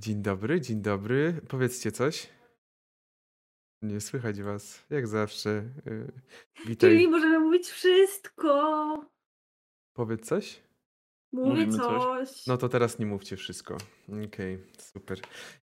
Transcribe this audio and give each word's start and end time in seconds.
Dzień 0.00 0.22
dobry, 0.22 0.60
dzień 0.60 0.82
dobry. 0.82 1.40
Powiedzcie 1.48 1.92
coś. 1.92 2.28
Nie 3.82 4.00
słychać 4.00 4.42
was, 4.42 4.86
jak 4.90 5.06
zawsze. 5.06 5.50
Y, 5.86 6.12
Witaj. 6.66 6.90
Czyli 6.90 7.08
możemy 7.08 7.38
mówić 7.40 7.68
wszystko. 7.68 9.04
Powiedz 9.92 10.26
coś. 10.26 10.60
Mówię 11.32 11.48
Mówimy 11.48 11.72
coś. 11.78 12.02
coś. 12.02 12.46
No 12.46 12.56
to 12.56 12.68
teraz 12.68 12.98
nie 12.98 13.06
mówcie 13.06 13.36
wszystko. 13.36 13.76
Okej, 14.26 14.58
super. 14.78 15.18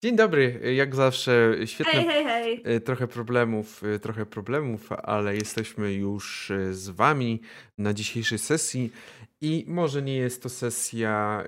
Dzień 0.03 0.17
dobry, 0.17 0.75
jak 0.75 0.95
zawsze 0.95 1.55
świetne. 1.65 1.93
Hej, 1.93 2.05
hej, 2.07 2.25
hej. 2.25 2.77
y, 2.77 2.81
Trochę 2.81 3.09
problemów, 3.09 3.85
y, 3.85 3.99
trochę 3.99 4.27
problemów, 4.27 4.93
ale 4.93 5.35
jesteśmy 5.37 5.93
już 5.95 6.51
y, 6.51 6.75
z 6.75 6.89
wami 6.91 7.41
na 7.79 7.95
dzisiejszej 7.95 8.39
sesji 8.39 8.93
i 9.41 9.65
może 9.69 10.03
nie 10.03 10.17
jest 10.17 10.43
to 10.43 10.49
sesja 10.49 11.45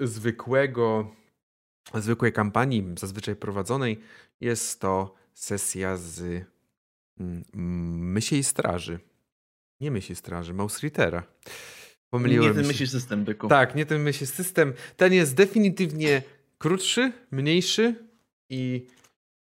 zwykłego, 0.00 1.14
zwykłej 1.94 2.32
kampanii, 2.32 2.84
zazwyczaj 2.98 3.36
prowadzonej. 3.36 4.00
Jest 4.40 4.80
to 4.80 5.14
sesja 5.34 5.96
z 5.96 6.44
mm, 7.20 7.44
Mysiej 8.12 8.44
Straży. 8.44 8.98
Nie 9.80 9.90
Mysiej 9.90 10.16
Straży, 10.16 10.54
Mausritera. 10.54 11.22
Pomyliłem 12.10 12.48
Nie 12.48 12.54
ten 12.54 12.62
się. 12.64 12.68
myślisz 12.68 12.90
system, 12.90 13.24
byku. 13.24 13.48
Tak, 13.48 13.74
nie 13.74 13.86
ten 13.86 14.02
myśl 14.02 14.26
system. 14.26 14.72
Ten 14.96 15.12
jest 15.12 15.34
definitywnie 15.34 16.22
krótszy, 16.58 17.12
mniejszy 17.30 17.94
i 18.50 18.86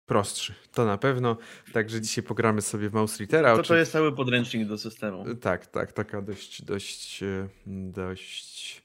prostszy. 0.06 0.56
To 0.72 0.86
na 0.86 0.98
pewno. 0.98 1.38
Także 1.74 2.02
dzisiaj 2.02 2.24
pogramy 2.24 2.62
sobie 2.62 2.90
w 2.90 2.94
Mouse 2.94 3.18
Readera. 3.20 3.56
To, 3.58 3.64
to 3.64 3.76
jest 3.76 3.92
cały 3.92 4.16
podręcznik 4.16 4.68
do 4.68 4.78
systemu. 4.78 5.36
Tak, 5.36 5.68
tak, 5.68 5.92
taka 5.94 6.22
dość, 6.22 6.62
dość, 6.62 7.24
dość 7.66 8.82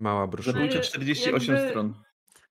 mała 0.00 0.26
broszura. 0.26 0.52
Zabójcze 0.52 0.76
Ale 0.78 0.84
48 0.86 1.54
jakby- 1.54 1.70
stron. 1.70 1.94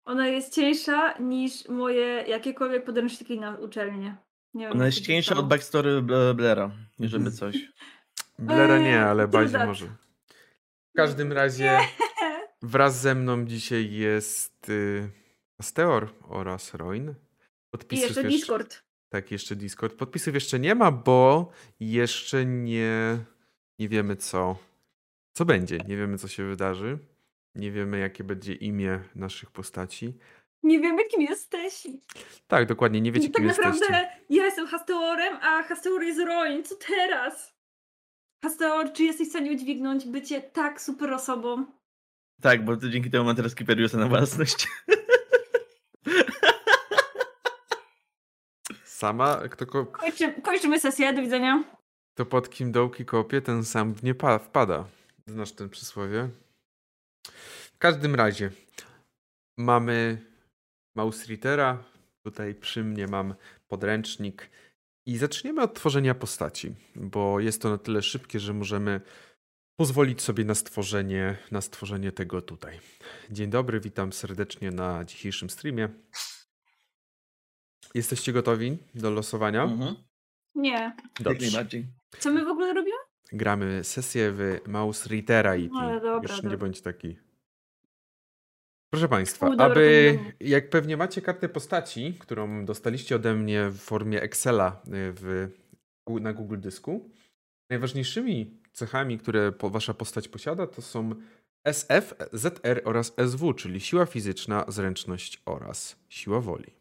Ona 0.09 0.27
jest 0.27 0.55
cieńsza 0.55 1.17
niż 1.19 1.67
moje 1.67 2.05
jakiekolwiek 2.27 2.85
podręczniki 2.85 3.39
na 3.39 3.55
uczelnię. 3.55 4.15
Nie 4.53 4.65
wiem, 4.65 4.73
Ona 4.73 4.85
jest 4.85 5.01
cieńsza 5.01 5.35
od 5.35 5.47
backstory 5.47 5.89
Mhm. 5.89 6.87
żeby 6.99 7.31
coś. 7.41 7.57
Blera 8.39 8.79
nie, 8.79 8.85
Eee, 8.97 9.03
ale 9.03 9.27
Bazie 9.27 9.57
that. 9.57 9.67
może. 9.67 9.85
W 9.85 10.97
każdym 10.97 11.31
razie 11.33 11.77
wraz 12.61 13.01
ze 13.01 13.15
mną 13.15 13.45
dzisiaj 13.45 13.91
jest 13.91 14.69
y, 14.69 15.09
Asteor 15.59 16.07
oraz 16.29 16.73
Roin. 16.73 17.09
I 17.09 17.13
Podpisów 17.71 18.05
jeszcze 18.07 18.23
Discord. 18.23 18.83
Tak, 19.09 19.31
jeszcze 19.31 19.55
Discord. 19.55 19.93
Podpisów 19.95 20.33
jeszcze 20.33 20.59
nie 20.59 20.75
ma, 20.75 20.91
bo 20.91 21.51
jeszcze 21.79 22.45
nie, 22.45 23.17
nie 23.79 23.89
wiemy 23.89 24.15
co, 24.15 24.57
co 25.33 25.45
będzie. 25.45 25.77
Nie 25.87 25.97
wiemy 25.97 26.17
co 26.17 26.27
się 26.27 26.43
wydarzy. 26.43 26.97
Nie 27.59 27.71
wiemy 27.71 27.99
jakie 27.99 28.23
będzie 28.23 28.53
imię 28.53 28.99
naszych 29.15 29.51
postaci. 29.51 30.13
Nie 30.63 30.79
wiem, 30.79 30.97
jakim 30.97 31.21
jesteś. 31.21 31.87
Tak, 32.47 32.65
dokładnie, 32.67 33.01
nie 33.01 33.11
wiecie 33.11 33.27
tak 33.29 33.35
kim 33.35 33.45
naprawdę 33.45 33.79
jesteście. 33.85 34.09
ja 34.29 34.45
jestem 34.45 34.67
Hasteorem, 34.67 35.37
a 35.41 35.63
Hasteor 35.63 36.03
jest 36.03 36.19
Roin. 36.19 36.63
Co 36.63 36.75
teraz? 36.75 37.53
Hasteor, 38.43 38.93
czy 38.93 39.03
jesteś 39.03 39.27
w 39.27 39.29
stanie 39.29 39.51
udźwignąć 39.51 40.05
bycie 40.05 40.41
tak 40.41 40.81
super 40.81 41.13
osobą? 41.13 41.65
Tak, 42.41 42.65
bo 42.65 42.77
ty 42.77 42.89
dzięki 42.89 43.09
temu 43.09 43.25
mam 43.25 43.35
teraz 43.35 43.55
Kiperiusa 43.55 43.97
na 43.97 44.07
własność. 44.07 44.67
Sama, 48.83 49.41
kto, 49.49 49.65
ko, 49.65 49.85
Kończy, 49.85 50.33
kończymy 50.41 50.79
sesję, 50.79 51.13
do 51.13 51.21
widzenia. 51.21 51.63
kto 52.13 52.25
pod 52.25 52.49
kim 52.49 52.71
dołki 52.71 53.05
kopie, 53.05 53.41
ten 53.41 53.65
sam 53.65 53.93
w 53.93 54.03
nie 54.03 54.15
pa, 54.15 54.39
wpada. 54.39 54.85
Znasz 55.27 55.51
ten 55.51 55.69
przysłowie? 55.69 56.29
W 57.73 57.77
każdym 57.77 58.15
razie 58.15 58.51
mamy 59.57 60.25
Mouse 60.95 61.27
Readera. 61.27 61.83
Tutaj 62.23 62.55
przy 62.55 62.83
mnie 62.83 63.07
mam 63.07 63.35
podręcznik. 63.67 64.49
I 65.05 65.17
zaczniemy 65.17 65.61
od 65.61 65.73
tworzenia 65.73 66.15
postaci, 66.15 66.75
bo 66.95 67.39
jest 67.39 67.61
to 67.61 67.69
na 67.69 67.77
tyle 67.77 68.01
szybkie, 68.01 68.39
że 68.39 68.53
możemy 68.53 69.01
pozwolić 69.79 70.21
sobie 70.21 70.45
na 70.45 70.55
stworzenie, 70.55 71.37
na 71.51 71.61
stworzenie 71.61 72.11
tego 72.11 72.41
tutaj. 72.41 72.79
Dzień 73.31 73.49
dobry, 73.49 73.79
witam 73.79 74.13
serdecznie 74.13 74.71
na 74.71 75.05
dzisiejszym 75.05 75.49
streamie. 75.49 75.89
Jesteście 77.93 78.33
gotowi 78.33 78.77
do 78.95 79.11
losowania? 79.11 79.63
Mhm. 79.63 79.95
Nie. 80.55 80.95
Dobrze. 81.19 81.65
Co 82.19 82.31
my 82.31 82.45
w 82.45 82.47
ogóle 82.47 82.73
robimy? 82.73 82.98
Gramy 83.31 83.83
sesję 83.83 84.31
w 84.31 84.59
Mouse 84.67 85.07
Readera 85.07 85.55
i 85.55 85.69
No, 85.73 85.99
dobra, 85.99 86.21
już 86.21 86.43
nie 86.43 86.49
dobra. 86.49 86.57
bądź 86.57 86.81
taki. 86.81 87.17
Proszę 88.93 89.07
Państwa, 89.07 89.47
U, 89.47 89.49
dobra, 89.49 89.65
aby 89.65 90.19
jak 90.39 90.69
pewnie 90.69 90.97
macie 90.97 91.21
kartę 91.21 91.49
postaci, 91.49 92.13
którą 92.19 92.65
dostaliście 92.65 93.15
ode 93.15 93.35
mnie 93.35 93.69
w 93.69 93.77
formie 93.77 94.21
Excela 94.21 94.81
y, 94.87 94.89
w, 94.91 95.49
na 96.21 96.33
Google 96.33 96.59
Dysku, 96.59 97.09
najważniejszymi 97.69 98.59
cechami, 98.73 99.17
które 99.17 99.51
Wasza 99.63 99.93
postać 99.93 100.27
posiada, 100.27 100.67
to 100.67 100.81
są 100.81 101.15
SF, 101.63 102.13
ZR 102.33 102.81
oraz 102.85 103.13
SW, 103.27 103.53
czyli 103.53 103.79
siła 103.79 104.05
fizyczna, 104.05 104.65
zręczność 104.67 105.41
oraz 105.45 105.95
siła 106.09 106.41
woli. 106.41 106.71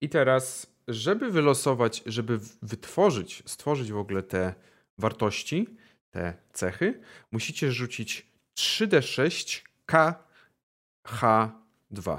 I 0.00 0.08
teraz, 0.08 0.74
żeby 0.88 1.30
wylosować, 1.30 2.02
żeby 2.06 2.38
wytworzyć, 2.62 3.42
stworzyć 3.46 3.92
w 3.92 3.98
ogóle 3.98 4.22
te 4.22 4.54
wartości, 4.98 5.66
te 6.10 6.34
cechy, 6.52 7.00
musicie 7.32 7.72
rzucić 7.72 8.26
3D6 8.58 9.60
KH2. 9.86 12.18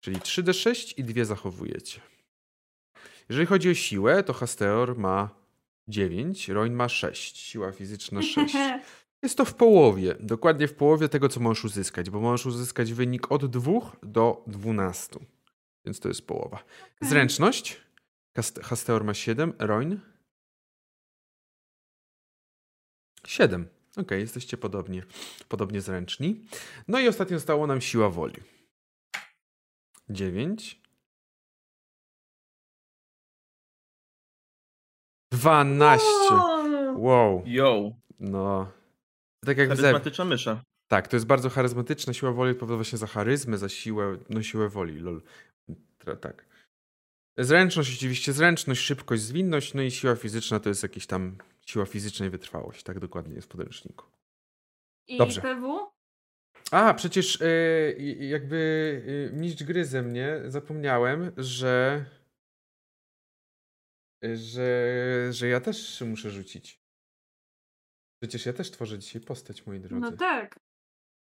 Czyli 0.00 0.16
3D6 0.16 0.94
i 0.96 1.04
dwie 1.04 1.24
zachowujecie. 1.24 2.00
Jeżeli 3.28 3.46
chodzi 3.46 3.70
o 3.70 3.74
siłę, 3.74 4.22
to 4.22 4.32
Hasteor 4.32 4.98
ma 4.98 5.30
9, 5.88 6.48
Roin 6.48 6.74
ma 6.74 6.88
6, 6.88 7.36
siła 7.36 7.72
fizyczna 7.72 8.22
6. 8.22 8.54
Jest 9.22 9.36
to 9.36 9.44
w 9.44 9.54
połowie, 9.54 10.14
dokładnie 10.20 10.68
w 10.68 10.74
połowie 10.74 11.08
tego, 11.08 11.28
co 11.28 11.40
możesz 11.40 11.64
uzyskać, 11.64 12.10
bo 12.10 12.20
możesz 12.20 12.46
uzyskać 12.46 12.92
wynik 12.92 13.32
od 13.32 13.46
2 13.46 13.70
do 14.02 14.44
12. 14.46 15.18
Więc 15.84 16.00
to 16.00 16.08
jest 16.08 16.26
połowa. 16.26 16.64
Zręczność. 17.00 17.80
Hast- 18.36 18.62
Hasteor 18.62 19.04
ma 19.04 19.14
7, 19.14 19.52
Roin 19.58 20.00
7. 23.28 23.68
Ok, 23.96 24.10
jesteście 24.10 24.56
podobnie, 24.56 25.02
podobnie 25.48 25.80
zręczni. 25.80 26.44
No 26.88 27.00
i 27.00 27.08
ostatnio 27.08 27.36
zostało 27.38 27.66
nam 27.66 27.80
siła 27.80 28.10
woli. 28.10 28.42
9. 30.10 30.80
12. 35.32 36.06
O! 36.30 36.64
Wow. 36.96 37.42
Yo, 37.46 37.92
No. 38.20 38.72
Tak 39.44 39.58
jak 39.58 39.70
widzę. 39.70 39.82
charyzmatyczna 39.82 40.24
mysza. 40.24 40.62
Tak, 40.88 41.08
to 41.08 41.16
jest 41.16 41.26
bardzo 41.26 41.50
charyzmatyczna 41.50 42.12
siła 42.12 42.32
woli, 42.32 42.50
odpowiada 42.52 42.76
właśnie 42.76 42.98
za 42.98 43.06
charyzmę, 43.06 43.58
za 43.58 43.68
siłę, 43.68 44.18
no 44.30 44.42
siłę 44.42 44.68
woli, 44.68 44.98
lol. 45.00 45.22
Tra- 46.04 46.16
Tak. 46.16 46.46
Zręczność 47.38 47.96
oczywiście, 47.96 48.32
zręczność, 48.32 48.80
szybkość, 48.80 49.22
zwinność, 49.22 49.74
no 49.74 49.82
i 49.82 49.90
siła 49.90 50.16
fizyczna 50.16 50.60
to 50.60 50.68
jest 50.68 50.82
jakieś 50.82 51.06
tam 51.06 51.36
siła 51.68 51.86
fizyczna 51.86 52.26
i 52.26 52.30
wytrwałość, 52.30 52.82
tak 52.82 52.98
dokładnie 52.98 53.34
jest 53.34 53.48
w 53.48 53.50
podręczniku. 53.50 54.06
I 55.06 55.18
Dobrze. 55.18 55.40
PW? 55.40 55.90
A, 56.70 56.94
przecież 56.94 57.42
e, 57.42 57.92
i- 57.92 58.28
jakby 58.28 59.02
e, 59.32 59.36
mistrz 59.36 59.62
gry 59.64 59.84
ze 59.84 60.02
mnie, 60.02 60.40
zapomniałem, 60.46 61.32
że 61.36 62.04
że, 64.34 65.28
że 65.30 65.48
ja 65.48 65.60
też 65.60 66.00
muszę 66.00 66.30
rzucić. 66.30 66.82
Przecież 68.22 68.46
ja 68.46 68.52
też 68.52 68.70
tworzę 68.70 68.98
dzisiaj 68.98 69.22
postać, 69.22 69.66
moi 69.66 69.80
drodzy. 69.80 70.00
No 70.00 70.12
tak. 70.12 70.58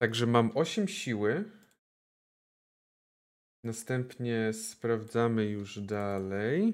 Także 0.02 0.28
mam 0.28 0.52
8 0.58 0.88
siły. 0.88 1.52
Następnie 3.64 4.54
sprawdzamy 4.54 5.46
już 5.46 5.80
dalej. 5.80 6.74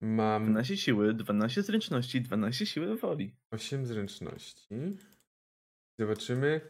Mam 0.00 0.44
12 0.44 0.76
siły, 0.76 1.14
12 1.14 1.62
zręczności, 1.62 2.20
12 2.20 2.66
siły 2.66 2.96
woli. 2.96 3.34
8 3.50 3.86
zręczności. 3.86 4.68
Zobaczymy. 6.00 6.60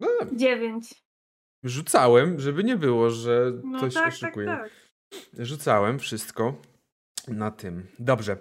No, 0.00 0.08
Dziewięć. 0.36 1.04
rzucałem, 1.64 2.40
żeby 2.40 2.64
nie 2.64 2.76
było, 2.76 3.10
że 3.10 3.52
No 3.64 3.78
ktoś 3.78 3.94
tak, 3.94 4.04
tak, 4.04 4.12
oszukuje. 4.12 4.46
tak. 4.46 4.70
Rzucałem 5.38 5.98
wszystko 5.98 6.62
na 7.28 7.50
tym. 7.50 7.86
Dobrze. 7.98 8.36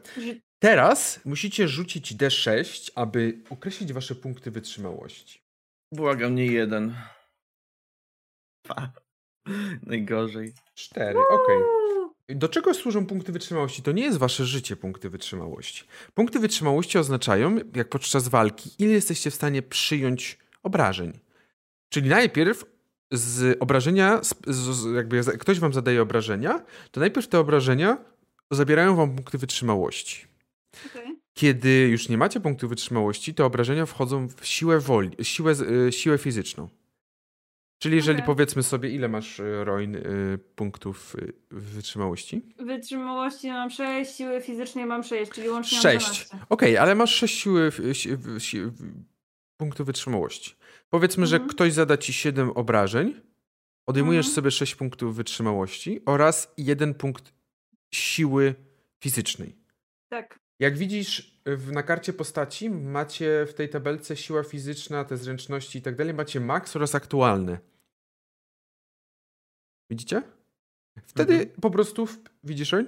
Teraz 0.63 1.25
musicie 1.25 1.67
rzucić 1.67 2.15
D6, 2.15 2.91
aby 2.95 3.43
określić 3.49 3.93
wasze 3.93 4.15
punkty 4.15 4.51
wytrzymałości. 4.51 5.41
Błagam, 5.93 6.35
nie 6.35 6.45
jeden. 6.45 6.95
Dwa. 8.65 8.91
Najgorzej. 9.83 10.53
4, 10.75 11.19
okej. 11.19 11.57
Uuu. 11.57 11.98
Do 12.29 12.49
czego 12.49 12.73
służą 12.73 13.05
punkty 13.05 13.31
wytrzymałości? 13.31 13.81
To 13.81 13.91
nie 13.91 14.03
jest 14.03 14.17
wasze 14.17 14.45
życie 14.45 14.75
punkty 14.75 15.09
wytrzymałości. 15.09 15.83
Punkty 16.13 16.39
wytrzymałości 16.39 16.97
oznaczają, 16.97 17.57
jak 17.75 17.89
podczas 17.89 18.27
walki, 18.27 18.69
ile 18.79 18.91
jesteście 18.91 19.31
w 19.31 19.35
stanie 19.35 19.61
przyjąć 19.61 20.37
obrażeń. 20.63 21.19
Czyli 21.89 22.09
najpierw 22.09 22.65
z 23.11 23.57
obrażenia, 23.59 24.21
z, 24.47 24.95
jakby 24.95 25.23
ktoś 25.23 25.59
wam 25.59 25.73
zadaje 25.73 26.01
obrażenia, 26.01 26.65
to 26.91 26.99
najpierw 26.99 27.27
te 27.27 27.39
obrażenia 27.39 27.97
zabierają 28.51 28.95
wam 28.95 29.15
punkty 29.15 29.37
wytrzymałości. 29.37 30.27
Okej. 30.85 31.19
Kiedy 31.33 31.87
już 31.91 32.09
nie 32.09 32.17
macie 32.17 32.39
punktu 32.39 32.67
wytrzymałości, 32.67 33.33
to 33.33 33.45
obrażenia 33.45 33.85
wchodzą 33.85 34.27
w 34.27 34.45
siłę 34.47 34.79
woli, 34.79 35.11
siłę, 35.21 35.53
y, 35.87 35.91
siłę 35.91 36.17
fizyczną. 36.17 36.69
Czyli 37.79 37.95
jeżeli 37.95 38.17
Okej. 38.17 38.25
powiedzmy 38.25 38.63
sobie, 38.63 38.89
ile 38.89 39.07
masz 39.07 39.39
y, 39.39 39.63
Roin 39.63 39.95
y, 39.95 40.39
punktów 40.55 41.15
y, 41.15 41.33
wytrzymałości? 41.51 42.41
Wytrzymałości 42.59 43.47
mam 43.47 43.69
6, 43.69 44.15
siły 44.15 44.41
fizycznej 44.41 44.85
mam 44.85 45.03
6, 45.03 45.31
czyli 45.31 45.49
łącznie 45.49 45.75
mam 45.77 45.99
6. 45.99 46.05
12. 46.05 46.37
Okej, 46.49 46.77
ale 46.77 46.95
masz 46.95 47.15
6 47.15 47.39
siły, 47.39 47.71
si, 47.93 48.09
si, 48.39 48.61
punktów 49.57 49.85
wytrzymałości. 49.85 50.55
Powiedzmy, 50.89 51.27
że 51.27 51.35
Mhm. 51.35 51.49
ktoś 51.49 51.73
zada 51.73 51.97
ci 51.97 52.13
7 52.13 52.51
obrażeń, 52.51 53.21
odejmujesz 53.85 54.25
Mhm. 54.25 54.35
sobie 54.35 54.51
6 54.51 54.75
punktów 54.75 55.15
wytrzymałości 55.15 56.01
oraz 56.05 56.53
1 56.57 56.93
punkt 56.93 57.33
siły 57.93 58.55
fizycznej. 59.03 59.55
Tak. 60.09 60.39
Jak 60.59 60.77
widzisz 60.77 61.41
w, 61.45 61.71
na 61.71 61.83
karcie 61.83 62.13
postaci, 62.13 62.69
macie 62.69 63.45
w 63.49 63.53
tej 63.53 63.69
tabelce 63.69 64.17
siła 64.17 64.43
fizyczna, 64.43 65.05
te 65.05 65.17
zręczności 65.17 65.79
i 65.79 65.81
tak 65.81 65.95
dalej, 65.95 66.13
macie 66.13 66.39
max 66.39 66.75
oraz 66.75 66.95
aktualne. 66.95 67.59
Widzicie? 69.89 70.21
Wtedy 71.03 71.33
Mhm. 71.33 71.61
po 71.61 71.71
prostu, 71.71 72.05
w, 72.05 72.17
widzisz, 72.43 72.71
Roń? 72.71 72.85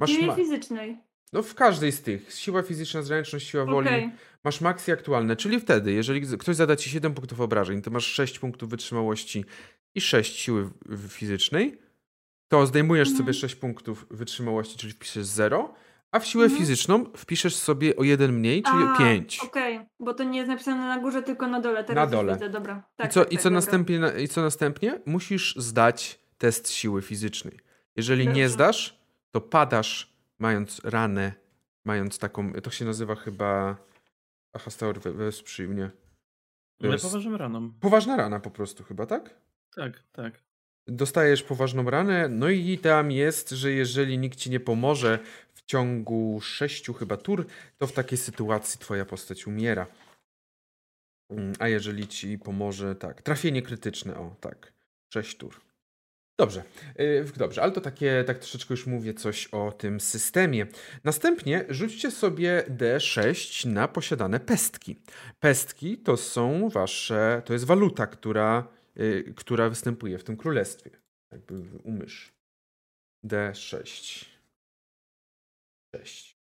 Masz 0.00 0.10
Siły 0.10 0.26
ma- 0.26 0.34
fizycznej. 0.34 0.98
no 1.32 1.42
w 1.42 1.54
każdej 1.54 1.92
z 1.92 2.02
tych. 2.02 2.32
Siła 2.34 2.62
fizyczna, 2.62 3.02
zręczność, 3.02 3.48
siła 3.48 3.64
woli. 3.64 3.86
Okej. 3.88 4.10
Masz 4.44 4.60
maksy 4.60 4.92
aktualne, 4.92 5.36
czyli 5.36 5.60
wtedy, 5.60 5.92
jeżeli 5.92 6.38
ktoś 6.38 6.56
zada 6.56 6.76
ci 6.76 6.90
7 6.90 7.14
punktów 7.14 7.40
obrażeń, 7.40 7.82
to 7.82 7.90
masz 7.90 8.06
6 8.06 8.38
punktów 8.38 8.70
wytrzymałości 8.70 9.44
i 9.94 10.00
6 10.00 10.36
siły 10.36 10.70
fizycznej, 11.08 11.78
to 12.52 12.66
zdejmujesz 12.66 13.08
Mhm. 13.08 13.24
sobie 13.24 13.34
6 13.34 13.54
punktów 13.54 14.06
wytrzymałości, 14.10 14.76
czyli 14.78 14.92
wpiszesz 14.92 15.24
0, 15.26 15.74
a 16.10 16.18
w 16.18 16.26
siłę 16.26 16.44
Mhm. 16.44 16.58
fizyczną 16.60 17.04
wpiszesz 17.16 17.56
sobie 17.56 17.96
o 17.96 18.02
1 18.04 18.32
mniej, 18.32 18.62
czyli 18.62 18.78
A, 18.94 18.96
5. 18.98 19.40
Okej, 19.44 19.80
bo 20.00 20.14
to 20.14 20.24
nie 20.24 20.38
jest 20.38 20.48
napisane 20.50 20.86
na 20.88 20.98
górze, 21.00 21.22
tylko 21.22 21.46
na 21.46 21.60
dole. 21.60 21.84
Teraz 21.84 22.10
Na 22.10 22.16
dole. 22.16 22.32
Widzę. 22.32 22.48
Dobra. 22.48 22.82
I 22.94 22.96
Tak, 22.96 23.12
co, 23.12 23.20
tak, 23.24 23.32
i, 23.32 23.36
tak, 23.36 23.42
co 23.42 23.48
dobra. 23.50 23.56
następnie, 23.58 23.98
na- 23.98 24.12
I 24.12 24.28
co 24.28 24.42
następnie? 24.42 25.00
Musisz 25.06 25.56
zdać 25.56 26.18
test 26.38 26.70
siły 26.70 27.02
fizycznej. 27.02 27.58
Jeżeli 27.96 28.28
nie 28.28 28.48
zdasz, 28.48 28.98
to 29.30 29.40
padasz 29.40 30.12
mając 30.38 30.80
ranę, 30.84 31.32
mając 31.84 32.18
taką, 32.18 32.52
to 32.52 32.70
się 32.70 32.84
nazywa 32.84 33.14
chyba, 33.14 33.76
aha, 34.52 34.70
Staur, 34.70 35.00
we- 35.00 35.12
wesprzyj 35.12 35.68
mnie. 35.68 35.90
Jest 36.80 37.04
poważnym 37.04 37.34
raną. 37.34 37.72
Poważna 37.80 38.16
rana 38.16 38.40
po 38.40 38.50
prostu 38.50 38.84
chyba, 38.84 39.06
tak? 39.06 39.34
Tak, 39.76 40.02
tak. 40.12 40.42
Dostajesz 40.86 41.42
poważną 41.42 41.90
ranę, 41.90 42.28
no 42.28 42.48
i 42.48 42.78
tam 42.78 43.10
jest, 43.10 43.50
że 43.50 43.72
jeżeli 43.72 44.18
nikt 44.18 44.38
ci 44.38 44.50
nie 44.50 44.60
pomoże 44.60 45.18
w 45.54 45.62
ciągu 45.62 46.40
sześciu 46.40 46.94
chyba 46.94 47.16
tur, 47.16 47.46
to 47.78 47.86
w 47.86 47.92
takiej 47.92 48.18
sytuacji 48.18 48.80
twoja 48.80 49.04
postać 49.04 49.46
umiera. 49.46 49.86
Mm, 51.30 51.52
A 51.58 51.68
jeżeli 51.68 52.08
ci 52.08 52.38
pomoże, 52.38 52.94
tak, 52.94 53.22
trafienie 53.22 53.62
krytyczne, 53.62 54.16
o 54.16 54.36
tak, 54.40 54.72
sześć 55.12 55.36
tur. 55.36 55.60
Dobrze, 56.38 56.62
yy, 56.98 57.24
dobrze, 57.36 57.62
ale 57.62 57.72
to 57.72 57.80
takie, 57.80 58.24
tak 58.26 58.38
troszeczkę 58.38 58.74
już 58.74 58.86
mówię 58.86 59.14
coś 59.14 59.46
o 59.46 59.72
tym 59.72 60.00
systemie. 60.00 60.66
Następnie 61.04 61.64
rzućcie 61.68 62.10
sobie 62.10 62.64
D6 62.68 63.66
na 63.66 63.88
posiadane 63.88 64.40
pestki. 64.40 64.96
Pestki 65.40 65.98
to 65.98 66.16
są 66.16 66.68
wasze, 66.68 67.42
to 67.44 67.52
jest 67.52 67.64
waluta, 67.64 68.06
która, 68.06 68.68
która 69.36 69.68
występuje 69.68 70.18
w 70.18 70.24
tym 70.24 70.36
królestwie. 70.36 70.90
Jakby 71.32 71.78
umysz. 71.78 72.32
D6. 73.26 74.26
6. 75.96 76.36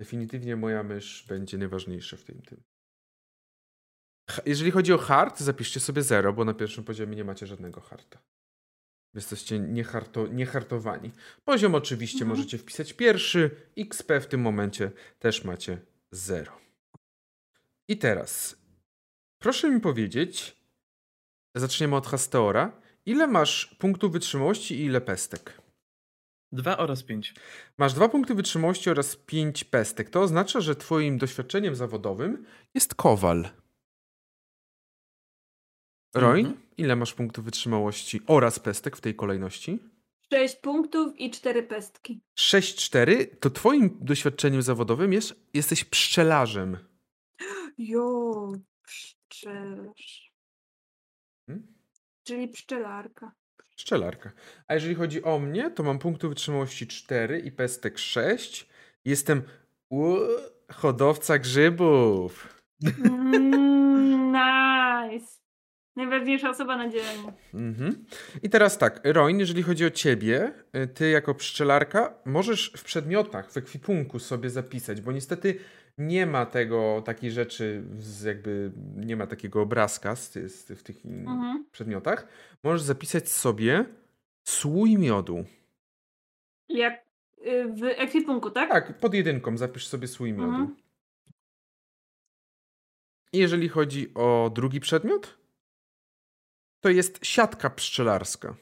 Definitywnie 0.00 0.56
moja 0.56 0.82
mysz 0.82 1.26
będzie 1.28 1.58
najważniejsza 1.58 2.16
w 2.16 2.24
tym. 2.24 2.42
tym. 2.42 2.62
Jeżeli 4.46 4.70
chodzi 4.70 4.92
o 4.92 4.98
hard, 4.98 5.40
zapiszcie 5.40 5.80
sobie 5.80 6.02
0, 6.02 6.32
bo 6.32 6.44
na 6.44 6.54
pierwszym 6.54 6.84
poziomie 6.84 7.16
nie 7.16 7.24
macie 7.24 7.46
żadnego 7.46 7.80
harta. 7.80 8.18
Jesteście 9.14 9.58
nieharto, 9.58 10.26
niehartowani. 10.26 11.10
Poziom 11.44 11.74
oczywiście 11.74 12.18
Mhm. 12.18 12.28
możecie 12.38 12.58
wpisać 12.58 12.92
pierwszy, 12.92 13.50
XP 13.76 14.20
w 14.20 14.26
tym 14.26 14.40
momencie 14.40 14.90
też 15.18 15.44
macie 15.44 15.80
0. 16.12 16.60
I 17.88 17.98
teraz, 17.98 18.57
proszę 19.38 19.70
mi 19.70 19.80
powiedzieć, 19.80 20.56
zaczniemy 21.54 21.96
od 21.96 22.06
Hasteora. 22.06 22.80
Ile 23.06 23.26
masz 23.26 23.66
punktów 23.78 24.12
wytrzymałości 24.12 24.74
i 24.74 24.84
ile 24.84 25.00
pestek? 25.00 25.62
Dwa 26.52 26.76
oraz 26.76 27.02
pięć. 27.02 27.34
Masz 27.78 27.94
dwa 27.94 28.08
punkty 28.08 28.34
wytrzymałości 28.34 28.90
oraz 28.90 29.16
pięć 29.16 29.64
pestek. 29.64 30.10
To 30.10 30.20
oznacza, 30.22 30.60
że 30.60 30.76
twoim 30.76 31.18
doświadczeniem 31.18 31.74
zawodowym 31.74 32.46
jest 32.74 32.94
kowal. 32.94 33.48
Roin, 36.14 36.46
Mhm. 36.46 36.66
ile 36.76 36.96
masz 36.96 37.14
punktów 37.14 37.44
wytrzymałości 37.44 38.20
oraz 38.26 38.58
pestek 38.58 38.96
w 38.96 39.00
tej 39.00 39.14
kolejności? 39.14 39.78
6 40.32 40.56
punktów 40.56 41.20
i 41.20 41.30
4 41.30 41.62
pestki. 41.62 42.20
6-4 42.38 43.26
to 43.40 43.50
twoim 43.50 43.98
doświadczeniem 44.00 44.62
zawodowym 44.62 45.12
jest, 45.12 45.34
jesteś 45.54 45.84
pszczelarzem. 45.84 46.78
Jo, 47.78 48.52
pszczelarz. 49.28 50.32
Hmm? 51.46 51.74
Czyli 52.24 52.48
pszczelarka. 52.48 53.32
Pszczelarka. 53.76 54.32
A 54.66 54.74
jeżeli 54.74 54.94
chodzi 54.94 55.22
o 55.22 55.38
mnie, 55.38 55.70
to 55.70 55.82
mam 55.82 55.98
punktów 55.98 56.30
wytrzymałości 56.30 56.86
4 56.86 57.40
i 57.40 57.52
pestek 57.52 57.98
6. 57.98 58.68
Jestem 59.04 59.42
u, 59.90 60.16
hodowca 60.72 61.38
grzybów. 61.38 62.62
Mm, 63.04 64.32
nice. 64.32 65.38
Najważniejsza 65.96 66.50
osoba 66.50 66.76
na 66.76 66.88
dzieleniu. 66.88 67.32
Mhm. 67.54 68.04
I 68.42 68.50
teraz 68.50 68.78
tak, 68.78 69.00
Roin, 69.04 69.38
jeżeli 69.38 69.62
chodzi 69.62 69.86
o 69.86 69.90
ciebie, 69.90 70.52
y, 70.76 70.86
ty 70.86 71.10
jako 71.10 71.34
pszczelarka 71.34 72.14
możesz 72.24 72.72
w 72.76 72.84
przedmiotach, 72.84 73.52
w 73.52 73.56
ekwipunku 73.56 74.18
sobie 74.18 74.50
zapisać, 74.50 75.00
bo 75.00 75.12
niestety 75.12 75.58
nie 75.98 76.26
ma 76.26 76.46
tego, 76.46 77.02
takiej 77.04 77.30
rzeczy, 77.30 77.84
z 77.98 78.22
jakby 78.22 78.72
nie 78.96 79.16
ma 79.16 79.26
takiego 79.26 79.62
obrazka 79.62 80.16
z, 80.16 80.32
z, 80.32 80.72
w 80.78 80.82
tych 80.82 81.06
Mhm. 81.06 81.64
przedmiotach. 81.72 82.26
Możesz 82.62 82.82
zapisać 82.82 83.28
sobie 83.28 83.84
słój 84.48 84.98
miodu. 84.98 85.44
Jak 86.68 87.04
y, 87.46 87.72
w 87.72 87.82
ekwipunku, 87.84 88.50
tak? 88.50 88.70
Tak, 88.70 88.98
pod 88.98 89.14
jedynką 89.14 89.56
zapisz 89.56 89.86
sobie 89.86 90.08
słój 90.08 90.32
miodu. 90.32 90.48
Mhm. 90.48 90.76
Jeżeli 93.32 93.68
chodzi 93.68 94.14
o 94.14 94.50
drugi 94.54 94.80
przedmiot, 94.80 95.38
to 96.80 96.88
jest 96.88 97.26
siatka 97.26 97.70
pszczelarska. 97.70 98.56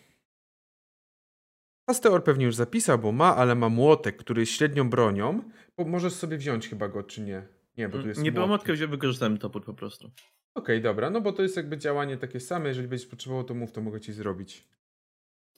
Pasteor 1.86 2.24
pewnie 2.24 2.44
już 2.44 2.54
zapisał, 2.54 2.98
bo 2.98 3.12
ma, 3.12 3.36
ale 3.36 3.54
ma 3.54 3.68
młotek, 3.68 4.16
który 4.16 4.42
jest 4.42 4.52
średnią 4.52 4.90
bronią. 4.90 5.42
Bo 5.76 5.84
możesz 5.84 6.12
sobie 6.12 6.36
wziąć 6.38 6.68
chyba 6.68 6.88
go, 6.88 7.02
czy 7.02 7.20
nie? 7.20 7.46
Nie, 7.76 7.88
bo 7.88 7.98
tu 7.98 8.08
jest 8.08 8.20
Nie 8.20 8.32
było 8.32 8.46
młotek. 8.46 8.60
motkę, 8.60 8.72
wziąłem, 8.72 8.90
wykorzystałem 8.90 9.38
topór 9.38 9.64
po 9.64 9.74
prostu. 9.74 10.10
Okej, 10.54 10.82
dobra, 10.82 11.10
no 11.10 11.20
bo 11.20 11.32
to 11.32 11.42
jest 11.42 11.56
jakby 11.56 11.78
działanie 11.78 12.16
takie 12.16 12.40
same. 12.40 12.68
Jeżeli 12.68 12.88
będziesz 12.88 13.08
potrzebował, 13.08 13.44
to 13.44 13.54
mów, 13.54 13.72
to 13.72 13.80
mogę 13.80 14.00
ci 14.00 14.12
zrobić. 14.12 14.68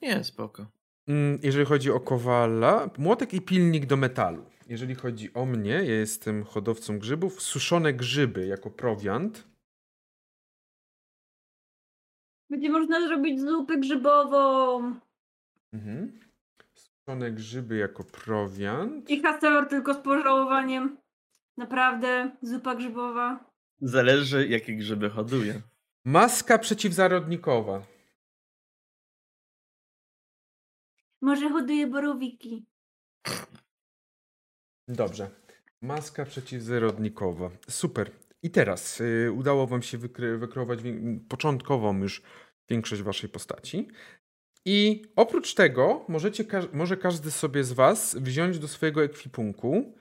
Nie, 0.03 0.25
spoko. 0.25 0.67
Mm, 1.09 1.39
Jeżeli 1.43 1.65
chodzi 1.67 1.91
o 1.91 2.01
kowala, 2.01 2.91
młotek 2.99 3.35
i 3.35 3.41
pilnik 3.41 3.87
do 3.87 3.97
metalu. 3.97 4.45
Jeżeli 4.69 4.95
chodzi 4.95 5.35
o 5.35 5.47
mnie, 5.47 5.71
ja 5.71 5.83
jestem 5.83 6.45
hodowcą 6.45 6.99
grzybów. 6.99 7.43
Suszone 7.43 7.93
grzyby 7.93 8.47
jako 8.47 8.71
prowiant. 8.71 9.49
Będzie 12.51 12.71
można 12.71 13.07
zrobić 13.09 13.41
zupę 13.41 13.77
grzybową. 13.79 14.95
Mhm. 15.73 16.21
Suszone 16.75 17.31
grzyby 17.33 17.77
jako 17.77 18.05
prowiant. 18.05 19.11
I 19.11 19.23
haseor 19.23 19.69
tylko 19.69 19.95
z 19.95 19.99
pożałowaniem. 19.99 20.99
Naprawdę, 21.57 22.37
zupa 22.43 22.75
grzybowa. 22.75 23.51
Zależy, 23.81 24.49
jakie 24.49 24.77
grzyby 24.77 25.11
hoduję. 25.11 25.63
Maska 26.05 26.59
przeciwzarodnikowa. 26.59 27.83
Może 31.23 31.49
hoduje 31.49 31.87
borowiki. 31.87 32.67
Dobrze. 34.89 35.31
Maska 35.83 36.25
przeciwzarodnikowa. 36.25 37.51
Super. 37.71 38.11
I 38.43 38.51
teraz 38.51 39.01
y, 39.01 39.33
udało 39.37 39.67
wam 39.67 39.83
się 39.83 39.99
wykry, 39.99 40.39
wykreować 40.39 40.83
wi- 40.83 41.21
początkową 41.29 41.99
już 41.99 42.23
większość 42.69 43.03
waszej 43.03 43.31
postaci. 43.31 43.89
I 44.65 45.03
oprócz 45.17 45.55
tego 45.55 46.05
możecie, 46.09 46.45
może 46.73 46.97
każdy 46.97 47.31
sobie 47.31 47.65
z 47.65 47.73
was 47.73 48.17
wziąć 48.17 48.59
do 48.59 48.69
swojego 48.69 49.03
ekwipunku 49.05 49.95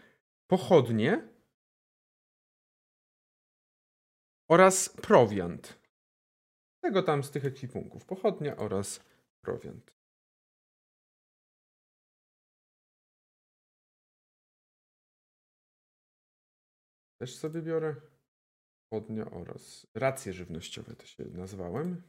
pochodnie 0.48 1.30
oraz 4.50 4.90
prowiant. 4.90 5.80
Tego 6.82 7.04
tam 7.04 7.24
z 7.24 7.32
tych 7.32 7.46
ekwipunków. 7.46 8.06
Pochodnia 8.06 8.58
oraz 8.58 9.00
prowiant. 9.42 9.98
Też 17.18 17.36
sobie 17.36 17.62
biorę. 17.62 17.96
Pochodnia 18.90 19.32
oraz 19.32 19.88
racje 19.94 20.34
żywnościowe 20.34 20.96
to 20.96 21.06
się 21.06 21.24
nazwałem. 21.26 22.02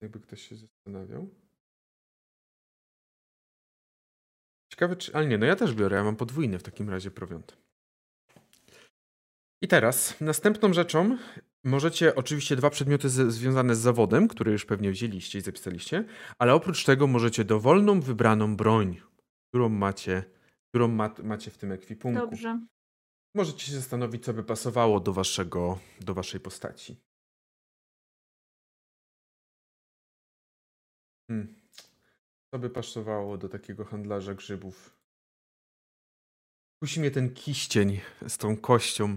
Jakby 0.00 0.20
ktoś 0.20 0.48
się 0.48 0.56
zastanawiał. 0.56 1.30
Ciekawe, 4.72 4.96
czy. 4.96 5.14
Ale 5.14 5.26
nie, 5.26 5.38
no 5.38 5.46
ja 5.46 5.56
też 5.56 5.74
biorę. 5.74 5.96
Ja 5.96 6.04
mam 6.04 6.16
podwójny 6.16 6.58
w 6.58 6.62
takim 6.62 6.90
razie 6.90 7.10
prowiant. 7.10 7.58
I 9.62 9.68
teraz, 9.68 10.20
następną 10.20 10.72
rzeczą 10.72 11.18
możecie 11.64 12.14
oczywiście 12.14 12.56
dwa 12.56 12.70
przedmioty 12.70 13.08
z, 13.08 13.32
związane 13.32 13.74
z 13.74 13.78
zawodem, 13.78 14.28
które 14.28 14.52
już 14.52 14.64
pewnie 14.64 14.90
wzięliście 14.90 15.38
i 15.38 15.42
zapisaliście, 15.42 16.04
ale 16.38 16.54
oprócz 16.54 16.84
tego 16.84 17.06
możecie 17.06 17.44
dowolną 17.44 18.00
wybraną 18.00 18.56
broń, 18.56 19.00
którą 19.48 19.68
macie, 19.68 20.24
którą 20.68 20.88
ma, 20.88 21.14
macie 21.22 21.50
w 21.50 21.58
tym 21.58 21.72
ekwipunku. 21.72 22.20
Dobrze. 22.20 22.60
Możecie 23.34 23.66
się 23.66 23.72
zastanowić, 23.72 24.24
co 24.24 24.34
by 24.34 24.44
pasowało 24.44 25.00
do, 25.00 25.12
waszego, 25.12 25.78
do 26.00 26.14
waszej 26.14 26.40
postaci. 26.40 26.96
Hmm. 31.30 31.54
Co 32.50 32.58
by 32.58 32.70
pasowało 32.70 33.38
do 33.38 33.48
takiego 33.48 33.84
handlarza 33.84 34.34
grzybów? 34.34 34.98
Kusi 36.82 37.00
mnie 37.00 37.10
ten 37.10 37.34
kiścień 37.34 38.00
z 38.28 38.38
tą 38.38 38.56
kością. 38.56 39.16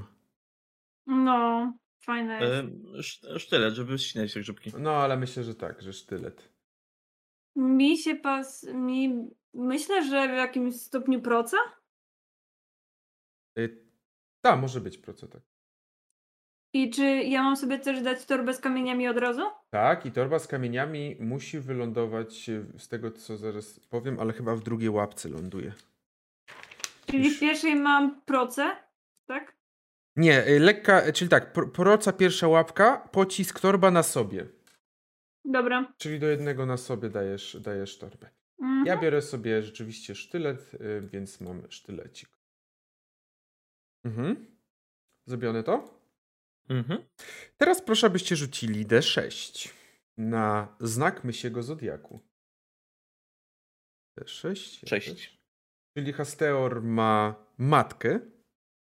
No, 1.08 1.74
fajne 2.06 2.34
jest. 2.34 2.54
E, 2.54 2.98
sz- 3.00 3.42
sztylet, 3.42 3.74
żeby 3.74 4.00
ścinać 4.00 4.34
te 4.34 4.40
grzybki. 4.40 4.72
No, 4.80 4.92
ale 4.92 5.18
myślę, 5.18 5.44
że 5.44 5.56
tak, 5.56 5.82
że 5.82 5.94
sztylet. 5.94 6.54
Mi 7.56 7.98
się 7.98 8.16
pas. 8.16 8.64
Mi... 8.64 9.30
Myślę, 9.54 10.10
że 10.10 10.28
w 10.28 10.38
jakimś 10.38 10.82
stopniu 10.82 11.22
proca? 11.22 11.58
Y, 13.58 13.86
tak, 14.42 14.62
może 14.62 14.82
być 14.82 14.98
proce, 14.98 15.28
tak. 15.28 15.42
I 16.74 16.90
czy 16.90 17.04
ja 17.06 17.44
mam 17.44 17.58
sobie 17.58 17.80
też 17.80 18.02
dać 18.02 18.26
torbę 18.26 18.54
z 18.54 18.60
kamieniami 18.60 19.08
od 19.08 19.18
razu? 19.18 19.42
Tak, 19.70 20.06
i 20.06 20.12
torba 20.12 20.40
z 20.40 20.48
kamieniami 20.48 21.16
musi 21.20 21.60
wylądować 21.60 22.50
y, 22.50 22.66
z 22.78 22.88
tego, 22.88 23.12
co 23.12 23.38
zaraz 23.38 23.80
powiem, 23.80 24.20
ale 24.20 24.34
chyba 24.34 24.56
w 24.56 24.64
drugiej 24.64 24.90
łapce 24.90 25.30
ląduje. 25.30 25.74
Czyli 27.06 27.26
Już. 27.26 27.38
w 27.38 27.40
pierwszej 27.40 27.76
mam 27.76 28.22
proce, 28.22 28.76
tak? 29.26 29.56
Nie, 30.16 30.48
y, 30.48 30.60
lekka, 30.60 31.08
y, 31.08 31.14
czyli 31.14 31.30
tak, 31.30 31.54
pro- 31.54 31.68
proca 31.68 32.14
pierwsza 32.14 32.48
łapka, 32.48 32.98
pocisk 33.12 33.60
torba 33.60 33.92
na 33.92 34.04
sobie. 34.04 34.46
Dobra. 35.46 35.94
Czyli 35.98 36.20
do 36.20 36.28
jednego 36.28 36.66
na 36.66 36.78
sobie 36.78 37.10
dajesz, 37.10 37.58
dajesz 37.62 37.98
torbę. 37.98 38.30
Mhm. 38.62 38.86
Ja 38.86 38.98
biorę 38.98 39.22
sobie 39.22 39.62
rzeczywiście 39.64 40.16
sztylet, 40.16 40.72
więc 41.02 41.42
mam 41.42 41.62
sztylecik. 41.70 42.30
Mhm. 44.06 44.46
Zrobione 45.26 45.64
to? 45.64 46.01
Mhm. 46.70 47.04
Teraz 47.58 47.82
proszę, 47.82 48.08
abyście 48.08 48.36
rzucili 48.36 48.86
D6 48.86 49.70
na 50.18 50.76
znak 50.80 51.24
mysiego 51.24 51.64
zodiaku. 51.64 52.20
D6. 54.20 54.80
ja 54.84 54.90
Sześć. 54.90 55.10
też. 55.14 55.42
Czyli 55.98 56.14
Hasteor 56.14 56.82
ma 56.84 57.36
matkę 57.58 58.20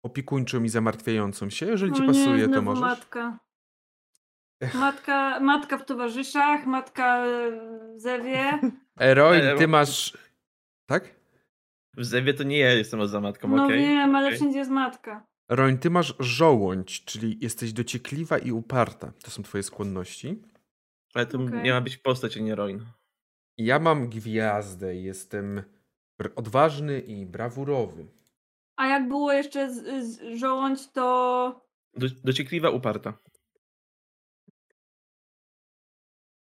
opiekuńczą 0.05 0.63
i 0.65 0.69
zamartwiającą 0.69 1.51
się. 1.51 1.67
Jeżeli 1.67 1.93
ci 1.93 2.03
O 2.03 2.07
pasuje, 2.07 2.47
nie, 2.47 2.55
to 2.55 2.63
możesz. 2.63 2.81
matka. 2.83 3.39
Matka, 4.75 5.41
matka 5.41 5.79
w 5.79 5.85
towarzyszach, 5.85 6.67
matka 6.67 7.25
w 7.97 8.01
zewie. 8.01 8.59
Eroin, 9.01 9.41
Ale- 9.43 9.59
ty 9.59 9.69
masz. 9.69 10.19
Tak? 10.87 11.21
W 11.97 12.05
Zewie 12.05 12.35
to 12.35 12.43
nie 12.43 12.59
ja 12.59 12.73
jestem 12.73 13.09
za 13.09 13.21
matką, 13.21 13.49
No 13.49 13.65
okej? 13.65 13.79
wiem, 13.79 14.15
ale 14.17 14.27
okej. 14.27 14.39
wszędzie 14.39 14.59
jest 14.59 14.71
matka. 14.71 15.27
Roń, 15.51 15.79
ty 15.79 15.91
masz 15.91 16.15
żołądź, 16.19 17.05
czyli 17.05 17.39
jesteś 17.41 17.73
dociekliwa 17.73 18.39
i 18.39 18.53
uparta. 18.53 19.13
To 19.23 19.31
są 19.31 19.43
twoje 19.43 19.63
skłonności. 19.63 20.43
Ale 21.15 21.27
to 21.27 21.43
Okej. 21.43 21.63
miała 21.63 21.81
być 21.81 21.97
postać, 21.97 22.37
a 22.37 22.41
nie 22.41 22.55
Roin. 22.55 22.87
Ja 23.59 23.79
mam 23.79 24.09
gwiazdę, 24.09 24.97
jestem 24.97 25.63
odważny 26.37 27.01
i 27.01 27.27
brawurowy. 27.27 28.07
A 28.77 28.87
jak 28.87 29.09
było 29.09 29.33
jeszcze 29.33 29.75
z, 29.75 30.07
z 30.07 30.39
żołądź, 30.39 30.91
to. 30.93 31.67
Do, 31.95 32.07
dociekliwa, 32.25 32.71
uparta. 32.71 33.19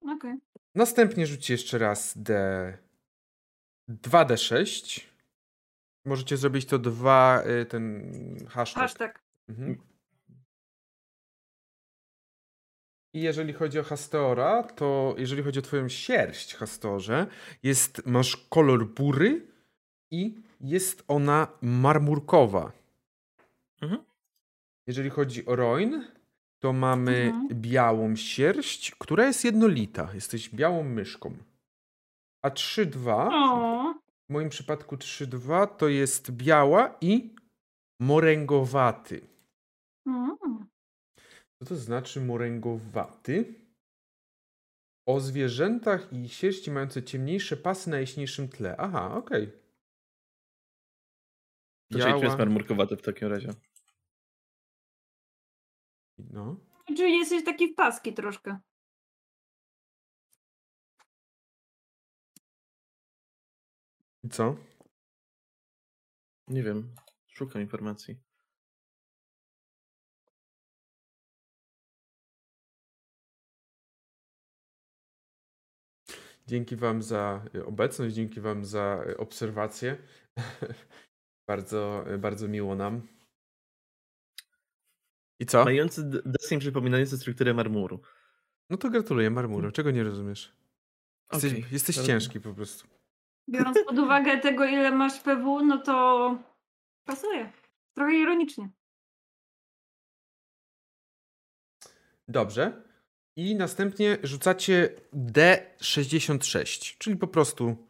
Okej. 0.02 0.38
Następnie 0.76 1.28
rzućcie 1.28 1.54
jeszcze 1.54 1.78
raz 1.78 2.14
D. 2.18 2.78
2D6. 3.90 5.09
Możecie 6.06 6.38
zrobić 6.38 6.66
to 6.66 6.80
dwa, 6.80 7.44
y, 7.62 7.66
ten 7.66 8.12
hashtag. 8.50 8.82
Hashtag. 8.82 9.24
Mhm. 9.50 9.78
I 13.14 13.22
jeżeli 13.22 13.54
chodzi 13.54 13.80
o 13.80 13.84
Hasteora, 13.84 14.64
to 14.64 15.16
jeżeli 15.18 15.44
chodzi 15.44 15.60
o 15.60 15.62
twoją 15.62 15.90
sierść, 15.90 16.56
Hastorze, 16.56 17.28
jest, 17.64 18.06
masz 18.06 18.38
kolor 18.38 18.86
bury 18.88 19.48
i 20.12 20.36
jest 20.62 21.04
ona 21.08 21.48
marmurkowa. 21.62 22.72
Mhm. 23.82 24.04
Jeżeli 24.88 25.10
chodzi 25.10 25.46
o 25.46 25.56
Roin, 25.56 26.08
to 26.60 26.74
mamy 26.74 27.18
Mhm. 27.18 27.48
białą 27.62 28.16
sierść, 28.16 28.92
która 29.00 29.26
jest 29.26 29.46
jednolita. 29.46 30.10
Jesteś 30.14 30.50
białą 30.50 30.84
myszką. 30.84 31.38
A 32.42 32.50
3-2, 32.50 33.30
O, 33.34 33.79
w 34.30 34.34
moim 34.34 34.50
przypadku 34.50 34.96
3-2 34.96 35.68
to 35.78 35.88
jest 35.88 36.32
biała 36.32 36.98
i 37.02 37.36
moręgowaty. 38.02 39.28
mm. 40.06 40.38
Co 41.60 41.66
to 41.66 41.76
znaczy 41.76 42.22
moręgowaty? 42.22 43.54
O 45.08 45.20
zwierzętach 45.20 46.14
i 46.14 46.30
sierści 46.30 46.72
mające 46.72 47.04
ciemniejsze 47.04 47.58
pasy 47.58 47.90
na 47.90 48.00
jaśniejszym 48.00 48.50
tle. 48.50 48.76
Aha, 48.78 49.16
okej. 49.16 49.52
To 51.92 52.00
czyli 52.00 52.14
tu 52.14 52.24
jest 52.24 52.38
marmurkowate 52.38 52.98
w 52.98 53.02
takim 53.02 53.28
razie. 53.28 53.50
No. 56.18 56.60
Czyli 56.98 57.18
jesteś 57.18 57.46
taki 57.46 57.74
w 57.74 57.76
paski 57.76 58.14
troszkę. 58.14 58.60
I 64.24 64.30
co? 64.30 64.56
Nie 66.48 66.64
wiem. 66.64 66.96
Szukam 67.28 67.62
informacji. 67.62 68.20
Dzięki 76.48 76.76
Wam 76.76 77.02
za 77.04 77.46
y, 77.56 77.66
obecność, 77.66 78.16
dzięki 78.16 78.42
Wam 78.42 78.66
za 78.66 79.04
y, 79.10 79.18
obserwację. 79.18 79.98
bardzo, 81.50 82.06
y, 82.14 82.18
bardzo 82.18 82.48
miło 82.48 82.76
nam. 82.76 83.08
I 85.40 85.46
co? 85.46 85.64
Mający 85.64 86.04
deseń 86.26 86.60
przypominający 86.60 87.18
strukturę 87.18 87.54
marmuru. 87.54 88.02
No 88.70 88.78
to 88.78 88.90
gratuluję, 88.90 89.30
Marmuro. 89.30 89.72
Czego 89.72 89.92
nie 89.92 90.04
rozumiesz? 90.04 90.56
Jesteś, 91.34 91.52
Okej, 91.52 91.66
jesteś 91.72 91.96
ciężki 91.96 92.40
po 92.40 92.54
prostu. 92.54 92.99
Biorąc 93.50 93.78
pod 93.88 94.00
uwagę 94.00 94.38
tego, 94.38 94.66
ile 94.66 94.92
masz 94.92 95.20
PW, 95.20 95.62
no 95.66 95.78
to 95.78 96.38
pasuje. 97.06 97.52
Trochę 97.96 98.14
ironicznie. 98.14 98.70
Dobrze. 102.28 102.84
I 103.36 103.56
następnie 103.56 104.18
rzucacie 104.24 104.90
D66, 105.14 106.98
czyli 106.98 107.16
po 107.18 107.28
prostu 107.28 107.88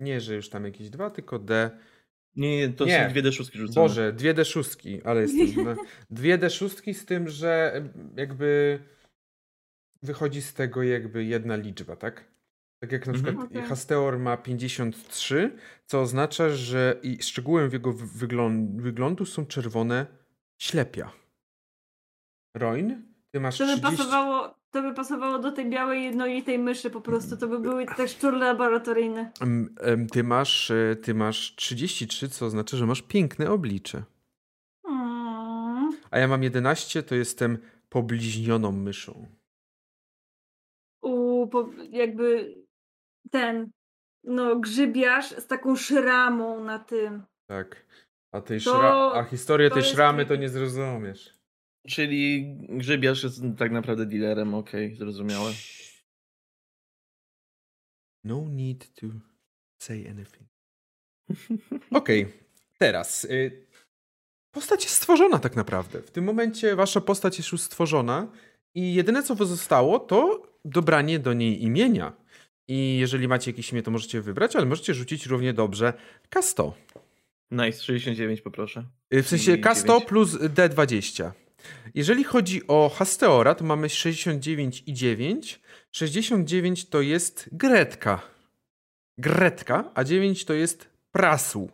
nie, 0.00 0.20
że 0.20 0.34
już 0.34 0.48
tam 0.50 0.64
jakieś 0.64 0.90
dwa, 0.90 1.10
tylko 1.10 1.38
D. 1.38 1.70
Nie, 2.36 2.56
nie, 2.56 2.68
to 2.68 2.84
Nie. 2.84 3.04
są 3.04 3.10
dwie 3.10 3.22
D6 3.22 3.56
rzucone. 3.58 3.74
Boże, 3.88 4.12
dwie 4.12 4.34
D6, 4.34 5.00
ale 5.04 5.20
jestem. 5.22 5.64
na- 5.64 5.76
Dwie 6.10 6.38
D6 6.38 6.94
z 6.94 7.04
tym, 7.04 7.28
że 7.28 7.82
jakby 8.16 8.78
wychodzi 10.02 10.42
z 10.42 10.54
tego 10.54 10.82
jakby 10.82 11.24
jedna 11.24 11.56
liczba, 11.56 11.96
tak? 11.96 12.24
Tak 12.80 12.92
jak 12.92 13.06
na 13.06 13.12
Mhm. 13.12 13.24
przykład 13.34 13.50
Okej. 13.50 13.62
Hasteor 13.62 14.18
ma 14.18 14.36
53, 14.36 15.56
co 15.86 16.00
oznacza, 16.00 16.48
że 16.50 16.98
i 17.02 17.22
szczegółem 17.22 17.70
w 17.70 17.72
jego 17.72 17.92
wy- 17.92 18.26
wyglą- 18.26 18.76
wyglądu 18.80 19.26
są 19.26 19.46
czerwone 19.46 20.06
ślepia. 20.58 21.10
Roin, 22.56 23.02
ty 23.30 23.40
masz 23.40 23.58
To 23.58 23.66
by 23.66 23.72
30... 23.72 23.96
pasowało, 23.96 24.54
to 24.70 24.82
by 24.82 24.94
pasowało 24.94 25.38
do 25.38 25.52
tej 25.52 25.70
białej 25.70 26.04
jednolitej 26.04 26.58
myszy 26.58 26.90
po 26.90 27.00
prostu. 27.00 27.36
To 27.36 27.48
by 27.48 27.58
były 27.60 27.86
te 27.86 28.08
szczur 28.08 28.34
laboratoryjne. 28.34 29.32
Ty 30.12 30.24
masz, 30.24 30.70
e, 30.70 30.96
ty 30.96 31.14
masz 31.14 31.54
33, 31.56 32.28
co 32.28 32.46
oznacza, 32.46 32.76
że 32.76 32.86
masz 32.86 33.02
piękne 33.02 33.50
oblicze. 33.50 34.02
Mm. 34.88 35.92
A 36.10 36.16
a 36.16 36.18
ja 36.18 36.28
mam 36.28 36.42
11, 36.42 37.02
to 37.02 37.14
jestem 37.14 37.58
pobliźnioną 37.88 38.72
myszą. 38.72 39.26
U, 41.02 41.46
po, 41.46 41.68
jakby 41.90 42.54
ten, 43.30 43.70
no, 44.24 44.56
grzybiarz 44.56 45.30
z 45.30 45.46
taką 45.46 45.76
szramą 45.76 46.64
na 46.64 46.78
tym. 46.78 47.22
Tak. 47.46 47.86
A, 48.32 48.40
tej 48.40 48.60
To- 48.60 48.70
szra... 48.70 49.12
a 49.14 49.24
historię 49.24 49.68
to 49.68 49.74
tej 49.74 49.82
jest 49.82 49.94
szramy 49.94 50.26
to 50.26 50.36
nie 50.36 50.48
zrozumiesz. 50.48 51.36
Czyli 51.88 52.56
grzybiarz 52.68 53.22
jest 53.22 53.42
tak 53.58 53.72
naprawdę 53.72 54.06
dealerem, 54.06 54.54
okej, 54.54 54.96
zrozumiałe. 54.96 55.52
No 58.24 58.44
need 58.48 58.94
to 58.94 59.06
say 59.78 60.08
anything. 60.10 60.48
Okej, 62.00 62.32
teraz. 62.78 63.24
Y, 63.24 63.66
postać 64.54 64.84
jest 64.84 64.96
stworzona 64.96 65.38
tak 65.38 65.56
naprawdę. 65.56 66.02
W 66.02 66.10
tym 66.10 66.24
momencie 66.24 66.76
wasza 66.76 67.00
postać 67.00 67.38
jest 67.38 67.52
już 67.52 67.60
stworzona 67.60 68.32
i 68.74 68.94
jedyne 68.94 69.22
co 69.22 69.36
pozostało 69.36 69.98
to 69.98 70.42
dobranie 70.64 71.18
do 71.18 71.32
niej 71.32 71.62
imienia. 71.62 72.12
I 72.68 72.98
jeżeli 73.00 73.28
macie 73.28 73.50
jakieś 73.50 73.72
imię, 73.72 73.82
to 73.82 73.90
możecie 73.90 74.20
wybrać, 74.20 74.56
ale 74.56 74.66
możecie 74.66 74.94
rzucić 74.94 75.26
równie 75.26 75.52
dobrze 75.52 75.92
K100. 76.30 76.72
Nice, 77.50 77.82
69 77.82 78.40
poproszę. 78.40 78.84
Y, 79.14 79.22
W 79.22 79.28
sensie 79.28 79.52
I 79.52 79.60
K100 79.62 79.84
dziewięć. 79.86 80.04
plus 80.04 80.32
D20. 80.34 81.30
Jeżeli 81.94 82.24
chodzi 82.24 82.66
o 82.66 82.88
Hasteora, 82.88 83.54
to 83.54 83.64
mamy 83.64 83.88
69 83.88 84.82
i 84.86 84.92
9. 84.94 85.60
69 85.92 86.88
to 86.88 87.00
jest 87.00 87.48
Gretka. 87.52 88.20
Gretka, 89.18 89.90
a 89.94 90.04
9 90.04 90.44
to 90.44 90.52
jest 90.54 90.88
Prasu. 91.12 91.70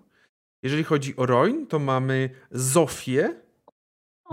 Jeżeli 0.62 0.84
chodzi 0.84 1.16
o 1.16 1.26
Roin, 1.26 1.66
to 1.66 1.78
mamy 1.78 2.30
Zofię, 2.50 3.34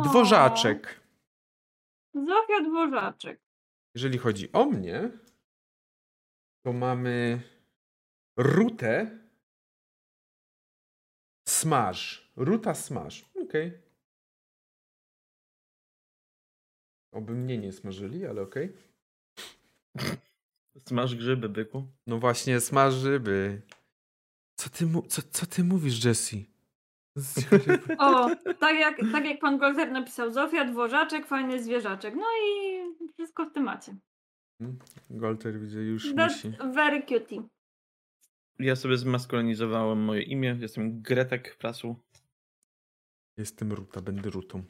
Dworzaczek. 0.04 1.00
Zofia 2.14 2.62
Dworzaczek. 2.70 3.40
Jeżeli 3.96 4.18
chodzi 4.18 4.52
o 4.52 4.66
mnie, 4.66 5.10
to 6.70 6.74
mamy 6.74 7.42
Rutę 8.38 9.20
Smaż. 11.48 12.32
Ruta 12.36 12.76
Smaż. 12.76 13.26
Okej. 13.44 13.74
Oby 17.14 17.34
mnie 17.34 17.58
nie 17.58 17.72
smażyli, 17.72 18.26
ale 18.26 18.42
okej. 18.42 18.74
Smaż 20.78 21.16
grzyby, 21.16 21.50
byku. 21.50 21.88
No 22.08 22.20
właśnie, 22.20 22.60
smażyby. 22.60 23.62
Co 24.56 24.70
ty, 24.70 24.86
mu- 24.86 25.08
co, 25.08 25.22
co 25.22 25.46
ty 25.46 25.64
mówisz, 25.64 26.06
Jesse? 26.06 26.38
O, 27.98 28.30
tak 28.60 28.80
jak, 28.80 28.98
tak 29.12 29.26
jak 29.26 29.40
pan 29.40 29.58
Golter 29.58 29.92
napisał, 29.92 30.32
Zofia 30.32 30.66
Dworzaczek, 30.66 31.28
fajny 31.28 31.64
zwierzaczek. 31.64 32.16
No 32.16 32.26
i 32.46 32.80
wszystko 33.14 33.46
w 33.46 33.54
temacie. 33.54 33.96
Golter 35.10 35.60
widzę 35.60 35.80
już 35.80 36.14
That's 36.14 36.46
musi. 36.46 36.74
very 36.74 37.04
cutie. 37.04 37.42
Ja 38.60 38.76
sobie 38.76 38.98
zmaskulinizowałem 38.98 40.00
moje 40.04 40.22
imię. 40.22 40.58
Jestem 40.60 41.02
Gretek 41.02 41.56
Prasu. 41.58 41.96
Jestem 43.38 43.72
Ruta, 43.74 44.02
będę 44.02 44.30
Rutą. 44.30 44.64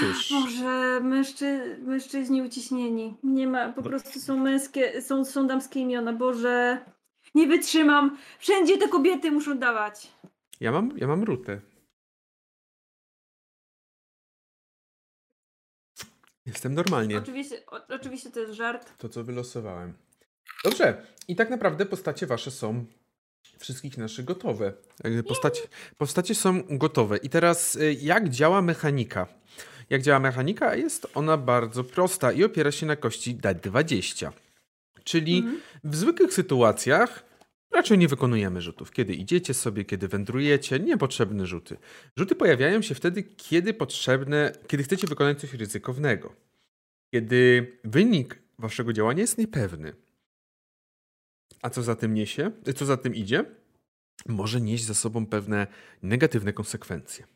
Cóż, 0.00 0.30
Boże, 0.32 1.00
mężczy, 1.02 1.78
mężczyźni 1.82 2.42
uciśnieni. 2.42 3.16
Nie 3.22 3.46
ma, 3.46 3.72
po 3.72 3.82
Bo- 3.82 3.88
prostu 3.88 4.20
są 4.20 4.36
męskie, 4.38 5.02
są, 5.02 5.24
są 5.24 5.46
damskie 5.46 5.80
imiona. 5.80 6.12
Boże, 6.12 6.84
nie 7.34 7.46
wytrzymam. 7.46 8.16
Wszędzie 8.38 8.78
te 8.78 8.88
kobiety 8.88 9.30
muszą 9.30 9.58
dawać. 9.58 10.12
ja 10.60 10.72
mam, 10.72 10.98
ja 10.98 11.06
mam 11.06 11.22
Rutę. 11.22 11.60
Jestem 16.46 16.74
normalnie. 16.74 17.18
Oczywiście, 17.18 17.66
o, 17.66 17.80
oczywiście 17.88 18.30
to 18.30 18.40
jest 18.40 18.52
żart. 18.52 18.92
To, 18.98 19.08
co 19.08 19.24
wylosowałem. 19.24 19.94
Dobrze. 20.64 21.02
I 21.28 21.36
tak 21.36 21.50
naprawdę 21.50 21.86
postacie 21.86 22.26
wasze 22.26 22.50
są 22.50 22.84
wszystkich 23.58 23.98
naszych 23.98 24.24
gotowe. 24.24 24.72
Postacie, 25.28 25.60
postacie 25.98 26.34
są 26.34 26.62
gotowe. 26.70 27.16
I 27.16 27.28
teraz 27.28 27.76
y, 27.76 27.92
jak 28.00 28.28
działa 28.28 28.62
mechanika? 28.62 29.26
Jak 29.90 30.02
działa 30.02 30.20
mechanika? 30.20 30.74
Jest 30.76 31.06
ona 31.14 31.36
bardzo 31.36 31.84
prosta 31.84 32.32
i 32.32 32.44
opiera 32.44 32.72
się 32.72 32.86
na 32.86 32.96
kości 32.96 33.36
D20. 33.36 34.30
Czyli 35.04 35.38
Mhm. 35.38 35.60
w 35.84 35.96
zwykłych 35.96 36.32
sytuacjach 36.34 37.24
raczej 37.76 37.98
nie 37.98 38.08
wykonujemy 38.08 38.60
rzutów. 38.60 38.90
Kiedy 38.90 39.14
idziecie 39.14 39.54
sobie, 39.54 39.84
kiedy 39.84 40.08
wędrujecie, 40.08 40.80
niepotrzebne 40.80 41.46
rzuty. 41.46 41.76
Rzuty 42.16 42.34
pojawiają 42.34 42.82
się 42.82 42.94
wtedy, 42.94 43.22
kiedy 43.22 43.74
potrzebne, 43.74 44.52
kiedy 44.66 44.82
chcecie 44.82 45.06
wykonać 45.06 45.40
coś 45.40 45.54
ryzykownego. 45.54 46.34
Kiedy 47.14 47.72
wynik 47.84 48.38
waszego 48.58 48.92
działania 48.92 49.20
jest 49.20 49.38
niepewny. 49.38 49.92
A 51.62 51.70
co 51.70 51.82
za 51.82 51.96
tym 51.96 52.14
niesie? 52.14 52.50
Co 52.76 52.86
za 52.86 52.96
tym 52.96 53.14
idzie? 53.14 53.44
Może 54.28 54.60
nieść 54.60 54.84
za 54.84 54.94
sobą 54.94 55.26
pewne 55.26 55.66
negatywne 56.02 56.52
konsekwencje. 56.52 57.26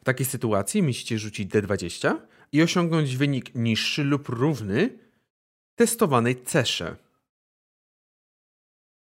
W 0.00 0.04
takiej 0.04 0.26
sytuacji 0.26 0.82
musicie 0.82 1.18
rzucić 1.18 1.52
D20 1.52 2.16
i 2.52 2.62
osiągnąć 2.62 3.16
wynik 3.16 3.54
niższy 3.54 4.04
lub 4.04 4.28
równy 4.28 4.98
testowanej 5.74 6.42
cesze. 6.42 6.96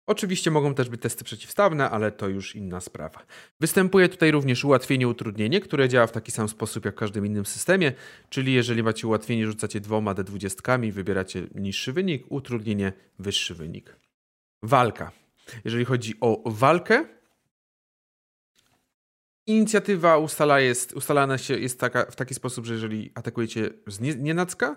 Oczywiście 0.09 0.51
mogą 0.51 0.73
też 0.73 0.89
być 0.89 1.01
testy 1.01 1.23
przeciwstawne, 1.23 1.89
ale 1.89 2.11
to 2.11 2.27
już 2.27 2.55
inna 2.55 2.81
sprawa. 2.81 3.25
Występuje 3.59 4.09
tutaj 4.09 4.31
również 4.31 4.65
ułatwienie, 4.65 5.07
utrudnienie, 5.07 5.61
które 5.61 5.89
działa 5.89 6.07
w 6.07 6.11
taki 6.11 6.31
sam 6.31 6.49
sposób 6.49 6.85
jak 6.85 6.95
w 6.95 6.97
każdym 6.97 7.25
innym 7.25 7.45
systemie, 7.45 7.93
czyli 8.29 8.53
jeżeli 8.53 8.83
macie 8.83 9.07
ułatwienie, 9.07 9.45
rzucacie 9.45 9.79
dwoma 9.79 10.13
D20, 10.13 10.91
wybieracie 10.91 11.47
niższy 11.55 11.93
wynik, 11.93 12.25
utrudnienie 12.29 12.93
wyższy 13.19 13.55
wynik. 13.55 13.95
Walka. 14.63 15.11
Jeżeli 15.65 15.85
chodzi 15.85 16.13
o 16.21 16.51
walkę, 16.51 17.05
inicjatywa 19.47 20.17
ustala 20.17 20.59
jest, 20.59 20.93
ustalana 20.93 21.37
się, 21.37 21.59
jest 21.59 21.79
taka, 21.79 22.05
w 22.11 22.15
taki 22.15 22.33
sposób, 22.33 22.65
że 22.65 22.73
jeżeli 22.73 23.11
atakujecie 23.15 23.69
z 23.87 23.99
nie, 23.99 24.15
nienacka, 24.15 24.75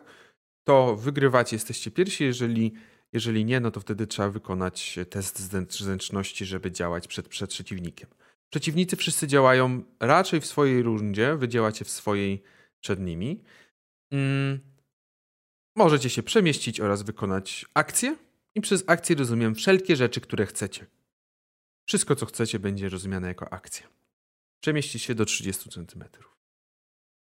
to 0.65 0.97
wygrywacie, 0.97 1.57
jesteście 1.57 1.91
pierwsi. 1.91 2.25
Jeżeli, 2.25 2.73
jeżeli 3.13 3.45
nie, 3.45 3.61
no 3.61 3.71
to 3.71 3.81
wtedy 3.81 4.07
trzeba 4.07 4.29
wykonać 4.29 4.99
test 5.11 5.41
zręcz- 5.41 5.83
zręczności, 5.83 6.45
żeby 6.47 6.71
działać 6.71 7.09
przed, 7.09 7.29
przed 7.29 7.51
przeciwnikiem. 7.51 8.09
Przeciwnicy 8.51 8.97
wszyscy 8.97 9.27
działają 9.27 9.83
raczej 10.01 10.41
w 10.41 10.47
swojej 10.47 10.83
rundzie, 10.83 11.37
wy 11.37 11.49
działacie 11.49 11.85
w 11.85 11.91
swojej 11.91 12.43
przed 12.81 13.01
nimi. 13.01 13.45
Mm. 14.11 14.61
Możecie 15.77 16.11
się 16.11 16.23
przemieścić 16.23 16.81
oraz 16.81 17.03
wykonać 17.03 17.67
akcję. 17.75 18.17
I 18.55 18.61
przez 18.61 18.85
akcję 18.87 19.17
rozumiem 19.17 19.55
wszelkie 19.55 19.97
rzeczy, 19.97 20.21
które 20.21 20.47
chcecie. 20.47 20.87
Wszystko, 21.89 22.17
co 22.17 22.27
chcecie, 22.27 22.59
będzie 22.59 22.89
rozumiane 22.89 23.29
jako 23.29 23.53
akcja. 23.53 23.89
Przemieścić 24.63 25.03
się 25.03 25.15
do 25.15 25.25
30 25.25 25.71
cm. 25.71 26.05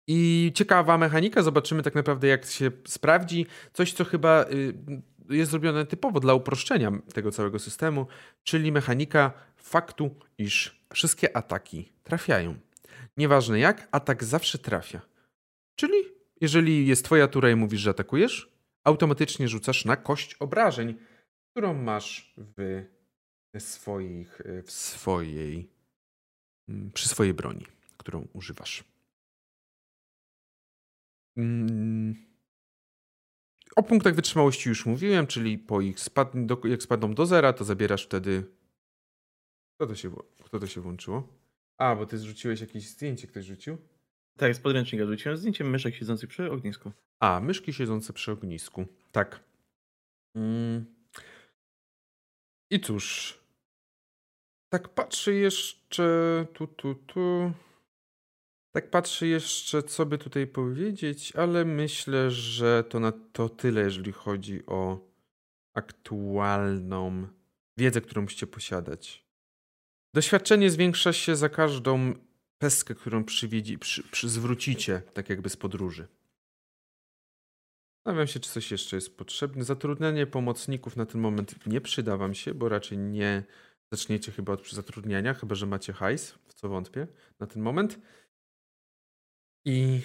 I 0.08 0.52
ciekawa 0.56 0.98
mechanika, 0.98 1.42
zobaczymy 1.42 1.84
tak 1.84 1.96
naprawdę, 1.96 2.28
jak 2.28 2.46
się 2.46 2.72
sprawdzi. 2.88 3.46
Coś, 3.74 3.94
co 3.94 4.06
chyba 4.06 4.46
y, 4.52 4.74
jest 5.30 5.52
zrobione 5.52 5.86
typowo 5.86 6.20
dla 6.20 6.34
uproszczenia 6.34 6.92
tego 7.14 7.32
całego 7.32 7.60
systemu, 7.60 8.08
czyli 8.44 8.72
mechanika 8.72 9.32
faktu, 9.56 10.16
iż 10.38 10.86
wszystkie 10.94 11.38
ataki 11.38 11.92
trafiają. 12.04 12.56
Nieważne 13.18 13.60
jak, 13.60 13.88
atak 13.92 14.24
zawsze 14.24 14.58
trafia. 14.58 15.02
Czyli 15.76 15.98
jeżeli 16.42 16.88
jest 16.88 17.06
twoja 17.06 17.28
tura 17.28 17.50
i 17.50 17.56
mówisz, 17.56 17.82
że 17.82 17.90
atakujesz, 17.90 18.52
automatycznie 18.84 19.48
rzucasz 19.48 19.86
na 19.86 19.96
kość 19.96 20.34
obrażeń, 20.34 20.96
którą 21.52 21.74
masz 21.74 22.34
w 22.38 22.86
swoich, 23.60 24.42
w 24.64 24.72
swojej, 24.72 25.70
mm, 26.70 26.92
przy 26.92 27.10
swojej 27.10 27.34
broni, 27.34 27.66
którą 27.98 28.28
używasz. 28.34 28.84
Mm. 31.38 32.29
O 33.76 33.84
punktach 33.84 34.16
wytrzymałości 34.16 34.70
już 34.70 34.86
mówiłem, 34.86 35.28
czyli 35.28 35.58
po 35.58 35.82
ich 35.82 36.00
spad, 36.00 36.46
do, 36.46 36.62
jak 36.64 36.84
spadną 36.84 37.14
do 37.14 37.26
zera, 37.26 37.54
to 37.54 37.64
zabierasz 37.64 38.06
wtedy. 38.06 38.44
Kto 39.76 39.88
to, 39.88 39.96
się, 39.96 40.12
kto 40.44 40.60
to 40.60 40.68
się 40.68 40.82
włączyło? 40.82 41.28
A, 41.78 41.96
bo 41.96 42.06
ty 42.06 42.18
zrzuciłeś 42.18 42.62
jakieś 42.62 42.90
zdjęcie, 42.90 43.28
ktoś 43.28 43.46
rzucił? 43.46 43.78
Tak, 44.38 44.56
z 44.56 44.60
podręcznika 44.60 45.06
rzuciłem 45.06 45.38
zdjęcie 45.38 45.64
myszek 45.64 45.96
siedzących 45.96 46.30
przy 46.30 46.52
ognisku. 46.52 46.92
A, 47.20 47.40
myszki 47.40 47.74
siedzące 47.74 48.14
przy 48.14 48.32
ognisku. 48.32 48.86
Tak. 49.12 49.40
Mm. 50.36 50.86
I 52.72 52.80
cóż. 52.80 53.38
Tak 54.70 54.90
patrzę 54.90 55.34
jeszcze. 55.34 56.46
Tu, 56.54 56.68
tu, 56.68 56.96
tu. 56.96 57.52
Tak 58.72 58.90
patrzę 58.90 59.28
jeszcze, 59.28 59.84
co 59.84 60.06
by 60.06 60.18
tutaj 60.18 60.48
powiedzieć, 60.48 61.36
ale 61.36 61.66
myślę, 61.66 62.32
że 62.32 62.84
to 62.90 63.00
na 63.00 63.12
to 63.12 63.50
tyle, 63.50 63.82
jeżeli 63.82 64.12
chodzi 64.12 64.66
o 64.66 65.10
aktualną 65.74 67.28
wiedzę, 67.78 68.02
którą 68.02 68.22
musicie 68.22 68.48
posiadać. 68.48 69.26
Doświadczenie 70.14 70.70
zwiększa 70.70 71.14
się 71.14 71.36
za 71.36 71.50
każdą 71.50 72.14
pestkę, 72.58 72.96
którą 72.96 73.24
przywiedzi, 73.24 73.78
przy, 73.78 74.04
przy, 74.04 74.30
zwrócicie, 74.30 75.02
tak 75.14 75.30
jakby 75.30 75.50
z 75.50 75.58
podróży. 75.58 76.08
Zastanawiam 77.98 78.28
się, 78.28 78.40
czy 78.40 78.50
coś 78.50 78.72
jeszcze 78.72 78.98
jest 78.98 79.18
potrzebne. 79.18 79.64
Zatrudnianie 79.64 80.28
pomocników 80.28 80.96
na 80.96 81.06
ten 81.06 81.22
moment 81.22 81.66
nie 81.68 81.82
przyda 81.82 82.18
wam 82.18 82.34
się, 82.34 82.54
bo 82.54 82.70
raczej 82.70 82.98
nie 82.98 83.44
zaczniecie 83.94 84.32
chyba 84.32 84.54
od 84.54 84.72
zatrudniania, 84.72 85.34
chyba 85.34 85.56
że 85.56 85.66
macie 85.66 85.94
hajs, 85.94 86.32
w 86.48 86.54
co 86.54 86.70
wątpię 86.70 87.08
na 87.40 87.48
ten 87.48 87.62
moment. 87.62 88.00
I 89.70 90.02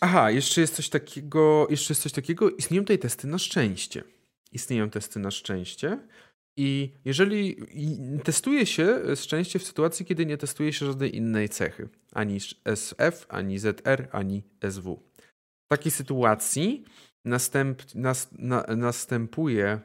Aha, 0.00 0.30
jeszcze 0.30 0.60
jest 0.60 0.74
coś 0.74 0.88
takiego, 0.88 1.66
jeszcze 1.70 1.92
jest 1.92 2.02
coś 2.02 2.12
takiego, 2.12 2.50
istnieją 2.50 2.82
tutaj 2.82 2.98
testy 2.98 3.26
na 3.26 3.38
szczęście. 3.38 4.04
Istnieją 4.52 4.90
testy 4.90 5.20
na 5.20 5.30
szczęście 5.30 5.98
i 6.56 6.92
jeżeli 7.04 7.56
testuje 8.24 8.66
się 8.66 9.16
szczęście 9.16 9.58
w 9.58 9.64
sytuacji, 9.64 10.06
kiedy 10.06 10.26
nie 10.26 10.36
testuje 10.36 10.72
się 10.72 10.86
żadnej 10.86 11.16
innej 11.16 11.48
cechy, 11.48 11.88
ani 12.12 12.38
SF, 12.64 13.26
ani 13.28 13.58
ZR, 13.58 14.08
ani 14.12 14.42
SW. 14.70 15.02
W 15.64 15.68
takiej 15.68 15.92
sytuacji 15.92 16.84
następ, 17.24 17.94
nas, 17.94 18.28
na, 18.32 18.62
następuje 18.76 19.80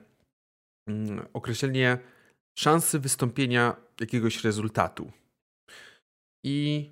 mm, 0.87 1.27
określenie 1.33 1.97
szansy 2.59 2.99
wystąpienia 2.99 3.75
jakiegoś 3.99 4.43
rezultatu. 4.43 5.11
I 6.43 6.89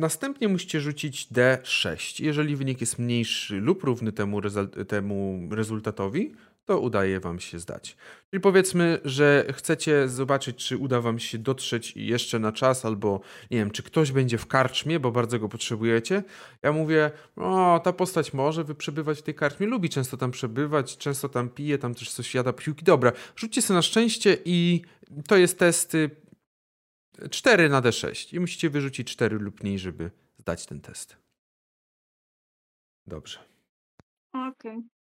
Następnie 0.00 0.48
musicie 0.48 0.80
rzucić 0.80 1.28
D6. 1.32 2.24
Jeżeli 2.24 2.56
wynik 2.56 2.80
jest 2.80 2.98
mniejszy 2.98 3.56
lub 3.56 3.84
równy 3.84 4.12
temu, 4.12 4.40
temu 4.88 5.48
rezultatowi, 5.50 6.32
to 6.64 6.80
udaje 6.80 7.20
wam 7.20 7.40
się 7.40 7.58
zdać. 7.58 7.96
Czyli 8.30 8.40
powiedzmy, 8.40 9.00
że 9.04 9.44
chcecie 9.52 10.08
zobaczyć, 10.08 10.56
czy 10.56 10.76
uda 10.76 11.00
wam 11.00 11.18
się 11.18 11.38
dotrzeć 11.38 11.96
jeszcze 11.96 12.38
na 12.38 12.52
czas, 12.52 12.84
albo 12.84 13.20
nie 13.50 13.58
wiem, 13.58 13.70
czy 13.70 13.82
ktoś 13.82 14.12
będzie 14.12 14.38
w 14.38 14.46
karczmie, 14.46 15.00
bo 15.00 15.12
bardzo 15.12 15.38
go 15.38 15.48
potrzebujecie. 15.48 16.22
Ja 16.62 16.72
mówię, 16.72 17.10
o, 17.36 17.80
ta 17.84 17.92
postać 17.92 18.32
może 18.32 18.64
przebywać 18.64 19.18
w 19.18 19.22
tej 19.22 19.34
karczmie, 19.34 19.66
lubi 19.66 19.88
często 19.88 20.16
tam 20.16 20.30
przebywać, 20.30 20.96
często 20.96 21.28
tam 21.28 21.48
pije, 21.48 21.78
tam 21.78 21.94
też 21.94 22.10
coś 22.10 22.34
jada 22.34 22.52
piłki. 22.52 22.84
Dobra, 22.84 23.12
rzućcie 23.36 23.62
sobie 23.62 23.74
na 23.76 23.82
szczęście 23.82 24.36
i 24.44 24.82
to 25.26 25.36
jest 25.36 25.58
test 25.58 25.96
4 27.30 27.68
na 27.68 27.82
D6 27.82 28.34
i 28.34 28.40
musicie 28.40 28.70
wyrzucić 28.70 29.12
4 29.12 29.38
lub 29.38 29.62
mniej, 29.62 29.78
żeby 29.78 30.10
zdać 30.38 30.66
ten 30.66 30.80
test. 30.80 31.16
Dobrze. 33.06 33.38
Okej. 34.32 34.50
Okay. 34.52 35.00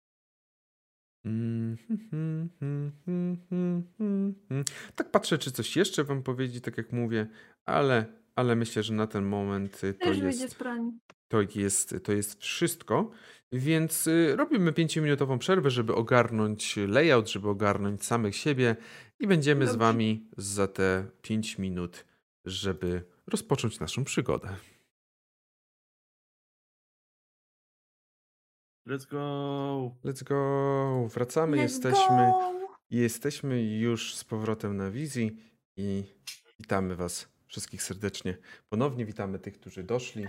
Tak 4.96 5.12
patrzę, 5.12 5.38
czy 5.38 5.52
coś 5.52 5.76
jeszcze 5.76 6.04
wam 6.04 6.24
powiedzieć, 6.24 6.64
tak 6.64 6.78
jak 6.78 6.92
mówię, 6.92 7.28
ale, 7.66 8.06
ale 8.36 8.56
myślę, 8.56 8.84
że 8.84 8.94
na 8.94 9.08
ten 9.08 9.26
moment 9.26 9.84
y, 9.84 9.94
to 9.94 10.14
jest, 10.14 10.58
to 11.28 11.42
jest, 11.42 11.96
to 12.04 12.12
jest 12.12 12.42
wszystko. 12.44 13.12
Więc 13.52 14.08
y, 14.08 14.36
robimy 14.36 14.72
5-minutową 14.72 15.38
przerwę, 15.38 15.70
żeby 15.70 15.96
ogarnąć 15.96 16.76
layout, 16.88 17.30
żeby 17.30 17.50
ogarnąć 17.50 18.06
samych 18.06 18.36
siebie 18.36 18.76
i 19.20 19.28
będziemy 19.28 19.66
Dobrze. 19.66 19.74
z 19.74 19.78
wami 19.78 20.30
za 20.38 20.68
te 20.68 21.06
5 21.22 21.58
minut, 21.58 22.06
żeby 22.46 23.04
rozpocząć 23.28 23.80
naszą 23.80 24.04
przygodę. 24.04 24.56
Let's 28.88 29.08
go! 29.08 29.96
Let's 30.04 30.24
go! 30.24 31.08
Wracamy, 31.08 31.58
Let's 31.58 31.62
jesteśmy. 31.62 32.32
Go. 32.32 32.56
Jesteśmy 32.90 33.64
już 33.64 34.16
z 34.16 34.24
powrotem 34.24 34.78
na 34.78 34.92
wizji 34.92 35.38
i 35.78 36.04
witamy 36.60 36.96
Was 36.96 37.28
wszystkich 37.48 37.84
serdecznie. 37.84 38.38
Ponownie 38.70 39.06
witamy 39.06 39.40
tych, 39.40 39.60
którzy 39.60 39.84
doszli. 39.84 40.28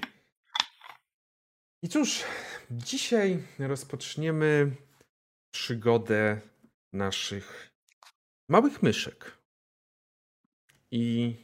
I 1.83 1.88
cóż, 1.88 2.25
dzisiaj 2.70 3.42
rozpoczniemy 3.59 4.77
przygodę 5.51 6.40
naszych 6.92 7.76
małych 8.49 8.83
myszek. 8.83 9.39
I 10.91 11.35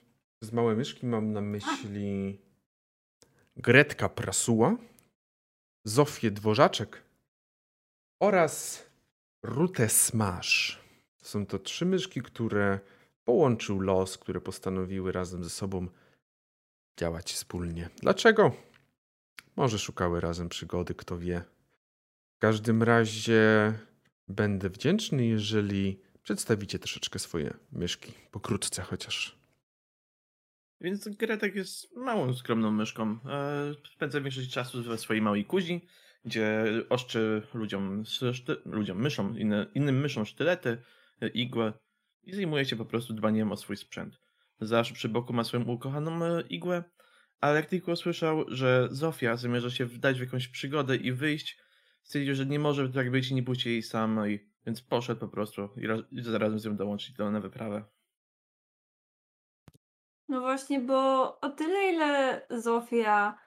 z 0.40 0.52
małe 0.52 0.74
myszki 0.74 1.06
mam 1.06 1.32
na 1.32 1.40
myśli 1.40 2.38
Gretka 3.56 4.08
Prasuła, 4.08 4.76
Zofię 5.84 6.30
Dworzaczek 6.30 7.02
oraz 8.20 8.86
Rutę 9.42 9.88
Smash. 9.88 10.82
Są 11.22 11.46
to 11.46 11.58
trzy 11.58 11.86
myszki, 11.86 12.22
które 12.22 12.80
połączył 13.24 13.80
los, 13.80 14.18
które 14.18 14.40
postanowiły 14.40 15.12
razem 15.12 15.44
ze 15.44 15.50
sobą 15.50 15.88
działać 16.98 17.32
wspólnie. 17.32 17.88
Dlaczego? 17.96 18.52
Może 19.56 19.78
szukały 19.78 20.20
razem 20.20 20.48
przygody, 20.48 20.94
kto 20.94 21.18
wie. 21.18 21.42
W 22.36 22.38
każdym 22.38 22.82
razie 22.82 23.72
będę 24.28 24.70
wdzięczny, 24.70 25.26
jeżeli 25.26 26.00
przedstawicie 26.22 26.78
troszeczkę 26.78 27.18
swoje 27.18 27.54
myszki, 27.72 28.12
pokrótce 28.30 28.82
chociaż. 28.82 29.42
Więc 30.80 31.08
Gretek 31.08 31.54
jest 31.54 31.96
małą, 31.96 32.34
skromną 32.34 32.70
myszką. 32.70 33.18
E, 33.26 33.74
spędza 33.94 34.20
większość 34.20 34.50
czasu 34.50 34.82
we 34.82 34.98
swojej 34.98 35.22
małej 35.22 35.44
kuzi, 35.44 35.86
gdzie 36.24 36.64
oszczy 36.88 37.42
ludziom, 37.54 38.04
ludziom 38.64 39.00
myszom, 39.00 39.38
innym 39.74 40.00
myszom 40.00 40.26
sztylety, 40.26 40.82
e, 41.20 41.28
igłę 41.28 41.72
i 42.22 42.34
zajmuje 42.34 42.64
się 42.64 42.76
po 42.76 42.84
prostu 42.84 43.14
dbaniem 43.14 43.52
o 43.52 43.56
swój 43.56 43.76
sprzęt. 43.76 44.20
Zawsze 44.60 44.94
przy 44.94 45.08
boku 45.08 45.32
ma 45.32 45.44
swoją 45.44 45.64
ukochaną 45.64 46.24
e, 46.24 46.40
igłę, 46.40 46.84
ale 47.40 47.62
tylko 47.62 47.92
usłyszał, 47.92 48.44
że 48.48 48.88
Zofia 48.90 49.36
zamierza 49.36 49.70
się 49.70 49.86
wdać 49.86 50.18
w 50.18 50.20
jakąś 50.20 50.48
przygodę 50.48 50.96
i 50.96 51.12
wyjść, 51.12 51.58
stwierdził, 52.02 52.34
że 52.34 52.46
nie 52.46 52.58
może 52.58 52.88
tak 52.88 53.10
być 53.10 53.30
i 53.30 53.34
nie 53.34 53.42
pójść 53.42 53.66
jej 53.66 53.82
samej, 53.82 54.51
więc 54.66 54.82
poszedł 54.82 55.20
po 55.20 55.28
prostu 55.28 55.68
i, 55.76 55.86
raz, 55.86 56.00
i 56.10 56.22
zarazem 56.22 56.58
z 56.58 56.64
nią 56.64 56.76
dołączyć 56.76 57.12
do, 57.12 57.30
na 57.30 57.40
wyprawę. 57.40 57.84
No 60.28 60.40
właśnie, 60.40 60.80
bo 60.80 61.40
o 61.40 61.50
tyle, 61.50 61.92
ile 61.92 62.46
Zofia 62.50 63.38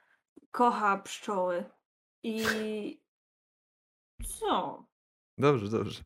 kocha 0.50 0.98
pszczoły 0.98 1.64
i 2.22 2.44
co? 4.38 4.86
Dobrze, 5.38 5.68
dobrze. 5.68 6.04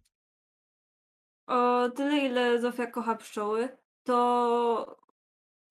O 1.46 1.88
tyle, 1.90 2.18
ile 2.18 2.60
Zofia 2.60 2.86
kocha 2.86 3.16
pszczoły, 3.16 3.68
to 4.04 5.00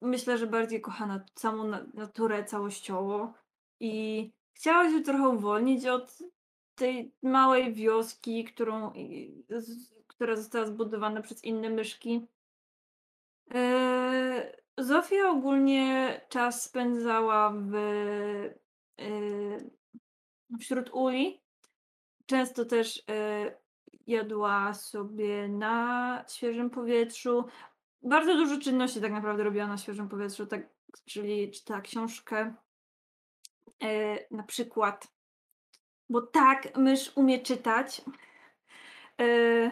myślę, 0.02 0.38
że 0.38 0.46
bardziej 0.46 0.80
kocha 0.80 1.06
na 1.06 1.24
samą 1.34 1.64
naturę 1.94 2.44
całościowo 2.44 3.34
i 3.80 4.32
chciała 4.52 4.90
się 4.90 5.00
trochę 5.00 5.28
uwolnić 5.28 5.86
od 5.86 6.18
tej 6.80 7.14
małej 7.22 7.72
wioski, 7.72 8.44
którą, 8.44 8.92
która 10.06 10.36
została 10.36 10.66
zbudowana 10.66 11.22
przez 11.22 11.44
inne 11.44 11.70
myszki. 11.70 12.26
Yy, 13.54 14.60
Zofia 14.78 15.30
ogólnie 15.30 16.20
czas 16.28 16.62
spędzała 16.62 17.50
w, 17.50 17.72
yy, 18.98 19.70
wśród 20.60 20.90
uli. 20.92 21.40
Często 22.26 22.64
też 22.64 22.96
yy, 22.96 23.56
jadła 24.06 24.74
sobie 24.74 25.48
na 25.48 26.24
świeżym 26.28 26.70
powietrzu. 26.70 27.44
Bardzo 28.02 28.34
dużo 28.34 28.58
czynności 28.58 29.00
tak 29.00 29.12
naprawdę 29.12 29.44
robiła 29.44 29.66
na 29.66 29.78
świeżym 29.78 30.08
powietrzu, 30.08 30.46
tak, 30.46 30.68
czyli 31.04 31.50
czytała 31.50 31.80
książkę 31.80 32.54
na 34.30 34.42
przykład, 34.42 35.08
bo 36.10 36.22
tak, 36.22 36.76
mysz 36.76 37.12
umie 37.14 37.38
czytać. 37.38 38.02
Yy, 39.18 39.70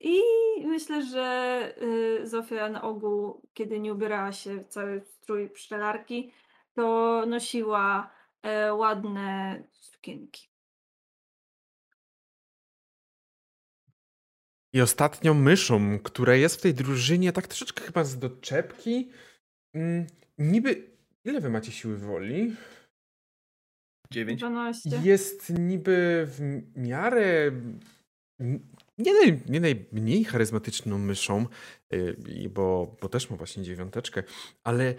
i 0.00 0.20
myślę, 0.66 1.02
że 1.06 1.74
y, 1.82 2.26
Zofia 2.26 2.68
na 2.68 2.82
ogół, 2.82 3.42
kiedy 3.54 3.80
nie 3.80 3.92
ubierała 3.92 4.32
się 4.32 4.58
w 4.58 4.68
cały 4.68 5.00
strój 5.00 5.50
pszczelarki, 5.50 6.32
to 6.74 7.24
nosiła 7.26 8.10
e, 8.42 8.74
ładne 8.74 9.62
sukienki. 9.72 10.48
I 14.72 14.80
ostatnią 14.80 15.34
myszą, 15.34 15.98
która 15.98 16.34
jest 16.34 16.56
w 16.56 16.62
tej 16.62 16.74
drużynie, 16.74 17.32
tak 17.32 17.46
troszeczkę 17.46 17.84
chyba 17.84 18.04
z 18.04 18.18
doczepki. 18.18 19.10
Mm, 19.74 20.06
niby. 20.38 20.96
Ile 21.24 21.40
wy 21.40 21.50
macie 21.50 21.72
siły 21.72 21.96
woli? 21.96 22.56
9. 24.10 24.40
12. 24.40 24.90
Jest 25.02 25.52
niby 25.58 26.26
w 26.26 26.60
miarę 26.76 27.52
nie, 28.98 29.14
naj, 29.14 29.40
nie 29.48 29.60
najmniej 29.60 30.24
charyzmatyczną 30.24 30.98
myszą, 30.98 31.46
yy, 31.90 32.50
bo, 32.50 32.96
bo 33.00 33.08
też 33.08 33.30
ma 33.30 33.36
właśnie 33.36 33.62
dziewiąteczkę, 33.62 34.22
ale 34.64 34.94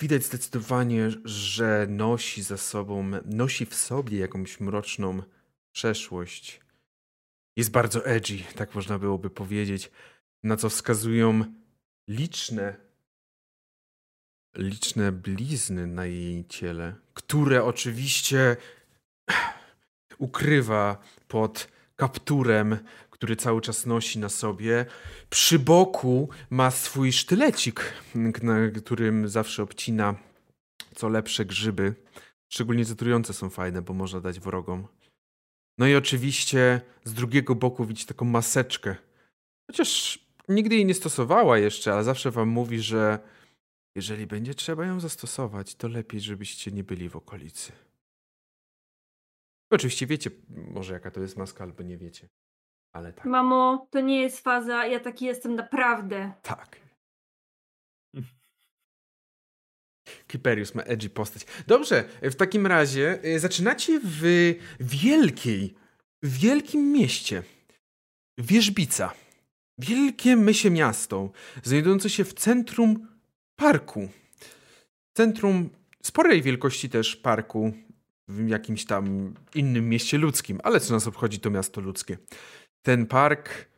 widać 0.00 0.24
zdecydowanie, 0.24 1.08
że 1.24 1.86
nosi 1.90 2.42
za 2.42 2.56
sobą, 2.56 3.10
nosi 3.24 3.66
w 3.66 3.74
sobie 3.74 4.18
jakąś 4.18 4.60
mroczną 4.60 5.22
przeszłość. 5.72 6.60
Jest 7.56 7.70
bardzo 7.70 8.06
edgy, 8.06 8.38
tak 8.54 8.74
można 8.74 8.98
byłoby 8.98 9.30
powiedzieć, 9.30 9.90
na 10.42 10.56
co 10.56 10.68
wskazują 10.68 11.44
liczne, 12.08 12.76
liczne 14.56 15.12
blizny 15.12 15.86
na 15.86 16.06
jej 16.06 16.44
ciele, 16.48 16.94
które 17.14 17.64
oczywiście 17.64 18.56
ukrywa 20.18 20.98
pod 21.28 21.68
kapturem, 21.96 22.78
który 23.10 23.36
cały 23.36 23.60
czas 23.60 23.86
nosi 23.86 24.18
na 24.18 24.28
sobie. 24.28 24.86
Przy 25.30 25.58
boku 25.58 26.28
ma 26.50 26.70
swój 26.70 27.12
sztylecik, 27.12 27.92
na 28.42 28.70
którym 28.70 29.28
zawsze 29.28 29.62
obcina 29.62 30.14
co 30.94 31.08
lepsze 31.08 31.44
grzyby. 31.44 31.94
Szczególnie 32.48 32.84
zatrujące 32.84 33.32
są 33.32 33.50
fajne, 33.50 33.82
bo 33.82 33.94
można 33.94 34.20
dać 34.20 34.40
wrogom. 34.40 34.86
No 35.78 35.86
i 35.86 35.94
oczywiście 35.94 36.80
z 37.04 37.12
drugiego 37.12 37.54
boku 37.54 37.84
widzieć 37.84 38.06
taką 38.06 38.24
maseczkę. 38.24 38.96
Chociaż 39.70 40.18
nigdy 40.48 40.74
jej 40.74 40.86
nie 40.86 40.94
stosowała 40.94 41.58
jeszcze, 41.58 41.92
ale 41.92 42.04
zawsze 42.04 42.30
wam 42.30 42.48
mówi, 42.48 42.80
że 42.80 43.18
jeżeli 44.00 44.26
będzie 44.26 44.54
trzeba 44.54 44.86
ją 44.86 45.00
zastosować, 45.00 45.74
to 45.74 45.88
lepiej, 45.88 46.20
żebyście 46.20 46.70
nie 46.70 46.84
byli 46.84 47.08
w 47.08 47.16
okolicy. 47.16 47.72
Oczywiście 49.70 50.06
wiecie 50.06 50.30
może 50.48 50.92
jaka 50.94 51.10
to 51.10 51.20
jest 51.20 51.36
maska, 51.36 51.64
albo 51.64 51.82
nie 51.82 51.98
wiecie. 51.98 52.28
Ale 52.92 53.12
tak. 53.12 53.24
Mamo, 53.24 53.88
to 53.90 54.00
nie 54.00 54.22
jest 54.22 54.40
faza, 54.40 54.86
ja 54.86 55.00
taki 55.00 55.24
jestem 55.24 55.54
naprawdę. 55.54 56.32
Tak. 56.42 56.80
Kiperius 60.28 60.74
ma 60.74 60.82
edgy 60.82 61.10
postać. 61.10 61.46
Dobrze, 61.66 62.04
w 62.22 62.34
takim 62.34 62.66
razie 62.66 63.24
y, 63.24 63.40
zaczynacie 63.40 64.00
w 64.04 64.54
wielkiej, 64.80 65.74
wielkim 66.22 66.92
mieście. 66.92 67.42
Wierzbica. 68.38 69.12
Wielkie 69.78 70.36
mysie 70.36 70.70
miasto, 70.70 71.30
znajdujące 71.62 72.10
się 72.10 72.24
w 72.24 72.34
centrum 72.34 73.09
parku. 73.60 74.08
Centrum 75.12 75.70
sporej 76.02 76.42
wielkości 76.42 76.90
też 76.90 77.16
parku 77.16 77.72
w 78.28 78.48
jakimś 78.48 78.84
tam 78.84 79.34
innym 79.54 79.88
mieście 79.88 80.18
ludzkim, 80.18 80.60
ale 80.62 80.80
co 80.80 80.94
nas 80.94 81.06
obchodzi 81.06 81.40
to 81.40 81.50
miasto 81.50 81.80
ludzkie. 81.80 82.18
Ten 82.82 83.06
park 83.06 83.68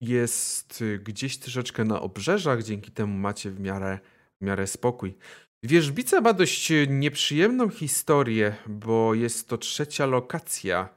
jest 0.00 0.82
y, 0.82 0.98
gdzieś 0.98 1.38
troszeczkę 1.38 1.84
na 1.84 2.00
obrzeżach, 2.00 2.62
dzięki 2.62 2.90
temu 2.90 3.18
macie 3.18 3.50
w 3.50 3.60
miarę, 3.60 3.98
w 4.40 4.44
miarę 4.44 4.66
spokój. 4.66 5.14
Wierzbica 5.62 6.20
ma 6.20 6.32
dość 6.32 6.72
nieprzyjemną 6.88 7.68
historię, 7.68 8.56
bo 8.66 9.14
jest 9.14 9.48
to 9.48 9.58
trzecia 9.58 10.06
lokacja 10.06 10.88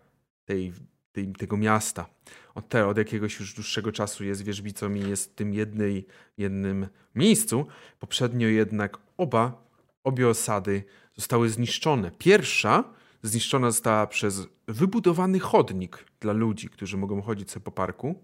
tej, 0.46 0.74
tej, 1.12 1.34
tego 1.34 1.58
miasta. 1.58 2.10
Od, 2.58 2.70
te, 2.70 2.88
od 2.88 2.98
jakiegoś 2.98 3.40
już 3.40 3.54
dłuższego 3.54 3.92
czasu 3.92 4.24
jest 4.24 4.42
wierzbicą 4.42 4.94
i 4.94 5.10
jest 5.10 5.32
w 5.32 5.36
tym 5.36 5.54
jednej, 5.54 6.06
jednym 6.38 6.88
miejscu. 7.16 7.66
Poprzednio 8.00 8.48
jednak 8.48 8.98
oba, 9.18 9.68
obie 10.04 10.30
osady 10.30 10.84
zostały 11.16 11.50
zniszczone. 11.50 12.12
Pierwsza 12.18 12.84
zniszczona 13.24 13.72
została 13.72 14.08
przez 14.08 14.48
wybudowany 14.68 15.40
chodnik 15.40 16.06
dla 16.20 16.34
ludzi, 16.34 16.70
którzy 16.70 16.98
mogą 16.98 17.22
chodzić 17.22 17.52
sobie 17.52 17.64
po 17.64 17.72
parku. 17.72 18.24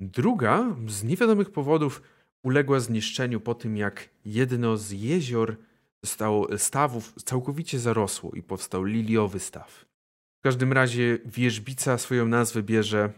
Druga 0.00 0.76
z 0.88 1.04
niewiadomych 1.04 1.50
powodów 1.50 2.02
uległa 2.42 2.80
zniszczeniu 2.80 3.40
po 3.40 3.54
tym, 3.54 3.76
jak 3.76 4.08
jedno 4.24 4.76
z 4.76 4.90
jezior 4.90 5.56
zostało, 6.02 6.58
stawów 6.58 7.14
całkowicie 7.24 7.78
zarosło 7.78 8.32
i 8.32 8.42
powstał 8.42 8.84
liliowy 8.84 9.40
staw. 9.40 9.91
W 10.42 10.44
każdym 10.44 10.72
razie 10.72 11.18
wierzbica 11.24 11.98
swoją 11.98 12.26
nazwę 12.26 12.62
bierze 12.62 13.12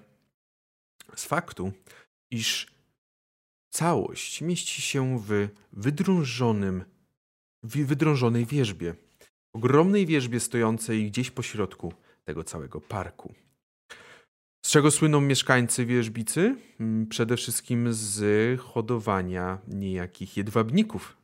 z 1.16 1.24
faktu, 1.24 1.72
iż 2.30 2.66
całość 3.70 4.40
mieści 4.40 4.82
się 4.82 5.18
w 5.18 5.48
wydrążonym, 5.72 6.84
wydrążonej 7.62 8.46
wierzbie 8.46 8.94
ogromnej 9.52 10.06
wierzbie 10.06 10.40
stojącej 10.40 11.10
gdzieś 11.10 11.30
po 11.30 11.42
środku 11.42 11.92
tego 12.24 12.44
całego 12.44 12.80
parku. 12.80 13.34
Z 14.66 14.70
czego 14.70 14.90
słyną 14.90 15.20
mieszkańcy 15.20 15.86
wierzbicy? 15.86 16.56
Mm, 16.80 17.06
przede 17.06 17.36
wszystkim 17.36 17.92
z 17.92 18.60
hodowania 18.60 19.58
niejakich 19.68 20.36
jedwabników, 20.36 21.16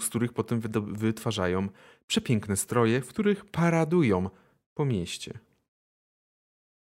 z 0.00 0.06
których 0.08 0.32
potem 0.32 0.60
wytwarzają 0.86 1.68
przepiękne 2.06 2.56
stroje, 2.56 3.00
w 3.00 3.08
których 3.08 3.44
paradują 3.44 4.30
po 4.78 4.84
mieście. 4.84 5.38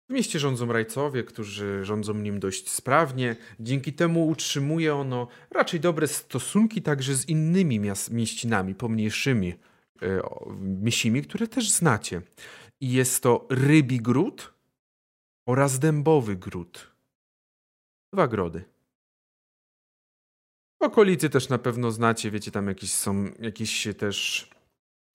W 0.08 0.12
mieście 0.12 0.38
rządzą 0.38 0.72
rajcowie, 0.72 1.24
którzy 1.24 1.84
rządzą 1.84 2.14
nim 2.14 2.40
dość 2.40 2.70
sprawnie. 2.70 3.36
Dzięki 3.60 3.92
temu 3.92 4.26
utrzymuje 4.26 4.94
ono 4.94 5.28
raczej 5.50 5.80
dobre 5.80 6.06
stosunki 6.08 6.82
także 6.82 7.14
z 7.14 7.28
innymi 7.28 7.80
mieścinami 8.10 8.74
pomniejszymi, 8.74 9.54
E, 10.02 10.22
misimi, 10.60 11.22
które 11.22 11.48
też 11.48 11.70
znacie. 11.70 12.22
I 12.80 12.92
jest 12.92 13.22
to 13.22 13.46
rybi 13.50 14.00
gród 14.00 14.54
oraz 15.46 15.78
dębowy 15.78 16.36
gród. 16.36 16.94
Dwa 18.12 18.28
grody. 18.28 18.64
Okolicy 20.80 21.30
też 21.30 21.48
na 21.48 21.58
pewno 21.58 21.90
znacie, 21.90 22.30
wiecie, 22.30 22.50
tam 22.50 22.66
jakieś 22.66 22.92
są 22.92 23.24
jakieś 23.38 23.88
też 23.98 24.50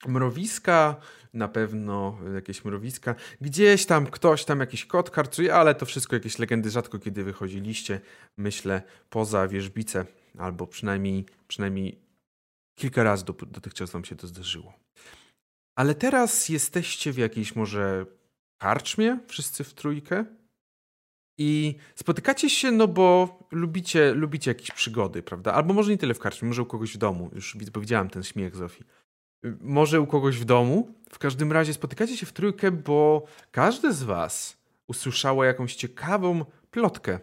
mrowiska, 0.07 0.95
na 1.33 1.47
pewno 1.47 2.17
jakieś 2.35 2.65
mrowiska. 2.65 3.15
Gdzieś 3.41 3.85
tam 3.85 4.05
ktoś 4.07 4.45
tam 4.45 4.59
jakiś 4.59 4.85
kot 4.85 5.09
karczuje, 5.09 5.55
ale 5.55 5.75
to 5.75 5.85
wszystko 5.85 6.15
jakieś 6.15 6.39
legendy 6.39 6.69
rzadko 6.69 6.99
kiedy 6.99 7.23
wychodziliście, 7.23 8.01
myślę, 8.37 8.81
poza 9.09 9.47
wierzbice, 9.47 10.05
albo 10.37 10.67
przynajmniej, 10.67 11.25
przynajmniej 11.47 12.05
Kilka 12.75 13.03
razy 13.03 13.25
dotychczas 13.25 13.91
wam 13.91 14.05
się 14.05 14.15
to 14.15 14.27
zdarzyło. 14.27 14.73
Ale 15.77 15.95
teraz 15.95 16.49
jesteście 16.49 17.11
w 17.11 17.17
jakiejś 17.17 17.55
może 17.55 18.05
karczmie, 18.61 19.19
wszyscy 19.27 19.63
w 19.63 19.73
trójkę. 19.73 20.25
I 21.37 21.75
spotykacie 21.95 22.49
się, 22.49 22.71
no 22.71 22.87
bo 22.87 23.39
lubicie, 23.51 24.13
lubicie 24.13 24.51
jakieś 24.51 24.71
przygody, 24.71 25.23
prawda? 25.23 25.53
Albo 25.53 25.73
może 25.73 25.91
nie 25.91 25.97
tyle 25.97 26.13
w 26.13 26.19
karczmie, 26.19 26.47
może 26.47 26.61
u 26.61 26.65
kogoś 26.65 26.93
w 26.93 26.97
domu. 26.97 27.29
Już 27.33 27.57
powiedziałem 27.73 28.09
ten 28.09 28.23
śmiech 28.23 28.55
Zofii. 28.55 28.83
Może 29.61 30.01
u 30.01 30.07
kogoś 30.07 30.37
w 30.37 30.45
domu. 30.45 30.93
W 31.09 31.19
każdym 31.19 31.51
razie 31.51 31.73
spotykacie 31.73 32.17
się 32.17 32.25
w 32.25 32.33
trójkę, 32.33 32.71
bo 32.71 33.25
każde 33.51 33.93
z 33.93 34.03
was 34.03 34.57
usłyszało 34.87 35.43
jakąś 35.43 35.75
ciekawą 35.75 36.45
plotkę, 36.71 37.19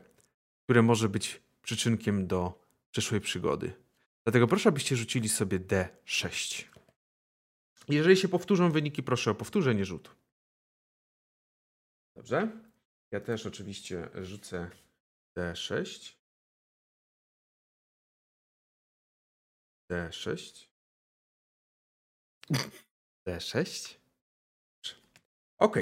która 0.65 0.83
może 0.83 1.09
być 1.09 1.43
przyczynkiem 1.63 2.27
do 2.27 2.63
przyszłej 2.91 3.21
przygody. 3.21 3.73
Dlatego 4.25 4.47
proszę, 4.47 4.69
abyście 4.69 4.97
rzucili 4.97 5.29
sobie 5.29 5.61
D6. 5.61 6.65
Jeżeli 7.89 8.17
się 8.17 8.29
powtórzą 8.29 8.73
wyniki, 8.73 9.03
proszę 9.03 9.31
o 9.31 9.35
powtórzenie 9.35 9.85
rzutu. 9.85 10.11
Dobrze. 12.17 12.49
Ja 13.11 13.21
też 13.21 13.47
oczywiście 13.47 14.09
rzucę 14.15 14.71
D6. 15.37 16.15
D6. 19.91 20.72
D6. 23.29 23.95
Ok. 25.59 25.79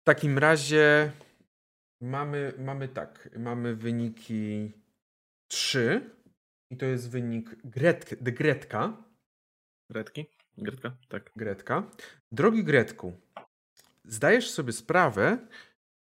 W 0.00 0.04
takim 0.04 0.38
razie 0.38 1.12
mamy, 2.00 2.52
mamy 2.58 2.88
tak. 2.88 3.28
Mamy 3.38 3.76
wyniki 3.76 4.72
3 5.50 6.10
i 6.70 6.76
to 6.76 6.86
jest 6.86 7.10
wynik 7.10 7.56
Gretk, 7.64 8.14
Gretka. 8.22 9.04
Gretki? 9.90 10.26
Gretka? 10.58 10.96
Tak. 11.08 11.30
Gretka. 11.36 11.90
Drogi 12.32 12.64
Gretku, 12.64 13.12
zdajesz 14.04 14.50
sobie 14.50 14.72
sprawę 14.72 15.38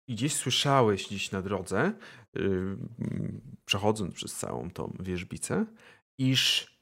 i 0.08 0.16
gdzieś 0.16 0.34
słyszałeś 0.34 1.08
dziś 1.08 1.32
na 1.32 1.42
drodze, 1.42 1.94
yy, 2.34 2.78
przechodząc 3.66 4.16
przez 4.16 4.36
całą 4.36 4.72
tą 4.72 4.98
wierzbicę, 5.00 5.66
iż 6.18 6.79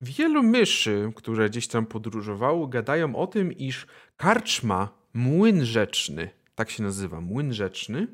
wielu 0.00 0.42
myszy, 0.42 1.12
które 1.16 1.50
gdzieś 1.50 1.68
tam 1.68 1.86
podróżowało, 1.86 2.66
gadają 2.66 3.16
o 3.16 3.26
tym, 3.26 3.52
iż 3.52 3.86
karczma 4.16 4.88
Młyn 5.14 5.64
Rzeczny, 5.64 6.30
tak 6.54 6.70
się 6.70 6.82
nazywa, 6.82 7.20
Młyn 7.20 7.52
Rzeczny, 7.52 8.06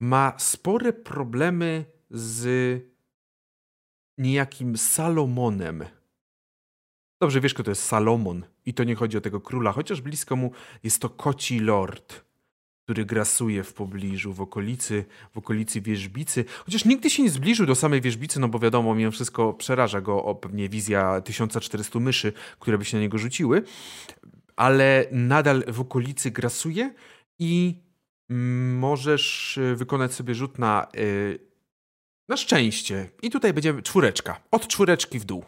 ma 0.00 0.32
spore 0.38 0.92
problemy 0.92 1.84
z 2.10 2.82
niejakim 4.18 4.76
Salomonem. 4.76 5.84
Dobrze, 7.20 7.40
wiesz, 7.40 7.54
kto 7.54 7.62
to 7.62 7.70
jest 7.70 7.82
Salomon. 7.82 8.44
I 8.66 8.74
to 8.74 8.84
nie 8.84 8.94
chodzi 8.94 9.18
o 9.18 9.20
tego 9.20 9.40
króla, 9.40 9.72
chociaż 9.72 10.00
blisko 10.00 10.36
mu 10.36 10.50
jest 10.82 11.02
to 11.02 11.10
koci 11.10 11.60
lord, 11.60 12.24
który 12.88 13.04
grasuje 13.04 13.64
w 13.64 13.72
pobliżu, 13.72 14.32
w 14.32 14.40
okolicy, 14.40 15.04
w 15.34 15.38
okolicy 15.38 15.80
wierzbicy. 15.80 16.44
Chociaż 16.64 16.84
nigdy 16.84 17.10
się 17.10 17.22
nie 17.22 17.30
zbliżył 17.30 17.66
do 17.66 17.74
samej 17.74 18.00
wierzbicy, 18.00 18.40
no 18.40 18.48
bo 18.48 18.58
wiadomo, 18.58 18.94
mimo 18.94 19.10
wszystko 19.10 19.52
przeraża 19.52 20.00
go 20.00 20.24
o 20.24 20.34
pewnie 20.34 20.68
wizja 20.68 21.20
1400 21.20 22.00
myszy, 22.00 22.32
które 22.58 22.78
by 22.78 22.84
się 22.84 22.96
na 22.96 23.00
niego 23.00 23.18
rzuciły. 23.18 23.62
Ale 24.56 25.06
nadal 25.12 25.64
w 25.68 25.80
okolicy 25.80 26.30
grasuje 26.30 26.94
i 27.38 27.82
możesz 28.78 29.58
wykonać 29.74 30.14
sobie 30.14 30.34
rzut 30.34 30.58
na 30.58 30.86
y, 30.96 31.38
Na 32.28 32.36
szczęście. 32.36 33.08
I 33.22 33.30
tutaj 33.30 33.52
będzie 33.52 33.82
czwóreczka. 33.82 34.40
Od 34.50 34.68
czwóreczki 34.68 35.18
w 35.18 35.24
dół. 35.24 35.44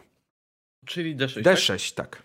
Czyli 0.85 1.15
D6. 1.15 1.43
tak? 1.43 1.57
D6, 1.57 1.93
tak. 1.95 2.23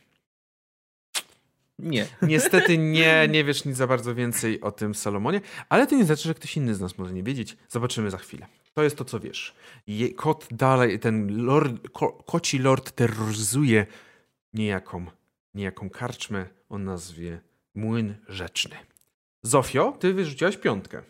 Nie. 1.79 2.07
Niestety 2.23 2.79
nie, 2.79 3.29
nie 3.29 3.45
wiesz 3.45 3.65
nic 3.65 3.77
za 3.77 3.87
bardzo 3.87 4.15
więcej 4.15 4.61
o 4.61 4.73
tym 4.73 4.95
Salomonie, 4.95 5.41
ale 5.69 5.87
to 5.87 5.97
nie 5.97 6.05
znaczy, 6.05 6.23
że 6.23 6.35
ktoś 6.35 6.57
inny 6.57 6.75
z 6.75 6.81
nas 6.81 6.99
może 6.99 7.13
nie 7.13 7.23
wiedzieć. 7.23 7.57
Zobaczymy 7.69 8.11
za 8.11 8.19
chwilę. 8.19 8.47
To 8.75 8.83
jest 8.83 8.97
to, 8.97 9.05
co 9.05 9.21
wiesz. 9.21 9.55
Je, 9.87 10.15
kot 10.15 10.49
dalej, 10.51 10.99
ten 10.99 11.45
lord, 11.45 11.89
ko, 11.89 12.13
koci 12.13 12.59
lord 12.59 12.93
terroryzuje 12.93 13.87
niejaką, 14.53 15.07
niejaką 15.55 15.91
karczmę 15.91 16.47
o 16.69 16.79
nazwie 16.79 17.41
Młyn 17.75 18.15
Rzeczny. 18.29 18.77
Zofio, 19.43 19.97
ty 20.01 20.15
wyrzuciłaś 20.15 20.57
piątkę. 20.57 21.03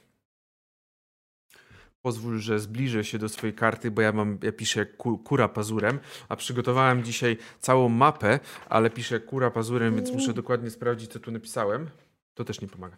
Pozwól, 2.07 2.39
że 2.39 2.59
zbliżę 2.59 3.05
się 3.05 3.19
do 3.19 3.29
swojej 3.29 3.55
karty, 3.55 3.91
bo 3.91 4.03
ja 4.03 4.13
mam, 4.13 4.39
ja 4.43 4.53
piszę 4.53 4.87
ku, 4.87 5.19
kura 5.19 5.49
pazurem, 5.49 5.99
a 6.29 6.37
przygotowałem 6.37 7.05
dzisiaj 7.05 7.37
całą 7.61 7.89
mapę, 7.89 8.41
ale 8.69 8.91
piszę 8.91 9.21
kura 9.21 9.51
pazurem, 9.51 9.95
więc 9.97 10.11
muszę 10.11 10.33
dokładnie 10.33 10.71
sprawdzić, 10.71 11.13
co 11.13 11.21
tu 11.21 11.31
napisałem. 11.31 11.91
To 12.35 12.45
też 12.45 12.61
nie 12.61 12.69
pomaga. 12.69 12.97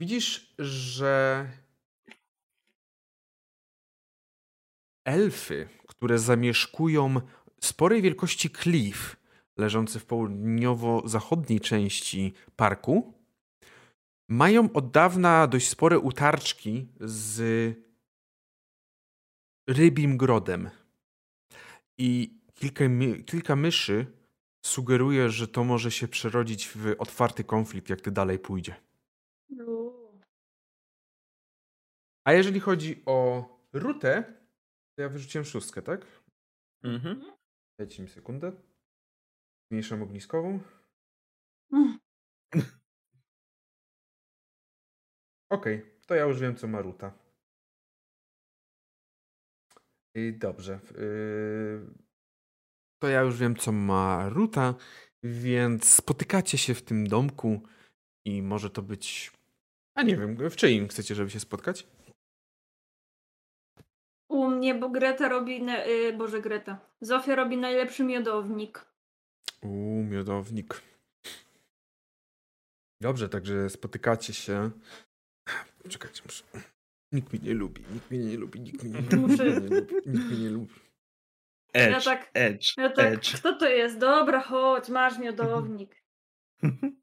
Widzisz, 0.00 0.54
że 0.58 1.46
elfy, 5.04 5.68
które 5.86 6.18
zamieszkują 6.18 7.20
sporej 7.60 8.02
wielkości 8.02 8.50
klif, 8.50 9.16
leżący 9.56 10.00
w 10.00 10.06
południowo-zachodniej 10.06 11.60
części 11.60 12.34
parku, 12.56 13.15
mają 14.28 14.72
od 14.72 14.90
dawna 14.90 15.46
dość 15.46 15.68
spore 15.68 15.98
utarczki 15.98 16.88
z 17.00 17.40
rybim 19.68 20.16
grodem. 20.16 20.70
I 21.98 22.40
kilka, 22.54 22.84
kilka 23.26 23.56
myszy 23.56 24.06
sugeruje, 24.66 25.30
że 25.30 25.48
to 25.48 25.64
może 25.64 25.90
się 25.90 26.08
przerodzić 26.08 26.68
w 26.68 26.94
otwarty 26.98 27.44
konflikt, 27.44 27.90
jak 27.90 28.00
to 28.00 28.10
dalej 28.10 28.38
pójdzie. 28.38 28.74
A 32.24 32.32
jeżeli 32.32 32.60
chodzi 32.60 33.02
o 33.06 33.48
rutę, 33.72 34.34
to 34.96 35.02
ja 35.02 35.08
wyrzuciłem 35.08 35.44
szóstkę, 35.44 35.82
tak? 35.82 36.06
Mhm. 36.82 37.32
Dajcie 37.78 38.02
mi 38.02 38.08
sekundę. 38.08 38.52
Zmniejszam 39.70 40.02
ogniskową. 40.02 40.60
Mm. 41.72 41.98
Okej, 45.50 45.82
to 46.06 46.14
ja 46.14 46.24
już 46.24 46.40
wiem, 46.40 46.56
co 46.56 46.66
ma 46.68 46.82
ruta. 46.82 47.12
I 50.14 50.32
dobrze. 50.32 50.80
Yy, 50.98 51.86
to 53.02 53.08
ja 53.08 53.20
już 53.20 53.38
wiem, 53.38 53.56
co 53.56 53.72
ma 53.72 54.28
ruta, 54.28 54.74
więc 55.22 55.88
spotykacie 55.94 56.58
się 56.58 56.74
w 56.74 56.82
tym 56.82 57.06
domku 57.06 57.60
i 58.24 58.42
może 58.42 58.70
to 58.70 58.82
być. 58.82 59.32
A 59.94 60.02
nie 60.02 60.16
wiem, 60.16 60.50
w 60.50 60.56
czyim 60.56 60.88
chcecie, 60.88 61.14
żeby 61.14 61.30
się 61.30 61.40
spotkać? 61.40 61.86
U 64.28 64.48
mnie, 64.48 64.74
bo 64.74 64.88
Greta 64.90 65.28
robi, 65.28 65.62
na, 65.62 65.86
y, 65.86 66.12
Boże 66.12 66.40
Greta, 66.40 66.78
Zofia 67.00 67.34
robi 67.34 67.56
najlepszy 67.56 68.04
miodownik. 68.04 68.86
Uuu, 69.62 70.02
miodownik. 70.02 70.82
Dobrze, 73.00 73.28
także 73.28 73.70
spotykacie 73.70 74.34
się. 74.34 74.70
Czekajcie, 75.88 76.22
muszę. 76.26 76.44
Nikt 77.12 77.32
mnie 77.32 77.42
nie 77.42 77.54
lubi, 77.54 77.82
nikt 77.94 78.10
mnie 78.10 78.18
nie 78.18 78.36
lubi, 78.36 78.60
nikt 78.60 78.82
mnie 78.84 78.92
nie 79.00 79.16
lubi, 79.16 79.26
nikt 79.32 79.40
mnie 79.40 79.50
nie 79.50 79.68
lubi, 79.80 79.94
nikt 80.06 80.26
mnie 80.30 80.38
nie 80.38 80.50
lubi. 80.50 80.74
Edge, 81.72 81.92
Ja 81.92 82.00
tak- 82.00 82.30
edge, 82.34 82.72
Ja 82.76 82.90
tak, 82.90 83.12
edge. 83.14 83.32
kto 83.34 83.52
to 83.58 83.68
jest? 83.68 83.98
Dobra, 83.98 84.42
chodź, 84.42 84.88
masz 84.88 85.18
miodownik. 85.18 86.02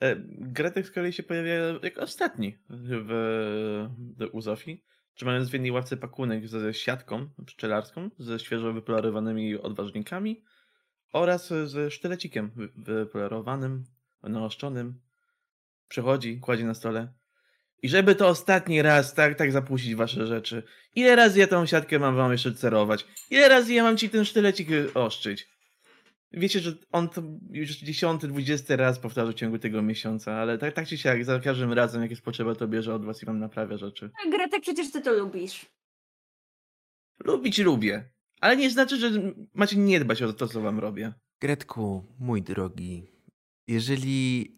E, 0.00 0.16
Gretek 0.38 0.86
z 0.86 0.90
kolei 0.90 1.12
się 1.12 1.22
pojawia 1.22 1.52
jako 1.82 2.00
ostatni 2.02 2.58
w, 2.70 3.04
w, 3.08 4.28
u 4.32 4.40
Zofii. 4.40 4.84
Trzymając 5.14 5.50
w 5.50 5.52
jednej 5.52 5.70
ławce 5.70 5.96
pakunek 5.96 6.48
ze 6.48 6.74
siatką 6.74 7.28
pszczelarską, 7.46 8.10
ze 8.18 8.38
świeżo 8.38 8.72
wypolarowanymi 8.72 9.56
odważnikami 9.56 10.44
oraz 11.12 11.48
ze 11.64 11.90
sztylecikiem 11.90 12.50
wy- 12.56 12.68
wypolerowanym, 12.76 13.84
naoszczonym. 14.22 15.00
Przychodzi, 15.88 16.40
kładzie 16.40 16.64
na 16.64 16.74
stole. 16.74 17.12
I 17.82 17.88
żeby 17.88 18.14
to 18.14 18.28
ostatni 18.28 18.82
raz 18.82 19.14
tak, 19.14 19.34
tak 19.34 19.52
zapuścić 19.52 19.94
wasze 19.94 20.26
rzeczy. 20.26 20.62
Ile 20.94 21.16
razy 21.16 21.38
ja 21.38 21.46
tą 21.46 21.66
siatkę 21.66 21.98
mam 21.98 22.16
wam 22.16 22.32
jeszcze 22.32 22.54
cerować? 22.54 23.06
Ile 23.30 23.48
razy 23.48 23.74
ja 23.74 23.82
mam 23.82 23.96
ci 23.96 24.10
ten 24.10 24.24
sztylecik 24.24 24.70
y, 24.70 24.94
oszczyć? 24.94 25.48
Wiecie, 26.32 26.60
że 26.60 26.72
on 26.92 27.08
to 27.08 27.22
już 27.50 27.70
dziesiąty, 27.70 28.28
dwudziesty 28.28 28.76
raz 28.76 28.98
powtarza 28.98 29.32
w 29.32 29.34
ciągu 29.34 29.58
tego 29.58 29.82
miesiąca, 29.82 30.32
ale 30.34 30.58
tak, 30.58 30.74
tak 30.74 30.86
czy 30.86 30.98
siak, 30.98 31.24
za 31.24 31.40
każdym 31.40 31.72
razem, 31.72 32.02
jak 32.02 32.10
jest 32.10 32.22
potrzeba, 32.22 32.54
to 32.54 32.68
bierze 32.68 32.94
od 32.94 33.04
was 33.04 33.22
i 33.22 33.26
wam 33.26 33.38
naprawia 33.38 33.76
rzeczy. 33.76 34.10
A 34.26 34.30
Gretek, 34.30 34.62
przecież 34.62 34.92
ty 34.92 35.00
to 35.00 35.12
lubisz. 35.12 35.66
Lubić 37.24 37.58
lubię, 37.58 38.10
ale 38.40 38.56
nie 38.56 38.70
znaczy, 38.70 38.96
że 38.96 39.10
macie 39.54 39.76
nie 39.76 40.00
dbać 40.00 40.22
o 40.22 40.32
to, 40.32 40.48
co 40.48 40.60
wam 40.60 40.78
robię. 40.78 41.12
Gretku, 41.40 42.04
mój 42.18 42.42
drogi, 42.42 43.06
jeżeli 43.66 44.57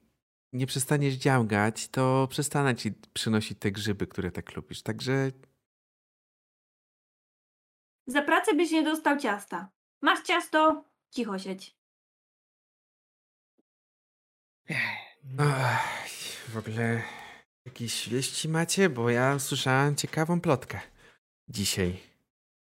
nie 0.52 0.66
przestaniesz 0.66 1.14
działgać, 1.14 1.88
to 1.88 2.26
przestanę 2.30 2.76
ci 2.76 2.92
przynosić 3.12 3.58
te 3.58 3.72
grzyby, 3.72 4.06
które 4.06 4.30
tak 4.30 4.56
lubisz. 4.56 4.82
Także 4.82 5.30
Za 8.06 8.22
pracę 8.22 8.54
byś 8.54 8.70
nie 8.70 8.82
dostał 8.82 9.18
ciasta. 9.18 9.70
Masz 10.02 10.22
ciasto, 10.22 10.84
cicho 11.10 11.38
siedź. 11.38 11.76
Ach, 15.38 15.88
w 16.48 16.56
ogóle 16.56 17.02
jakieś 17.64 18.08
wieści 18.08 18.48
macie? 18.48 18.88
Bo 18.88 19.10
ja 19.10 19.38
słyszałem 19.38 19.96
ciekawą 19.96 20.40
plotkę 20.40 20.80
dzisiaj 21.48 22.00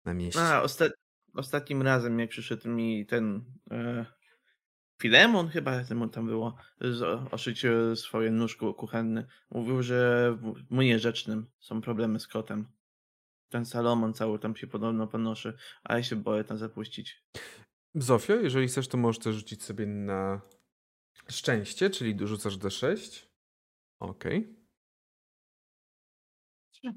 na 0.06 0.13
mieście. 0.13 0.41
A, 0.41 0.62
osta- 0.63 0.89
ostatnim 1.36 1.82
razem, 1.82 2.19
jak 2.19 2.30
przyszedł 2.30 2.69
mi 2.69 3.06
ten 3.06 3.45
e, 3.71 4.06
Filemon, 5.02 5.50
chyba 5.50 5.84
temu 5.84 6.08
tam 6.08 6.26
było, 6.26 6.58
oszyć 7.32 7.66
e, 7.66 7.96
swoje 7.96 8.32
nóżko 8.32 8.74
kuchenne, 8.74 9.26
mówił, 9.52 9.84
że 9.84 10.32
w 10.42 10.72
mu 10.72 10.82
nierzecznym 10.82 11.46
są 11.60 11.82
problemy 11.82 12.20
z 12.20 12.28
kotem. 12.28 12.68
Ten 13.50 13.66
Salomon 13.66 14.14
cały 14.14 14.40
tam 14.40 14.56
się 14.56 14.68
podobno 14.68 15.08
ponoszy, 15.08 15.54
a 15.84 15.98
ja 15.98 16.04
się 16.04 16.16
boję 16.16 16.44
tam 16.44 16.58
zapuścić. 16.58 17.26
Zofio, 17.96 18.36
jeżeli 18.36 18.68
chcesz, 18.68 18.88
to 18.88 18.98
możesz 18.98 19.20
też 19.20 19.36
rzucić 19.36 19.64
sobie 19.64 19.86
na 19.86 20.42
szczęście, 21.30 21.90
czyli 21.90 22.16
dorzucasz 22.16 22.58
D6. 22.58 23.26
Okej. 24.00 24.56
Trzy. 26.72 26.94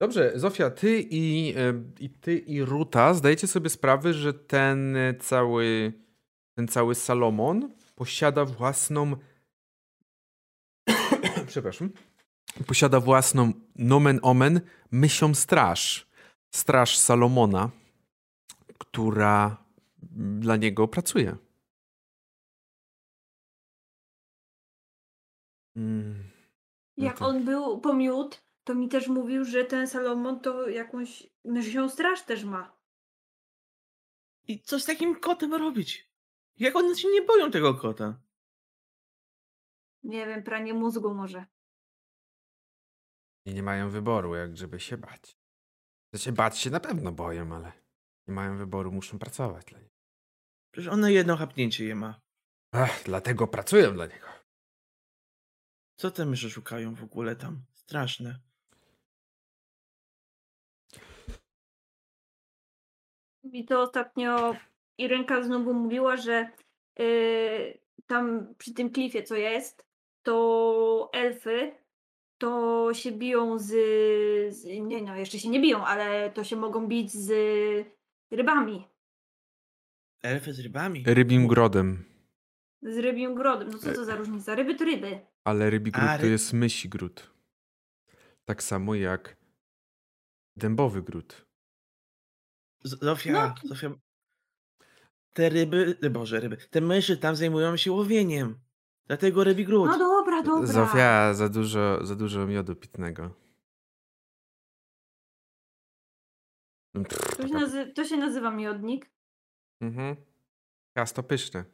Dobrze, 0.00 0.32
Zofia, 0.34 0.70
ty 0.70 1.00
i, 1.00 1.54
e, 1.56 1.84
i 2.00 2.10
ty 2.10 2.38
i 2.38 2.62
Ruta 2.62 3.14
zdajecie 3.14 3.46
sobie 3.46 3.70
sprawę, 3.70 4.14
że 4.14 4.34
ten 4.34 4.96
e, 4.96 5.14
cały 5.14 5.92
ten 6.54 6.68
cały 6.68 6.94
Salomon 6.94 7.74
posiada 7.94 8.44
własną 8.44 9.16
przepraszam 11.46 11.90
posiada 12.66 13.00
własną 13.00 13.52
nomen 13.76 14.20
omen 14.22 14.60
mysią 14.90 15.34
straż. 15.34 16.06
Straż 16.54 16.98
Salomona, 16.98 17.70
która 18.78 19.64
dla 20.40 20.56
niego 20.56 20.88
pracuje. 20.88 21.36
Mm. 25.76 26.24
No 26.96 27.04
Jak 27.04 27.18
to- 27.18 27.26
on 27.26 27.44
był 27.44 27.80
po 27.80 27.94
miód, 27.94 28.44
to 28.64 28.74
mi 28.74 28.88
też 28.88 29.08
mówił, 29.08 29.44
że 29.44 29.64
ten 29.64 29.88
Salomon 29.88 30.40
to 30.40 30.68
jakąś 30.68 31.26
mysią 31.44 31.88
straż 31.88 32.22
też 32.22 32.44
ma. 32.44 32.76
I 34.48 34.60
co 34.60 34.80
z 34.80 34.84
takim 34.84 35.20
kotem 35.20 35.54
robić? 35.54 36.11
Jak 36.58 36.76
one 36.76 36.96
się 36.96 37.08
nie 37.08 37.22
boją 37.22 37.50
tego 37.50 37.74
kota? 37.74 38.20
Nie 40.02 40.26
wiem, 40.26 40.42
pranie 40.42 40.74
mózgu 40.74 41.14
może. 41.14 41.46
I 43.46 43.54
nie 43.54 43.62
mają 43.62 43.90
wyboru, 43.90 44.34
jak 44.34 44.56
żeby 44.56 44.80
się 44.80 44.96
bać. 44.96 45.36
Znaczy, 46.14 46.32
bać 46.32 46.58
się 46.58 46.70
na 46.70 46.80
pewno 46.80 47.12
boją, 47.12 47.54
ale 47.54 47.72
nie 48.28 48.34
mają 48.34 48.58
wyboru, 48.58 48.92
muszą 48.92 49.18
pracować 49.18 49.64
dla 49.64 49.78
niego. 49.78 49.94
Przecież 50.72 50.92
one 50.92 51.12
jedno 51.12 51.36
chapnięcie 51.36 51.84
je 51.84 51.94
ma. 51.94 52.20
Ach, 52.72 53.02
dlatego 53.04 53.46
pracują 53.46 53.94
dla 53.94 54.06
niego. 54.06 54.28
Co 55.96 56.10
te 56.10 56.26
myszy 56.26 56.50
szukają 56.50 56.94
w 56.94 57.04
ogóle 57.04 57.36
tam? 57.36 57.64
Straszne. 57.74 58.40
Mi 63.44 63.64
to 63.64 63.82
ostatnio 63.82 64.56
Irenka 64.98 65.42
znowu 65.42 65.74
mówiła, 65.74 66.16
że 66.16 66.48
yy, 66.98 67.78
tam 68.06 68.54
przy 68.58 68.74
tym 68.74 68.90
klifie, 68.90 69.22
co 69.22 69.34
jest, 69.36 69.86
to 70.22 71.10
elfy 71.12 71.72
to 72.38 72.88
się 72.94 73.12
biją 73.12 73.58
z, 73.58 73.66
z. 74.54 74.64
Nie 74.64 75.02
no, 75.02 75.16
jeszcze 75.16 75.38
się 75.38 75.48
nie 75.48 75.60
biją, 75.60 75.84
ale 75.84 76.30
to 76.30 76.44
się 76.44 76.56
mogą 76.56 76.86
bić 76.86 77.12
z 77.12 77.32
rybami. 78.30 78.88
Elfy 80.22 80.52
z 80.52 80.60
rybami. 80.60 81.04
Rybim 81.06 81.46
grodem. 81.46 82.04
Z 82.82 82.98
rybim 82.98 83.34
grodem. 83.34 83.70
No 83.70 83.78
co 83.78 83.92
to 83.92 84.04
za 84.04 84.16
różnica? 84.16 84.54
Ryby 84.54 84.74
to 84.74 84.84
ryby. 84.84 85.20
Ale 85.44 85.70
rybi 85.70 85.90
gród 85.90 86.04
A, 86.08 86.18
to 86.18 86.26
jest 86.26 86.52
mysi 86.52 86.88
gród. 86.88 87.30
Tak 88.44 88.62
samo 88.62 88.94
jak 88.94 89.36
dębowy 90.56 91.02
gród. 91.02 91.46
Z- 92.84 93.00
Zofia, 93.04 93.32
No. 93.32 93.54
Zofia. 93.68 93.90
Te 95.32 95.48
ryby, 95.48 95.98
e, 96.02 96.10
boże 96.10 96.40
ryby, 96.40 96.56
te 96.56 96.80
myszy 96.80 97.16
tam 97.16 97.36
zajmują 97.36 97.76
się 97.76 97.92
łowieniem. 97.92 98.60
Dlatego 99.06 99.44
rybi 99.44 99.64
gród. 99.64 99.86
No 99.86 99.98
dobra, 99.98 100.42
dobra. 100.42 100.66
Zofia, 100.72 101.34
za 101.34 101.48
dużo, 101.48 102.06
za 102.06 102.16
dużo 102.16 102.46
miodu 102.46 102.76
pitnego. 102.76 103.30
Mm, 106.94 107.04
Pff, 107.08 107.36
To 107.36 107.42
się, 107.42 107.48
taka- 107.48 107.58
nazy- 107.66 107.92
to 107.92 108.04
się 108.04 108.16
nazywa 108.16 108.50
miodnik. 108.50 109.10
Mhm. 109.80 110.16
Ciasto 110.98 111.22
pyszne. 111.22 111.64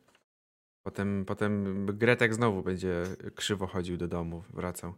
Potem, 0.83 1.25
potem 1.25 1.87
Gretek 1.87 2.35
znowu 2.35 2.63
będzie 2.63 3.03
krzywo 3.35 3.67
chodził 3.67 3.97
do 3.97 4.09
domu, 4.09 4.45
wracał. 4.51 4.95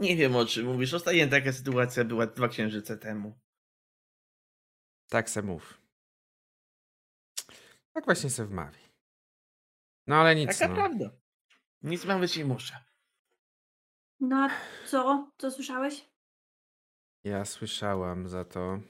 Nie 0.00 0.16
wiem 0.16 0.36
o 0.36 0.46
czym 0.46 0.66
mówisz. 0.66 0.94
Ostatnia 0.94 1.28
taka 1.28 1.52
sytuacja 1.52 2.04
była 2.04 2.26
dwa 2.26 2.48
księżyce 2.48 2.98
temu. 2.98 3.38
Tak 5.08 5.30
se 5.30 5.42
mów. 5.42 5.80
Tak 7.98 8.04
właśnie 8.04 8.30
se 8.30 8.46
wmawi. 8.46 8.78
No 10.06 10.16
ale 10.16 10.34
nic, 10.34 10.58
Taka 10.58 10.68
no. 10.68 10.74
prawda. 10.74 11.10
Nic 11.82 12.04
mam 12.04 12.20
być 12.20 12.36
nie 12.36 12.44
muszę. 12.44 12.74
No 14.20 14.36
a 14.36 14.50
co? 14.86 15.30
Co 15.38 15.50
słyszałeś? 15.50 16.08
Ja 17.24 17.44
słyszałam 17.44 18.28
za 18.28 18.44
to, 18.44 18.80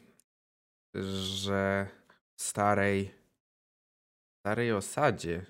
że 0.95 1.89
w 2.37 2.43
starej, 2.43 3.15
starej 4.41 4.73
osadzie, 4.73 5.47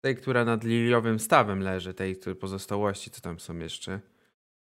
tej, 0.00 0.16
która 0.16 0.44
nad 0.44 0.64
liliowym 0.64 1.18
stawem 1.20 1.60
leży, 1.60 1.94
tej 1.94 2.16
której 2.16 2.36
pozostałości, 2.36 3.10
co 3.10 3.20
tam 3.20 3.40
są 3.40 3.58
jeszcze, 3.58 4.00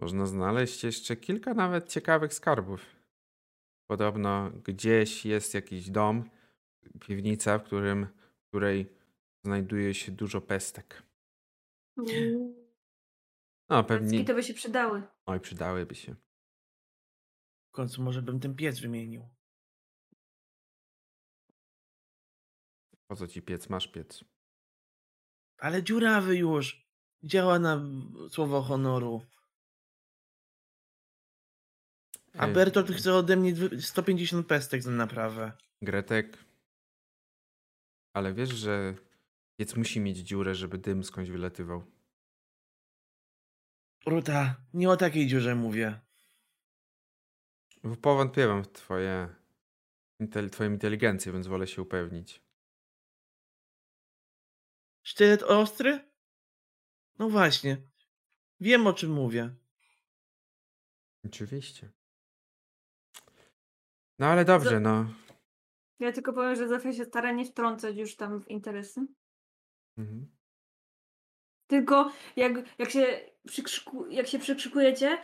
można 0.00 0.26
znaleźć 0.26 0.84
jeszcze 0.84 1.16
kilka 1.16 1.54
nawet 1.54 1.88
ciekawych 1.88 2.34
skarbów. 2.34 2.96
Podobno 3.86 4.50
gdzieś 4.50 5.26
jest 5.26 5.54
jakiś 5.54 5.90
dom, 5.90 6.30
piwnica, 7.00 7.58
w 7.58 7.62
którym, 7.64 8.06
w 8.46 8.48
której 8.48 8.92
znajduje 9.44 9.94
się 9.94 10.12
dużo 10.12 10.40
pestek. 10.40 11.02
Uuu, 11.96 12.66
No 13.68 13.84
pewnie, 13.84 14.24
to 14.24 14.34
by 14.34 14.42
się 14.42 14.54
przydały. 14.54 15.02
oj 15.26 15.40
przydałyby 15.40 15.94
się. 15.94 16.14
W 17.68 17.70
końcu 17.72 18.02
może 18.02 18.22
bym 18.22 18.40
ten 18.40 18.56
piec 18.56 18.80
wymienił. 18.80 19.28
Po 23.06 23.16
co 23.16 23.26
ci 23.28 23.42
piec, 23.42 23.68
masz 23.68 23.88
piec. 23.88 24.24
Ale 25.58 25.82
dziurawy 25.82 26.36
już. 26.36 26.86
Działa 27.22 27.58
na 27.58 27.80
słowo 28.30 28.62
honoru. 28.62 29.22
A 32.38 32.48
Bertolt 32.48 32.90
chce 32.90 33.14
ode 33.14 33.36
mnie 33.36 33.52
dwy- 33.54 33.80
150 33.82 34.46
pestek 34.46 34.82
za 34.82 34.90
naprawę. 34.90 35.52
Gretek. 35.82 36.38
Ale 38.16 38.34
wiesz, 38.34 38.50
że 38.50 38.94
piec 39.56 39.76
musi 39.76 40.00
mieć 40.00 40.18
dziurę, 40.18 40.54
żeby 40.54 40.78
dym 40.78 41.04
skądś 41.04 41.30
wylatywał. 41.30 41.84
Ruta, 44.06 44.56
nie 44.74 44.90
o 44.90 44.96
takiej 44.96 45.26
dziurze 45.26 45.54
mówię. 45.54 46.00
Powątpiewam 48.02 48.64
w 48.64 48.68
twoje, 48.68 49.28
intel, 50.20 50.50
twoją 50.50 50.70
inteligencję, 50.70 51.32
więc 51.32 51.46
wolę 51.46 51.66
się 51.66 51.82
upewnić. 51.82 52.42
Sztylet 55.02 55.42
ostry? 55.42 56.10
No 57.18 57.28
właśnie. 57.28 57.82
Wiem 58.60 58.86
o 58.86 58.92
czym 58.92 59.12
mówię. 59.12 59.54
Oczywiście. 61.24 61.90
No 64.18 64.26
ale 64.26 64.44
dobrze, 64.44 64.80
no. 64.80 65.06
Ja 65.98 66.12
tylko 66.12 66.32
powiem, 66.32 66.56
że 66.56 66.68
Zofia 66.68 66.92
się 66.92 67.04
stara 67.04 67.32
nie 67.32 67.44
wtrącać 67.44 67.96
już 67.96 68.16
tam 68.16 68.40
w 68.40 68.48
interesy. 68.48 69.06
Mhm. 69.98 70.36
Tylko 71.66 72.12
jak, 72.36 72.52
jak, 72.78 72.90
się, 72.90 73.30
przykrzyku, 73.46 74.06
jak 74.08 74.26
się 74.26 74.38
przykrzykujecie 74.38 75.18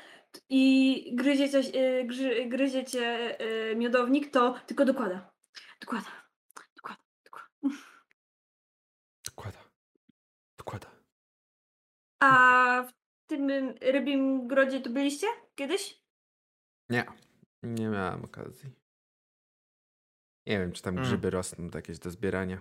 i 0.48 1.16
gryziecie, 1.16 1.58
y, 1.58 2.04
grzy, 2.04 2.46
gryziecie 2.46 3.36
y, 3.70 3.76
miodownik, 3.76 4.30
to 4.30 4.54
tylko 4.66 4.84
dokłada. 4.84 5.32
Dokłada. 5.80 6.10
Dokłada. 6.76 7.02
dokłada. 7.24 7.48
Dokłada. 9.24 9.58
Dokłada. 10.58 10.90
A 12.20 12.82
w 12.88 12.92
tym 13.26 13.48
rybim 13.80 14.48
grodzie 14.48 14.80
to 14.80 14.90
byliście 14.90 15.26
kiedyś? 15.54 16.02
Nie. 16.90 17.04
Nie 17.62 17.88
miałem 17.88 18.24
okazji. 18.24 18.81
Nie 20.46 20.58
wiem, 20.58 20.72
czy 20.72 20.82
tam 20.82 20.94
Mm. 20.94 21.04
grzyby 21.04 21.30
rosną 21.30 21.70
jakieś 21.74 21.98
do 21.98 22.10
zbierania. 22.10 22.60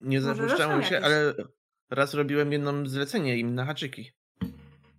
Nie 0.00 0.20
zapuszczałem 0.20 0.82
się, 0.82 0.94
jakieś. 0.94 1.06
ale 1.06 1.34
raz 1.90 2.14
robiłem 2.14 2.52
jedno 2.52 2.86
zlecenie 2.86 3.38
im 3.38 3.54
na 3.54 3.64
haczyki. 3.64 4.12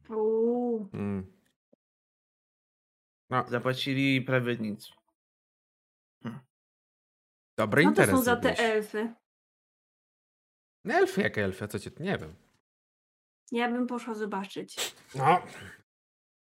Uuu. 0.10 0.90
Mm. 0.94 1.34
No, 3.30 3.46
Zapłacili 3.50 4.22
prawie 4.22 4.58
nic. 4.58 4.92
dobry 7.58 7.84
No 7.84 7.90
to 7.90 7.92
interes 7.92 8.16
są 8.16 8.24
za 8.24 8.36
te 8.36 8.58
elfy. 8.58 9.14
No 10.86 10.94
elfy 10.94 11.22
jak 11.22 11.38
elfy, 11.38 11.66
a 11.66 11.68
co 11.68 11.80
cię... 11.80 11.92
Nie 12.00 12.18
wiem. 12.18 12.36
Ja 13.52 13.72
bym 13.72 13.88
poszła 13.88 14.14
zobaczyć. 14.14 14.96
No. 15.16 15.44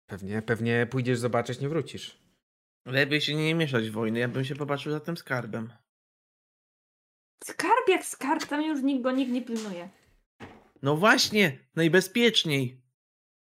Pewnie, 0.10 0.42
pewnie 0.42 0.88
pójdziesz 0.92 1.20
zobaczyć, 1.20 1.60
nie 1.60 1.70
wrócisz. 1.70 2.23
Lepiej 2.86 3.22
się 3.22 3.36
nie 3.36 3.56
mieszać 3.56 3.90
w 3.90 3.92
wojny, 3.94 4.20
ja 4.20 4.28
bym 4.28 4.46
się 4.46 4.56
popatrzył 4.56 4.92
za 4.92 5.00
tym 5.00 5.18
skarbem. 5.18 5.74
Skarb 7.44 7.88
jak 7.90 8.06
skarb, 8.06 8.46
tam 8.46 8.62
już 8.64 8.82
nikt 8.84 9.04
go 9.04 9.12
nikt 9.12 9.32
nie 9.32 9.42
pilnuje. 9.42 9.90
No 10.82 10.96
właśnie, 10.98 11.60
najbezpieczniej. 11.76 12.82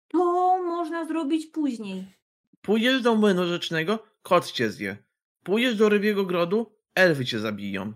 To 0.08 0.18
można 0.62 1.04
zrobić 1.04 1.46
później. 1.46 2.04
Pójdziesz 2.62 3.02
do 3.02 3.14
młynu 3.14 3.46
rzecznego, 3.46 4.06
kot 4.22 4.52
cię 4.52 4.70
zje. 4.70 4.96
Pójdziesz 5.44 5.76
do 5.76 5.88
rybiego 5.88 6.24
grodu, 6.26 6.78
elfy 6.94 7.24
cię 7.24 7.38
zabiją. 7.38 7.92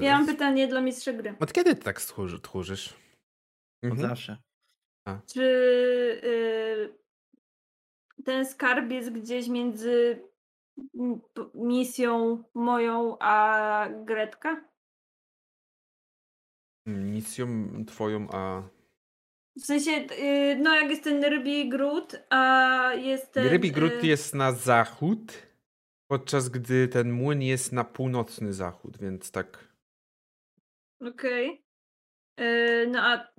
Ja 0.00 0.18
mam 0.18 0.26
pytanie 0.26 0.68
dla 0.68 0.80
mistrza 0.80 1.12
gry. 1.12 1.34
Od 1.40 1.52
kiedy 1.52 1.74
ty 1.76 1.82
tak 1.82 2.00
tchórzy- 2.00 2.40
tchórzysz? 2.40 2.88
Od 3.84 3.90
Mhm. 3.90 4.08
zawsze. 4.08 4.36
Czy 5.26 5.42
y, 6.24 6.94
ten 8.26 8.46
skarb 8.46 8.90
jest 8.90 9.12
gdzieś 9.12 9.48
między 9.48 10.22
misją 11.54 12.42
moją 12.54 13.16
a 13.20 13.88
Gretka? 14.04 14.64
Misją 16.86 17.46
twoją, 17.86 18.26
a... 18.30 18.62
W 19.56 19.64
sensie, 19.64 19.90
y, 19.90 20.56
no 20.62 20.74
jak 20.74 20.90
jest 20.90 21.04
ten 21.04 21.24
rybi 21.24 21.68
gród, 21.68 22.16
a 22.30 22.92
jest 22.94 23.32
ten... 23.32 23.48
Rybi 23.48 23.72
Gród 23.72 23.92
y, 23.92 24.06
jest 24.06 24.34
na 24.34 24.52
zachód, 24.52 25.32
podczas 26.10 26.48
gdy 26.48 26.88
ten 26.88 27.12
młyn 27.12 27.42
jest 27.42 27.72
na 27.72 27.84
północny 27.84 28.52
zachód, 28.52 28.98
więc 28.98 29.30
tak... 29.30 29.74
Okej. 31.00 31.64
Y, 32.40 32.86
No 32.90 33.00
a... 33.02 33.32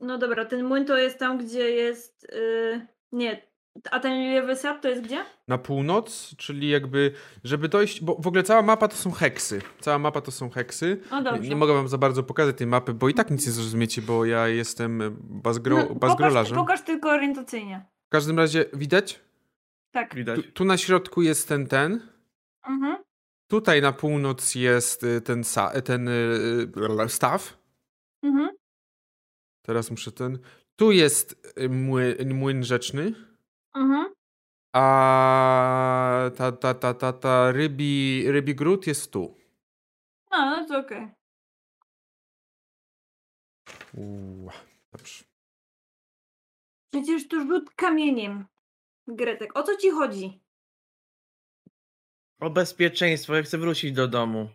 No 0.00 0.18
dobra, 0.18 0.44
ten 0.44 0.64
młyn 0.64 0.84
to 0.84 0.96
jest 0.98 1.18
tam, 1.18 1.38
gdzie 1.38 1.70
jest... 1.70 2.24
y, 2.24 2.86
Nie. 3.12 3.47
A 3.90 4.00
ten 4.00 4.12
liliowy 4.22 4.56
sad 4.56 4.82
to 4.82 4.88
jest 4.88 5.02
gdzie? 5.02 5.24
Na 5.48 5.58
północ, 5.58 6.34
czyli 6.36 6.68
jakby, 6.68 7.12
żeby 7.44 7.68
dojść, 7.68 8.00
bo 8.00 8.14
w 8.14 8.26
ogóle 8.26 8.42
cała 8.42 8.62
mapa 8.62 8.88
to 8.88 8.96
są 8.96 9.10
heksy. 9.10 9.62
Cała 9.80 9.98
mapa 9.98 10.20
to 10.20 10.30
są 10.30 10.50
heksy. 10.50 11.00
Dobrze. 11.10 11.40
Nie, 11.40 11.48
nie 11.48 11.56
mogę 11.56 11.74
wam 11.74 11.88
za 11.88 11.98
bardzo 11.98 12.22
pokazać 12.22 12.56
tej 12.56 12.66
mapy, 12.66 12.94
bo 12.94 13.08
i 13.08 13.14
tak 13.14 13.30
nic 13.30 13.46
nie 13.46 13.52
zrozumiecie, 13.52 14.02
bo 14.02 14.24
ja 14.24 14.48
jestem 14.48 15.16
bazgro, 15.20 15.76
No, 15.76 15.82
pokaż, 15.86 16.00
bazgrolarzem. 16.00 16.56
pokaż 16.56 16.82
tylko 16.82 17.10
orientacyjnie. 17.10 17.86
W 18.06 18.08
każdym 18.08 18.38
razie 18.38 18.64
widać? 18.72 19.20
Tak. 19.90 20.14
Widać. 20.14 20.36
Tu, 20.36 20.52
tu 20.52 20.64
na 20.64 20.76
środku 20.78 21.22
jest 21.22 21.48
ten, 21.48 21.66
ten. 21.66 22.00
Mhm. 22.68 22.96
Tutaj 23.48 23.82
na 23.82 23.92
północ 23.92 24.54
jest 24.54 25.04
y, 25.04 25.20
ten, 25.20 25.44
sa, 25.44 25.82
ten 25.82 26.08
y, 26.08 27.08
staw. 27.08 27.58
Mhm. 28.22 28.48
Teraz 29.62 29.90
muszę 29.90 30.12
ten. 30.12 30.38
Tu 30.76 30.92
jest 30.92 31.52
y, 31.60 31.68
młyn, 31.68 32.34
młyn 32.34 32.64
rzeczny. 32.64 33.27
Mhm. 33.78 34.14
A 34.72 36.30
ta, 36.36 36.52
ta, 36.52 36.74
ta, 36.74 36.94
ta, 36.94 37.12
ta 37.12 37.52
rybi, 37.52 38.24
rybi 38.26 38.54
gród 38.54 38.86
jest 38.86 39.12
tu. 39.12 39.36
A, 40.30 40.50
no 40.50 40.66
to 40.66 40.78
okej. 40.78 41.08
Uuu, 43.94 44.50
dobrze. 44.92 45.24
Przecież 46.90 47.28
to 47.28 47.40
rzut 47.40 47.70
kamieniem. 47.70 48.46
Gretek, 49.06 49.56
o 49.58 49.62
co 49.62 49.76
ci 49.76 49.90
chodzi? 49.90 50.40
O 52.40 52.50
bezpieczeństwo, 52.50 53.34
ja 53.34 53.42
chcę 53.42 53.58
wrócić 53.58 53.92
do 53.92 54.08
domu. 54.08 54.48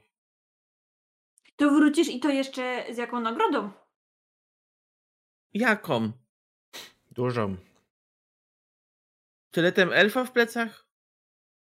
To 1.55 1.71
wrócisz 1.71 2.07
i 2.09 2.19
to 2.19 2.29
jeszcze 2.29 2.85
z 2.93 2.97
jaką 2.97 3.19
nagrodą? 3.19 3.71
Jaką? 5.53 6.11
Dużą. 7.11 7.57
Tyletem 9.53 9.93
elfa 9.93 10.25
w 10.25 10.31
plecach? 10.31 10.85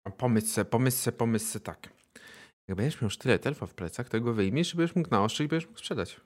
A 0.04 0.10
Pomyśl 0.10 0.46
se, 0.46 0.64
pomyśl 0.64 0.96
se, 0.96 1.12
pomyśl 1.12 1.44
se 1.44 1.60
tak. 1.60 1.88
Jak 2.68 2.76
będziesz 2.76 3.00
miał 3.02 3.10
sztylet 3.10 3.46
elfa 3.46 3.66
w 3.66 3.74
plecach, 3.74 4.08
to 4.08 4.20
go 4.20 4.34
wyjmiesz 4.34 4.74
i 4.74 4.76
będziesz 4.76 4.96
mógł 4.96 5.10
naostrzyć 5.10 5.44
i 5.44 5.48
będziesz 5.48 5.68
mógł 5.68 5.78
sprzedać. 5.78 6.20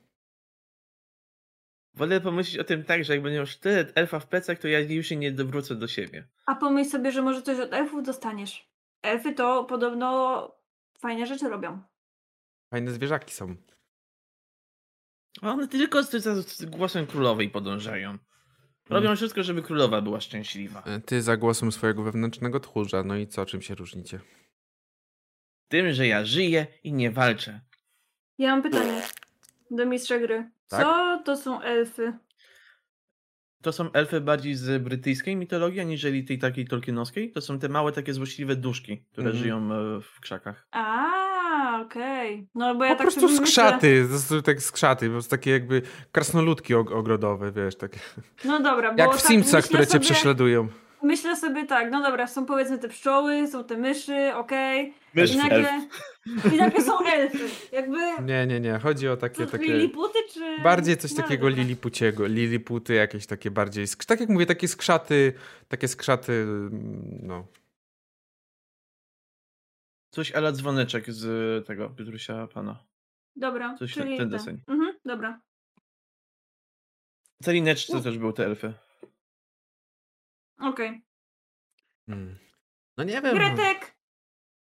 Wolę 1.94 2.20
pomyśleć 2.20 2.58
o 2.58 2.64
tym 2.64 2.84
tak, 2.84 3.04
że 3.04 3.12
jak 3.12 3.22
będę 3.22 3.36
miał 3.36 3.46
sztylet 3.46 3.92
elfa 3.94 4.20
w 4.20 4.26
plecach, 4.28 4.58
to 4.58 4.68
ja 4.68 4.80
już 4.80 5.06
się 5.06 5.16
nie 5.16 5.32
dowrócę 5.32 5.74
do 5.74 5.88
siebie. 5.88 6.28
A 6.46 6.54
pomyśl 6.54 6.90
sobie, 6.90 7.12
że 7.12 7.22
może 7.22 7.42
coś 7.42 7.58
od 7.58 7.72
elfów 7.72 8.02
dostaniesz. 8.02 8.68
Elfy 9.02 9.32
to 9.32 9.64
podobno 9.64 10.50
fajne 10.98 11.26
rzeczy 11.26 11.48
robią. 11.48 11.82
Fajne 12.70 12.90
zwierzaki 12.90 13.34
są. 13.34 13.56
A 15.42 15.50
one 15.52 15.68
tylko 15.68 16.02
z 16.02 16.64
głosem 16.64 17.06
królowej 17.06 17.50
podążają. 17.50 18.18
Robią 18.90 19.16
wszystko, 19.16 19.42
żeby 19.42 19.62
królowa 19.62 20.00
była 20.02 20.20
szczęśliwa. 20.20 20.82
E, 20.86 21.00
Ty 21.00 21.22
za 21.22 21.36
głosem 21.36 21.72
swojego 21.72 22.02
wewnętrznego 22.02 22.60
tchórza, 22.60 23.02
no 23.02 23.16
i 23.16 23.26
co, 23.26 23.46
czym 23.46 23.62
się 23.62 23.74
różnicie? 23.74 24.20
Tym, 25.68 25.92
że 25.92 26.06
ja 26.06 26.24
żyję 26.24 26.66
i 26.84 26.92
nie 26.92 27.10
walczę. 27.10 27.60
Ja 28.38 28.50
mam 28.50 28.62
pytanie 28.62 29.02
do 29.70 29.86
mistrza 29.86 30.18
gry. 30.18 30.50
Tak? 30.68 30.82
Co 30.82 31.22
to 31.24 31.36
są 31.36 31.60
elfy? 31.60 32.12
To 33.62 33.72
są 33.72 33.92
elfy 33.92 34.20
bardziej 34.20 34.54
z 34.54 34.82
brytyjskiej 34.82 35.36
mitologii, 35.36 35.80
aniżeli 35.80 36.24
tej 36.24 36.38
takiej 36.38 36.66
tolkienowskiej. 36.66 37.32
To 37.32 37.40
są 37.40 37.58
te 37.58 37.68
małe 37.68 37.92
takie 37.92 38.14
złośliwe 38.14 38.56
duszki, 38.56 38.98
które 39.12 39.26
Mhm. 39.26 39.42
żyją 39.44 39.72
e, 39.72 40.00
w 40.00 40.20
krzakach. 40.20 40.66
A, 40.70 41.04
okej. 41.80 42.46
No 42.54 42.74
bo 42.74 42.84
ja 42.84 42.90
po 42.90 42.96
tak 42.98 43.06
prostu 43.06 43.28
myślę- 43.28 43.46
skrzaty, 43.46 44.06
to 44.12 44.18
są 44.18 44.42
tak 44.42 44.62
skrzaty, 44.62 45.06
po 45.06 45.12
prostu 45.12 45.30
takie 45.30 45.50
jakby 45.50 45.82
krasnoludki 46.12 46.74
og- 46.74 46.92
ogrodowe, 46.92 47.52
wiesz, 47.52 47.76
takie. 47.76 47.98
No 48.44 48.60
dobra, 48.60 48.92
bo 48.92 49.02
Jak 49.02 49.12
w 49.12 49.22
tak 49.22 49.26
Simsach, 49.30 49.52
myślę 49.54 49.68
które 49.68 49.86
cię 49.86 49.92
sobie, 49.92 50.04
prześladują. 50.04 50.68
Myślę 51.02 51.36
sobie 51.36 51.66
tak, 51.66 51.90
no 51.90 52.02
dobra, 52.02 52.26
są 52.26 52.46
powiedzmy 52.46 52.78
te 52.78 52.88
pszczoły, 52.88 53.48
są 53.48 53.64
te 53.64 53.76
myszy, 53.76 54.34
okej. 54.34 54.94
Mysz, 55.14 55.34
I 55.34 55.38
nagle, 55.38 55.88
I 56.54 56.56
nagle 56.56 56.84
są 56.84 56.98
elfy. 57.06 57.38
Jakby. 57.72 57.98
Nie, 58.22 58.46
nie, 58.46 58.60
nie, 58.60 58.78
chodzi 58.78 59.08
o 59.08 59.16
takie, 59.16 59.46
Co, 59.46 59.52
takie... 59.52 59.64
Liliputy 59.74 60.18
czy. 60.32 60.62
Bardziej 60.62 60.96
coś 60.96 61.10
No, 61.14 61.22
takiego 61.22 61.48
dobra. 61.48 61.62
lilipuciego, 61.62 62.26
liliputy 62.26 62.94
jakieś 62.94 63.26
takie 63.26 63.50
bardziej, 63.50 63.86
tak 64.06 64.20
jak 64.20 64.28
mówię, 64.28 64.46
takie 64.46 64.68
skrzaty, 64.68 65.32
takie 65.68 65.88
skrzaty, 65.88 66.32
mm, 66.32 67.18
no. 67.22 67.46
Coś 70.14 70.32
ala 70.32 70.52
dzwoneczek 70.52 71.12
z 71.12 71.66
tego 71.66 71.90
Piotrusia 71.90 72.46
Pana. 72.46 72.84
Dobra, 73.36 73.76
Coś 73.78 73.92
czyli 73.92 74.08
ten- 74.08 74.18
ten 74.18 74.30
te. 74.30 74.36
deseń. 74.36 74.60
Mhm, 74.66 74.98
dobra. 75.04 75.40
W 77.40 77.44
Celineczce 77.44 78.02
też 78.02 78.18
były 78.18 78.32
te 78.32 78.44
elfy. 78.44 78.74
Okej. 80.60 81.04
Mm. 82.08 82.38
No 82.96 83.04
nie 83.04 83.22
wiem. 83.22 83.34
Gretek! 83.34 83.94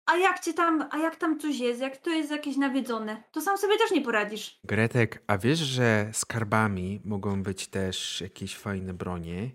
A 0.06 0.18
jak 0.18 0.40
cię 0.40 0.54
tam, 0.54 0.90
a 0.92 0.98
jak 0.98 1.16
tam 1.16 1.40
coś 1.40 1.60
jest, 1.60 1.82
jak 1.82 1.98
to 1.98 2.10
jest 2.10 2.32
jakieś 2.32 2.58
nawiedzone, 2.58 3.24
to 3.32 3.42
sam 3.42 3.58
sobie 3.58 3.78
też 3.78 3.92
nie 3.92 4.02
poradzisz. 4.02 4.60
Gretek, 4.64 5.24
a 5.28 5.38
wiesz, 5.38 5.60
że 5.60 6.10
skarbami 6.14 7.02
mogą 7.06 7.44
być 7.44 7.68
też 7.68 8.22
jakieś 8.22 8.58
fajne 8.58 8.94
bronie, 8.94 9.52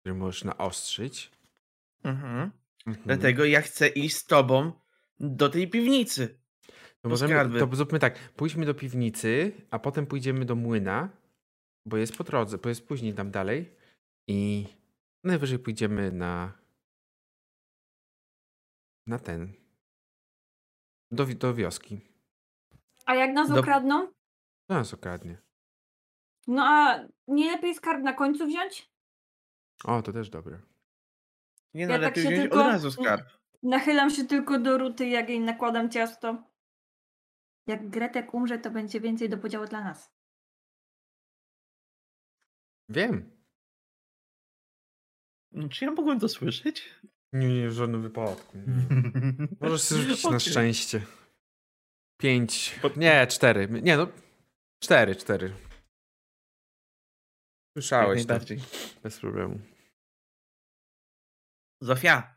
które 0.00 0.14
możesz 0.14 0.44
naostrzyć? 0.44 1.30
Mhm. 2.04 2.50
Mhm. 2.86 3.06
Dlatego 3.06 3.44
ja 3.44 3.60
chcę 3.60 3.88
iść 3.88 4.16
z 4.16 4.24
tobą 4.26 4.72
do 5.20 5.48
tej 5.48 5.70
piwnicy. 5.70 6.38
To, 7.02 7.08
możemy, 7.08 7.58
to 7.58 7.76
zróbmy 7.76 7.98
tak, 7.98 8.32
pójdźmy 8.32 8.66
do 8.66 8.74
piwnicy, 8.74 9.52
a 9.70 9.78
potem 9.78 10.06
pójdziemy 10.06 10.44
do 10.44 10.54
młyna, 10.54 11.08
bo 11.86 11.96
jest 11.96 12.16
po 12.16 12.24
drodze, 12.24 12.58
bo 12.58 12.68
jest 12.68 12.88
później 12.88 13.14
tam 13.14 13.30
dalej 13.30 13.76
i 14.28 14.66
najwyżej 15.24 15.58
pójdziemy 15.58 16.12
na 16.12 16.52
na 19.06 19.18
ten 19.18 19.52
do, 21.10 21.26
do 21.26 21.54
wioski. 21.54 22.00
A 23.06 23.14
jak 23.14 23.32
nas 23.32 23.50
Do- 23.50 23.60
okradną? 23.60 24.06
To 24.66 24.74
nas 24.74 24.94
okradnie. 24.94 25.38
No 26.46 26.62
a 26.64 27.04
nie 27.28 27.52
lepiej 27.52 27.74
skarb 27.74 28.02
na 28.02 28.12
końcu 28.12 28.46
wziąć? 28.46 28.90
O, 29.84 30.02
to 30.02 30.12
też 30.12 30.30
dobre. 30.30 30.60
Nie 31.74 31.86
no, 31.86 31.92
Ja 31.92 31.98
tak 31.98 32.08
lepiej 32.08 32.22
się 32.24 32.28
wziąć 32.28 32.42
tylko- 32.42 32.66
od 32.66 32.72
razu 32.72 32.90
skarb. 32.92 33.26
Nachylam 33.64 34.10
się 34.10 34.24
tylko 34.24 34.58
do 34.58 34.78
ruty, 34.78 35.06
jak 35.06 35.28
jej 35.28 35.40
nakładam 35.40 35.90
ciasto. 35.90 36.50
Jak 37.66 37.90
Gretek 37.90 38.34
umrze, 38.34 38.58
to 38.58 38.70
będzie 38.70 39.00
więcej 39.00 39.28
do 39.28 39.38
podziału 39.38 39.66
dla 39.66 39.84
nas. 39.84 40.10
Wiem. 42.88 43.30
Czy 45.70 45.84
ja 45.84 45.90
mogłem 45.90 46.20
to 46.20 46.28
słyszeć? 46.28 47.00
Nie, 47.32 47.48
nie, 47.48 47.68
w 47.68 47.72
żadnym 47.72 48.02
wypadku. 48.02 48.58
Nie. 48.58 49.46
Możesz 49.60 49.82
sobie 49.82 50.02
rzucić 50.02 50.24
na 50.24 50.40
szczęście. 50.40 51.06
Pięć. 52.20 52.80
Nie, 52.96 53.26
cztery. 53.26 53.68
Nie 53.82 53.96
no. 53.96 54.08
Cztery, 54.82 55.16
cztery. 55.16 55.52
Słyszałeś 57.76 58.16
najbardziej. 58.16 58.58
Bez 59.02 59.20
problemu. 59.20 59.60
Zofia, 61.82 62.33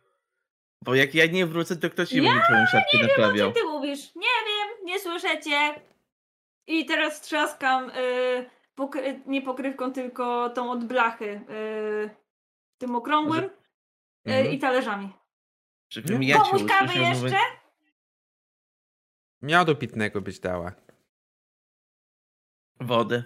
bo 0.81 0.95
jak 0.95 1.15
ja 1.15 1.25
nie 1.25 1.45
wrócę, 1.45 1.75
to 1.77 1.89
ktoś 1.89 2.09
ci 2.09 2.23
Ja 2.23 2.31
będzie 2.31 2.45
twoją 2.45 2.65
siatkę 2.65 2.97
naprawiał. 3.07 3.53
Co 3.53 3.59
ty 3.59 3.63
mówisz? 3.65 4.15
Nie 4.15 4.27
wiem, 4.47 4.85
nie 4.85 4.99
słyszę 4.99 5.41
cię. 5.41 5.81
I 6.67 6.85
teraz 6.85 7.21
trzaskam 7.21 7.89
y, 7.89 8.49
pokry- 8.77 9.21
nie 9.25 9.41
pokrywką, 9.41 9.93
tylko 9.93 10.49
tą 10.49 10.71
od 10.71 10.83
blachy. 10.85 11.25
Y, 11.49 12.09
tym 12.77 12.95
okrągłym 12.95 13.43
y, 13.43 13.49
Mhm. 14.25 14.51
i 14.51 14.59
talerzami. 14.59 15.13
Żebym 15.93 16.19
Nie? 16.21 16.27
ja 16.27 16.35
cię 16.37 16.51
Komuś 16.51 16.71
kawy 16.71 16.93
jeszcze? 16.99 17.23
mówię, 17.23 17.37
Miodu 19.41 19.75
pitnego 19.75 20.21
być 20.21 20.39
dała. 20.39 20.71
Wodę. 22.79 23.23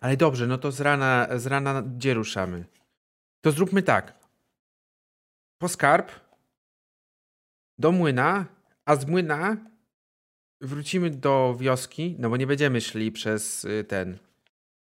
Ale 0.00 0.16
dobrze, 0.16 0.46
no 0.46 0.58
to 0.58 0.72
z 0.72 0.80
rana, 0.80 1.28
z 1.38 1.46
rana 1.46 1.82
gdzie 1.82 2.14
ruszamy? 2.14 2.64
To 3.40 3.50
zróbmy 3.50 3.82
tak. 3.82 4.18
Po 5.58 5.68
skarb, 5.68 6.23
do 7.78 7.92
młyna, 7.92 8.46
a 8.84 8.96
z 8.96 9.06
młyna 9.06 9.56
wrócimy 10.60 11.10
do 11.10 11.56
wioski, 11.60 12.16
no 12.18 12.30
bo 12.30 12.36
nie 12.36 12.46
będziemy 12.46 12.80
szli 12.80 13.12
przez 13.12 13.64
y, 13.64 13.84
ten, 13.84 14.18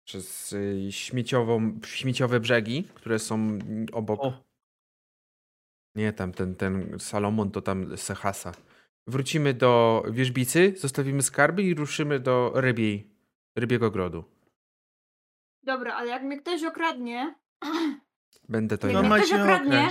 przez 0.04 0.52
y, 0.52 0.86
śmieciową, 0.90 1.80
śmieciowe 1.86 2.40
brzegi, 2.40 2.84
które 2.94 3.18
są 3.18 3.58
obok. 3.92 4.20
O, 4.24 4.42
Nie, 5.94 6.12
tam 6.12 6.32
ten, 6.32 6.54
ten 6.56 6.98
Salomon 6.98 7.50
to 7.50 7.62
tam 7.62 7.96
Sehasa. 7.96 8.52
Wrócimy 9.06 9.54
do 9.54 10.02
wierzbicy, 10.10 10.74
zostawimy 10.76 11.22
skarby 11.22 11.62
i 11.62 11.74
ruszymy 11.74 12.20
do 12.20 12.52
rybiej, 12.54 13.10
rybiego 13.56 13.86
ogrodu. 13.86 14.24
Dobra, 15.62 15.94
ale 15.94 16.08
jak 16.08 16.22
mnie 16.22 16.38
ktoś 16.38 16.64
okradnie, 16.64 17.34
Będę 18.48 18.78
to 18.78 18.86
Jak 18.86 18.94
no 18.94 19.02
mnie 19.02 19.10
ja. 19.10 19.16
ktoś 19.18 19.32
okradnie? 19.32 19.88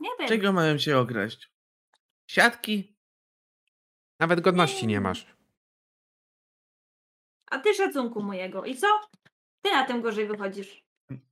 Nie 0.00 0.10
wiem. 0.18 0.28
Czego 0.28 0.52
mają 0.52 0.78
cię 0.78 0.98
okraść? 0.98 1.50
Siatki? 2.30 2.96
Nawet 4.20 4.40
godności 4.40 4.86
nie 4.86 5.00
masz. 5.00 5.26
A 7.50 7.58
ty 7.58 7.74
szacunku 7.74 8.22
mojego. 8.22 8.64
I 8.64 8.76
co? 8.76 8.86
Ty 9.62 9.70
na 9.70 9.84
tym 9.84 10.02
gorzej 10.02 10.26
wychodzisz. 10.26 10.84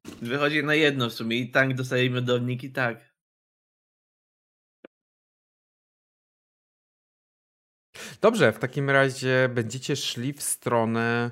Wychodzi 0.05 0.65
na 0.65 0.75
jedno 0.75 1.11
w 1.11 1.13
sumie 1.13 1.37
i 1.37 1.51
tak 1.51 1.75
dostajemy 1.75 2.23
downik 2.23 2.65
i 2.65 2.73
tak. 2.73 3.15
Dobrze, 8.21 8.53
w 8.53 8.59
takim 8.59 8.91
razie 8.91 9.49
będziecie 9.55 9.97
szli 9.97 10.33
w 10.33 10.43
stronę 10.43 11.31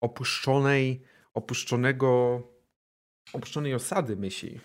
opuszczonej, 0.00 1.04
opuszczonego, 1.34 2.42
opuszczonej 3.32 3.74
osady 3.74 4.16
myśli. 4.16 4.60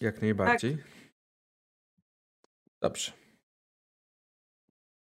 Jak 0.00 0.22
najbardziej. 0.22 0.78
Dobrze. 2.82 3.12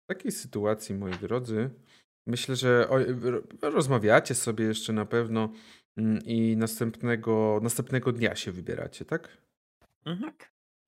W 0.05 0.07
takiej 0.09 0.33
sytuacji, 0.33 0.95
moi 0.95 1.13
drodzy, 1.13 1.71
myślę, 2.27 2.57
że 2.57 2.89
rozmawiacie 3.63 4.35
sobie 4.35 4.65
jeszcze 4.65 4.93
na 4.93 5.07
pewno 5.07 5.53
mm, 5.97 6.23
i 6.25 6.57
następnego, 6.57 7.61
następnego 7.63 8.13
dnia 8.13 8.35
się 8.37 8.53
wybieracie, 8.53 9.05
tak? 9.05 9.47
Mhm. 10.05 10.33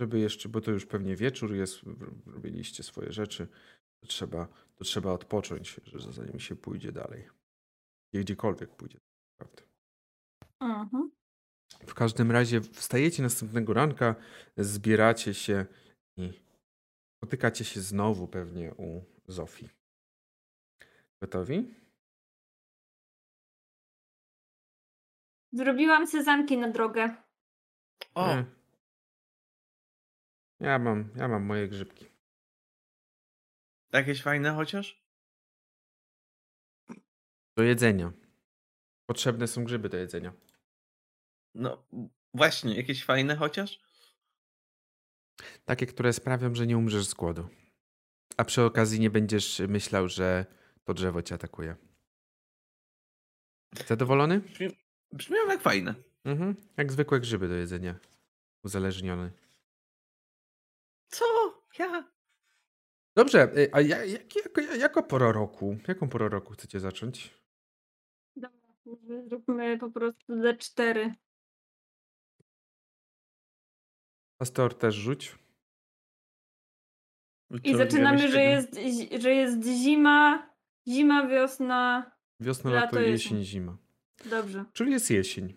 Żeby 0.01 0.19
jeszcze, 0.19 0.49
bo 0.49 0.61
to 0.61 0.71
już 0.71 0.87
pewnie 0.87 1.17
wieczór 1.17 1.55
jest, 1.55 1.81
robiliście 2.27 2.83
swoje 2.83 3.13
rzeczy, 3.13 3.49
to 4.01 4.07
trzeba, 4.07 4.49
to 4.77 4.85
trzeba 4.85 5.13
odpocząć, 5.13 5.81
że 5.85 6.13
zanim 6.13 6.41
się 6.41 6.57
pójdzie 6.57 6.93
dalej. 6.93 7.29
gdziekolwiek 8.15 8.77
pójdzie. 8.77 8.99
Prawda. 9.41 9.63
Mhm. 10.61 11.18
W 11.87 11.95
każdym 11.95 12.31
razie 12.33 12.61
wstajecie 12.61 13.23
następnego 13.23 13.75
ranka, 13.75 14.15
zbieracie 14.57 15.35
się 15.35 15.67
i 16.17 16.33
spotykacie 17.17 17.65
się 17.65 17.81
znowu 17.81 18.29
pewnie 18.29 18.75
u 18.75 19.05
Zofii. 19.27 19.69
Gotowi? 21.23 21.75
Zrobiłam 25.53 26.07
sezamki 26.07 26.57
na 26.59 26.69
drogę. 26.71 27.17
O, 28.15 28.27
Nie. 28.27 28.45
Ja 30.61 30.79
mam, 30.79 31.11
ja 31.17 31.29
mam 31.29 31.43
moje 31.45 31.69
grzybki. 31.69 32.07
jakieś 33.93 34.23
fajne 34.23 34.53
chociaż? 34.53 35.03
Do 37.57 37.63
jedzenia. 37.63 38.13
Potrzebne 39.07 39.47
są 39.47 39.65
grzyby 39.65 39.89
do 39.89 39.97
jedzenia. 39.97 40.33
No 41.55 41.87
właśnie, 42.35 42.77
jakieś 42.77 43.05
fajne 43.05 43.37
chociaż? 43.37 43.81
Takie, 45.65 45.87
które 45.87 46.13
sprawią, 46.13 46.55
że 46.55 46.67
nie 46.67 46.79
umrzesz 46.79 47.07
z 47.07 47.15
głodu. 47.15 47.49
A 48.37 48.45
przy 48.45 48.63
okazji 48.63 49.01
nie 49.01 49.11
będziesz 49.11 49.63
myślał, 49.69 50.09
że 50.09 50.47
to 50.85 50.95
drzewo 50.95 51.23
cię 51.23 51.35
atakuje. 51.35 51.77
Zadowolony? 53.87 54.41
Brzmi, 54.41 54.77
brzmią 55.13 55.47
jak 55.49 55.61
fajne. 55.61 55.95
Mhm. 56.25 56.57
Jak 56.77 56.93
zwykłe 56.93 57.21
grzyby 57.21 57.49
do 57.49 57.55
jedzenia. 57.55 57.99
Uzależniony. 58.65 59.33
Co? 61.09 61.25
Ja? 61.79 62.11
Dobrze, 63.17 63.59
y, 63.59 63.71
a 63.73 63.81
ja, 63.81 64.05
jak, 64.05 64.37
jako, 64.37 64.61
jako 64.61 65.03
pora 65.03 65.33
roku? 65.33 65.77
Jaką 65.89 66.09
porę 66.09 66.29
roku 66.29 66.53
chcecie 66.53 66.81
zacząć? 66.81 67.35
Dobra, 68.37 68.75
zróbmy 69.27 69.79
po 69.79 69.91
prostu 69.91 70.33
D4. 70.33 71.13
Pastor 74.39 74.75
też 74.79 74.95
rzuć. 74.95 75.35
I 77.65 77.77
zaczynamy, 77.77 78.29
że 78.33 78.43
jest, 78.43 78.77
że 79.21 79.31
jest 79.35 79.63
zima, 79.65 80.51
zima, 80.89 81.27
wiosna. 81.27 82.11
Wiosna, 82.41 82.71
Lato, 82.71 82.97
lato, 82.97 83.01
jesień. 83.01 83.45
zima. 83.45 83.77
Dobrze. 84.31 84.65
Czyli 84.73 84.93
jest 84.93 85.11
jesień. 85.11 85.55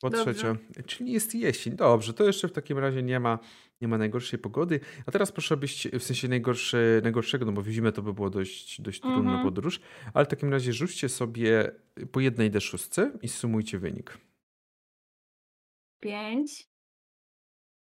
Po 0.00 0.10
Dobrze. 0.10 0.34
trzecie, 0.34 0.56
czyli 0.86 1.12
jest 1.12 1.34
jesień. 1.34 1.76
Dobrze, 1.76 2.14
to 2.14 2.24
jeszcze 2.24 2.48
w 2.48 2.52
takim 2.52 2.78
razie 2.78 3.02
nie 3.02 3.20
ma, 3.20 3.38
nie 3.80 3.88
ma 3.88 3.98
najgorszej 3.98 4.38
pogody. 4.38 4.80
A 5.06 5.10
teraz 5.10 5.32
proszę 5.32 5.56
byś, 5.56 5.86
w 5.86 6.02
sensie 6.02 6.28
najgorszy, 6.28 7.00
najgorszego, 7.02 7.44
no 7.46 7.52
bo 7.52 7.62
w 7.62 7.68
zimę 7.68 7.92
to 7.92 8.02
by 8.02 8.14
było 8.14 8.30
dość, 8.30 8.80
dość 8.80 9.00
trudna 9.00 9.18
Mhm. 9.18 9.42
podróż, 9.44 9.80
ale 10.14 10.24
w 10.24 10.28
takim 10.28 10.50
razie 10.52 10.72
rzućcie 10.72 11.08
sobie 11.08 11.70
po 12.12 12.20
jednej 12.20 12.50
D6 12.50 13.10
i 13.22 13.28
sumujcie 13.28 13.78
wynik. 13.78 14.18
5 16.00 16.67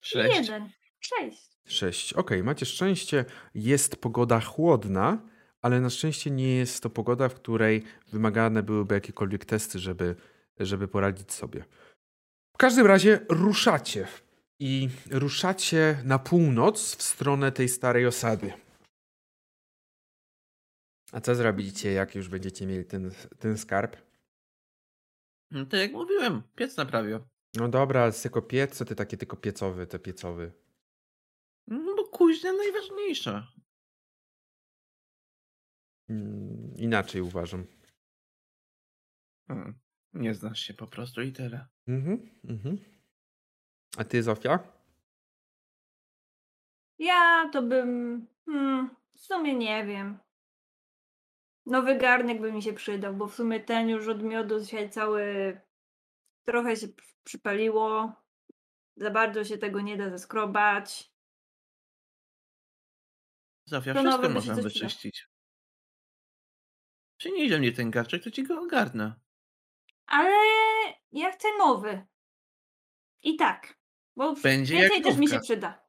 Sześć. 0.05 0.49
1. 0.49 0.69
6. 0.99 1.57
6. 1.65 2.13
Ok, 2.13 2.31
macie 2.43 2.65
szczęście. 2.65 3.25
Jest 3.55 3.95
pogoda 3.95 4.39
chłodna, 4.39 5.21
ale 5.61 5.81
na 5.81 5.89
szczęście 5.89 6.31
nie 6.31 6.55
jest 6.55 6.83
to 6.83 6.89
pogoda, 6.89 7.29
w 7.29 7.33
której 7.33 7.83
wymagane 8.11 8.63
byłyby 8.63 8.95
jakiekolwiek 8.95 9.45
testy, 9.45 9.79
żeby, 9.79 10.15
żeby 10.59 10.87
poradzić 10.87 11.33
sobie. 11.33 11.65
W 12.53 12.57
każdym 12.57 12.85
razie 12.87 13.19
ruszacie 13.29 14.07
i 14.59 14.89
ruszacie 15.11 16.01
na 16.03 16.19
północ 16.19 16.95
w 16.95 17.01
stronę 17.01 17.51
tej 17.51 17.69
starej 17.69 18.05
osady. 18.05 18.53
A 21.11 21.21
co 21.21 21.35
zrobicie, 21.35 21.91
jak 21.91 22.15
już 22.15 22.27
będziecie 22.27 22.67
mieli 22.67 22.85
ten, 22.85 23.11
ten 23.39 23.57
skarb? 23.57 23.97
No 25.51 25.65
to 25.65 25.77
jak 25.77 25.91
mówiłem, 25.91 26.43
piec 26.55 26.77
naprawię. 26.77 27.19
No 27.55 27.69
dobra, 27.69 28.01
ale 28.01 28.11
tylko 28.11 28.41
piec, 28.41 28.77
co 28.77 28.85
ty 28.85 28.95
takie 28.95 29.17
tylko 29.17 29.37
piecowy, 29.37 29.87
te 29.87 29.99
piecowy. 29.99 30.51
No 31.67 31.95
bo 31.95 32.07
kuźnia 32.07 32.53
najważniejsza. 32.53 33.47
Mm, 36.09 36.73
Inaczej 36.77 37.21
uważam. 37.21 37.65
Hmm. 39.47 39.79
Nie 40.13 40.33
znasz 40.33 40.59
się 40.59 40.73
po 40.73 40.87
prostu 40.87 41.21
i 41.21 41.31
tyle. 41.31 41.67
Mhm, 41.87 42.29
mhm. 42.43 42.77
A 43.97 44.03
ty, 44.03 44.23
Zofia? 44.23 44.59
Ja 46.99 47.49
to 47.53 47.61
bym. 47.61 48.27
Hmm, 48.45 48.95
w 49.15 49.19
sumie 49.19 49.55
nie 49.55 49.85
wiem. 49.85 50.19
Nowy 51.65 51.97
garnek 51.97 52.41
by 52.41 52.51
mi 52.51 52.61
się 52.61 52.73
przydał, 52.73 53.13
bo 53.13 53.27
w 53.27 53.35
sumie 53.35 53.59
ten 53.59 53.89
już 53.89 54.07
od 54.07 54.23
miodu 54.23 54.59
dzisiaj 54.59 54.89
cały. 54.89 55.61
Trochę 56.45 56.75
się 56.75 56.87
przypaliło. 57.23 58.13
Za 58.97 59.11
bardzo 59.11 59.43
się 59.43 59.57
tego 59.57 59.81
nie 59.81 59.97
da 59.97 60.09
zeskrobać. 60.09 61.11
Zofia, 63.65 63.93
To 63.93 63.99
wszystko 63.99 64.29
można 64.29 64.55
wyczyścić. 64.55 65.27
Przynieś 67.17 67.59
mnie 67.59 67.71
ten 67.71 67.91
garczek, 67.91 68.23
to 68.23 68.31
ci 68.31 68.43
go 68.43 68.61
ogarnę. 68.61 69.19
Ale 70.05 70.35
ja 71.11 71.31
chcę 71.31 71.47
nowy. 71.57 72.05
I 73.23 73.35
tak. 73.35 73.77
Bo 74.15 74.33
Będzie 74.33 74.75
więcej 74.75 75.01
też 75.01 75.17
mi 75.17 75.27
się 75.27 75.39
przyda. 75.39 75.85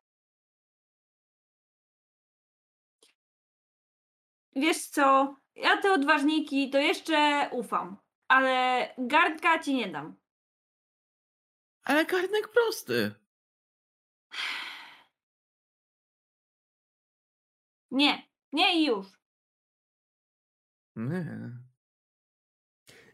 Wiesz 4.57 4.87
co? 4.87 5.37
Ja 5.55 5.77
te 5.77 5.93
odważniki 5.93 6.71
to 6.71 6.79
jeszcze 6.79 7.49
ufam. 7.53 7.97
Ale 8.29 8.95
garnka 8.99 9.59
ci 9.59 9.75
nie 9.75 9.89
dam. 9.89 10.17
Ale 11.87 12.07
garnek 12.07 12.49
prosty. 12.49 13.15
Nie. 17.91 18.23
Nie 18.53 18.81
i 18.81 18.87
już. 18.87 19.07
Nie. 20.97 21.51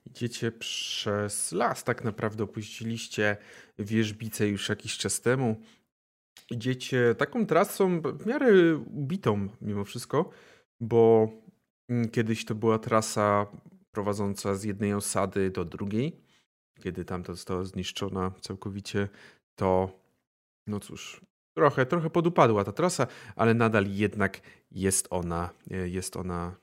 Idziecie 0.06 0.52
przez 0.52 1.52
las, 1.52 1.84
tak 1.84 2.04
naprawdę 2.04 2.44
opuściliście 2.44 3.36
wierzbicę 3.78 4.48
już 4.48 4.68
jakiś 4.68 4.98
czas 4.98 5.20
temu. 5.20 5.60
Idziecie 6.50 7.14
taką 7.14 7.46
trasą 7.46 8.00
w 8.00 8.26
miarę 8.26 8.76
ubitą 8.76 9.48
mimo 9.60 9.84
wszystko, 9.84 10.30
bo 10.80 11.28
mm, 11.88 12.08
kiedyś 12.10 12.44
to 12.44 12.54
była 12.54 12.78
trasa 12.78 13.46
prowadząca 13.90 14.54
z 14.54 14.64
jednej 14.64 14.94
osady 14.94 15.50
do 15.50 15.64
drugiej. 15.64 16.31
Kiedy 16.82 17.04
tamta 17.04 17.32
została 17.32 17.64
zniszczona 17.64 18.32
całkowicie, 18.40 19.08
to 19.54 19.98
no 20.66 20.80
cóż, 20.80 21.20
trochę, 21.56 21.86
trochę 21.86 22.10
podupadła 22.10 22.64
ta 22.64 22.72
trasa, 22.72 23.06
ale 23.36 23.54
nadal 23.54 23.86
jednak 23.88 24.40
jest 24.70 25.06
ona, 25.10 25.50
e, 25.70 25.88
jest 25.88 26.16
ona 26.16 26.56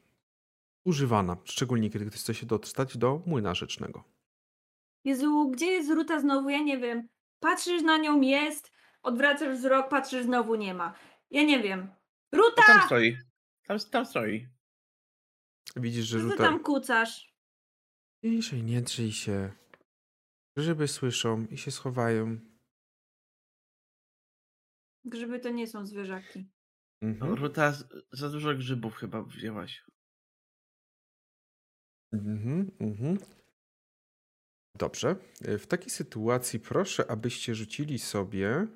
używana, 0.86 1.38
szczególnie 1.44 1.90
kiedy 1.90 2.06
ktoś 2.06 2.20
chce 2.20 2.34
się 2.34 2.46
dostać 2.46 2.98
do 2.98 3.22
młyna 3.26 3.56
rzecznego. 3.56 4.04
Jezu, 5.06 5.50
gdzie 5.50 5.66
jest 5.66 5.90
Ruta 5.90 6.20
znowu? 6.20 6.50
Ja 6.50 6.60
nie 6.60 6.78
wiem. 6.78 7.08
Patrzysz 7.40 7.82
na 7.82 7.98
nią, 7.98 8.22
jest. 8.22 8.72
Odwracasz 9.02 9.58
wzrok, 9.58 9.90
patrzysz, 9.90 10.26
znowu 10.26 10.56
nie 10.56 10.74
ma. 10.74 10.94
Ja 11.32 11.44
nie 11.44 11.64
wiem. 11.64 11.90
O, 12.34 12.38
Ruta! 12.38 12.64
tam 12.68 12.82
stoi. 12.86 13.18
Tam, 13.68 13.78
tam 13.92 14.06
stoi. 14.06 14.48
Widzisz, 15.76 16.06
że 16.06 16.18
Co 16.18 16.24
ty 16.24 16.32
rzuta... 16.32 16.44
tam 16.44 16.60
kucasz? 16.60 17.34
Ciszej, 18.22 18.64
nie 18.64 18.82
drzyj 18.82 19.12
się. 19.12 19.52
Grzyby 20.60 20.88
słyszą 20.88 21.46
i 21.46 21.58
się 21.58 21.72
schowają. 21.72 22.40
Grzyby 25.06 25.40
to 25.40 25.50
nie 25.50 25.68
są 25.68 25.86
zwierzaki. 25.86 26.50
Mhm. 27.04 27.34
Ruta, 27.34 27.74
za 28.12 28.30
dużo 28.30 28.56
grzybów 28.56 28.96
chyba 28.96 29.24
wzięłaś. 29.24 29.84
Mhm, 32.14 32.72
mhm. 32.80 33.18
Dobrze. 34.78 35.16
E, 35.42 35.58
W 35.58 35.68
takiej 35.68 35.90
sytuacji 35.90 36.60
proszę, 36.60 37.12
abyście 37.12 37.56
rzucili 37.56 38.00
sobie. 38.00 38.68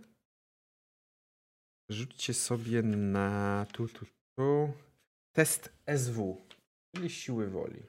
Rzućcie 1.90 2.34
sobie 2.34 2.82
na 2.84 3.66
tu, 3.74 3.88
tu, 3.88 4.06
tu. 4.38 4.74
Test 5.36 5.74
SW, 5.98 6.48
czyli 6.96 7.10
siły 7.10 7.50
woli. 7.50 7.84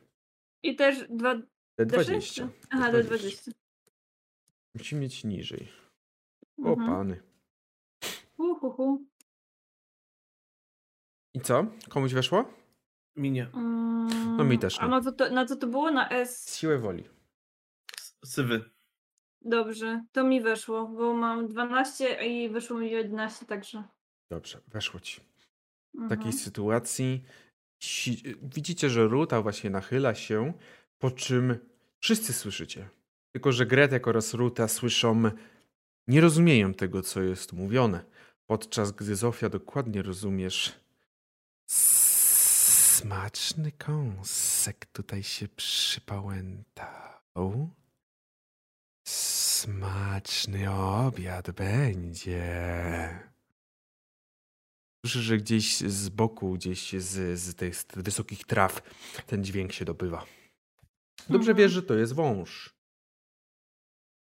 I 0.62 0.76
też 0.76 1.09
dwa... 1.09 1.34
D20. 1.80 2.49
Aha, 2.70 2.92
do 2.92 3.05
20. 3.05 3.64
Musi 4.75 4.97
mieć 4.97 5.25
niżej. 5.25 5.68
O 6.64 6.68
Mhm. 6.68 6.89
pany. 6.91 7.22
Hu, 8.37 8.55
hu, 8.55 8.70
hu. 8.70 9.07
I 11.35 11.41
co? 11.41 11.66
Komuś 11.89 12.12
weszło? 12.14 12.45
Minie. 13.16 13.51
Mm, 13.55 14.37
No 14.37 14.45
mi 14.45 14.59
też 14.59 14.79
A 14.79 14.85
nie. 14.85 14.91
na 14.91 15.01
co, 15.01 15.12
to, 15.12 15.31
na 15.31 15.47
co 15.47 15.57
to 15.57 15.66
było? 15.66 15.91
Na 15.91 16.09
S. 16.11 16.59
Siłę 16.59 16.79
woli. 16.79 17.05
S- 18.01 18.18
Sywy. 18.25 18.70
Dobrze, 19.41 20.05
to 20.12 20.25
mi 20.25 20.41
weszło, 20.43 20.89
bo 20.89 21.14
mam 21.14 21.49
12 21.49 22.27
i 22.27 22.49
wyszło 22.49 22.79
mi 22.79 22.91
11, 22.91 23.47
także. 23.47 23.85
Dobrze, 24.31 24.61
weszło 24.68 25.01
ci. 25.01 25.20
W 25.20 26.01
Mhm. 26.03 26.09
takiej 26.18 26.33
sytuacji 26.33 27.25
ci, 27.79 28.22
widzicie, 28.43 28.91
że 28.91 29.05
Ruta 29.09 29.43
właśnie 29.43 29.70
nachyla 29.70 30.14
się, 30.14 30.53
po 30.99 31.11
czym 31.11 31.59
wszyscy 32.01 32.33
słyszycie. 32.33 32.89
Tylko, 33.35 33.53
że 33.53 33.66
Gretek 33.66 34.09
oraz 34.09 34.35
Ruta 34.35 34.68
słyszą, 34.68 35.22
nie 36.09 36.20
rozumieją 36.20 36.74
tego, 36.74 37.03
co 37.03 37.22
jest 37.22 37.53
mówione. 37.53 38.05
Podczas 38.47 38.93
gdy 38.93 39.16
Zofia 39.16 39.49
dokładnie 39.49 40.03
rozumiesz. 40.03 40.72
Smaczny 41.70 43.72
kąsek 43.72 44.87
tutaj 44.87 45.22
się 45.22 45.49
przypałętał. 45.49 47.70
Smaczny 49.09 50.72
obiad 50.72 51.51
będzie. 51.51 52.45
Słyszę, 55.07 55.22
że 55.22 55.37
gdzieś 55.37 55.76
z 55.78 56.09
boku, 56.09 56.55
gdzieś 56.55 56.93
z, 56.93 57.41
z 57.41 57.55
tych 57.55 57.76
z 57.76 57.87
wysokich 57.97 58.47
traw 58.47 58.82
ten 59.26 59.45
dźwięk 59.45 59.72
się 59.72 59.85
dobywa. 59.85 60.26
Dobrze 61.28 61.51
Mhm. 61.51 61.57
wiesz, 61.57 61.72
że 61.72 61.82
to 61.82 61.95
jest 61.95 62.12
wąż. 62.12 62.74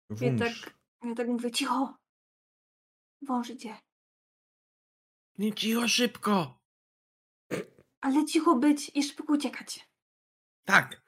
Ja 0.09 0.15
Wąż. 0.15 0.39
tak, 0.61 0.73
ja 1.03 1.15
tak 1.15 1.27
mówię, 1.27 1.51
cicho. 1.51 1.97
Wąż 3.21 3.49
idzie. 3.49 3.77
Nie 5.37 5.53
cicho, 5.53 5.87
szybko! 5.87 6.59
Ale 8.01 8.25
cicho 8.25 8.55
być 8.55 8.91
i 8.95 9.03
szybko 9.03 9.33
uciekać. 9.33 9.87
Tak! 10.65 11.01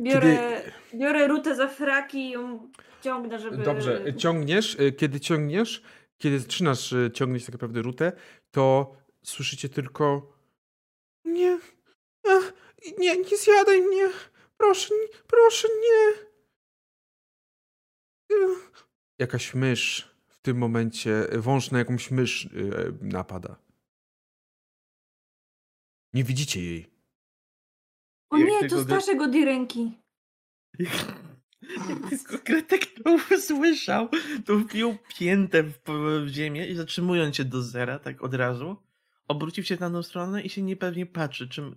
Biorę, 0.00 0.62
biorę 0.94 1.28
rutę 1.28 1.54
za 1.56 1.68
fraki 1.68 2.18
i 2.18 2.30
ją 2.30 2.70
ciągnę, 3.02 3.38
żeby... 3.38 3.56
Dobrze, 3.56 4.14
ciągniesz. 4.16 4.74
y, 4.80 4.92
Kiedy 4.92 5.20
ciągniesz, 5.20 5.82
kiedy 6.18 6.40
zaczynasz 6.40 6.92
y, 6.92 7.10
ciągnąć 7.14 7.44
tak 7.44 7.52
naprawdę 7.52 7.82
rutę, 7.82 8.12
to 8.50 8.92
słyszycie 9.24 9.68
tylko 9.68 10.32
nie, 11.24 11.58
ach, 12.28 12.52
nie, 12.98 13.16
nie 13.16 13.36
zjadaj 13.36 13.82
mnie, 13.82 14.08
proszę, 14.60 14.94
nie- 14.94 15.18
proszę 15.26 15.68
nie. 15.82 16.30
Jakaś 19.18 19.54
mysz 19.54 20.14
w 20.26 20.38
tym 20.38 20.56
momencie, 20.58 21.26
wąż 21.38 21.70
na 21.70 21.78
jakąś 21.78 22.10
mysz 22.10 22.44
y, 22.44 22.92
napada. 23.00 23.56
Nie 26.12 26.24
widzicie 26.24 26.64
jej. 26.64 26.90
O 28.30 28.36
Jak 28.38 28.48
nie, 28.48 28.68
to 28.68 28.76
go- 28.76 28.82
starszego 28.84 29.24
od 29.24 29.34
jej 29.34 29.44
ręki. 29.44 29.92
Jak 30.78 32.08
tylko 32.10 32.38
Gretek 32.44 32.86
to 32.86 33.16
usłyszał, 33.36 34.08
to 34.46 34.56
wbił 34.58 34.96
piętę 35.18 35.62
w, 35.62 35.78
w 36.24 36.28
ziemię 36.28 36.66
i 36.66 36.74
zatrzymując 36.74 37.36
się 37.36 37.44
do 37.44 37.62
zera, 37.62 37.98
tak 37.98 38.22
od 38.22 38.34
razu, 38.34 38.76
obrócił 39.28 39.64
się 39.64 39.76
na 39.80 39.90
tą 39.90 40.02
stronę 40.02 40.42
i 40.42 40.48
się 40.48 40.62
niepewnie 40.62 41.06
patrzy, 41.06 41.48
czym 41.48 41.76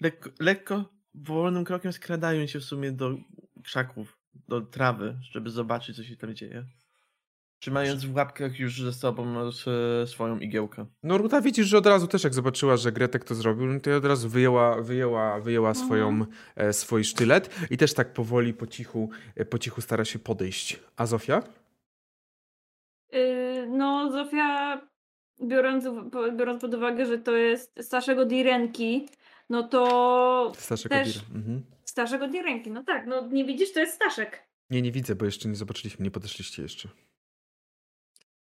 lekko, 0.00 0.30
lekko 0.40 0.84
wolnym 1.14 1.64
krokiem 1.64 1.92
skradają 1.92 2.46
się 2.46 2.60
w 2.60 2.64
sumie 2.64 2.92
do 2.92 3.14
krzaków, 3.62 4.18
do 4.48 4.60
trawy, 4.60 5.16
żeby 5.30 5.50
zobaczyć, 5.50 5.96
co 5.96 6.04
się 6.04 6.16
tam 6.16 6.34
dzieje. 6.34 6.64
Trzymając 7.58 8.04
w 8.04 8.14
łapkach 8.16 8.58
już 8.58 8.82
ze 8.82 8.92
sobą 8.92 9.34
e, 10.02 10.06
swoją 10.06 10.38
igiełkę. 10.38 10.86
No 11.02 11.18
Ruta 11.18 11.40
widzisz, 11.40 11.66
że 11.66 11.78
od 11.78 11.86
razu 11.86 12.06
też 12.06 12.24
jak 12.24 12.34
zobaczyła, 12.34 12.76
że 12.76 12.92
Gretek 12.92 13.24
to 13.24 13.34
zrobił, 13.34 13.66
no 13.66 13.80
to 13.80 13.96
od 13.96 14.04
razu 14.04 14.28
wyjęła, 14.28 14.82
wyjęła, 14.82 15.40
wyjęła 15.40 15.74
swoją, 15.74 16.08
Mhm. 16.08 16.30
e, 16.56 16.72
swój 16.72 17.04
sztylet 17.04 17.50
i 17.70 17.76
też 17.76 17.94
tak 17.94 18.12
powoli, 18.12 18.54
po 18.54 18.66
cichu, 18.66 19.10
e, 19.36 19.44
po 19.44 19.58
cichu 19.58 19.80
stara 19.80 20.04
się 20.04 20.18
podejść. 20.18 20.80
A 20.96 21.06
Zofia? 21.06 21.42
Yy, 23.12 23.66
no, 23.70 24.12
Zofia, 24.12 24.80
biorąc, 25.42 25.84
biorąc 26.36 26.60
pod 26.60 26.74
uwagę, 26.74 27.06
że 27.06 27.18
to 27.18 27.36
jest 27.36 27.84
starszego 27.84 28.24
ręki, 28.44 29.08
no 29.50 29.68
to 29.68 30.52
Starszego 30.58 30.94
Też. 30.94 31.20
Mhm. 31.34 31.62
od 32.22 32.34
ręki. 32.42 32.70
No 32.70 32.84
tak, 32.84 33.06
no 33.06 33.28
nie 33.28 33.44
widzisz, 33.44 33.72
to 33.72 33.80
jest 33.80 33.94
Staszek. 33.94 34.42
Nie, 34.70 34.82
nie 34.82 34.92
widzę, 34.92 35.14
bo 35.14 35.24
jeszcze 35.24 35.48
nie 35.48 35.54
zobaczyliśmy, 35.54 36.04
nie 36.04 36.10
podeszliście 36.10 36.62
jeszcze. 36.62 36.88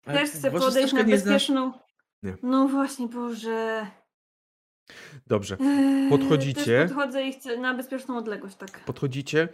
Ale 0.05 0.21
Też 0.21 0.31
chcę 0.31 0.51
podejść 0.51 0.93
na 0.93 1.03
nie 1.03 1.15
bezpieczną... 1.15 1.73
Nie. 2.23 2.37
No 2.43 2.69
właśnie, 2.69 3.09
Boże. 3.09 3.87
Dobrze. 5.27 5.57
Eee, 5.61 6.09
Podchodzicie. 6.11 6.65
Też 6.65 6.89
podchodzę 6.91 7.23
i 7.23 7.33
chcę 7.33 7.57
na 7.57 7.75
bezpieczną 7.75 8.19
odległość, 8.19 8.57
tak. 8.57 8.85
Podchodzicie. 8.85 9.49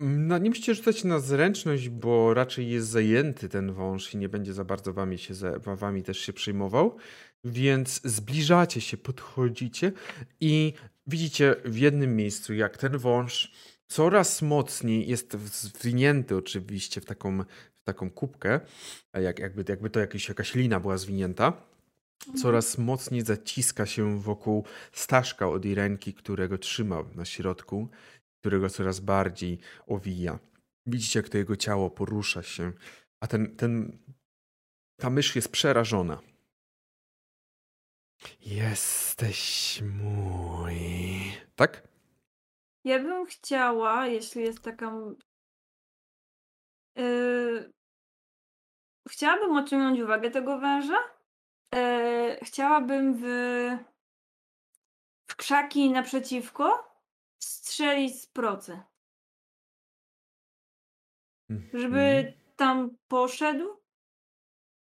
No, 0.00 0.38
nie 0.38 0.50
musicie 0.50 0.74
rzucać 0.74 1.04
na 1.04 1.18
zręczność, 1.18 1.88
bo 1.88 2.34
raczej 2.34 2.70
jest 2.70 2.88
zajęty 2.88 3.48
ten 3.48 3.72
wąż 3.72 4.14
i 4.14 4.16
nie 4.16 4.28
będzie 4.28 4.52
za 4.52 4.64
bardzo 4.64 4.92
wami, 4.92 5.18
się, 5.18 5.34
za- 5.34 5.58
wami 5.58 6.02
też 6.02 6.18
się 6.18 6.32
przejmował. 6.32 6.96
Więc 7.44 8.00
zbliżacie 8.04 8.80
się, 8.80 8.96
podchodzicie 8.96 9.92
i 10.40 10.72
widzicie 11.06 11.56
w 11.64 11.78
jednym 11.78 12.16
miejscu, 12.16 12.54
jak 12.54 12.76
ten 12.76 12.98
wąż 12.98 13.52
coraz 13.88 14.42
mocniej 14.42 15.08
jest 15.08 15.36
zwinięty 15.52 16.36
oczywiście 16.36 17.00
w 17.00 17.04
taką, 17.04 17.44
w 17.74 17.84
taką 17.84 18.10
kubkę, 18.10 18.60
jak, 19.14 19.38
jakby, 19.38 19.64
jakby 19.68 19.90
to 19.90 20.00
jakieś, 20.00 20.28
jakaś 20.28 20.54
lina 20.54 20.80
była 20.80 20.98
zwinięta. 20.98 21.52
Coraz 22.42 22.78
mocniej 22.78 23.22
zaciska 23.22 23.86
się 23.86 24.20
wokół 24.20 24.64
Staszka 24.92 25.48
od 25.48 25.64
jej 25.64 25.74
ręki, 25.74 26.14
którego 26.14 26.58
trzymał 26.58 27.04
na 27.14 27.24
środku, 27.24 27.88
którego 28.40 28.70
coraz 28.70 29.00
bardziej 29.00 29.58
owija. 29.86 30.38
Widzicie, 30.86 31.18
jak 31.18 31.28
to 31.28 31.38
jego 31.38 31.56
ciało 31.56 31.90
porusza 31.90 32.42
się, 32.42 32.72
a 33.20 33.26
ten, 33.26 33.56
ten, 33.56 33.98
ta 34.96 35.10
mysz 35.10 35.36
jest 35.36 35.48
przerażona. 35.48 36.18
Jesteś 38.40 39.80
mój. 39.82 40.76
Tak? 41.56 41.88
Ja 42.84 42.98
bym 42.98 43.26
chciała, 43.26 44.06
jeśli 44.06 44.42
jest 44.42 44.62
taka. 44.62 44.92
Yy, 46.96 47.72
chciałabym 49.08 49.56
odciągnąć 49.56 50.00
uwagę 50.00 50.30
tego 50.30 50.58
węża. 50.58 50.98
Yy, 51.74 52.38
chciałabym 52.42 53.14
w, 53.14 53.22
w 55.30 55.36
krzaki 55.36 55.90
naprzeciwko 55.90 56.94
strzelić 57.38 58.22
z 58.22 58.26
procy. 58.26 58.82
Żeby 61.74 61.98
Mhm. 62.00 62.32
tam 62.56 62.96
poszedł. 63.08 63.76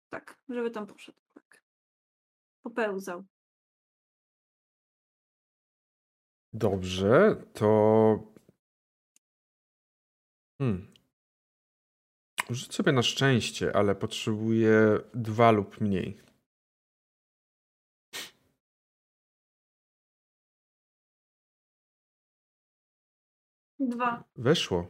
Tak, 0.10 0.38
żeby 0.50 0.72
tam 0.72 0.88
poszedł. 0.88 1.21
Popełzał. 2.64 3.24
Dobrze, 6.54 7.36
to. 7.54 8.32
Hmm. 10.58 10.94
Rzuć 12.50 12.74
sobie 12.74 12.92
na 12.92 13.04
szczęście, 13.04 13.76
ale 13.76 13.96
potrzebuję 13.96 15.00
dwa 15.14 15.52
lub 15.52 15.82
mniej. 15.82 16.22
Dwa. 23.80 24.24
Weszło. 24.36 24.88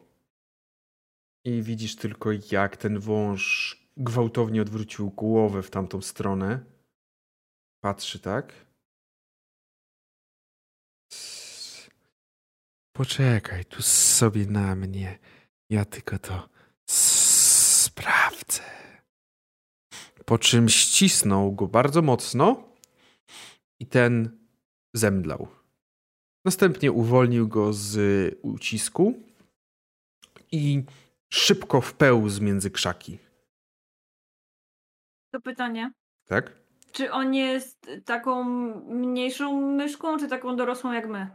I 1.45 1.61
widzisz 1.63 1.95
tylko, 1.95 2.29
jak 2.51 2.77
ten 2.77 2.99
wąż 2.99 3.75
gwałtownie 3.97 4.61
odwrócił 4.61 5.09
głowę 5.09 5.63
w 5.63 5.69
tamtą 5.69 6.01
stronę. 6.01 6.65
Patrzy 7.81 8.19
tak. 8.19 8.65
Poczekaj 12.93 13.65
tu 13.65 13.81
sobie 13.81 14.45
na 14.45 14.75
mnie. 14.75 15.19
Ja 15.69 15.85
tylko 15.85 16.19
to 16.19 16.49
sprawdzę. 16.89 18.63
Po 20.25 20.37
czym 20.37 20.69
ścisnął 20.69 21.51
go 21.51 21.67
bardzo 21.67 22.01
mocno 22.01 22.75
i 23.79 23.85
ten 23.85 24.39
zemdlał. 24.93 25.47
Następnie 26.45 26.91
uwolnił 26.91 27.47
go 27.47 27.73
z 27.73 27.95
ucisku 28.41 29.13
i 30.51 30.83
szybko 31.33 31.81
wpełzł 31.81 32.43
między 32.43 32.71
krzaki. 32.71 33.19
To 35.33 35.41
pytanie. 35.41 35.91
Tak? 36.25 36.60
Czy 36.91 37.11
on 37.11 37.33
jest 37.33 37.89
taką 38.05 38.43
mniejszą 38.89 39.61
myszką, 39.61 40.19
czy 40.19 40.27
taką 40.27 40.55
dorosłą 40.55 40.91
jak 40.91 41.07
my? 41.07 41.27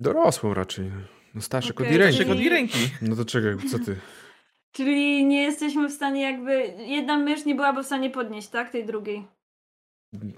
Dorosłą 0.00 0.54
raczej. 0.54 0.90
No 1.34 1.40
starszych 1.40 1.70
od 1.80 1.80
Okej, 1.80 1.92
jej 1.92 2.02
Starszego 2.02 2.32
od 2.32 2.38
ręki. 2.38 2.50
ręki. 2.50 2.78
No 3.02 3.16
to 3.16 3.24
czekaj, 3.24 3.56
co 3.70 3.78
ty? 3.78 3.96
Czyli 4.76 5.24
nie 5.26 5.42
jesteśmy 5.42 5.88
w 5.88 5.92
stanie 5.92 6.22
jakby. 6.22 6.74
Jedna 6.78 7.18
mysz 7.18 7.44
nie 7.44 7.54
byłaby 7.54 7.82
w 7.82 7.86
stanie 7.86 8.10
podnieść, 8.10 8.48
tak? 8.48 8.70
Tej 8.70 8.86
drugiej. 8.86 9.26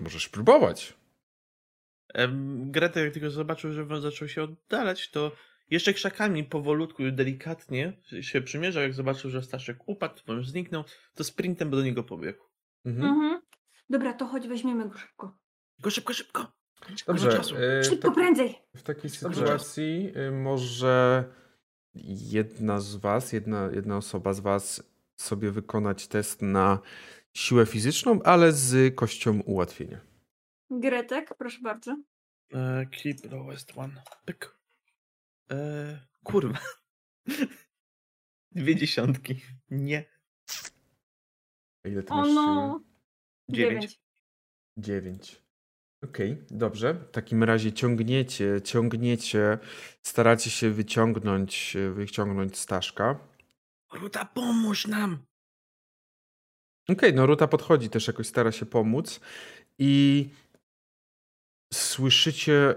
Możesz 0.01 0.29
próbować. 0.29 0.95
Em, 2.14 2.70
Gretek 2.70 3.05
jak 3.05 3.12
tylko 3.12 3.31
zobaczył, 3.31 3.72
że 3.72 3.85
wąż 3.85 4.01
zaczął 4.01 4.29
się 4.29 4.43
oddalać, 4.43 5.11
to 5.11 5.33
jeszcze 5.70 5.93
krzakami 5.93 6.45
powolutku, 6.45 7.03
delikatnie 7.12 7.93
się 8.20 8.41
przymierzał. 8.41 8.83
Jak 8.83 8.95
zobaczył, 8.95 9.31
że 9.31 9.43
Staszek 9.43 9.77
upadł, 9.89 10.20
wąż 10.27 10.49
zniknął, 10.49 10.85
to 11.14 11.25
sprintem 11.25 11.70
do 11.70 11.83
niego 11.83 12.03
pobiegł. 12.03 12.45
Mhm. 12.85 13.09
Mhm. 13.09 13.41
Dobra, 13.91 14.12
to 14.14 14.26
chodź, 14.26 14.49
weźmiemy 14.49 14.89
go 14.89 14.99
szybko. 14.99 15.39
Go 15.80 15.91
szybko, 15.91 16.14
szybko. 16.14 16.53
Dobrze. 17.07 17.32
czasu. 17.32 17.57
e, 17.57 17.82
w 17.82 17.87
Szybko, 17.87 18.09
tak- 18.09 18.14
prędzej! 18.14 18.55
W 18.76 18.82
takiej 18.82 19.11
Dobrze. 19.22 19.41
sytuacji 19.41 20.12
y, 20.16 20.30
może 20.30 21.24
jedna 22.30 22.80
z 22.80 22.97
was, 22.97 23.32
jedna, 23.32 23.68
jedna 23.72 23.97
osoba 23.97 24.32
z 24.32 24.41
was 24.41 24.82
sobie 25.16 25.51
wykonać 25.51 26.07
test 26.09 26.43
na 26.43 26.78
siłę 27.35 27.66
fizyczną, 27.66 28.22
ale 28.22 28.53
z 28.53 28.95
kością 28.95 29.41
ułatwienia. 29.41 30.01
Gretek, 30.70 31.35
proszę 31.39 31.59
bardzo. 31.62 31.97
E, 32.55 32.87
keep 32.87 33.32
lowest 33.32 33.72
one. 33.78 34.03
Pyk. 34.24 34.59
E, 35.51 35.99
kurwa. 36.24 36.59
Dwie 38.53 38.76
dziesiątki. 38.76 39.41
Nie. 39.70 40.05
A 41.85 41.89
Ile 41.89 42.03
ty 42.03 42.12
O 42.12 42.16
masz 42.16 42.28
siły? 42.28 42.93
Dziewięć. 43.49 44.01
Dziewięć. 44.78 45.42
Okej, 46.05 46.45
dobrze. 46.51 46.95
W 46.95 47.11
takim 47.11 47.45
razie 47.45 47.72
ciągniecie, 47.72 48.62
ciągniecie, 48.64 49.59
staracie 50.03 50.51
się 50.51 50.70
wyciągnąć, 50.70 51.76
wyciągnąć 51.95 52.59
Staszka. 52.59 53.18
Ruta, 53.92 54.24
pomóż 54.24 54.86
nam! 54.86 55.18
Okej, 56.88 57.14
no 57.14 57.26
Ruta 57.26 57.49
podchodzi 57.49 57.90
też 57.90 58.07
jakoś, 58.07 58.26
stara 58.26 58.53
się 58.53 58.66
pomóc 58.66 59.20
i 59.78 60.28
słyszycie 61.74 62.74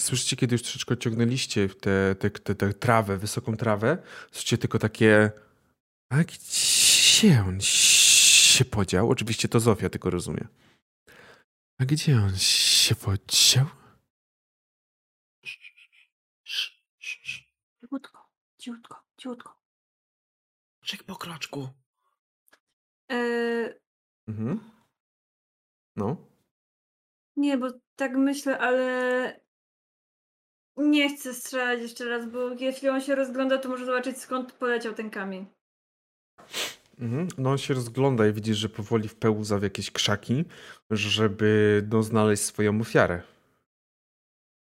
słyszycie, 0.00 0.36
kiedy 0.36 0.54
już 0.54 0.62
troszeczkę 0.62 0.96
ciągnęliście 0.96 1.68
tę 1.68 2.14
te, 2.18 2.30
te, 2.30 2.54
te 2.54 2.74
trawę, 2.74 3.18
wysoką 3.18 3.56
trawę, 3.56 3.98
słyszycie 4.32 4.58
tylko 4.58 4.78
takie 4.78 5.30
a 6.10 6.16
gdzie 6.24 7.44
on 7.48 7.60
się 8.52 8.64
podział? 8.64 9.10
Oczywiście 9.10 9.48
to 9.48 9.60
Zofia 9.60 9.88
tylko 9.90 10.10
rozumie. 10.10 10.48
A 11.80 11.84
gdzie 11.84 12.16
on 12.16 12.36
się 12.38 12.94
podział? 12.94 13.66
Ciutko, 17.80 18.28
ciutko, 18.58 18.96
ciutko. 19.16 19.58
Czek 20.84 21.02
po 21.02 21.16
kroczku. 21.16 21.68
Eee, 23.08 23.74
Mhm. 24.28 24.70
No. 25.96 26.16
nie, 27.36 27.58
bo 27.58 27.66
tak 27.96 28.16
myślę, 28.16 28.58
ale 28.58 29.40
nie 30.76 31.16
chcę 31.16 31.34
strzelać 31.34 31.80
jeszcze 31.80 32.04
raz, 32.04 32.30
bo 32.30 32.50
jeśli 32.50 32.88
on 32.88 33.00
się 33.00 33.14
rozgląda, 33.14 33.58
to 33.58 33.68
może 33.68 33.86
zobaczyć 33.86 34.18
skąd 34.18 34.52
poleciał 34.52 34.94
ten 34.94 35.10
kamień. 35.10 35.46
Mhm. 37.02 37.28
No 37.38 37.50
on 37.50 37.58
się 37.58 37.74
rozgląda 37.74 38.26
i 38.26 38.32
widzisz, 38.32 38.56
że 38.56 38.68
powoli 38.68 39.08
wpełza 39.08 39.58
w 39.58 39.62
jakieś 39.62 39.90
krzaki, 39.90 40.44
żeby 40.90 41.82
no, 41.92 42.02
znaleźć 42.02 42.42
swoją 42.42 42.80
ofiarę. 42.80 43.22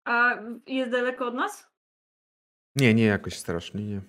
A 0.05 0.43
jest 0.67 0.91
daleko 0.91 1.27
od 1.27 1.35
nas? 1.35 1.67
Nie, 2.77 2.95
nie 2.95 3.05
jakoś 3.05 3.39
strasznie, 3.39 3.85
nie. 3.85 4.01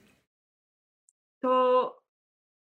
To 1.39 2.01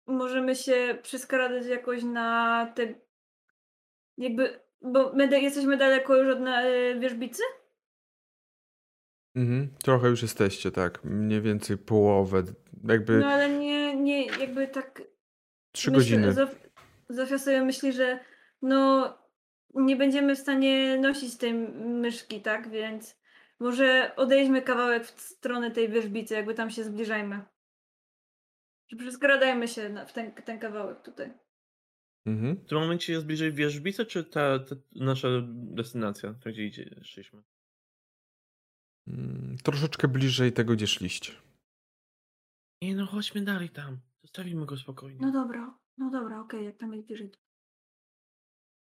możemy 0.07 0.57
się 0.57 0.99
przeskradać 1.03 1.67
jakoś 1.67 2.03
na 2.03 2.67
te. 2.75 2.95
Jakby. 4.19 4.61
Bo 4.83 5.13
my 5.13 5.41
jesteśmy 5.41 5.77
daleko 5.77 6.17
już 6.17 6.35
od 6.35 6.41
na, 6.41 6.63
e, 6.63 7.01
wierzbicy? 7.01 7.43
Mhm. 9.37 9.69
Trochę 9.85 10.09
już 10.09 10.23
jesteście, 10.23 10.71
tak. 10.71 11.05
Mniej 11.05 11.41
więcej 11.41 11.79
połowę. 11.79 12.43
Jakby 12.89 13.19
No 13.19 13.27
ale 13.27 13.51
nie, 13.51 13.97
nie, 13.97 14.27
jakby 14.27 14.69
tak. 14.69 15.14
Trzy 15.75 15.91
myślę- 15.91 16.19
godziny. 16.19 16.33
Zof- 16.33 16.69
Zofia 17.09 17.39
sobie 17.39 17.63
myśli, 17.63 17.93
że 17.93 18.21
no 18.63 19.09
nie 19.75 19.97
będziemy 19.97 20.37
w 20.37 20.39
stanie 20.39 20.99
nosić 20.99 21.37
tej 21.37 21.55
myszki, 21.55 22.43
tak? 22.43 22.71
Więc 22.71 23.17
może 23.61 24.13
odejdźmy 24.17 24.63
kawałek 24.63 25.05
w 25.07 25.21
stronę 25.21 25.71
tej 25.71 25.89
wierzbicy, 25.89 26.35
jakby 26.35 26.55
tam 26.55 26.71
się 26.71 26.85
zbliżajmy. 26.85 27.43
Że 28.89 28.97
przeskradajmy 28.97 29.69
się 29.69 29.89
na, 29.89 30.07
w 30.07 30.13
ten, 30.13 30.33
ten 30.33 30.59
kawałek 30.59 31.03
tutaj. 31.03 31.33
Mhm. 32.27 32.57
W 32.57 32.69
tym 32.69 32.79
momencie 32.79 33.13
jest 33.13 33.27
bliżej 33.27 33.53
wierzbicy, 33.53 34.07
czy 34.07 34.25
ta, 34.25 34.59
ta 34.59 34.77
nasza 34.95 35.29
destynacja, 35.53 36.35
ta 36.45 36.51
gdzie 36.51 36.67
idzie, 36.67 37.01
szliśmy? 37.03 37.43
Mm, 39.07 39.57
Troszeczkę 39.63 40.09
bliżej 40.09 40.53
tego, 40.53 40.73
gdzie 40.73 40.87
szliście. 40.87 41.33
Nie 42.83 42.95
no, 42.95 43.07
chodźmy 43.07 43.41
dalej 43.43 43.69
tam. 43.69 43.99
Zostawimy 44.25 44.67
go 44.67 44.77
spokojnie. 44.77 45.19
No 45.21 45.33
dobra, 45.33 45.79
no 45.99 46.11
dobra, 46.11 46.41
okej, 46.41 46.65
jak 46.65 46.77
tam 46.77 46.95
jest 46.95 47.07
bliżej. 47.07 47.33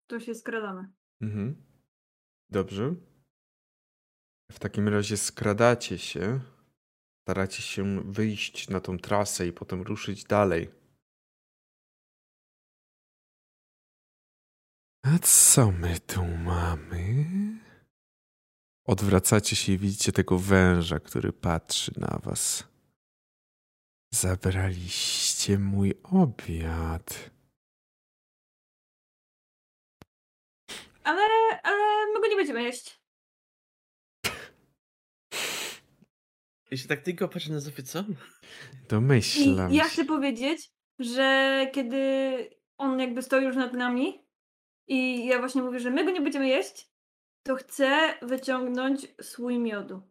To 0.06 0.20
się 0.20 0.34
skradamy. 0.34 0.92
Mhm. 1.20 1.66
Dobrze. 2.50 2.94
W 4.52 4.58
takim 4.58 4.88
razie 4.88 5.16
skradacie 5.16 5.98
się. 5.98 6.40
Staracie 7.22 7.62
się 7.62 8.12
wyjść 8.12 8.68
na 8.68 8.80
tą 8.80 8.98
trasę 8.98 9.46
i 9.46 9.52
potem 9.52 9.82
ruszyć 9.82 10.24
dalej. 10.24 10.70
A 15.02 15.18
co 15.18 15.72
my 15.72 16.00
tu 16.00 16.24
mamy? 16.26 17.26
Odwracacie 18.86 19.56
się 19.56 19.72
i 19.72 19.78
widzicie 19.78 20.12
tego 20.12 20.38
węża, 20.38 21.00
który 21.00 21.32
patrzy 21.32 21.92
na 22.00 22.18
was. 22.22 22.75
Zabraliście 24.20 25.58
mój 25.58 25.94
obiad. 26.02 27.30
Ale, 31.04 31.22
ale 31.62 32.06
my 32.14 32.20
go 32.20 32.28
nie 32.28 32.36
będziemy 32.36 32.62
jeść. 32.62 33.00
Jeśli 36.70 36.88
tak 36.88 37.02
tylko 37.02 37.28
patrzę 37.28 37.52
na 37.52 37.60
Zofię, 37.60 37.82
co? 37.82 38.04
Domyślam 38.88 39.72
I 39.72 39.76
ja 39.76 39.84
się. 39.84 39.90
chcę 39.90 40.04
powiedzieć, 40.04 40.70
że 40.98 41.60
kiedy 41.74 42.00
on 42.78 43.00
jakby 43.00 43.22
stoi 43.22 43.44
już 43.44 43.56
nad 43.56 43.72
nami 43.72 44.26
i 44.88 45.26
ja 45.26 45.38
właśnie 45.38 45.62
mówię, 45.62 45.80
że 45.80 45.90
my 45.90 46.04
go 46.04 46.10
nie 46.10 46.20
będziemy 46.20 46.48
jeść, 46.48 46.90
to 47.42 47.56
chcę 47.56 48.14
wyciągnąć 48.22 49.06
słój 49.22 49.58
miodu. 49.58 50.02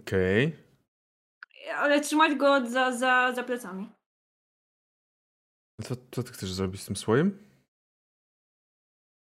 Okej. 0.00 0.56
Ale 1.76 2.00
trzymać 2.00 2.34
go 2.34 2.66
za, 2.66 2.92
za, 2.92 3.32
za 3.32 3.44
plecami. 3.44 3.92
Co, 5.82 5.94
co 6.12 6.22
ty 6.22 6.32
chcesz 6.32 6.52
zrobić 6.52 6.82
z 6.82 6.86
tym 6.86 6.96
słojem? 6.96 7.38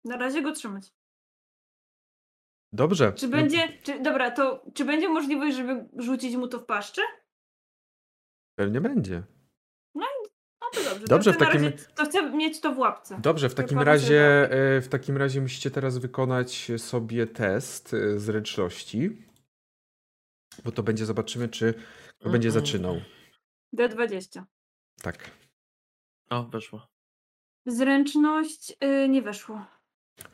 Na 0.04 0.16
razie 0.16 0.42
go 0.42 0.52
trzymać. 0.52 0.92
Dobrze. 2.72 3.12
Czy 3.12 3.28
no- 3.28 3.36
będzie, 3.36 3.78
czy, 3.82 4.00
dobra, 4.00 4.30
to 4.30 4.64
czy 4.74 4.84
będzie 4.84 5.08
możliwość, 5.08 5.56
żeby 5.56 5.88
rzucić 5.96 6.36
mu 6.36 6.48
to 6.48 6.58
w 6.58 6.66
paszczę? 6.66 7.02
Pewnie 8.58 8.80
będzie. 8.80 9.22
No 10.64 10.70
to 10.74 10.90
dobrze. 10.90 11.06
Dobrze, 11.06 11.32
to, 11.32 11.36
w 11.36 11.40
takim- 11.40 11.64
razie, 11.64 11.76
to 11.94 12.04
chcę 12.04 12.30
mieć 12.30 12.60
to 12.60 12.72
w 12.72 12.78
łapce. 12.78 13.18
Dobrze, 13.22 13.48
w 13.48 13.54
takim 13.54 13.78
razie 13.78 14.50
e, 14.50 14.80
w 14.80 14.88
takim 14.88 15.16
razie 15.16 15.40
musicie 15.40 15.70
teraz 15.70 15.98
wykonać 15.98 16.72
sobie 16.76 17.26
test 17.26 17.94
e, 17.94 18.18
zręczności. 18.18 19.22
Bo 20.64 20.72
to 20.72 20.82
będzie, 20.82 21.06
zobaczymy, 21.06 21.48
czy 21.48 21.74
kto 22.24 22.30
będzie 22.32 22.48
Mm-mm. 22.48 22.52
zaczynał. 22.52 23.00
D20. 23.76 24.42
Tak. 25.02 25.30
O, 26.30 26.42
weszło. 26.44 26.86
Zręczność 27.66 28.76
y, 28.84 29.08
nie 29.08 29.22
weszło. 29.22 29.66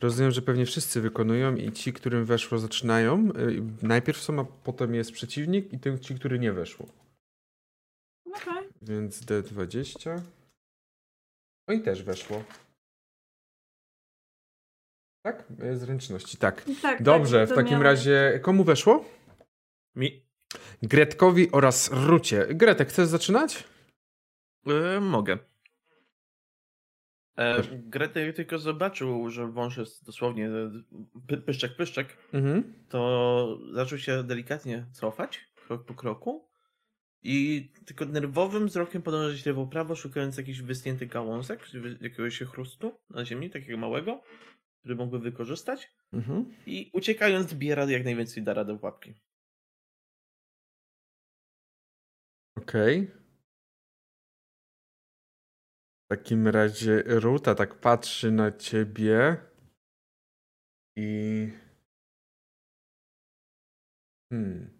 Rozumiem, 0.00 0.30
że 0.30 0.42
pewnie 0.42 0.66
wszyscy 0.66 1.00
wykonują 1.00 1.56
i 1.56 1.72
ci, 1.72 1.92
którym 1.92 2.24
weszło, 2.24 2.58
zaczynają. 2.58 3.14
E, 3.18 3.86
Najpierw 3.86 4.20
są, 4.22 4.40
a 4.40 4.44
potem 4.44 4.94
jest 4.94 5.12
przeciwnik 5.12 5.72
i 5.72 5.78
tym, 5.78 5.98
ci, 5.98 6.14
który 6.14 6.38
nie 6.38 6.52
weszło. 6.52 6.86
Okej. 8.26 8.68
Więc 8.82 9.20
D20. 9.22 10.20
No 11.68 11.74
i 11.74 11.82
też 11.82 12.02
weszło. 12.02 12.44
Tak? 15.22 15.44
E, 15.60 15.76
Zręczności, 15.76 16.36
tak. 16.36 16.64
Tak, 16.82 17.02
Dobrze, 17.02 17.38
tak, 17.40 17.46
w 17.46 17.50
to 17.50 17.54
takim 17.56 17.70
miałam- 17.70 17.82
razie 17.84 18.40
komu 18.42 18.64
weszło? 18.64 19.04
Mi? 19.96 20.29
Gretkowi 20.82 21.52
oraz 21.52 21.90
Rucie. 21.92 22.46
Gretek, 22.54 22.88
chcesz 22.88 23.06
zaczynać? 23.08 23.64
E, 24.66 25.00
mogę. 25.00 25.38
E. 27.36 27.62
Grety 27.72 28.32
tylko 28.32 28.58
zobaczył, 28.58 29.30
że 29.30 29.46
wąż 29.46 29.76
jest 29.76 30.06
dosłownie 30.06 30.48
e, 30.48 30.70
py, 31.26 31.36
pyszczek, 31.36 31.76
pyszczek, 31.76 32.16
Mhm. 32.32 32.74
to 32.88 33.58
zaczął 33.72 33.98
się 33.98 34.24
delikatnie 34.24 34.86
cofać, 34.92 35.40
krok 35.66 35.84
po 35.84 35.94
kroku 35.94 36.48
i 37.22 37.68
tylko 37.86 38.04
nerwowym 38.04 38.66
wzrokiem 38.66 39.02
podążać 39.02 39.46
lewo-prawo, 39.46 39.96
szukając 39.96 40.36
jakiś 40.36 40.62
wysnięty 40.62 41.06
gałązek, 41.06 41.66
jakiegoś 42.00 42.38
chrustu 42.38 42.92
na 43.10 43.24
ziemi, 43.24 43.50
takiego 43.50 43.78
małego, 43.78 44.22
który 44.80 44.94
mógłby 44.94 45.18
wykorzystać 45.18 45.90
Mhm. 46.12 46.44
i 46.66 46.90
uciekając 46.92 47.50
zbiera 47.50 47.84
jak 47.90 48.04
najwięcej 48.04 48.42
da 48.42 48.54
radę 48.54 48.78
w 48.78 48.82
łapki. 48.82 49.14
Okej. 52.60 53.10
takim 56.10 56.48
razie 56.48 57.02
Ruta 57.06 57.54
tak 57.54 57.74
patrzy 57.74 58.32
na 58.32 58.52
ciebie 58.52 59.36
i. 60.96 61.52
Hmm. 64.32 64.70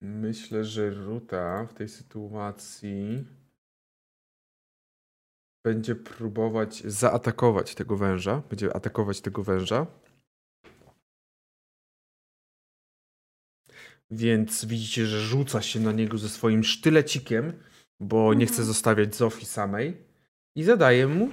Myślę, 0.00 0.64
że 0.64 0.90
Ruta 0.90 1.66
w 1.66 1.74
tej 1.74 1.88
sytuacji 1.88 3.26
będzie 5.64 5.94
próbować 5.94 6.82
zaatakować 6.84 7.74
tego 7.74 7.96
węża. 7.96 8.42
Będzie 8.50 8.76
atakować 8.76 9.20
tego 9.20 9.42
węża. 9.42 9.86
Więc 14.12 14.64
widzicie, 14.64 15.06
że 15.06 15.20
rzuca 15.20 15.62
się 15.62 15.80
na 15.80 15.92
niego 15.92 16.18
ze 16.18 16.28
swoim 16.28 16.64
sztylecikiem, 16.64 17.52
bo 18.00 18.34
nie 18.34 18.46
chce 18.46 18.54
Mhm. 18.54 18.66
zostawiać 18.66 19.16
Zofii 19.16 19.46
samej. 19.46 19.96
I 20.56 20.62
zadaje 20.64 21.06
mu 21.08 21.30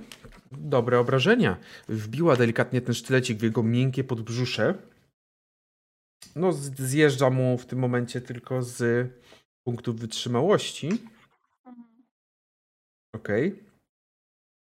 dobre 0.51 0.99
obrażenia. 0.99 1.57
Wbiła 1.89 2.35
delikatnie 2.35 2.81
ten 2.81 2.95
sztylecik 2.95 3.39
w 3.39 3.43
jego 3.43 3.63
miękkie 3.63 4.03
podbrzusze. 4.03 4.75
No, 6.35 6.53
zjeżdża 6.77 7.29
mu 7.29 7.57
w 7.57 7.65
tym 7.65 7.79
momencie 7.79 8.21
tylko 8.21 8.63
z 8.63 9.07
punktu 9.63 9.93
wytrzymałości. 9.93 10.89
Okej. 13.15 13.68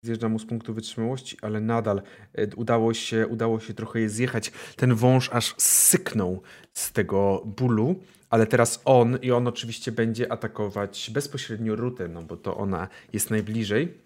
Zjeżdża 0.03 0.29
mu 0.29 0.39
z 0.39 0.47
punktu 0.47 0.75
wytrzymałości, 0.75 1.37
ale 1.43 1.61
nadal 1.61 2.03
e, 2.33 2.57
udało 2.57 2.95
się, 2.95 3.27
udało 3.27 3.61
się 3.61 3.75
trochę 3.75 4.01
je 4.01 4.09
zjechać. 4.09 4.53
Ten 4.77 4.95
wąż 4.95 5.31
aż 5.33 5.55
syknął 5.59 6.43
z 6.73 6.93
tego 6.93 7.43
bólu, 7.47 8.01
ale 8.31 8.47
teraz 8.47 8.83
on 8.85 9.19
i 9.23 9.31
on 9.31 9.47
oczywiście 9.47 9.93
będzie 9.93 10.33
atakować 10.33 11.11
bezpośrednio 11.15 11.77
Rutę, 11.77 12.09
no 12.09 12.23
bo 12.23 12.37
to 12.37 12.57
ona 12.57 12.89
jest 13.13 13.31
najbliżej. 13.31 13.99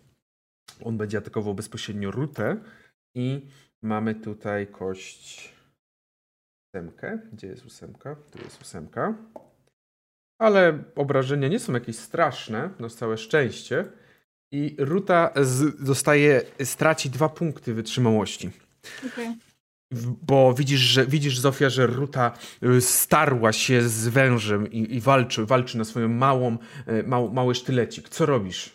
On 0.84 0.96
będzie 0.96 1.18
atakował 1.18 1.54
bezpośrednio 1.54 2.10
Rutę 2.10 2.56
i 3.14 3.46
mamy 3.82 4.14
tutaj 4.14 4.66
kość 4.66 5.54
ósemkę. 6.68 7.18
Gdzie 7.32 7.46
jest 7.46 7.66
ósemka? 7.66 8.16
Tu 8.30 8.38
jest 8.44 8.62
ósemka. 8.62 9.14
Ale 10.40 10.84
obrażenia 10.96 11.48
nie 11.48 11.58
są 11.58 11.72
jakieś 11.72 11.96
straszne, 11.96 12.70
no 12.80 12.90
całe 12.90 13.18
szczęście. 13.18 13.84
I 14.54 14.76
Ruta 14.78 15.30
z, 15.42 15.84
dostaje, 15.84 16.42
straci 16.64 17.10
dwa 17.10 17.28
punkty 17.28 17.74
wytrzymałości. 17.74 18.50
W- 19.90 20.10
Bo 20.26 20.54
widzisz, 20.54 20.80
że 20.80 21.06
widzisz, 21.06 21.38
Zofia, 21.38 21.70
że 21.70 21.86
Ruta 21.86 22.32
y, 22.62 22.80
starła 22.80 23.52
się 23.52 23.82
z 23.82 24.08
wężem 24.08 24.72
i, 24.72 24.94
i 24.96 25.00
walczy, 25.00 25.46
walczy 25.46 25.78
na 25.78 25.84
swoją 25.84 26.08
małą, 26.08 26.56
y, 26.88 27.02
mał, 27.02 27.32
mały 27.32 27.54
sztylecik. 27.54 28.08
Co 28.08 28.26
robisz? 28.26 28.72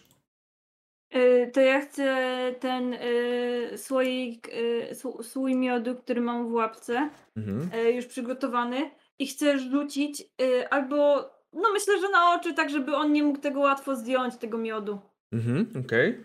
Y, 1.15 1.51
To 1.53 1.61
ja 1.61 1.81
chcę 1.81 2.15
ten 2.59 2.93
y, 2.93 3.77
słoik, 3.77 4.47
y, 4.47 4.87
sł- 4.91 5.23
słój 5.23 5.55
miodu, 5.55 5.95
który 5.95 6.21
mam 6.21 6.49
w 6.49 6.53
łapce, 6.53 7.09
Mhm. 7.37 7.69
już 7.95 8.05
przygotowany 8.05 8.91
i 9.19 9.27
chcę 9.27 9.59
rzucić 9.59 10.23
albo, 10.69 11.29
no 11.53 11.73
myślę, 11.73 11.99
że 12.01 12.09
na 12.09 12.33
oczy, 12.33 12.53
tak 12.53 12.69
żeby 12.69 12.95
on 12.95 13.13
nie 13.13 13.23
mógł 13.23 13.39
tego 13.39 13.59
łatwo 13.59 13.95
zdjąć, 13.95 14.37
tego 14.37 14.57
miodu. 14.57 14.99
Mhm, 15.33 15.83
okej. 15.85 16.23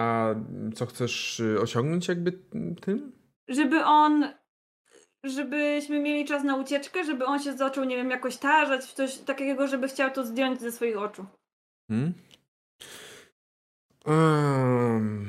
A 0.00 0.34
co 0.74 0.86
chcesz 0.86 1.40
y, 1.40 1.60
osiągnąć 1.60 2.08
jakby 2.08 2.32
tym? 2.80 3.12
Żeby 3.48 3.84
on, 3.84 4.24
żebyśmy 5.24 6.00
mieli 6.00 6.24
czas 6.24 6.44
na 6.44 6.56
ucieczkę, 6.56 7.04
żeby 7.04 7.24
on 7.26 7.38
się 7.40 7.56
zaczął, 7.56 7.84
nie 7.84 7.96
wiem, 7.96 8.10
jakoś 8.10 8.36
tarzać, 8.36 8.84
w 8.84 8.92
coś 8.92 9.18
takiego, 9.18 9.66
żeby 9.68 9.88
chciał 9.88 10.10
to 10.10 10.24
zdjąć 10.26 10.60
ze 10.60 10.72
swoich 10.72 10.98
oczu. 10.98 11.26
Hmm? 11.88 12.12
Em, 14.06 15.28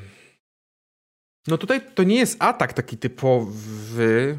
No 1.47 1.57
tutaj 1.57 1.81
to 1.95 2.03
nie 2.03 2.15
jest 2.15 2.43
atak 2.43 2.73
taki 2.73 2.97
typowy. 2.97 4.37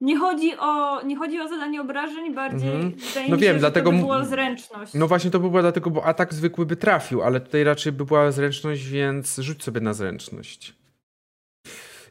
Nie 0.00 0.18
chodzi 0.18 0.52
o, 0.58 1.02
nie 1.02 1.16
chodzi 1.16 1.40
o 1.40 1.48
zadanie 1.48 1.80
obrażeń, 1.80 2.34
bardziej 2.34 2.70
Mhm. 2.70 2.92
No 3.28 3.36
wiem, 3.36 3.54
się, 3.54 3.58
dlatego 3.60 3.90
to 3.90 3.96
by 3.96 4.02
była 4.02 4.24
zręczność. 4.24 4.94
No 4.94 5.08
właśnie 5.08 5.30
to 5.30 5.40
by 5.40 5.50
było 5.50 5.62
dlatego, 5.62 5.90
bo 5.90 6.04
atak 6.04 6.34
zwykły 6.34 6.66
by 6.66 6.76
trafił, 6.76 7.22
ale 7.22 7.40
tutaj 7.40 7.64
raczej 7.64 7.92
by 7.92 8.04
była 8.04 8.32
zręczność, 8.32 8.88
więc 8.88 9.38
rzuć 9.38 9.62
sobie 9.64 9.80
na 9.80 9.92
zręczność. 9.92 10.74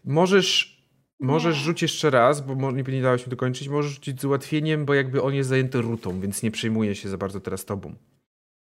Możesz, 0.06 0.80
możesz 1.20 1.56
Nie. 1.56 1.62
rzucić 1.64 1.82
jeszcze 1.82 2.10
raz, 2.10 2.42
bo 2.42 2.72
nie, 2.72 2.84
nie 2.84 3.02
dałeś 3.02 3.26
mi 3.26 3.30
dokończyć. 3.30 3.70
Możesz 3.70 3.92
rzucić 3.92 4.22
z 4.22 4.26
ułatwieniem, 4.26 4.86
bo 4.86 4.94
jakby 4.94 5.22
on 5.22 5.34
jest 5.34 5.50
zajęty 5.50 5.82
rutą, 5.82 6.20
więc 6.22 6.44
nie 6.44 6.52
przejmuje 6.52 6.96
się 6.96 7.10
za 7.10 7.18
bardzo 7.18 7.40
teraz 7.40 7.66
tobą. 7.66 7.96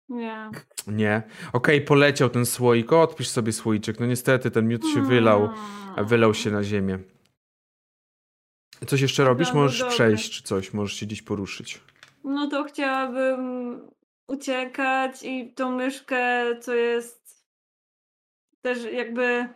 Nie. 0.09 0.49
Nie. 0.87 1.21
Okej, 1.53 1.81
poleciał 1.81 2.29
ten 2.29 2.45
słoik. 2.45 2.93
O, 2.93 3.01
odpisz 3.01 3.27
sobie 3.27 3.51
słoiczek. 3.51 3.99
No 3.99 4.05
niestety 4.05 4.51
ten 4.51 4.67
miód 4.67 4.85
się 4.93 5.01
wylał, 5.01 5.49
a 5.95 6.03
wylał 6.03 6.33
się 6.33 6.51
na 6.51 6.63
ziemię. 6.63 6.99
Coś 8.87 9.01
jeszcze 9.01 9.23
robisz? 9.23 9.47
Dobra, 9.47 9.61
Możesz 9.61 9.79
dobra. 9.79 9.93
przejść 9.93 10.31
czy 10.37 10.43
coś, 10.43 10.73
możesz 10.73 10.97
się 10.97 11.05
gdzieś 11.05 11.21
poruszyć. 11.21 11.81
No 12.23 12.47
to 12.47 12.63
chciałabym 12.63 13.81
uciekać 14.27 15.23
i 15.23 15.53
tą 15.53 15.71
myszkę, 15.71 16.45
co 16.61 16.73
jest 16.75 17.45
też 18.61 18.83
jakby. 18.93 19.49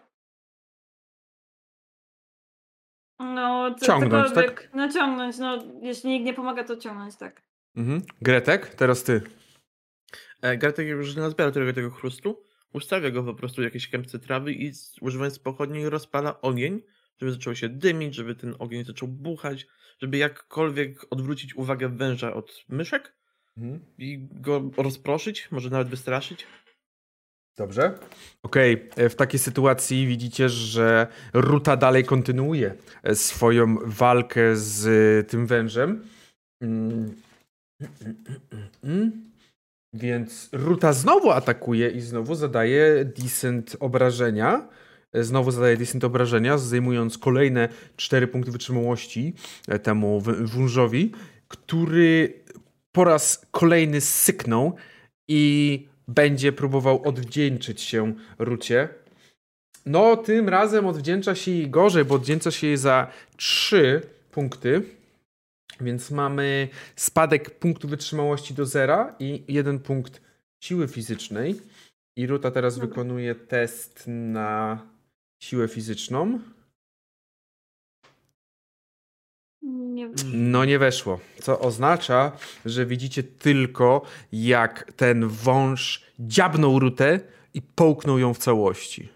No, 3.20 3.76
co, 3.80 3.86
Ciągnąć, 3.86 4.12
tak? 4.28 4.30
cokolwiek. 4.36 4.70
No 4.74 4.90
ciągnąć, 4.94 5.38
no 5.38 5.64
jeśli 5.82 6.10
nikt 6.10 6.26
nie 6.26 6.34
pomaga, 6.34 6.64
to 6.64 6.78
ciągnąć, 6.78 7.16
tak. 7.16 7.42
Mhm. 7.76 8.02
Gretek, 8.22 8.76
teraz 8.76 9.04
ty. 9.04 9.22
E, 10.42 10.54
jak 10.56 10.78
już 10.78 11.16
nazbiera 11.16 11.52
tego, 11.52 11.74
tego 11.74 11.90
chrustu, 11.92 12.44
ustawia 12.74 13.12
go 13.12 13.24
po 13.24 13.34
prostu 13.34 13.62
w 13.62 13.66
jakiejś 13.66 13.90
kępce 13.90 14.20
trawy 14.20 14.54
i 14.54 14.74
z- 14.74 14.96
używając 15.02 15.40
pochodni 15.40 15.90
rozpala 15.90 16.42
ogień, 16.42 16.82
żeby 17.20 17.32
zaczął 17.32 17.56
się 17.56 17.70
dymić, 17.70 18.16
żeby 18.16 18.36
ten 18.36 18.56
ogień 18.60 18.86
zaczął 18.86 19.08
buchać, 19.08 19.68
żeby 20.00 20.18
jakkolwiek 20.18 21.06
odwrócić 21.10 21.56
uwagę 21.56 21.90
węża 21.90 22.34
od 22.34 22.66
myszek 22.70 23.18
Mhm. 23.58 23.80
i 23.98 24.28
go 24.32 24.70
rozproszyć, 24.78 25.48
może 25.52 25.70
nawet 25.70 25.88
wystraszyć. 25.88 26.48
Dobrze. 27.58 28.00
Okej, 28.44 28.90
e, 28.96 29.10
w 29.10 29.16
takiej 29.16 29.40
sytuacji 29.40 30.08
widzicie, 30.08 30.50
że 30.50 31.08
Ruta 31.34 31.78
dalej 31.78 32.04
kontynuuje 32.04 32.76
e, 33.04 33.16
swoją 33.16 33.78
walkę 33.86 34.56
z 34.56 34.88
e, 34.88 35.24
tym 35.24 35.48
wężem. 35.48 36.04
Mm. 36.62 37.16
Mm. 38.84 39.32
Więc 39.94 40.50
Ruta 40.54 40.94
znowu 40.94 41.32
atakuje 41.32 41.90
i 41.90 42.02
znowu 42.02 42.36
zadaje 42.36 43.06
decent 43.06 43.78
obrażenia. 43.80 44.70
E, 45.14 45.24
Znowu 45.24 45.52
zadaje 45.52 45.78
decent 45.78 46.04
obrażenia, 46.04 46.58
zdejmując 46.58 47.18
kolejne 47.18 47.70
4 47.98 48.28
punkty 48.28 48.52
wytrzymałości 48.52 49.34
e, 49.68 49.80
temu 49.80 50.22
wężowi, 50.22 51.12
który 51.48 52.34
po 52.92 53.04
raz 53.04 53.46
kolejny 53.52 54.02
syknął 54.02 54.76
i 55.28 55.86
będzie 56.08 56.52
próbował 56.52 57.08
odwdzięczyć 57.08 57.82
się 57.82 58.14
Rucie. 58.40 58.90
No, 59.86 60.18
tym 60.18 60.50
razem 60.50 60.86
odwdzięcza 60.86 61.36
się 61.36 61.52
jej 61.52 61.70
gorzej, 61.70 62.06
bo 62.06 62.16
odwdzięcza 62.16 62.52
się 62.52 62.68
jej 62.68 62.78
za 62.78 63.12
3 63.38 64.02
punkty. 64.32 64.84
Więc 65.82 66.12
mamy 66.12 66.68
spadek 66.96 67.60
punktu 67.60 67.88
wytrzymałości 67.88 68.54
do 68.54 68.66
zera 68.66 69.16
i 69.20 69.44
jeden 69.48 69.80
punkt 69.80 70.22
siły 70.64 70.88
fizycznej. 70.88 71.62
I 72.18 72.28
Ruta 72.28 72.52
teraz 72.52 72.76
Dobra. 72.76 72.88
wykonuje 72.88 73.36
test 73.36 74.04
na 74.08 74.82
siłę 75.40 75.68
fizyczną. 75.68 76.40
Nie 79.62 80.10
No 80.34 80.66
nie 80.66 80.80
weszło, 80.80 81.20
co 81.42 81.60
oznacza, 81.60 82.32
że 82.66 82.86
widzicie 82.86 83.24
tylko 83.24 84.02
jak 84.32 84.94
ten 84.94 85.28
wąż 85.28 86.06
dziabnął 86.20 86.80
Rutę 86.80 87.20
i 87.54 87.62
połknął 87.62 88.20
ją 88.20 88.34
w 88.34 88.38
całości. 88.38 89.10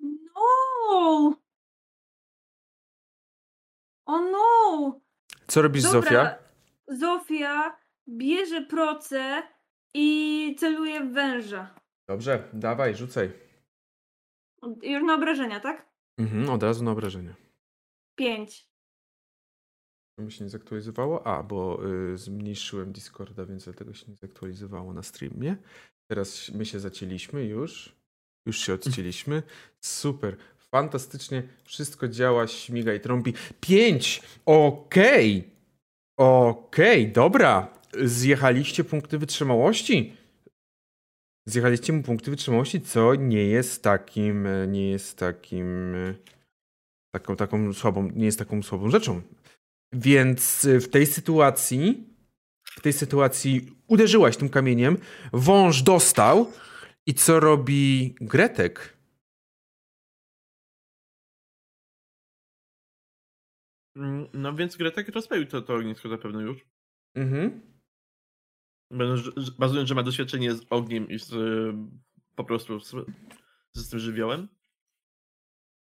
No! 0.00 1.34
O 4.06 4.20
no! 4.20 5.00
Co 5.46 5.62
robisz 5.62 5.82
Dobra, 5.82 6.00
Zofia? 6.00 6.38
Zofia 6.88 7.76
bierze 8.08 8.62
proce 8.62 9.42
i 9.94 10.56
celuje 10.58 11.00
w 11.00 11.12
węża. 11.12 11.74
Dobrze, 12.08 12.48
dawaj, 12.52 12.94
rzucaj. 12.94 13.43
Już 14.82 15.02
na 15.02 15.14
obrażenia, 15.14 15.60
tak? 15.60 15.88
Mhm, 16.18 16.50
od 16.50 16.62
razu 16.62 16.84
na 16.84 16.90
obrażenie. 16.90 17.34
Pięć. 18.18 18.68
To 20.18 20.24
mi 20.24 20.32
się 20.32 20.44
nie 20.44 20.50
zaktualizowało? 20.50 21.26
A, 21.26 21.42
bo 21.42 21.80
y, 22.12 22.18
zmniejszyłem 22.18 22.92
Discorda, 22.92 23.44
więc 23.44 23.64
dlatego 23.64 23.94
się 23.94 24.06
nie 24.08 24.16
zaktualizowało 24.16 24.92
na 24.92 25.02
streamie. 25.02 25.56
Teraz 26.10 26.50
my 26.54 26.66
się 26.66 26.80
zacięliśmy 26.80 27.44
już. 27.44 27.96
Już 28.46 28.58
się 28.58 28.74
odcięliśmy. 28.74 29.42
Super. 29.80 30.36
Fantastycznie. 30.58 31.42
Wszystko 31.64 32.08
działa, 32.08 32.46
śmiga 32.46 32.94
i 32.94 33.00
trąbi. 33.00 33.34
Pięć! 33.60 34.22
Okej! 34.46 35.50
Okej, 36.16 37.12
dobra. 37.12 37.68
Zjechaliście 38.04 38.84
punkty 38.84 39.18
wytrzymałości. 39.18 40.16
Zjechaliście 41.46 41.92
mu 41.92 42.02
punkty 42.02 42.30
wytrzymałości, 42.30 42.80
co 42.80 43.14
nie 43.14 43.44
jest 43.44 43.82
takim, 43.82 44.46
e, 44.46 44.66
nie 44.66 44.90
jest 44.90 45.18
takim, 45.18 45.94
e, 45.94 46.14
taką, 47.14 47.36
taką 47.36 47.72
słabą, 47.72 48.10
nie 48.10 48.24
jest 48.24 48.38
taką 48.38 48.62
słabą 48.62 48.90
rzeczą. 48.90 49.22
Więc 49.92 50.64
e, 50.64 50.80
w 50.80 50.88
tej 50.88 51.06
sytuacji, 51.06 52.04
w 52.64 52.80
tej 52.80 52.92
sytuacji 52.92 53.76
uderzyłaś 53.86 54.36
tym 54.36 54.48
kamieniem, 54.48 54.96
wąż 55.32 55.82
dostał 55.82 56.52
i 57.06 57.14
co 57.14 57.40
robi 57.40 58.14
Gretek? 58.20 58.94
Mm, 63.96 64.28
No 64.32 64.54
więc 64.54 64.76
Gretek 64.76 65.08
rozpalił 65.08 65.46
to, 65.46 65.62
to 65.62 65.74
ognisko 65.74 66.08
zapewne 66.08 66.42
już. 66.42 66.66
Mhm. 67.14 67.73
Bazując, 69.58 69.88
że 69.88 69.94
ma 69.94 70.02
doświadczenie 70.02 70.54
z 70.54 70.66
ogniem 70.70 71.08
i 71.08 71.18
z, 71.18 71.32
y, 71.32 71.74
po 72.34 72.44
prostu 72.44 72.80
z, 72.80 72.94
z 73.72 73.88
tym 73.88 73.98
żywiołem. 73.98 74.48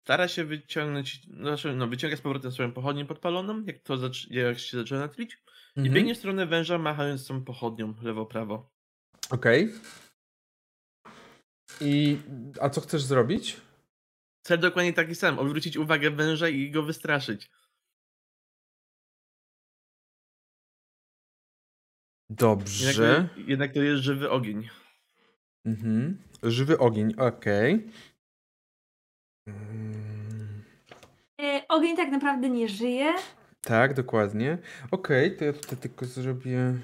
Stara 0.05 0.29
się 0.29 0.45
wyciągnąć, 0.45 1.27
no, 1.29 1.43
znaczy, 1.43 1.75
no 1.77 1.89
wyciąga 1.89 2.17
z 2.17 2.21
powrotem 2.21 2.53
swoją 2.53 2.73
pochodnię 2.73 3.05
podpaloną, 3.05 3.65
jak 3.65 3.79
to 3.79 3.99
jak 4.31 4.59
się 4.59 4.77
zaczyna 4.77 5.09
tlić. 5.09 5.33
I 5.77 5.81
mhm. 5.81 5.95
biegnie 5.95 6.15
w 6.15 6.19
stronę 6.19 6.47
węża, 6.47 6.79
machając 6.79 7.27
tą 7.27 7.45
pochodnią 7.45 7.95
lewo-prawo. 8.03 8.71
Okej. 9.31 9.73
I 11.81 12.19
a 12.61 12.71
co 12.71 12.81
chcesz 12.81 13.03
zrobić? 13.03 13.57
Cel 14.43 14.59
dokładnie 14.59 14.93
taki 14.93 15.15
sam, 15.15 15.39
odwrócić 15.39 15.77
uwagę 15.77 16.11
węża 16.11 16.49
i 16.49 16.71
go 16.71 16.83
wystraszyć. 16.83 17.51
Dobrze. 22.39 22.87
Jednak, 22.89 23.49
jednak 23.49 23.73
to 23.73 23.83
jest 23.83 24.03
żywy 24.03 24.31
ogień. 24.31 24.69
Mhm. 25.67 26.19
Żywy 26.43 26.79
ogień, 26.79 27.15
okej. 27.15 27.91
Mm, 29.49 30.05
E, 31.41 31.63
ogień 31.69 31.97
tak 31.97 32.11
naprawdę 32.11 32.51
nie 32.51 32.69
żyje. 32.69 33.15
Tak, 33.61 33.95
dokładnie. 33.95 34.59
Okej, 34.91 35.37
to 35.37 35.45
ja 35.45 35.53
tutaj 35.53 35.79
tylko 35.79 36.07
zrobię. 36.07 36.75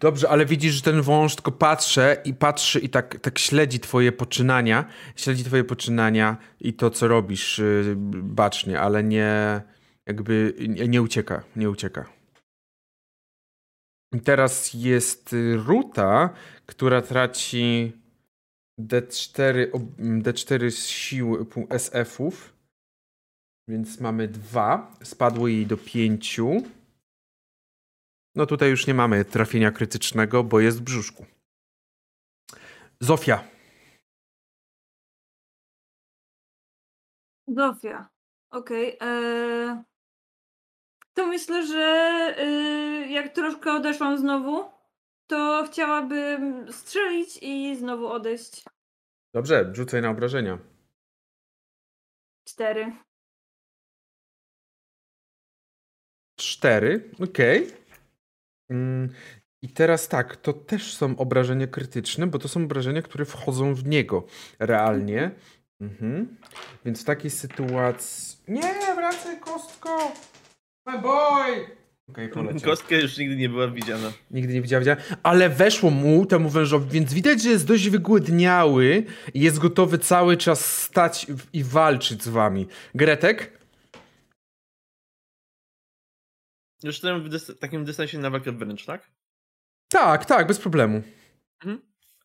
Dobrze, 0.00 0.28
ale 0.28 0.46
widzisz, 0.46 0.74
że 0.74 0.82
ten 0.82 1.02
wąż 1.02 1.34
tylko 1.34 1.52
patrzy 1.52 2.16
i 2.24 2.34
patrzy 2.34 2.80
i 2.80 2.88
tak, 2.88 3.18
tak 3.20 3.38
śledzi 3.38 3.80
twoje 3.80 4.12
poczynania, 4.12 4.84
śledzi 5.16 5.44
twoje 5.44 5.64
poczynania 5.64 6.36
i 6.60 6.74
to, 6.74 6.90
co 6.90 7.08
robisz 7.08 7.58
y, 7.58 7.94
bacznie, 8.22 8.80
ale 8.80 9.04
nie 9.04 9.62
jakby 10.06 10.54
nie, 10.88 11.02
ucieka, 11.02 11.44
nie 11.56 11.70
ucieka. 11.70 12.12
Teraz 14.24 14.74
jest 14.74 15.34
Ruta, 15.66 16.34
która 16.66 17.02
traci 17.02 17.92
D4, 18.80 19.70
ob- 19.72 19.96
D4 19.98 20.70
z 20.70 20.86
sił 20.86 21.46
SF-ów, 21.70 22.56
więc 23.68 24.00
mamy 24.00 24.28
dwa. 24.28 24.96
Spadło 25.02 25.48
jej 25.48 25.66
do 25.66 25.76
pięciu. 25.76 26.50
No 28.34 28.46
tutaj 28.46 28.70
już 28.70 28.86
nie 28.86 28.94
mamy 28.94 29.24
trafienia 29.24 29.70
krytycznego, 29.72 30.44
bo 30.44 30.60
jest 30.60 30.78
w 30.78 30.82
brzuszku. 30.82 31.26
Zofia. 33.00 33.44
Zofia. 37.48 38.08
Okej. 38.50 38.96
e, 39.00 39.84
To 41.16 41.26
myślę, 41.26 41.66
że 41.66 42.34
y, 42.38 43.08
jak 43.08 43.32
troszkę 43.32 43.72
odeszłam 43.72 44.18
znowu, 44.18 44.64
to 45.26 45.64
chciałabym 45.70 46.72
strzelić 46.72 47.38
i 47.42 47.76
znowu 47.76 48.06
odejść. 48.06 48.64
Dobrze, 49.34 49.70
rzucaj 49.72 50.02
na 50.02 50.10
obrażenia. 50.10 50.58
Cztery. 52.44 52.92
Cztery, 56.36 57.10
okej. 57.22 57.72
Mm, 58.70 59.08
I 59.62 59.68
teraz 59.68 60.08
tak, 60.08 60.36
to 60.36 60.52
też 60.52 60.96
są 60.96 61.16
obrażenia 61.16 61.66
krytyczne, 61.66 62.26
bo 62.26 62.38
to 62.38 62.48
są 62.48 62.64
obrażenia, 62.64 63.02
które 63.02 63.24
wchodzą 63.24 63.74
w 63.74 63.86
niego 63.86 64.26
realnie. 64.58 65.30
Mhm. 65.80 66.36
Więc 66.84 67.02
w 67.02 67.04
takiej 67.04 67.30
sytuacji... 67.30 68.38
Nie, 68.48 68.94
wracaj 68.94 69.40
kostko! 69.40 70.12
My 70.86 70.98
boy! 70.98 71.76
Okej, 72.08 72.28
poleciał. 72.28 72.70
Kostka 72.70 72.96
już 72.96 73.18
nigdy 73.18 73.36
nie 73.36 73.48
była 73.48 73.68
widziana. 73.68 74.12
Nigdy 74.30 74.54
nie 74.54 74.62
widziała, 74.62 74.80
widziała. 74.80 74.96
Ale 75.22 75.48
weszło 75.48 75.90
mu, 75.90 76.26
temu 76.26 76.48
wężowi, 76.48 76.90
więc 76.90 77.14
widać, 77.14 77.42
że 77.42 77.48
jest 77.48 77.66
dość 77.66 77.88
wygłodniały 77.88 79.04
i 79.34 79.40
jest 79.40 79.58
gotowy 79.58 79.98
cały 79.98 80.36
czas 80.36 80.82
stać 80.82 81.26
i 81.52 81.64
walczyć 81.64 82.22
z 82.22 82.28
wami. 82.28 82.66
Gretek? 82.94 83.58
Już 86.82 86.94
jestem 86.94 87.22
w 87.24 87.28
dys- 87.28 87.58
takim 87.58 87.84
dystansie 87.84 88.18
na 88.18 88.30
walkę 88.30 88.52
wręcz, 88.52 88.84
tak? 88.84 89.10
Tak, 89.88 90.24
tak, 90.24 90.46
bez 90.46 90.58
problemu. 90.58 91.02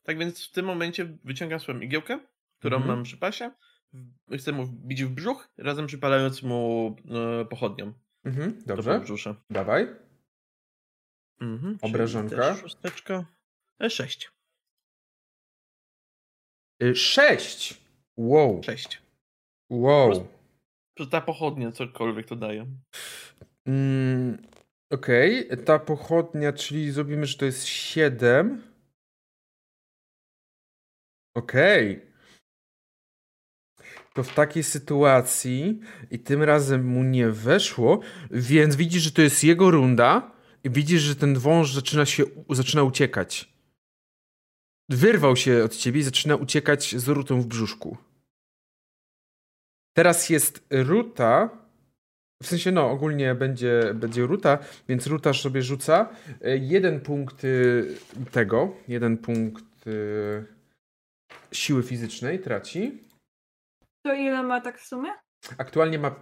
Tak 0.03 0.17
więc 0.17 0.47
w 0.47 0.51
tym 0.51 0.65
momencie 0.65 1.17
wyciągam 1.23 1.59
swoją 1.59 1.79
igiełkę, 1.79 2.19
którą 2.59 2.77
Mhm. 2.77 2.95
mam 2.95 3.03
przy 3.03 3.17
pasie. 3.17 3.51
Chcę 4.37 4.51
mu 4.51 4.65
wbić 4.65 5.03
w 5.03 5.09
brzuch, 5.09 5.49
razem 5.57 5.87
przypalając 5.87 6.43
mu 6.43 6.95
e, 7.41 7.45
pochodnią. 7.45 7.93
Mhm, 8.25 8.61
Do 8.65 8.75
dobrze, 8.75 8.99
brzusze. 8.99 9.35
dawaj. 9.49 9.87
Mhm, 11.41 11.77
Obrażonka. 11.81 12.55
Szósteczka. 12.55 13.25
E, 13.83 13.89
sześć. 13.89 14.31
Y, 16.83 16.95
Sześć! 16.95 17.81
Wow, 18.17 18.63
Sześć. 18.63 19.01
wow. 19.69 20.27
To 20.97 21.05
ta 21.05 21.21
pochodnia, 21.21 21.71
cokolwiek 21.71 22.27
to 22.27 22.35
daje. 22.35 22.65
Mm, 23.67 24.37
Okej, 24.91 25.49
ta 25.65 25.79
pochodnia, 25.79 26.53
czyli 26.53 26.91
zrobimy, 26.91 27.25
że 27.25 27.37
to 27.37 27.45
jest 27.45 27.65
siedem. 27.65 28.63
Okej. 31.35 32.10
To 34.13 34.23
w 34.23 34.33
takiej 34.33 34.63
sytuacji 34.63 35.79
i 36.11 36.19
tym 36.19 36.43
razem 36.43 36.85
mu 36.85 37.03
nie 37.03 37.29
weszło, 37.29 37.99
więc 38.31 38.75
widzisz, 38.75 39.03
że 39.03 39.11
to 39.11 39.21
jest 39.21 39.43
jego 39.43 39.71
runda 39.71 40.31
i 40.63 40.69
widzisz, 40.69 41.01
że 41.01 41.15
ten 41.15 41.39
wąż 41.39 41.73
zaczyna 41.73 42.05
się, 42.05 42.23
zaczyna 42.49 42.83
uciekać. 42.83 43.53
Wyrwał 44.89 45.35
się 45.35 45.63
od 45.63 45.75
ciebie 45.75 45.99
i 45.99 46.03
zaczyna 46.03 46.35
uciekać 46.35 46.95
z 46.95 47.07
rutą 47.07 47.41
w 47.41 47.45
brzuszku. 47.45 47.97
Teraz 49.93 50.29
jest 50.29 50.67
ruta, 50.71 51.49
w 52.43 52.47
sensie, 52.47 52.71
no, 52.71 52.91
ogólnie 52.91 53.35
będzie, 53.35 53.93
będzie 53.93 54.21
ruta, 54.21 54.57
więc 54.89 55.07
ruta 55.07 55.33
sobie 55.33 55.61
rzuca 55.61 56.09
jeden 56.59 56.99
punkt 56.99 57.43
y, 57.43 57.95
tego, 58.31 58.75
jeden 58.87 59.17
punkt 59.17 59.87
y, 59.87 60.45
siły 61.51 61.83
fizycznej 61.83 62.39
traci. 62.39 63.10
To 64.03 64.13
ile 64.13 64.43
ma 64.43 64.61
tak 64.61 64.79
w 64.79 64.85
sumie? 64.85 65.11
Aktualnie 65.57 65.99
ma. 65.99 66.15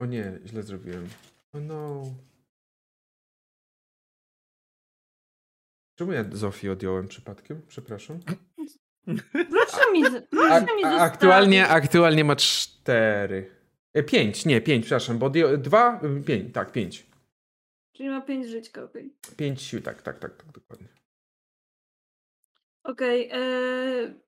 O 0.00 0.06
nie, 0.06 0.38
źle 0.44 0.62
zrobiłem. 0.62 1.08
O 1.52 1.60
no. 1.60 2.02
Czemu 5.98 6.12
ja 6.12 6.24
Zofię 6.32 6.72
odjąłem 6.72 7.08
przypadkiem? 7.08 7.62
Przepraszam. 7.68 8.20
Proszę 9.50 9.92
mi, 9.92 10.06
A, 10.06 10.10
proszę 10.30 10.76
mi 10.76 10.84
a, 10.84 10.88
aktualnie, 10.88 11.68
aktualnie 11.68 12.24
ma 12.24 12.36
cztery. 12.36 13.50
E, 13.94 14.02
Pięć, 14.02 14.46
nie, 14.46 14.60
pięć, 14.60 14.84
przepraszam, 14.84 15.18
bo 15.18 15.30
dwa, 15.58 16.00
y, 16.04 16.22
pięć, 16.24 16.54
tak, 16.54 16.72
pięć. 16.72 17.06
Czyli 17.92 18.08
ma 18.08 18.20
pięć 18.20 18.48
żyćka, 18.48 18.82
okej. 18.84 19.14
Pięć 19.36 19.62
sił, 19.62 19.82
tak, 19.82 20.02
tak, 20.02 20.18
tak, 20.18 20.36
tak, 20.36 20.52
dokładnie. 20.52 20.88
Okej. 22.84 23.30
e, 23.32 24.23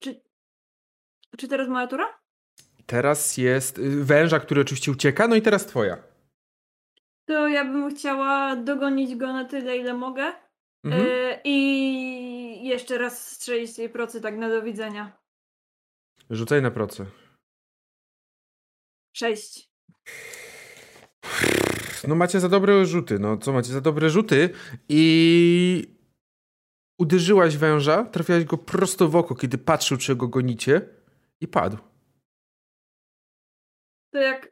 czy, 0.00 0.20
czy 1.38 1.48
teraz 1.48 1.68
moja 1.68 1.86
tura? 1.86 2.18
Teraz 2.86 3.36
jest 3.36 3.78
y, 3.78 4.04
węża, 4.04 4.40
który 4.40 4.60
oczywiście 4.60 4.92
ucieka, 4.92 5.28
no 5.28 5.36
i 5.36 5.42
teraz 5.42 5.66
twoja. 5.66 6.02
To 7.24 7.48
ja 7.48 7.64
bym 7.64 7.90
chciała 7.90 8.56
dogonić 8.56 9.16
go 9.16 9.32
na 9.32 9.44
tyle, 9.44 9.76
ile 9.76 9.94
mogę. 9.94 10.32
Mhm. 10.84 11.06
E, 11.08 11.40
I 11.44 12.68
jeszcze 12.68 12.98
raz 12.98 13.30
strzelić 13.30 13.76
tej 13.76 13.88
procy 13.88 14.20
tak 14.20 14.36
na 14.36 14.48
do 14.48 14.62
widzenia. 14.62 15.18
Rzucaj 16.30 16.62
na 16.62 16.70
proce. 16.70 17.06
Sześć. 19.16 19.70
No 22.08 22.14
macie 22.14 22.40
za 22.40 22.48
dobre 22.48 22.84
rzuty, 22.84 23.18
no 23.18 23.36
co 23.36 23.52
macie 23.52 23.72
za 23.72 23.80
dobre 23.80 24.10
rzuty 24.10 24.50
i 24.88 25.97
uderzyłaś 26.98 27.56
węża, 27.56 28.04
trafiłaś 28.04 28.44
go 28.44 28.58
prosto 28.58 29.08
w 29.08 29.16
oko, 29.16 29.34
kiedy 29.34 29.58
patrzył, 29.58 29.98
czy 29.98 30.16
go 30.16 30.28
gonicie 30.28 30.88
i 31.40 31.48
padł. 31.48 31.78
To 34.12 34.18
jak 34.18 34.48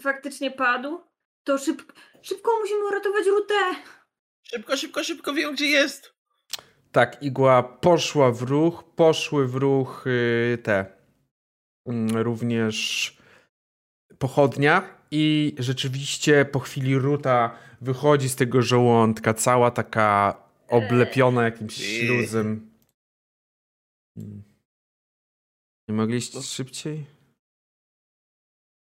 faktycznie 0.00 0.50
padł, 0.50 1.00
To 1.44 1.58
szybko, 1.58 1.94
szybko 2.22 2.50
musimy 2.60 2.84
uratować 2.86 3.26
Rutę. 3.26 3.54
Szybko, 4.42 4.76
szybko, 4.76 5.04
szybko, 5.04 5.32
wiem 5.32 5.54
gdzie 5.54 5.66
jest. 5.66 6.14
Tak, 6.92 7.22
igła 7.22 7.62
poszła 7.62 8.32
w 8.32 8.42
ruch, 8.42 8.84
poszły 8.96 9.48
w 9.48 9.54
ruch 9.54 10.06
y, 10.06 10.58
te 10.62 10.86
mm, 11.86 12.16
również 12.16 13.16
pochodnia 14.18 15.02
i 15.10 15.54
rzeczywiście 15.58 16.44
po 16.44 16.58
chwili 16.58 16.98
Ruta 16.98 17.56
wychodzi 17.80 18.28
z 18.28 18.36
tego 18.36 18.62
żołądka, 18.62 19.34
cała 19.34 19.70
taka 19.70 20.41
oblepiona 20.72 21.44
jakimś 21.44 21.80
Eee. 21.80 22.06
śluzem. 22.06 22.70
Mm. 24.16 24.42
Nie 25.88 25.94
mogliście 25.94 26.36
No. 26.38 26.42
szybciej? 26.42 27.06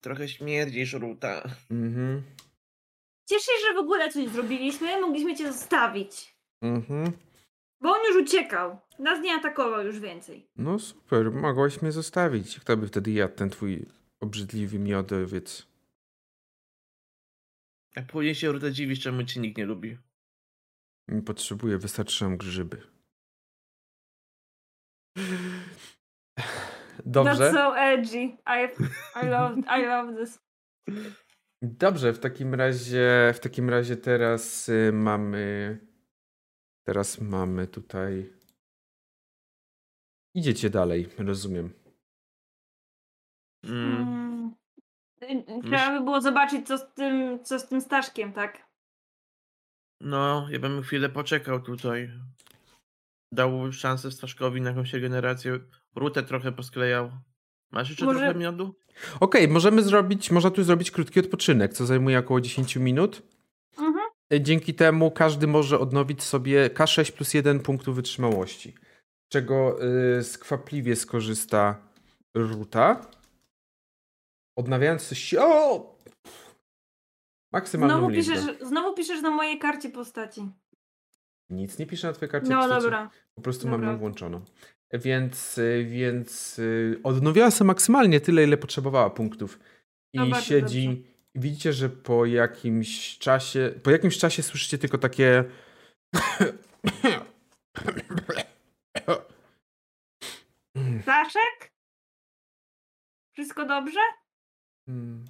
Trochę 0.04 0.28
śmierdzi 0.30 0.86
żółta. 0.86 1.50
Mhm. 1.72 2.24
Cieszę 3.30 3.46
się, 3.46 3.68
że 3.68 3.74
w 3.74 3.78
ogóle 3.78 4.12
coś 4.12 4.30
zrobiliśmy. 4.30 5.02
Mogliśmy 5.02 5.36
cię 5.36 5.54
zostawić. 5.54 6.36
Mhm. 6.62 7.12
Bo 7.82 7.90
on 7.92 8.00
już 8.08 8.24
uciekał. 8.24 8.80
Nas 9.00 9.24
nie 9.24 9.34
atakował 9.34 9.86
już 9.86 10.00
więcej. 10.00 10.48
No 10.56 10.80
super, 10.80 11.32
mogłaś 11.32 11.82
mnie 11.82 11.92
zostawić. 11.92 12.60
Kto 12.60 12.78
by 12.78 12.88
wtedy 12.88 13.12
jadł 13.12 13.36
ten 13.36 13.50
twój 13.50 13.86
obrzydliwy 14.20 14.80
miodowiec? 14.80 15.68
A 17.96 18.02
później 18.02 18.36
się 18.36 18.52
Ruta 18.52 18.72
dziwisz, 18.72 19.00
czemu 19.00 19.24
cię 19.24 19.40
nikt 19.40 19.58
nie 19.58 19.66
lubi. 19.66 19.98
Nie 21.08 21.22
potrzebuję, 21.22 21.78
wystarczą 21.78 22.38
grzyby. 22.38 22.82
Dobrze. 27.06 27.34
That's 27.34 27.54
so 27.54 27.78
edgy. 27.78 28.38
I, 28.48 28.68
I, 29.24 29.30
love, 29.30 29.62
I 29.80 29.86
love 29.86 30.18
this. 30.18 30.40
Dobrze, 31.62 32.14
w 32.14 32.20
takim 32.20 32.54
razie, 32.54 33.34
w 33.36 33.40
takim 33.40 33.70
razie 33.70 33.98
teraz 33.98 34.70
y, 34.70 34.92
mamy. 34.94 35.78
Teraz 36.86 37.22
mamy 37.22 37.68
tutaj. 37.68 38.34
Idziecie 40.34 40.70
dalej, 40.70 41.10
rozumiem. 41.18 41.74
Mm. 43.64 43.98
Mm. 43.98 44.56
Y, 45.24 45.62
Trzeba 45.64 46.00
by 46.00 46.04
było 46.04 46.22
zobaczyć, 46.22 46.68
co 46.68 46.78
z 46.78 46.94
tym, 46.94 47.44
co 47.44 47.60
z 47.60 47.68
tym 47.68 47.82
Staszkiem, 47.82 48.34
tak? 48.34 48.66
No, 50.06 50.48
ja 50.50 50.60
bym 50.60 50.84
chwilę 50.84 51.10
poczekał 51.10 51.62
tutaj. 51.62 52.12
Dał 53.32 53.72
szansę 53.72 54.12
Staszkowi 54.12 54.62
na 54.62 54.70
jakąś 54.70 54.94
regenerację. 54.94 55.60
Rutę 55.96 56.24
trochę 56.24 56.52
posklejał. 56.52 57.12
Masz 57.72 57.90
jeszcze 57.90 58.06
Może- 58.06 58.20
trochę 58.20 58.36
miodu? 58.40 58.76
Okej, 59.20 59.48
możemy 59.48 59.84
zrobić, 59.84 60.32
można 60.32 60.52
tu 60.52 60.64
zrobić 60.64 60.92
krótki 60.92 61.20
odpoczynek, 61.20 61.74
co 61.74 61.86
zajmuje 61.86 62.20
około 62.20 62.42
10 62.42 62.76
minut. 62.76 63.22
Mhm. 63.78 64.06
Y, 64.34 64.42
Dzięki 64.42 64.74
temu 64.74 65.12
każdy 65.12 65.48
może 65.48 65.80
odnowić 65.80 66.24
sobie 66.24 66.70
K6 66.70 67.12
plus 67.12 67.34
1 67.34 67.60
punktu 67.60 67.94
wytrzymałości, 67.94 68.74
z 69.26 69.34
czego 69.34 69.78
y, 70.20 70.24
skwapliwie 70.24 70.96
skorzysta 70.96 71.88
Ruta. 72.36 73.08
Odnawiając 74.58 75.14
się. 75.18 75.42
O! 75.42 75.95
Maksymalną 77.56 77.94
Znowu 77.98 78.10
liczbę. 78.10 78.34
piszesz, 78.34 78.68
znowu 78.68 78.94
piszesz 78.94 79.22
na 79.22 79.30
mojej 79.30 79.60
karcie 79.60 79.90
postaci. 79.90 80.42
Nic 81.50 81.80
nie 81.80 81.86
pisze 81.86 82.08
na 82.08 82.14
twojej 82.14 82.32
karcie 82.32 82.50
No 82.50 82.60
postaci. 82.60 82.82
dobra. 82.84 83.10
Po 83.36 83.42
prostu 83.42 83.64
Dobra. 83.64 83.78
mam 83.78 83.88
ją 83.94 83.98
włączoną. 84.00 84.42
Więc, 84.94 85.58
y, 85.58 85.86
więc 85.90 86.60
y, 86.60 87.00
odnowiła 87.04 87.52
sobie 87.52 87.68
maksymalnie 87.68 88.22
tyle, 88.22 88.44
ile 88.44 88.58
potrzebowała 88.58 89.10
punktów. 89.10 89.60
I 90.14 90.20
No 90.20 90.42
siedzi. 90.42 90.88
dobrze. 90.88 91.02
Widzicie, 91.36 91.74
że 91.74 91.90
po 91.90 92.26
jakimś 92.26 93.18
czasie. 93.18 93.74
Po 93.84 93.92
jakimś 93.92 94.18
czasie 94.18 94.44
słyszycie 94.44 94.78
tylko 94.78 94.98
takie. 94.98 95.44
Staszek? 101.02 101.72
Wszystko 103.34 103.66
dobrze? 103.66 104.00
Hmm. 104.86 105.26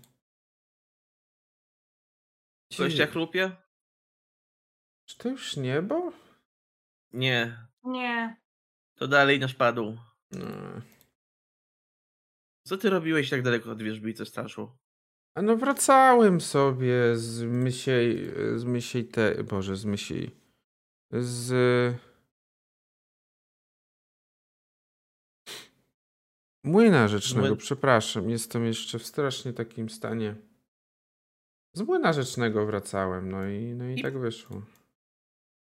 Gościa 2.78 3.08
chlupie? 3.08 3.52
Czy 5.06 5.18
to 5.18 5.30
już 5.30 5.58
niebo? 5.58 6.12
Nie. 7.14 7.68
Nie. 7.84 8.42
To 8.96 9.08
dalej 9.08 9.40
nasz 9.40 9.56
padł. 9.56 9.98
No. 10.32 10.48
Co 12.68 12.78
ty 12.78 12.90
robiłeś 12.90 13.30
tak 13.30 13.42
daleko 13.42 13.72
od 13.72 13.82
wierzbicy, 13.84 14.26
Staszu? 14.26 14.78
A 15.36 15.42
no 15.42 15.58
wracałem 15.58 16.42
sobie 16.42 17.16
z 17.16 17.44
mysiej, 17.44 18.32
z 18.56 18.64
mysiej 18.64 19.08
te, 19.08 19.44
boże, 19.44 19.76
z 19.76 19.86
mysiej, 19.86 20.32
z... 21.12 21.54
Młyna 26.64 27.08
rzecznego, 27.08 27.56
Młyn- 27.56 27.58
przepraszam, 27.58 28.30
jestem 28.30 28.66
jeszcze 28.66 29.00
w 29.00 29.06
strasznie 29.06 29.54
takim 29.54 29.90
stanie. 29.90 30.36
Z 31.76 31.82
młyna 31.82 32.14
rzecznego 32.14 32.66
wracałem, 32.66 33.32
no 33.32 33.48
i, 33.48 33.74
no 33.74 33.88
i 33.90 34.00
I- 34.00 34.02
tak 34.04 34.18
wyszło. 34.20 34.62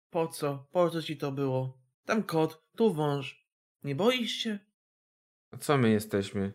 Po 0.09 0.27
co? 0.27 0.65
Po 0.71 0.89
co 0.89 1.01
ci 1.01 1.17
to 1.17 1.31
było? 1.31 1.77
Tam 2.05 2.23
kot, 2.23 2.63
tu 2.75 2.93
wąż. 2.93 3.47
Nie 3.83 3.95
boisz 3.95 4.31
się? 4.31 4.59
A 5.51 5.57
co 5.57 5.77
my 5.77 5.89
jesteśmy? 5.89 6.53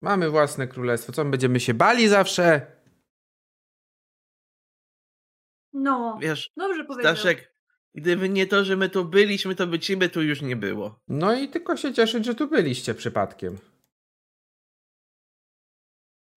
Mamy 0.00 0.30
własne 0.30 0.68
królestwo, 0.68 1.12
co 1.12 1.24
my 1.24 1.30
będziemy 1.30 1.60
się 1.60 1.74
bali 1.74 2.08
zawsze? 2.08 2.76
No. 5.72 6.18
Wiesz, 6.20 6.52
Dobrze 6.56 6.84
powiedział. 6.84 7.16
Staszek, 7.16 7.54
gdyby 7.94 8.28
nie 8.28 8.46
to, 8.46 8.64
że 8.64 8.76
my 8.76 8.88
tu 8.88 9.04
byliśmy, 9.04 9.54
to 9.54 9.66
by 9.66 9.78
ciebie 9.78 10.08
tu 10.08 10.22
już 10.22 10.42
nie 10.42 10.56
było. 10.56 11.00
No 11.08 11.34
i 11.40 11.48
tylko 11.48 11.76
się 11.76 11.94
cieszyć, 11.94 12.24
że 12.24 12.34
tu 12.34 12.48
byliście 12.48 12.94
przypadkiem. 12.94 13.58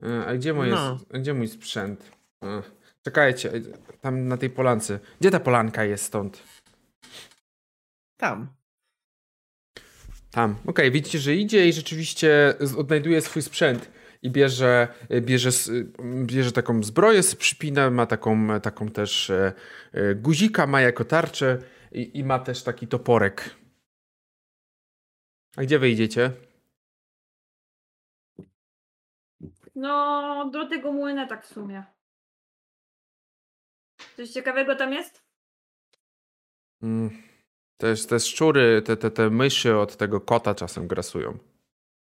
E, 0.03 0.25
A 0.27 0.35
gdzie 0.35 0.53
mój, 0.53 0.69
No. 0.69 0.97
gdzie 1.09 1.33
mój 1.33 1.47
sprzęt? 1.47 2.16
E, 2.43 2.61
Czekajcie, 3.03 3.53
e, 3.53 3.61
tam 4.01 4.27
na 4.27 4.37
tej 4.37 4.49
polance. 4.49 4.99
Gdzie 5.19 5.31
ta 5.31 5.39
polanka 5.39 5.83
jest 5.83 6.03
stąd? 6.03 6.43
Tam. 8.17 8.47
Tam. 10.31 10.55
Okej, 10.67 10.91
widzicie, 10.91 11.19
że 11.19 11.35
idzie 11.35 11.67
i 11.67 11.73
rzeczywiście 11.73 12.53
odnajduje 12.77 13.21
swój 13.21 13.41
sprzęt 13.41 13.91
i 14.21 14.31
bierze, 14.31 14.87
e, 15.09 15.21
bierze, 15.21 15.49
bierze 16.25 16.51
taką 16.51 16.83
zbroję, 16.83 17.23
z 17.23 17.35
przypina, 17.35 17.89
ma 17.89 18.05
taką, 18.05 18.59
taką 18.59 18.89
też 18.89 19.31
guzika, 20.15 20.67
ma 20.67 20.81
jako 20.81 21.05
tarczę 21.05 21.57
i, 21.91 22.19
i 22.19 22.23
ma 22.23 22.39
też 22.39 22.63
taki 22.63 22.87
toporek. 22.87 23.55
A 25.57 25.61
gdzie 25.63 25.79
wyjdziecie? 25.79 26.31
No, 29.75 30.49
do 30.53 30.69
tego 30.69 30.91
młyna 30.91 31.27
tak 31.27 31.45
w 31.45 31.53
sumie. 31.53 31.96
Coś 34.17 34.29
ciekawego 34.29 34.75
tam 34.75 34.93
jest? 34.93 35.23
Mm. 36.81 37.09
Też 37.77 38.05
te 38.05 38.19
szczury, 38.19 38.81
te, 38.81 38.97
te, 38.97 39.11
te 39.11 39.29
myszy 39.29 39.75
od 39.77 39.97
tego 39.97 40.21
kota 40.21 40.55
czasem 40.55 40.87
grasują. 40.87 41.37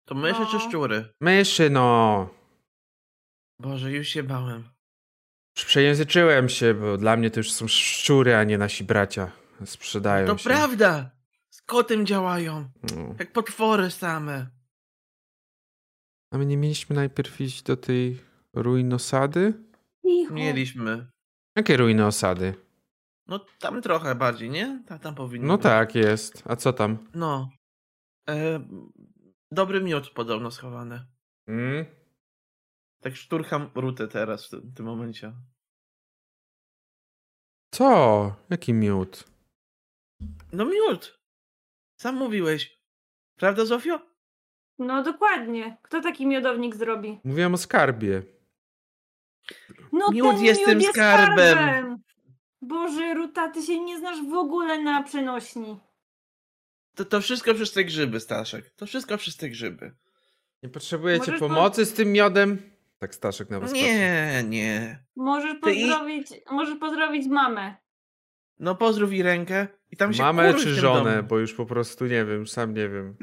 To 0.05 0.15
myszy 0.15 0.47
czy 0.51 0.57
No. 0.57 0.61
szczury? 0.69 1.05
Myszy, 1.21 1.71
no. 1.71 2.29
Boże, 3.61 3.93
już 3.93 4.09
się 4.09 4.23
bałem. 4.23 4.69
Przejęzyczyłem 5.55 6.49
się, 6.49 6.75
bo 6.75 6.97
dla 6.99 7.17
mnie 7.17 7.31
to 7.31 7.41
już 7.41 7.53
są 7.53 7.69
szczury, 7.69 8.35
a 8.37 8.45
nie 8.45 8.59
nasi 8.59 8.85
bracia. 8.85 9.33
Sprzedają 9.65 10.27
To 10.27 10.39
się. 10.39 10.45
prawda! 10.45 11.11
Z 11.51 11.63
kotem 11.63 12.07
działają. 12.07 12.71
No. 12.97 13.15
Jak 13.19 13.33
potwory 13.33 13.91
same. 13.91 14.47
A 16.33 16.39
my 16.39 16.47
nie 16.47 16.57
mieliśmy 16.57 16.97
najpierw 16.97 17.41
iść 17.41 17.63
do 17.63 17.77
tej 17.77 18.21
ruiny 18.55 18.95
osady? 18.95 19.53
Cicho. 20.07 20.35
Mieliśmy. 20.35 21.07
Jakie 21.57 21.77
ruiny 21.77 22.07
osady? 22.07 22.55
No 23.27 23.39
tam 23.61 23.83
trochę 23.83 24.15
bardziej, 24.15 24.51
nie? 24.51 24.83
Tam, 24.87 24.99
tam 24.99 25.15
powinno 25.15 25.47
No 25.49 25.57
być. 25.57 25.63
tak, 25.63 25.95
jest. 25.95 26.43
A 26.47 26.57
co 26.57 26.73
tam? 26.73 27.09
No. 27.15 27.51
E, 28.29 28.61
dobry 29.51 29.81
miód 29.81 30.11
podobno 30.11 30.51
schowany. 30.51 31.07
Mm? 31.49 31.85
Tak 33.01 33.17
szturcham 33.17 33.71
rutę 33.75 34.09
teraz 34.09 34.47
w 34.47 34.51
tym, 34.51 34.61
w 34.61 34.75
tym 34.75 34.87
momencie. 34.87 35.33
Co? 37.71 38.37
Jaki 38.51 38.73
miód? 38.73 39.25
No 40.53 40.65
miód! 40.65 41.19
Sam 42.01 42.17
mówiłeś. 42.17 42.79
Prawda, 43.39 43.65
Zofio? 43.65 44.01
No 44.79 45.03
dokładnie. 45.03 45.77
Kto 45.83 46.01
taki 46.01 46.27
miodownik 46.27 46.77
zrobi? 46.77 47.21
Mówiłem 47.25 47.55
o 47.55 47.59
skarbie. 47.59 48.23
No 49.93 50.11
Miód 50.11 50.37
ten 50.37 50.45
jest 50.45 50.61
miód 50.61 50.69
tym 50.69 50.81
jest 50.81 50.93
skarbem. 50.93 51.53
skarbem. 51.59 51.97
Boże, 52.62 53.15
Ruta, 53.15 53.49
ty 53.49 53.62
się 53.62 53.81
nie 53.81 53.99
znasz 53.99 54.19
w 54.31 54.35
ogóle 54.35 54.83
na 54.83 55.03
przenośni. 55.03 55.81
To, 56.95 57.05
to 57.05 57.21
wszystko 57.21 57.55
przez 57.55 57.73
te 57.73 57.85
grzyby, 57.85 58.21
Staszek. 58.21 58.71
To 58.71 58.87
wszystko 58.87 59.16
przez 59.19 59.37
te 59.37 59.49
grzyby. 59.49 59.93
Nie 60.62 60.69
potrzebujecie 60.69 61.19
Możesz 61.27 61.41
po- 61.41 61.49
pomocy 61.49 61.85
z 61.87 61.93
tym 61.93 62.12
miodem? 62.12 62.59
Tak 62.99 63.15
Staszek 63.15 63.51
na 63.51 63.61
was 63.61 63.71
patrzy. 63.71 63.85
Nie, 63.85 64.45
nie. 64.49 65.05
Możesz 65.16 65.61
Ty 65.62 65.73
i- 65.75 65.89
pozdrowić, 65.89 66.27
możesz 66.51 66.79
pozdrowić 66.79 67.27
mamę. 67.27 67.75
No 68.59 68.75
pozdrów 68.75 69.12
i 69.12 69.23
rękę 69.23 69.66
i 69.91 69.97
tam 69.97 70.15
się 70.15 70.23
Mamę 70.23 70.55
czy 70.55 70.75
żonę, 70.75 71.16
domu. 71.16 71.29
bo 71.29 71.39
już 71.39 71.55
po 71.55 71.66
prostu 71.66 72.07
nie 72.07 72.25
wiem, 72.25 72.47
sam 72.47 72.75
nie 72.75 72.89
wiem. 72.89 73.16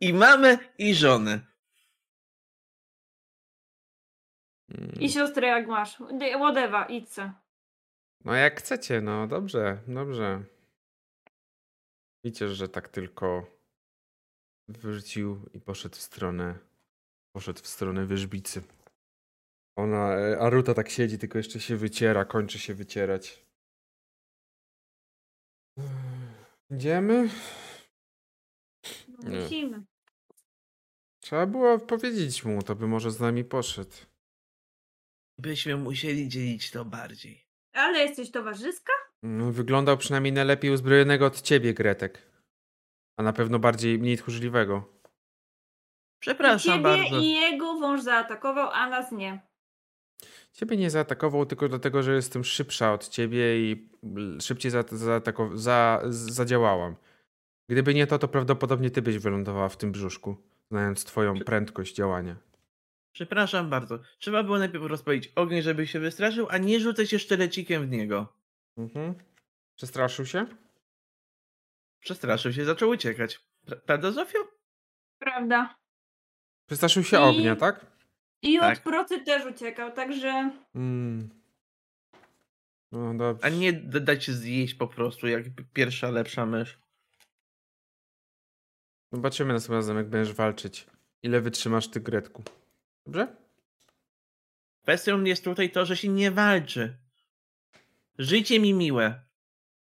I 0.00 0.14
mamę 0.14 0.58
i 0.78 0.94
żonę. 0.94 1.40
I 5.00 5.08
siostrę 5.10 5.48
jak 5.48 5.66
masz. 5.66 5.98
Dy- 6.18 6.30
Whatever, 6.36 6.90
idź 6.90 7.08
se. 7.08 7.32
No 8.24 8.34
jak 8.34 8.58
chcecie, 8.60 9.00
no 9.00 9.26
dobrze, 9.26 9.78
dobrze. 9.88 10.42
Widzicie, 12.24 12.48
że 12.48 12.68
tak 12.68 12.88
tylko 12.88 13.46
wrócił 14.68 15.46
i 15.54 15.60
poszedł 15.60 15.96
w 15.96 16.00
stronę, 16.00 16.58
poszedł 17.32 17.60
w 17.62 17.66
stronę 17.66 18.06
wyżbicy. 18.06 18.62
Ona, 19.78 20.14
e, 20.18 20.38
Aruta 20.40 20.74
tak 20.74 20.88
siedzi, 20.88 21.18
tylko 21.18 21.38
jeszcze 21.38 21.60
się 21.60 21.76
wyciera, 21.76 22.24
kończy 22.24 22.58
się 22.58 22.74
wycierać. 22.74 23.46
Idziemy? 26.70 27.28
No. 29.08 29.40
Musimy. 29.40 29.84
Trzeba 31.20 31.46
było 31.46 31.78
powiedzieć 31.78 32.44
mu, 32.44 32.62
to 32.62 32.74
by 32.74 32.86
może 32.86 33.10
z 33.10 33.20
nami 33.20 33.44
poszedł. 33.44 33.96
Byśmy 35.38 35.76
musieli 35.76 36.28
dzielić 36.28 36.70
to 36.70 36.84
bardziej. 36.84 37.46
Ale 37.72 37.98
jesteś 37.98 38.30
towarzyska? 38.30 38.92
Wyglądał 39.50 39.96
przynajmniej 39.96 40.32
na 40.32 40.44
lepiej 40.44 40.70
uzbrojonego 40.70 41.26
od 41.26 41.40
ciebie, 41.42 41.74
Gretek. 41.74 42.22
A 43.18 43.22
na 43.22 43.32
pewno 43.32 43.58
bardziej, 43.58 43.98
mniej 43.98 44.16
tchórzliwego. 44.18 44.92
Przepraszam 46.22 46.72
Ciebie 46.72 46.82
bardzo. 46.82 47.18
i 47.20 47.30
jego 47.30 47.78
wąż 47.78 48.02
zaatakował, 48.02 48.70
a 48.72 48.88
nas 48.88 49.12
nie. 49.12 49.40
Ciebie 50.52 50.76
nie 50.76 50.90
zaatakował 50.90 51.46
tylko 51.46 51.68
dlatego, 51.68 52.02
że 52.02 52.14
jestem 52.14 52.44
szybsza 52.44 52.92
od 52.92 53.08
ciebie 53.08 53.58
i 53.60 53.88
l- 54.16 54.38
szybciej 54.40 54.70
za, 54.70 54.84
za, 55.54 56.00
z- 56.08 56.30
zadziałałam. 56.32 56.96
Gdyby 57.70 57.94
nie 57.94 58.06
to, 58.06 58.18
to 58.18 58.28
prawdopodobnie 58.28 58.90
ty 58.90 59.02
byś 59.02 59.18
wylądowała 59.18 59.68
w 59.68 59.76
tym 59.76 59.92
brzuszku, 59.92 60.36
znając 60.70 61.04
twoją 61.04 61.38
prędkość 61.40 61.94
działania. 61.94 62.36
Przepraszam 63.20 63.70
bardzo. 63.70 63.98
Trzeba 64.18 64.42
było 64.42 64.58
najpierw 64.58 64.84
rozpalić 64.84 65.32
ogień, 65.34 65.62
żeby 65.62 65.86
się 65.86 66.00
wystraszył, 66.00 66.46
a 66.50 66.58
nie 66.58 66.80
rzucać 66.80 67.10
się 67.10 67.18
sztylecikiem 67.18 67.86
w 67.86 67.90
niego. 67.90 68.32
Mhm. 68.78 69.14
Przestraszył 69.76 70.26
się? 70.26 70.46
Przestraszył 72.00 72.52
się, 72.52 72.64
zaczął 72.64 72.88
uciekać. 72.90 73.40
Pra- 73.66 73.76
Prawda, 73.80 74.12
Zofio? 74.12 74.38
Prawda. 75.18 75.76
Przestraszył 76.66 77.04
się 77.04 77.16
I- 77.16 77.20
ognia, 77.20 77.56
tak? 77.56 77.86
I 78.42 78.58
Tak. 78.58 78.78
od 78.78 78.84
procy 78.84 79.20
też 79.24 79.46
uciekał, 79.46 79.92
także 79.92 80.50
Mm. 80.74 81.28
No 82.92 83.14
dobrze. 83.14 83.44
A 83.44 83.48
nie 83.48 83.72
d- 83.72 84.00
dać 84.00 84.24
się 84.24 84.32
zjeść 84.32 84.74
po 84.74 84.88
prostu, 84.88 85.26
jak 85.26 85.42
pierwsza 85.72 86.10
lepsza 86.10 86.46
mysz. 86.46 86.78
Zobaczymy 89.12 89.52
następnym 89.52 89.78
razem, 89.78 89.96
jak 89.96 90.08
będziesz 90.08 90.34
walczyć. 90.34 90.86
Ile 91.22 91.40
wytrzymasz 91.40 91.88
ty, 91.88 92.00
Gretku. 92.00 92.42
Dobrze? 93.06 93.36
Kwestią 94.82 95.24
jest 95.24 95.44
tutaj 95.44 95.70
to, 95.70 95.86
że 95.86 95.96
się 95.96 96.08
nie 96.08 96.30
walczy. 96.30 96.96
Życie 98.18 98.60
mi 98.60 98.74
miłe. 98.74 99.22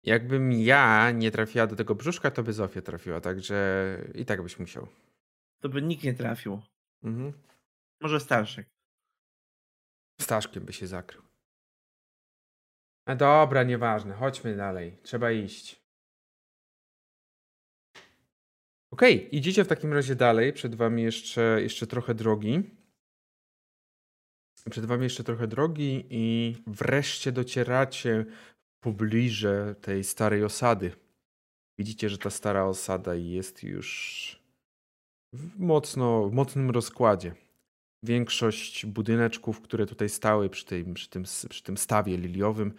Jakbym 0.03 0.51
ja 0.51 1.11
nie 1.11 1.31
trafiła 1.31 1.67
do 1.67 1.75
tego 1.75 1.95
brzuszka, 1.95 2.31
to 2.31 2.43
by 2.43 2.53
Zofia 2.53 2.81
trafiła, 2.81 3.21
także 3.21 3.97
i 4.15 4.25
tak 4.25 4.43
byś 4.43 4.59
musiał. 4.59 4.87
To 5.59 5.69
by 5.69 5.81
nikt 5.81 6.03
nie 6.03 6.13
trafił. 6.13 6.61
Mhm. 7.03 7.33
Może 8.01 8.19
Starszek. 8.19 8.67
Staszkiem 10.21 10.65
by 10.65 10.73
się 10.73 10.87
zakrył. 10.87 11.21
A 13.05 13.15
dobra, 13.15 13.63
nieważne. 13.63 14.13
Chodźmy 14.13 14.55
dalej. 14.55 14.97
Trzeba 15.03 15.31
iść. 15.31 15.83
Okej, 18.91 19.35
idziecie 19.35 19.63
w 19.63 19.67
takim 19.67 19.93
razie 19.93 20.15
dalej. 20.15 20.53
Przed 20.53 20.75
wami 20.75 21.03
jeszcze, 21.03 21.61
jeszcze 21.61 21.87
trochę 21.87 22.13
drogi. 22.13 22.82
Przed 24.69 24.85
wami 24.85 25.03
jeszcze 25.03 25.23
trochę 25.23 25.47
drogi 25.47 26.05
i 26.09 26.55
wreszcie 26.67 27.31
docieracie 27.31 28.25
pobliże 28.79 29.75
tej 29.81 30.03
starej 30.03 30.43
osady. 30.43 30.91
Widzicie, 31.77 32.09
że 32.09 32.17
ta 32.17 32.29
stara 32.29 32.63
osada 32.63 33.15
jest 33.15 33.63
już 33.63 34.43
w 35.33 35.59
mocno, 35.59 36.29
w 36.29 36.33
mocnym 36.33 36.69
rozkładzie. 36.69 37.35
Większość 38.03 38.85
budyneczków, 38.85 39.61
które 39.61 39.85
tutaj 39.85 40.09
stały 40.09 40.49
przy, 40.49 40.65
tej, 40.65 40.93
przy, 40.93 41.09
tym, 41.09 41.23
przy 41.49 41.63
tym 41.63 41.77
stawie 41.77 42.17
liliowym, 42.17 42.73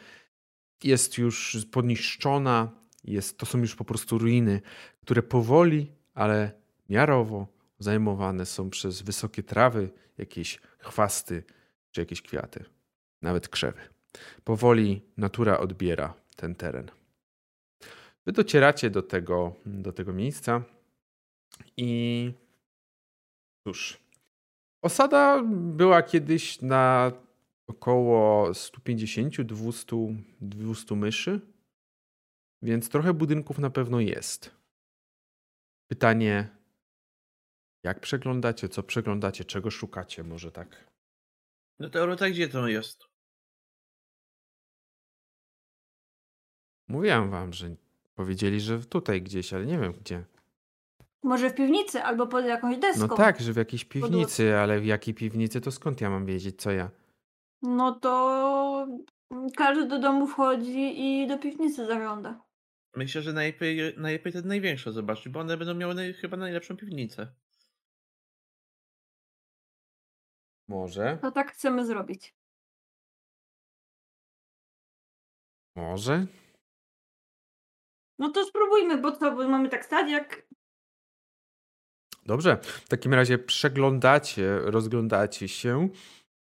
jest 0.84 1.18
już 1.18 1.58
podniszczona. 1.70 2.70
Jest, 3.04 3.38
to 3.38 3.46
są 3.46 3.58
już 3.58 3.74
po 3.74 3.84
prostu 3.84 4.18
ruiny, 4.18 4.60
które 5.00 5.22
powoli, 5.22 5.92
ale 6.14 6.52
miarowo 6.88 7.48
zajmowane 7.78 8.46
są 8.46 8.70
przez 8.70 9.02
wysokie 9.02 9.42
trawy, 9.42 9.90
jakieś 10.18 10.60
chwasty 10.78 11.44
czy 11.94 12.00
jakieś 12.00 12.22
kwiaty, 12.22 12.64
nawet 13.22 13.48
krzewy. 13.48 13.80
Powoli 14.44 15.02
natura 15.16 15.58
odbiera 15.58 16.14
ten 16.36 16.54
teren. 16.54 16.90
Wy 18.26 18.32
docieracie 18.32 18.90
do 18.90 19.02
tego, 19.02 19.54
do 19.66 19.92
tego 19.92 20.12
miejsca 20.12 20.62
i 21.76 22.32
cóż, 23.66 24.04
Osada 24.84 25.42
była 25.52 26.02
kiedyś 26.02 26.60
na 26.60 27.12
około 27.66 28.50
150-200 28.50 30.16
200 30.40 30.96
myszy, 30.96 31.40
więc 32.62 32.88
trochę 32.88 33.14
budynków 33.14 33.58
na 33.58 33.70
pewno 33.70 34.00
jest. 34.00 34.50
Pytanie, 35.90 36.48
jak 37.84 38.00
przeglądacie, 38.00 38.68
co 38.68 38.82
przeglądacie, 38.82 39.44
czego 39.44 39.70
szukacie, 39.70 40.22
może 40.24 40.52
tak? 40.52 40.93
No 41.78 41.90
to 41.90 42.06
Ruta, 42.06 42.30
gdzie 42.30 42.48
to 42.48 42.68
jest? 42.68 43.04
Mówiłem 46.88 47.30
wam, 47.30 47.52
że 47.52 47.66
powiedzieli, 48.14 48.60
że 48.60 48.80
tutaj 48.80 49.22
gdzieś, 49.22 49.52
ale 49.54 49.66
nie 49.66 49.78
wiem 49.78 49.92
gdzie. 49.92 50.24
może 51.22 51.50
w 51.50 51.54
piwnicy 51.54 52.02
albo 52.02 52.26
pod 52.26 52.44
jakąś 52.44 52.78
deską. 52.78 53.06
No 53.06 53.16
tak, 53.16 53.40
że 53.40 53.52
w 53.52 53.56
jakiejś 53.56 53.84
piwnicy, 53.84 54.56
ale 54.56 54.80
w 54.80 54.84
jakiej 54.86 55.14
piwnicy, 55.14 55.60
to 55.60 55.70
skąd 55.70 56.00
ja 56.00 56.10
mam 56.10 56.26
wiedzieć, 56.26 56.62
co 56.62 56.70
ja? 56.70 56.90
No 57.62 57.92
to 57.92 58.88
każdy 59.56 59.88
do 59.88 59.98
domu 59.98 60.26
wchodzi 60.26 61.00
i 61.06 61.26
do 61.26 61.38
piwnicy 61.38 61.86
zagląda. 61.86 62.40
Myślę, 62.96 63.22
że 63.22 63.32
najlepiej, 63.32 63.94
najlepiej 63.96 64.32
te 64.32 64.42
największe 64.42 64.92
zobaczyć, 64.92 65.28
bo 65.28 65.40
one 65.40 65.56
będą 65.56 65.74
miały 65.74 65.94
naj, 65.94 66.12
chyba 66.14 66.36
najlepszą 66.36 66.76
piwnicę. 66.76 67.26
Może, 70.68 71.18
To 71.22 71.30
tak 71.30 71.52
chcemy 71.52 71.86
zrobić. 71.86 72.34
może. 75.76 76.26
No 78.18 78.30
to 78.30 78.44
spróbujmy, 78.44 78.98
bo 78.98 79.12
co, 79.12 79.32
bo 79.32 79.48
mamy 79.48 79.68
tak 79.68 79.84
stać 79.84 80.10
jak... 80.10 80.46
Dobrze, 82.26 82.56
w 82.62 82.88
takim 82.88 83.14
razie 83.14 83.38
przeglądacie, 83.38 84.58
rozglądacie 84.58 85.48
się 85.48 85.88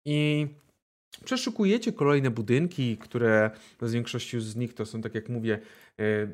i 0.04 0.48
przeszukujecie 1.24 1.92
kolejne 1.92 2.30
budynki, 2.30 2.98
które 2.98 3.50
z 3.82 3.92
większością 3.92 4.40
z 4.40 4.56
nich 4.56 4.74
to 4.74 4.86
są, 4.86 5.02
tak 5.02 5.14
jak 5.14 5.28
mówię, 5.28 5.58
e, 6.00 6.28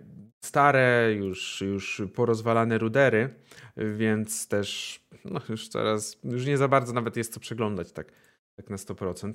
stare, 0.45 1.15
już, 1.15 1.61
już 1.61 2.03
porozwalane 2.15 2.79
rudery, 2.79 3.29
więc 3.77 4.49
też 4.49 5.01
no 5.25 5.41
już 5.49 5.69
coraz, 5.69 6.19
już 6.25 6.47
nie 6.47 6.59
za 6.59 6.69
bardzo 6.69 6.93
nawet 6.93 7.17
jest 7.17 7.33
co 7.33 7.41
przeglądać 7.41 7.93
tak, 7.93 8.13
tak 8.57 8.71
na 8.71 8.77
100%. 8.77 9.33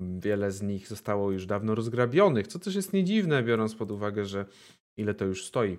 Wiele 0.00 0.52
z 0.52 0.62
nich 0.62 0.88
zostało 0.88 1.32
już 1.32 1.46
dawno 1.46 1.74
rozgrabionych, 1.74 2.46
co 2.46 2.58
też 2.58 2.74
jest 2.74 2.92
nie 2.92 3.04
dziwne, 3.04 3.42
biorąc 3.42 3.74
pod 3.74 3.90
uwagę, 3.90 4.24
że 4.26 4.44
ile 4.96 5.14
to 5.14 5.24
już 5.24 5.46
stoi. 5.46 5.78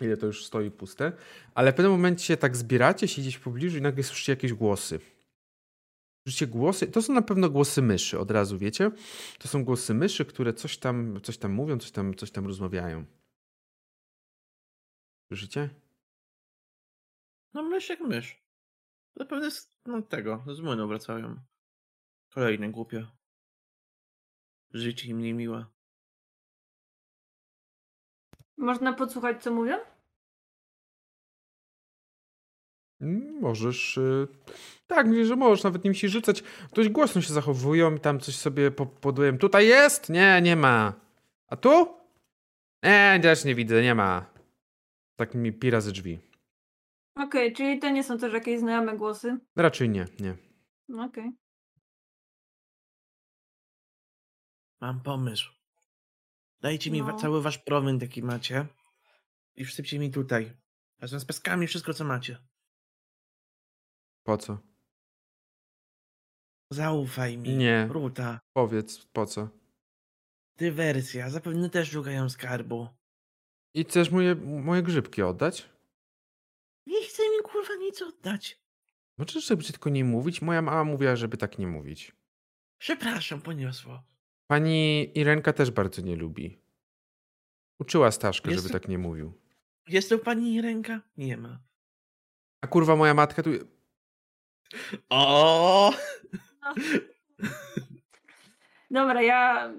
Ile 0.00 0.16
to 0.16 0.26
już 0.26 0.46
stoi 0.46 0.70
puste. 0.70 1.12
Ale 1.54 1.72
w 1.72 1.74
pewnym 1.74 1.92
momencie 1.92 2.36
tak 2.36 2.56
zbieracie 2.56 3.08
się 3.08 3.22
gdzieś 3.22 3.38
pobliżu 3.38 3.78
i 3.78 3.80
nagle 3.80 4.02
słyszycie 4.02 4.32
jakieś 4.32 4.52
głosy. 4.52 5.00
Słyszycie 6.26 6.46
głosy, 6.46 6.86
to 6.86 7.02
są 7.02 7.12
na 7.12 7.22
pewno 7.22 7.50
głosy 7.50 7.82
myszy, 7.82 8.18
od 8.18 8.30
razu 8.30 8.58
wiecie. 8.58 8.90
To 9.38 9.48
są 9.48 9.64
głosy 9.64 9.94
myszy, 9.94 10.24
które 10.24 10.54
coś 10.54 10.78
tam, 10.78 11.20
coś 11.22 11.38
tam 11.38 11.52
mówią, 11.52 11.78
coś 11.78 11.90
tam, 11.90 12.14
coś 12.14 12.30
tam 12.30 12.46
rozmawiają. 12.46 13.04
Słyszycie? 15.28 15.70
No 17.54 17.62
mysz 17.62 17.88
jak 17.88 18.00
mysz. 18.00 18.42
Zapewne 19.16 19.50
z 19.50 19.78
no, 19.86 20.02
tego, 20.02 20.44
z 20.54 20.60
młynu 20.60 20.88
wracają. 20.88 21.36
Kolejne 22.34 22.70
głupie. 22.70 23.06
Życie 24.70 25.08
im 25.08 25.20
niemiłe. 25.20 25.66
Można 28.56 28.92
podsłuchać, 28.92 29.42
co 29.42 29.54
mówią? 29.54 29.76
Możesz. 33.40 33.98
Tak, 34.94 35.06
mówię, 35.06 35.26
że 35.26 35.36
możesz, 35.36 35.64
nawet 35.64 35.84
nie 35.84 35.90
musisz 35.90 36.12
rzucać. 36.12 36.42
Dość 36.74 36.88
głośno 36.88 37.20
się 37.20 37.32
zachowują 37.32 37.94
i 37.96 38.00
tam 38.00 38.20
coś 38.20 38.36
sobie 38.36 38.70
po- 38.70 38.86
poduję. 38.86 39.38
Tutaj 39.38 39.68
jest? 39.68 40.08
Nie, 40.08 40.40
nie 40.42 40.56
ma. 40.56 40.92
A 41.48 41.56
tu? 41.56 41.98
Nie, 42.82 43.20
też 43.22 43.44
nie 43.44 43.54
widzę, 43.54 43.82
nie 43.82 43.94
ma. 43.94 44.32
Tak 45.16 45.34
mi 45.34 45.52
pira 45.52 45.80
ze 45.80 45.92
drzwi. 45.92 46.18
Okej, 47.16 47.52
czyli 47.52 47.78
to 47.78 47.90
nie 47.90 48.04
są 48.04 48.18
też 48.18 48.32
jakieś 48.32 48.60
znajome 48.60 48.96
głosy? 48.96 49.38
Raczej 49.56 49.88
nie, 49.88 50.06
nie. 50.20 50.36
Okej. 51.04 51.32
Mam 54.80 55.00
pomysł. 55.02 55.50
Dajcie 56.60 56.90
mi 56.90 57.02
wa- 57.02 57.12
No. 57.12 57.18
cały 57.18 57.42
wasz 57.42 57.58
prowęd, 57.58 58.02
jaki 58.02 58.22
macie 58.22 58.66
i 59.54 59.64
wsypcie 59.64 59.98
mi 59.98 60.10
tutaj. 60.10 60.52
Razem 61.00 61.20
z 61.20 61.24
peskami, 61.24 61.66
wszystko 61.66 61.94
co 61.94 62.04
macie. 62.04 62.38
Po 64.24 64.38
co? 64.38 64.58
Zaufaj 66.72 67.38
mi. 67.38 67.48
Nie. 67.56 67.88
Ruta. 67.90 68.40
Powiedz, 68.52 69.06
po 69.12 69.26
co? 69.26 69.48
Dywersja. 70.56 71.30
Zapewne 71.30 71.70
też 71.70 71.90
szukają 71.90 72.30
skarbu. 72.30 72.88
I 73.74 73.84
chcesz 73.84 74.10
moje, 74.10 74.34
moje 74.34 74.82
grzybki 74.82 75.22
oddać? 75.22 75.68
Nie 76.86 77.02
chce 77.04 77.22
mi 77.22 77.42
kurwa 77.44 77.74
nic 77.74 78.02
oddać. 78.02 78.62
Możesz 79.18 79.44
sobie 79.44 79.64
tylko 79.64 79.90
nie 79.90 80.04
mówić? 80.04 80.42
Moja 80.42 80.62
mama 80.62 80.84
mówiła, 80.84 81.16
żeby 81.16 81.36
tak 81.36 81.58
nie 81.58 81.66
mówić. 81.66 82.12
Przepraszam, 82.78 83.40
poniosło. 83.40 84.02
Pani 84.46 85.10
Irenka 85.18 85.52
też 85.52 85.70
bardzo 85.70 86.02
nie 86.02 86.16
lubi. 86.16 86.58
Uczyła 87.78 88.10
Staszkę, 88.10 88.50
Jest- 88.50 88.62
żeby 88.62 88.72
tak 88.72 88.88
nie 88.88 88.98
mówił. 88.98 89.32
Jest 89.88 90.08
tu 90.08 90.18
pani 90.18 90.60
ręka? 90.60 91.00
Nie 91.16 91.36
ma. 91.36 91.60
A 92.60 92.66
kurwa, 92.66 92.96
moja 92.96 93.14
matka 93.14 93.42
tu... 93.42 93.50
O! 95.10 95.92
Dobra, 98.90 99.22
ja. 99.22 99.72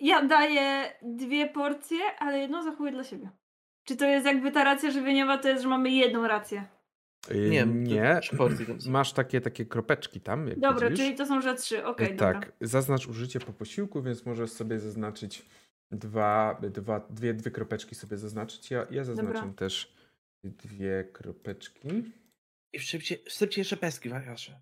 Ja 0.00 0.26
daję 0.26 0.92
dwie 1.02 1.48
porcje, 1.48 1.98
ale 2.18 2.38
jedną 2.38 2.62
zachowuję 2.62 2.92
dla 2.92 3.04
siebie. 3.04 3.30
Czy 3.84 3.96
to 3.96 4.06
jest 4.06 4.26
jakby 4.26 4.52
ta 4.52 4.64
racja 4.64 4.90
żywieniowa, 4.90 5.38
to 5.38 5.48
jest, 5.48 5.62
że 5.62 5.68
mamy 5.68 5.90
jedną 5.90 6.28
rację? 6.28 6.64
Yy, 7.30 7.50
Nie, 7.50 7.66
nie. 7.66 8.20
Masz 8.88 9.12
takie, 9.12 9.40
takie 9.40 9.66
kropeczki 9.66 10.20
tam, 10.20 10.48
jak 10.48 10.58
Dobra, 10.58 10.90
widzisz. 10.90 11.04
czyli 11.04 11.16
to 11.16 11.26
są 11.26 11.40
że 11.40 11.54
trzy. 11.54 11.84
Okej, 11.86 12.08
Yy, 12.08 12.14
dobra. 12.16 12.40
tak, 12.40 12.52
zaznacz 12.60 13.06
użycie 13.06 13.40
po 13.40 13.52
posiłku, 13.52 14.02
więc 14.02 14.26
możesz 14.26 14.50
sobie 14.50 14.80
zaznaczyć 14.80 15.42
dwa, 15.90 16.60
dwa, 16.62 17.00
dwie, 17.10 17.34
dwie 17.34 17.50
kropeczki 17.50 17.94
sobie 17.94 18.16
zaznaczyć. 18.16 18.70
Ja, 18.70 18.86
ja 18.90 19.04
zaznaczam 19.04 19.32
Dobra. 19.34 19.52
też 19.54 19.94
dwie 20.44 21.04
kropeczki. 21.12 21.88
I 22.72 22.78
wsypcie, 22.78 23.18
wsypcie 23.26 23.60
jeszcze 23.60 23.76
peski, 23.76 24.08
wariasze. 24.08 24.60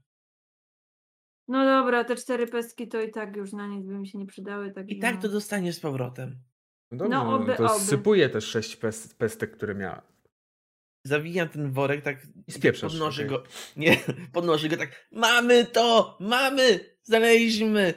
No 1.48 1.64
dobra, 1.64 2.04
te 2.04 2.16
cztery 2.16 2.46
pestki 2.46 2.88
to 2.88 3.00
i 3.02 3.10
tak 3.10 3.36
już 3.36 3.52
na 3.52 3.66
nic 3.66 3.86
by 3.86 3.98
mi 3.98 4.08
się 4.08 4.18
nie 4.18 4.26
przydały. 4.26 4.70
Tak 4.72 4.88
I 4.90 4.98
tak 4.98 5.14
no. 5.14 5.20
to 5.22 5.28
dostanie 5.28 5.72
z 5.72 5.80
powrotem. 5.80 6.36
No 6.90 6.98
dobrze, 6.98 7.14
No, 7.18 7.24
no, 7.24 7.36
oby, 7.36 7.54
to 7.56 7.74
oby. 7.74 7.84
sypuję 7.84 8.28
też 8.28 8.44
sześć 8.44 8.76
pest, 8.76 9.18
pestek, 9.18 9.50
które 9.56 9.74
miała. 9.74 10.02
Zawijam 11.04 11.48
ten 11.48 11.70
worek 11.70 12.02
tak 12.04 12.26
I 12.46 12.52
spieprzasz, 12.52 12.92
Podnoszę 12.92 13.22
okej. 13.26 13.30
go. 13.36 13.42
Nie, 13.76 13.96
podnoszę 14.32 14.68
go 14.68 14.76
tak. 14.76 15.08
Mamy 15.12 15.64
to! 15.64 16.16
Mamy! 16.20 16.80
Znaleźliśmy! 17.02 17.94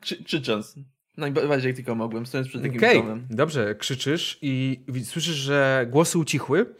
Krzy, 0.00 0.24
krzycząc. 0.24 0.74
Najbardziej 1.16 1.68
jak 1.68 1.76
tylko 1.76 1.94
mogłem, 1.94 2.26
stojąc 2.26 2.48
przed 2.48 2.62
takim 2.62 2.76
Okej, 2.78 2.98
domem. 3.02 3.26
dobrze, 3.30 3.74
krzyczysz 3.74 4.38
i 4.42 4.84
słyszysz, 5.04 5.34
że 5.34 5.86
głosy 5.90 6.18
ucichły, 6.18 6.74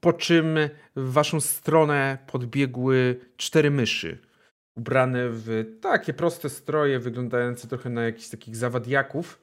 po 0.00 0.12
czym 0.12 0.58
w 0.96 1.12
waszą 1.12 1.40
stronę 1.40 2.18
podbiegły 2.26 3.20
cztery 3.36 3.70
myszy, 3.70 4.18
ubrane 4.76 5.28
w 5.30 5.78
takie 5.80 6.14
proste 6.14 6.50
stroje, 6.50 6.98
wyglądające 6.98 7.68
trochę 7.68 7.90
na 7.90 8.02
jakichś 8.02 8.28
takich 8.28 8.56
zawadiaków. 8.56 9.40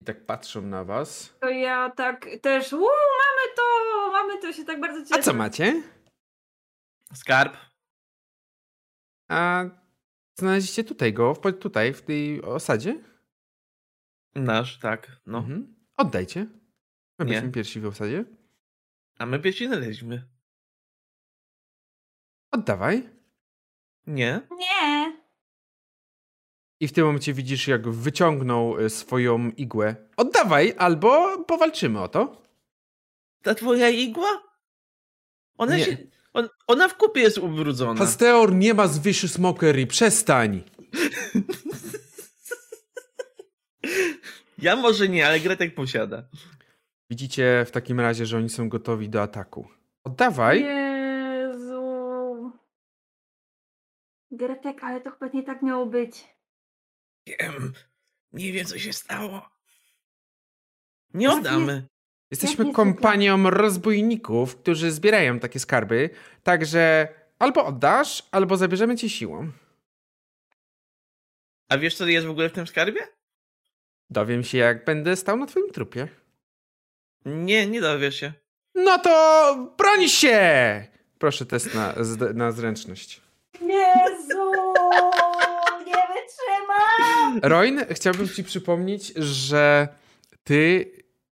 I 0.00 0.04
tak 0.04 0.26
patrzą 0.26 0.62
na 0.62 0.84
was. 0.84 1.36
To 1.40 1.48
ja 1.48 1.90
tak 1.90 2.26
też. 2.42 2.72
Uuu, 2.72 2.80
mamy 3.18 3.56
to! 3.56 3.62
Mamy 4.12 4.40
to, 4.40 4.52
się 4.52 4.64
tak 4.64 4.80
bardzo 4.80 5.02
cieszę. 5.02 5.20
A 5.20 5.22
co 5.22 5.34
macie? 5.34 5.82
Skarb. 7.14 7.56
A 9.28 9.64
znaleźliście 10.38 10.84
tutaj 10.84 11.12
go, 11.12 11.36
tutaj, 11.60 11.94
w 11.94 12.02
tej 12.02 12.42
osadzie? 12.42 13.04
Nasz, 14.34 14.78
tak. 14.78 15.20
No. 15.26 15.38
Mhm. 15.38 15.74
Oddajcie. 15.96 16.40
My 17.18 17.24
Nie. 17.24 17.24
byliśmy 17.24 17.52
pierwsi 17.52 17.80
w 17.80 17.86
osadzie. 17.86 18.24
A 19.18 19.26
my 19.26 19.40
pierwsi 19.40 19.66
znaleźliśmy. 19.66 20.28
Oddawaj. 22.50 23.19
Nie. 24.10 24.40
Nie! 24.58 25.16
I 26.80 26.88
w 26.88 26.92
tym 26.92 27.04
momencie 27.06 27.32
widzisz, 27.34 27.68
jak 27.68 27.88
wyciągnął 27.88 28.80
y, 28.80 28.90
swoją 28.90 29.50
igłę. 29.50 29.96
Oddawaj, 30.16 30.74
albo 30.78 31.38
powalczymy 31.44 32.00
o 32.00 32.08
to. 32.08 32.42
Ta 33.42 33.54
twoja 33.54 33.88
igła? 33.88 34.42
Ona 35.58 35.76
Nie. 35.76 35.84
się. 35.84 35.96
On, 36.32 36.48
ona 36.66 36.88
w 36.88 36.96
kupie 36.96 37.20
jest 37.20 37.38
ubrudzona. 37.38 37.98
Pasteor 37.98 38.54
nie 38.54 38.74
ma 38.74 38.86
zwyszy 38.88 39.28
smokery, 39.28 39.86
przestań. 39.86 40.62
Ja 44.58 44.76
może 44.76 45.08
nie, 45.08 45.26
ale 45.26 45.40
Gretek 45.40 45.74
posiada. 45.74 46.22
Widzicie 47.10 47.64
w 47.66 47.70
takim 47.70 48.00
razie, 48.00 48.26
że 48.26 48.36
oni 48.36 48.48
są 48.48 48.68
gotowi 48.68 49.08
do 49.08 49.22
ataku. 49.22 49.68
Oddawaj. 50.04 50.62
Jezu. 50.62 50.89
Gretek, 54.40 54.84
ale 54.84 55.00
to 55.00 55.10
chyba 55.10 55.26
nie 55.26 55.42
tak 55.42 55.62
miało 55.62 55.86
być. 55.86 56.24
Wiem. 57.26 57.72
Nie 58.32 58.52
wiem, 58.52 58.66
co 58.66 58.78
się 58.78 58.92
stało. 58.92 59.50
Nie 61.14 61.30
oddamy. 61.32 61.86
Jesteśmy 62.30 62.64
nie 62.64 62.72
kompanią 62.72 63.50
rozbójników, 63.50 64.56
którzy 64.56 64.90
zbierają 64.90 65.38
takie 65.38 65.58
skarby. 65.58 66.10
Także 66.42 67.08
albo 67.38 67.66
oddasz, 67.66 68.22
albo 68.30 68.56
zabierzemy 68.56 68.96
cię 68.96 69.08
siłą. 69.08 69.50
A 71.68 71.78
wiesz, 71.78 71.94
co 71.94 72.06
jest 72.06 72.26
w 72.26 72.30
ogóle 72.30 72.48
w 72.48 72.52
tym 72.52 72.66
skarbie? 72.66 73.00
Dowiem 74.10 74.44
się, 74.44 74.58
jak 74.58 74.84
będę 74.84 75.16
stał 75.16 75.36
na 75.36 75.46
twoim 75.46 75.70
trupie. 75.70 76.08
Nie, 77.24 77.66
nie 77.66 77.80
dowiesz 77.80 78.20
się. 78.20 78.32
No 78.74 78.98
to 78.98 79.74
broń 79.78 80.08
się! 80.08 80.86
Proszę 81.18 81.46
test 81.46 81.74
na, 81.74 81.94
na 82.34 82.52
zręczność. 82.52 83.20
Jezu! 83.60 84.19
Nie 85.86 86.02
wytrzymam! 86.14 87.40
Roin, 87.42 87.84
chciałbym 87.90 88.28
ci 88.28 88.44
przypomnieć, 88.44 89.12
że 89.16 89.88
ty 90.44 90.90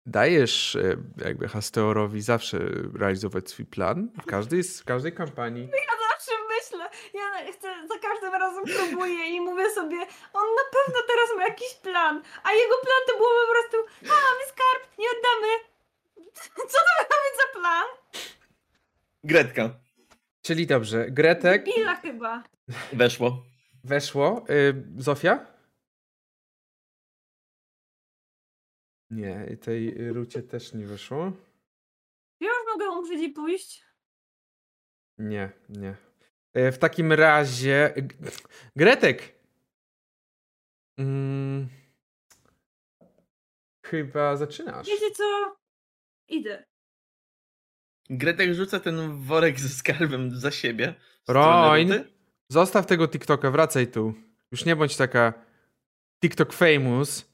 dajesz 0.06 0.76
e, 0.76 0.96
jakby 1.24 1.48
Hasteorowi 1.48 2.20
zawsze 2.20 2.58
realizować 2.98 3.50
swój 3.50 3.66
plan 3.66 4.08
w 4.22 4.26
każdej, 4.26 4.62
w 4.62 4.84
każdej 4.84 5.12
kampanii. 5.12 5.68
Ja 5.72 5.94
zawsze 6.10 6.32
myślę, 6.48 6.90
ja 7.14 7.52
chcę, 7.52 7.68
za 7.88 7.98
każdym 7.98 8.32
razem 8.32 8.64
próbuję 8.64 9.28
i 9.28 9.40
mówię 9.40 9.70
sobie, 9.70 9.96
on 10.32 10.46
na 10.60 10.64
pewno 10.72 11.00
teraz 11.08 11.36
ma 11.36 11.42
jakiś 11.44 11.74
plan, 11.74 12.22
a 12.44 12.52
jego 12.52 12.74
plan 12.82 13.02
to 13.06 13.16
było 13.16 13.28
po 13.28 13.52
prostu, 13.52 13.76
a 14.02 14.14
mamy 14.14 14.42
skarb, 14.48 14.98
nie 14.98 15.06
oddamy. 15.08 15.48
Co 16.72 16.78
to 16.78 16.92
ma 16.98 17.04
być 17.04 17.36
za 17.40 17.60
plan? 17.60 17.84
Gretka. 19.24 19.70
Czyli 20.42 20.66
dobrze, 20.66 21.06
Gretek 21.10 21.64
Billa 21.64 21.94
chyba. 21.94 22.42
Weszło. 22.93 23.44
weszło. 23.84 24.44
Y, 24.51 24.84
Zofia? 24.98 25.47
Nie, 29.10 29.47
i 29.52 29.59
tej 29.59 30.12
Rucie 30.12 30.43
też 30.43 30.72
nie 30.74 30.86
weszło. 30.86 31.32
Ja 32.40 32.48
już 32.48 32.66
mogę 32.72 32.90
umrzeć 32.90 33.22
i 33.22 33.28
pójść? 33.28 33.84
Nie, 35.18 35.52
nie. 35.68 35.97
E, 36.55 36.72
W 36.72 36.78
takim 36.78 37.12
razie. 37.12 37.94
Gretek! 38.76 39.43
Mm, 40.98 41.68
chyba 43.86 44.36
zaczynasz. 44.36 44.86
Wiecie 44.86 45.10
co? 45.10 45.56
Idę. 46.28 46.64
Gretek 48.10 48.55
rzuca 48.55 48.80
ten 48.80 49.22
worek 49.24 49.60
ze 49.60 49.68
skarbem 49.68 50.30
za 50.40 50.51
siebie. 50.51 50.94
Roin. 51.28 52.11
Zostaw 52.52 52.86
tego 52.86 53.08
TikToka, 53.08 53.50
wracaj 53.50 53.86
tu. 53.86 54.14
Już 54.52 54.64
nie 54.64 54.76
bądź 54.76 54.96
taka 54.96 55.32
TikTok 56.22 56.52
famous. 56.52 57.32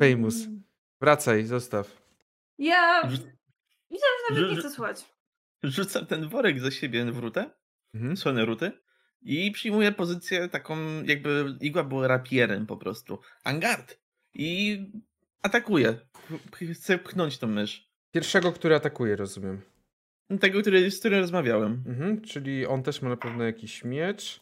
Famous. 0.00 0.44
Mm. 0.44 0.62
Wracaj, 1.00 1.44
zostaw. 1.44 2.02
Ja... 2.58 3.08
Że 3.10 3.18
nawet 4.30 4.50
nie 4.50 4.56
chcę 4.56 4.70
słuchać. 4.70 5.04
Rzuca 5.62 6.04
ten 6.06 6.28
worek 6.28 6.60
za 6.60 6.70
siebie 6.70 7.04
w 7.04 7.18
rutę, 7.18 7.50
Mhm. 7.94 8.16
stronę 8.16 8.44
ruty 8.44 8.72
i 9.22 9.50
przyjmuje 9.52 9.92
pozycję 9.92 10.48
taką, 10.48 10.76
jakby 11.04 11.56
igła 11.60 11.84
była 11.84 12.08
rapierem 12.08 12.66
po 12.66 12.76
prostu. 12.76 13.18
Angard. 13.44 13.98
I 14.34 14.78
atakuje. 15.42 15.98
Ch- 16.54 16.72
Chce 16.74 16.98
pchnąć 16.98 17.38
tą 17.38 17.46
mysz. 17.46 17.90
Pierwszego, 18.14 18.52
który 18.52 18.74
atakuje, 18.74 19.16
rozumiem. 19.16 19.60
Tego, 20.40 20.60
który, 20.60 20.90
z 20.90 20.98
którym 21.00 21.20
rozmawiałem. 21.20 21.84
Mhm, 21.86 22.20
czyli 22.20 22.66
on 22.66 22.82
też 22.82 23.02
ma 23.02 23.08
na 23.08 23.16
pewno 23.16 23.44
jakiś 23.44 23.84
miecz. 23.84 24.40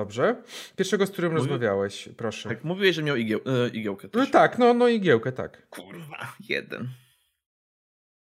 Dobrze. 0.00 0.42
Pierwszego, 0.76 1.06
z 1.06 1.10
którym 1.10 1.32
Mówi- 1.32 1.42
rozmawiałeś, 1.42 2.08
proszę. 2.16 2.48
Tak, 2.48 2.64
mówiłeś, 2.64 2.96
że 2.96 3.02
miał 3.02 3.16
igieł, 3.16 3.40
e, 3.46 3.68
igiełkę 3.68 4.08
No 4.14 4.20
też. 4.20 4.30
tak, 4.30 4.58
no, 4.58 4.74
no 4.74 4.88
igiełkę, 4.88 5.32
tak. 5.32 5.68
Kurwa, 5.70 6.32
jeden. 6.48 6.88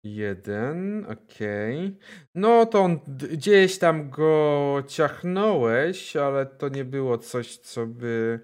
Jeden, 0.04 1.06
okej. 1.06 1.98
No 2.36 2.66
to 2.66 2.80
on 2.82 3.00
gdzieś 3.32 3.78
tam 3.80 4.10
go 4.10 4.84
ciachnąłeś, 4.88 6.16
ale 6.16 6.46
to 6.46 6.70
nie 6.70 6.86
było 6.86 7.18
coś, 7.18 7.58
co 7.58 7.86
by 7.86 8.40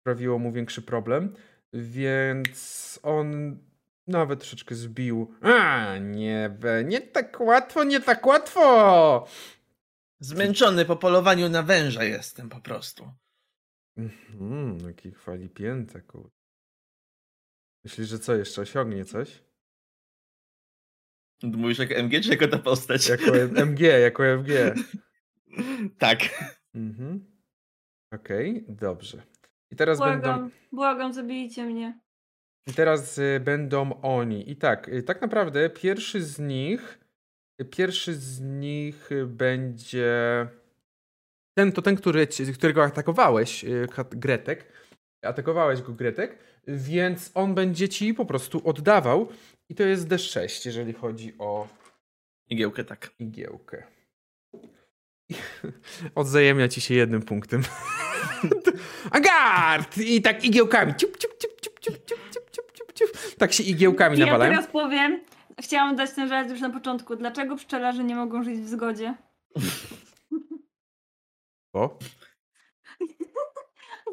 sprawiło 0.00 0.38
mu 0.38 0.52
większy 0.52 0.82
problem, 0.82 1.34
więc 1.72 3.00
on 3.02 3.58
nawet 4.06 4.40
troszeczkę 4.40 4.74
zbił. 4.74 5.34
A, 5.42 5.98
nie, 5.98 6.50
nie 6.84 7.00
tak 7.00 7.40
łatwo, 7.40 7.84
nie 7.84 8.00
tak 8.00 8.26
łatwo! 8.26 9.26
Zmęczony 10.20 10.84
po 10.84 10.96
polowaniu 10.96 11.48
na 11.48 11.62
węża 11.62 12.04
jestem 12.04 12.48
po 12.48 12.60
prostu. 12.60 13.12
Mhm, 13.96 14.78
jaki 14.86 15.10
chwali 15.10 15.48
pięta, 15.48 16.00
kur... 16.00 16.30
Myślisz, 17.84 18.08
że 18.08 18.18
co, 18.18 18.34
jeszcze 18.34 18.62
osiągnie 18.62 19.04
coś? 19.04 19.42
Mówisz 21.42 21.78
jak 21.78 21.90
MG, 21.90 22.20
czy 22.22 22.30
jako 22.30 22.48
ta 22.48 22.58
postać? 22.58 23.08
Jako 23.08 23.36
MG, 23.66 23.80
jako 23.80 24.24
MG. 24.24 24.74
tak. 25.98 26.18
Mhm. 26.74 27.36
Okej, 28.12 28.64
dobrze. 28.68 29.22
I 29.70 29.76
teraz 29.76 29.98
będą... 29.98 30.22
Błagam, 30.22 30.50
błagam, 30.72 31.12
zabijcie 31.12 31.66
mnie. 31.66 32.00
I 32.66 32.74
teraz 32.74 33.18
y, 33.18 33.40
będą 33.44 34.00
oni. 34.00 34.50
I 34.50 34.56
tak, 34.56 34.88
y, 34.88 35.02
tak 35.02 35.20
naprawdę 35.22 35.70
pierwszy 35.70 36.22
z 36.22 36.38
nich, 36.38 36.98
y, 37.02 37.05
pierwszy 37.64 38.14
z 38.14 38.40
nich 38.40 39.10
będzie 39.26 40.46
ten, 41.54 41.72
to 41.72 41.82
ten, 41.82 41.96
który, 41.96 42.26
którego 42.54 42.84
atakowałeś, 42.84 43.64
y, 43.64 43.86
Gretek. 44.10 44.72
Atakowałeś 45.22 45.82
go, 45.82 45.92
Gretek, 45.92 46.38
więc 46.68 47.30
on 47.34 47.54
będzie 47.54 47.88
ci 47.88 48.14
po 48.14 48.26
prostu 48.26 48.68
oddawał. 48.68 49.28
I 49.68 49.74
to 49.74 49.82
jest 49.82 50.08
D6, 50.08 50.66
jeżeli 50.66 50.92
chodzi 50.92 51.34
o 51.38 51.68
Igiełkę 52.48 52.84
tak. 52.84 53.10
igiełkę. 53.18 53.82
Odzajemnia 56.14 56.68
ci 56.68 56.80
się 56.80 56.94
jednym 56.94 57.22
punktem. 57.22 57.62
Agard! 59.10 59.98
I 59.98 60.22
tak 60.22 60.44
igiełkami. 60.44 60.94
Ciup, 60.94 61.18
ciup, 61.18 61.32
ciup, 61.38 61.60
ciup, 61.60 61.80
ciup, 61.80 62.04
ciup, 62.06 62.30
ciup, 62.30 62.50
ciup, 62.50 62.72
ciup, 62.72 62.92
ciup. 62.92 63.36
Tak 63.38 63.52
się 63.52 63.62
igiełkami 63.62 64.18
Ja 64.18 64.26
nawalają. 64.26 64.52
teraz 64.52 64.66
powiem, 64.70 65.20
chciałam 65.60 65.96
dać 65.96 66.12
ten 66.12 66.28
żart 66.28 66.50
już 66.50 66.60
na 66.60 66.70
początku. 66.70 67.16
Dlaczego 67.16 67.56
pszczelarze 67.56 68.04
nie 68.04 68.14
mogą 68.16 68.42
żyć 68.42 68.60
w 68.60 68.68
zgodzie? 68.68 69.14
Bo? 71.74 71.98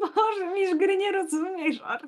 Boże, 0.00 0.46
misz 0.54 0.74
gry 0.74 0.96
nie 0.96 1.12
rozumiesz, 1.12 1.76
żart. 1.76 2.06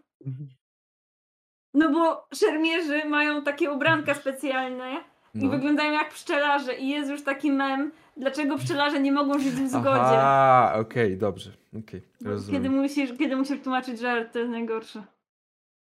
No 1.75 1.91
bo 1.93 2.29
szermierzy 2.35 3.05
mają 3.05 3.43
takie 3.43 3.71
ubranka 3.71 4.15
specjalne 4.15 4.93
i 5.35 5.39
No. 5.45 5.49
wyglądają 5.51 5.93
jak 5.93 6.11
pszczelarze 6.11 6.75
i 6.75 6.89
jest 6.89 7.11
już 7.11 7.23
taki 7.25 7.53
mem, 7.53 7.93
dlaczego 8.17 8.59
pszczelarze 8.59 9.01
nie 9.01 9.13
mogą 9.13 9.39
żyć 9.39 9.53
w 9.53 9.69
zgodzie. 9.69 9.89
Aha, 10.01 10.73
okej, 10.81 11.17
dobrze. 11.17 11.51
Okej, 11.79 12.03
Bo 12.21 12.31
rozumiem. 12.31 12.63
Kiedy 12.63 12.75
musisz, 12.77 13.19
kiedy 13.19 13.37
musisz 13.37 13.61
tłumaczyć 13.63 13.99
żart, 14.01 14.33
to 14.33 14.39
jest 14.39 14.51
najgorsze. 14.51 15.05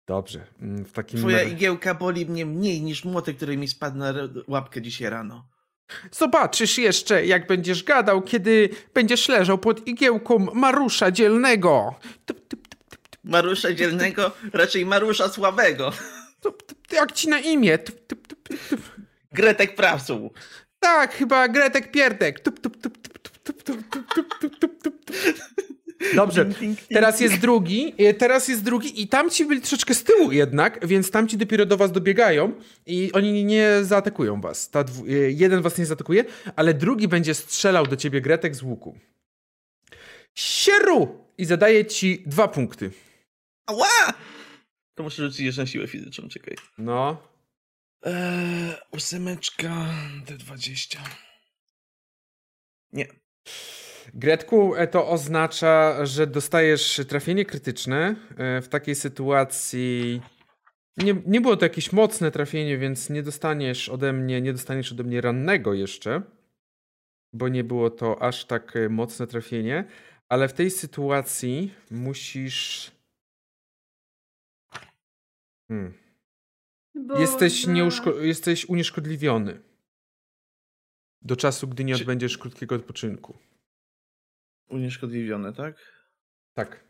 Dobrze. 0.07 0.45
mm, 0.61 0.85
W 0.85 0.91
takim 0.91 1.19
Twoja 1.19 1.37
razie- 1.37 1.49
igiełka 1.51 1.93
boli 1.93 2.25
mnie 2.25 2.45
mniej 2.45 2.81
niż 2.81 3.05
młotek, 3.05 3.35
który 3.37 3.57
mi 3.57 3.67
spadł 3.67 3.97
na 3.97 4.13
łapkę 4.47 4.81
dzisiaj 4.81 5.09
rano. 5.09 5.47
Zobaczysz 6.11 6.77
jeszcze, 6.77 7.25
jak 7.25 7.47
będziesz 7.47 7.83
gadał, 7.83 8.21
kiedy 8.21 8.69
będziesz 8.93 9.29
leżał 9.29 9.57
pod 9.57 9.87
igiełką 9.87 10.39
Marusza 10.53 11.11
Dzielnego. 11.11 11.95
Tup, 12.25 12.47
tup, 12.47 12.67
tup, 12.67 12.83
tup, 12.89 13.07
tup, 13.07 13.19
Marusza 13.23 13.73
dzielnego, 13.73 14.31
raczej 14.53 14.85
Marusza 14.85 15.29
tup. 16.63 16.91
Jak 16.91 17.11
ci 17.11 17.29
na 17.29 17.39
imię? 17.39 17.77
Tup, 17.77 18.07
tup, 18.07 18.27
tup, 18.27 18.47
tup, 18.49 18.59
tup. 18.69 18.81
Gretek 19.31 19.75
Prawsu. 19.75 20.31
Tak, 20.79 21.13
chyba 21.13 21.47
Gretek 21.47 21.91
Pierdek. 21.91 22.39
Tup, 22.39 22.59
tup, 22.59 22.81
tup, 22.81 22.97
tup, 22.97 23.19
tup, 23.19 23.37
tup, 23.43 23.63
tup, 23.63 23.63
tup, 23.89 24.13
tup, 24.13 24.39
tup, 24.39 24.59
tup, 24.59 24.81
tup, 24.83 25.05
tup. 25.05 25.74
Dobrze, 26.15 26.45
teraz 26.89 27.19
jest 27.19 27.39
drugi, 27.39 27.93
e, 27.97 28.13
teraz 28.13 28.47
jest 28.47 28.63
drugi 28.63 29.01
i 29.01 29.07
tamci 29.07 29.45
byli 29.45 29.61
troszeczkę 29.61 29.93
z 29.93 30.03
tyłu 30.03 30.31
jednak, 30.31 30.87
więc 30.87 31.11
tamci 31.11 31.37
dopiero 31.37 31.65
do 31.65 31.77
was 31.77 31.91
dobiegają 31.91 32.53
i 32.85 33.11
oni 33.13 33.45
nie 33.45 33.69
zaatakują 33.81 34.41
was. 34.41 34.69
Ta 34.69 34.83
dwu, 34.83 35.05
e, 35.05 35.09
jeden 35.11 35.61
was 35.61 35.77
nie 35.77 35.85
zaatakuje, 35.85 36.25
ale 36.55 36.73
drugi 36.73 37.07
będzie 37.07 37.33
strzelał 37.33 37.87
do 37.87 37.95
ciebie 37.95 38.21
Gretek 38.21 38.55
z 38.55 38.61
łuku. 38.61 38.99
Sieru! 40.35 41.25
I 41.37 41.45
zadaje 41.45 41.85
ci 41.85 42.23
dwa 42.25 42.47
punkty. 42.47 42.91
Ała! 43.65 44.13
To 44.95 45.03
muszę 45.03 45.23
rzucić 45.23 45.39
jeszcze 45.39 45.61
na 45.61 45.67
siłę 45.67 45.87
fizyczną, 45.87 46.29
czekaj. 46.29 46.55
No. 46.77 47.17
Eee, 48.03 48.75
ósemeczka, 48.91 49.85
D20. 50.25 50.97
Nie. 52.93 53.07
Gretku, 54.15 54.75
e, 54.75 54.87
to 54.87 55.09
oznacza, 55.09 56.05
że 56.05 56.27
dostajesz 56.27 57.01
trafienie 57.07 57.45
krytyczne. 57.45 58.15
E, 58.37 58.61
W 58.61 58.67
takiej 58.69 58.95
sytuacji 58.95 60.21
nie, 60.97 61.15
nie 61.25 61.41
było 61.41 61.57
to 61.57 61.65
jakieś 61.65 61.91
mocne 61.91 62.31
trafienie, 62.31 62.77
więc 62.77 63.09
nie 63.09 63.23
dostaniesz 63.23 63.89
ode 63.89 64.13
mnie, 64.13 64.41
nie 64.41 64.53
dostaniesz 64.53 64.91
ode 64.91 65.03
mnie 65.03 65.21
rannego 65.21 65.73
jeszcze, 65.73 66.21
bo 67.33 67.47
nie 67.49 67.63
było 67.63 67.89
to 67.89 68.21
aż 68.21 68.45
tak 68.45 68.75
e, 68.75 68.89
mocne 68.89 69.27
trafienie, 69.27 69.85
ale 70.29 70.47
w 70.47 70.53
tej 70.53 70.71
sytuacji 70.71 71.73
musisz. 71.91 72.91
Hmm. 75.67 75.93
Jesteś, 77.19 77.67
nieuszko- 77.67 78.21
jesteś 78.21 78.65
unieszkodliwiony 78.65 79.59
do 81.21 81.35
czasu, 81.35 81.67
gdy 81.67 81.83
nie 81.83 81.95
Czy- 81.95 82.01
odbędziesz 82.01 82.37
krótkiego 82.37 82.75
odpoczynku. 82.75 83.37
Unieszkodliwione, 84.69 85.53
tak? 85.53 85.75
Tak. 86.53 86.83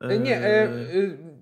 E, 0.00 0.18
Nie, 0.18 0.36
e, 0.38 0.72
Eee, 0.72 1.04
e, 1.04 1.34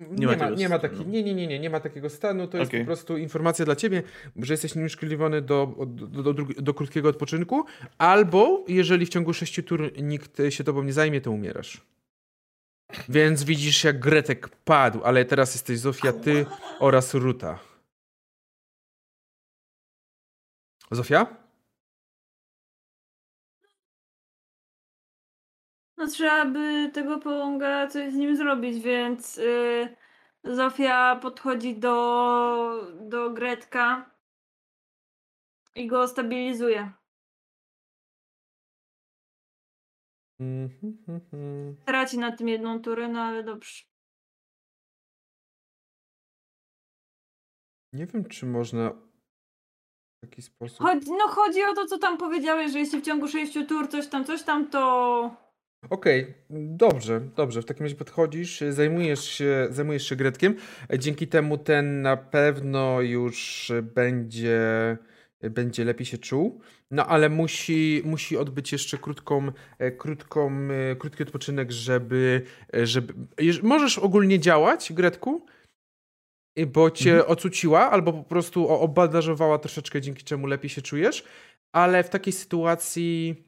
nie, 0.00 0.26
ma 0.26 0.32
ma, 0.32 0.38
tego 0.38 0.56
nie 0.56 0.68
ma 0.68 0.78
stanu. 0.78 0.92
takiego. 0.94 1.10
Nie, 1.10 1.22
nie, 1.22 1.34
nie, 1.34 1.46
nie, 1.46 1.58
nie 1.58 1.70
ma 1.70 1.80
takiego 1.80 2.10
stanu. 2.10 2.48
To 2.48 2.58
jest 2.58 2.68
Okej. 2.70 2.80
po 2.80 2.86
prostu 2.86 3.16
informacja 3.16 3.64
dla 3.64 3.76
ciebie, 3.76 4.02
że 4.36 4.52
jesteś 4.54 4.74
nieunieszkodliwiony 4.74 5.42
do, 5.42 5.86
do, 5.86 6.32
do, 6.34 6.44
do 6.44 6.74
krótkiego 6.74 7.08
odpoczynku, 7.08 7.64
albo 7.98 8.64
jeżeli 8.68 9.06
w 9.06 9.08
ciągu 9.08 9.34
sześciu 9.34 9.62
tur 9.62 9.92
nikt 10.02 10.38
się 10.50 10.64
tobą 10.64 10.82
nie 10.82 10.92
zajmie, 10.92 11.20
to 11.20 11.30
umierasz. 11.30 11.80
Więc 13.08 13.44
widzisz, 13.44 13.84
jak 13.84 13.98
Gretek 13.98 14.48
padł, 14.48 15.04
ale 15.04 15.24
teraz 15.24 15.54
jesteś 15.54 15.78
Zofia, 15.78 16.12
ty 16.12 16.46
oraz 16.78 17.14
Ruta. 17.14 17.58
Zofia? 20.90 21.43
No 26.04 26.10
trzeba 26.10 26.44
by 26.46 26.90
tego 26.92 27.18
połąga 27.18 27.86
coś 27.86 28.12
z 28.12 28.16
nim 28.16 28.36
zrobić, 28.36 28.82
więc 28.82 29.38
y, 29.38 29.96
Zofia 30.44 31.16
podchodzi 31.22 31.76
do, 31.76 32.92
do 33.00 33.30
Gretka 33.30 34.10
i 35.74 35.86
go 35.86 36.08
stabilizuje. 36.08 36.92
Mhm, 40.40 41.04
mhm. 41.08 41.76
Traci 41.84 42.18
na 42.18 42.36
tym 42.36 42.48
jedną 42.48 42.82
turę, 42.82 43.08
no 43.08 43.20
ale 43.20 43.42
dobrze. 43.42 43.84
Nie 47.92 48.06
wiem, 48.06 48.24
czy 48.24 48.46
można 48.46 48.90
w 48.90 50.20
taki 50.20 50.42
sposób. 50.42 50.78
Chodzi, 50.78 51.10
no 51.10 51.28
chodzi 51.28 51.64
o 51.64 51.74
to, 51.74 51.86
co 51.86 51.98
tam 51.98 52.18
powiedziałeś, 52.18 52.72
że 52.72 52.78
jeśli 52.78 53.00
w 53.00 53.04
ciągu 53.04 53.28
sześciu 53.28 53.66
tur 53.66 53.88
coś 53.88 54.08
tam, 54.08 54.24
coś 54.24 54.42
tam, 54.42 54.70
to 54.70 55.43
Okej, 55.90 56.34
dobrze, 56.50 57.20
dobrze. 57.36 57.62
W 57.62 57.64
takim 57.64 57.82
razie 57.82 57.96
podchodzisz, 57.96 58.60
zajmujesz 58.70 59.24
się, 59.24 59.66
zajmujesz 59.70 60.08
się 60.08 60.16
Gretkiem. 60.16 60.56
E, 60.92 60.98
Dzięki 60.98 61.26
temu 61.28 61.58
ten 61.58 62.02
na 62.02 62.16
pewno 62.16 63.00
już 63.00 63.72
będzie, 63.94 64.96
y, 65.44 65.50
będzie 65.50 65.84
lepiej 65.84 66.06
się 66.06 66.18
czuł. 66.18 66.60
No 66.90 67.06
ale 67.06 67.28
musi, 67.28 68.02
musi 68.04 68.36
odbyć 68.36 68.72
jeszcze 68.72 68.98
krótką, 68.98 69.52
e, 69.78 69.90
krótką, 69.92 70.50
e, 70.92 70.96
krótki 70.96 71.22
odpoczynek, 71.22 71.70
żeby, 71.72 72.42
e, 72.76 72.86
żeby... 72.86 73.14
Możesz 73.62 73.98
ogólnie 73.98 74.38
działać, 74.40 74.92
Gretku, 74.92 75.46
bo 76.66 76.90
cię 76.90 77.12
Mhm. 77.12 77.30
ocuciła 77.30 77.90
albo 77.90 78.12
po 78.12 78.22
prostu 78.24 78.68
o- 78.68 78.80
obandażowała 78.80 79.58
troszeczkę, 79.58 80.00
dzięki 80.00 80.24
czemu 80.24 80.46
lepiej 80.46 80.70
się 80.70 80.82
czujesz, 80.82 81.24
ale 81.72 82.04
w 82.04 82.10
takiej 82.10 82.32
sytuacji... 82.32 83.44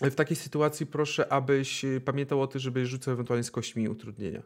W 0.00 0.14
takiej 0.14 0.36
sytuacji 0.36 0.86
proszę, 0.86 1.32
abyś 1.32 1.84
y, 1.84 2.00
pamiętał 2.00 2.42
o 2.42 2.46
tym, 2.46 2.60
żeby 2.60 2.86
rzucał 2.86 3.14
ewentualnie 3.14 3.44
z 3.44 3.50
kośćmi 3.50 3.88
utrudnienia. 3.88 4.42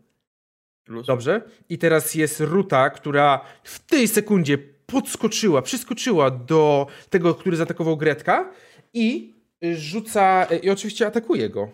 Plus. 0.85 1.07
Dobrze? 1.07 1.43
I 1.69 1.79
teraz 1.79 2.15
jest 2.15 2.41
Ruta, 2.41 2.91
która 2.91 3.45
w 3.65 3.79
tej 3.79 4.09
sekundzie 4.09 4.59
podskoczyła, 4.87 5.63
przyskoczyła 5.63 6.31
do 6.31 6.87
tego, 7.11 7.35
który 7.35 7.57
zaatakował 7.57 7.97
Gretka 7.97 8.53
i 8.95 9.35
rzuca, 9.75 10.45
i 10.45 10.71
oczywiście 10.71 11.07
atakuje 11.07 11.51
go. 11.51 11.71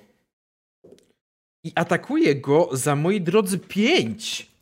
I 1.64 1.72
atakuje 1.74 2.34
go 2.34 2.68
za, 2.72 2.96
moi 2.96 3.20
drodzy, 3.20 3.58
5. 3.58 4.52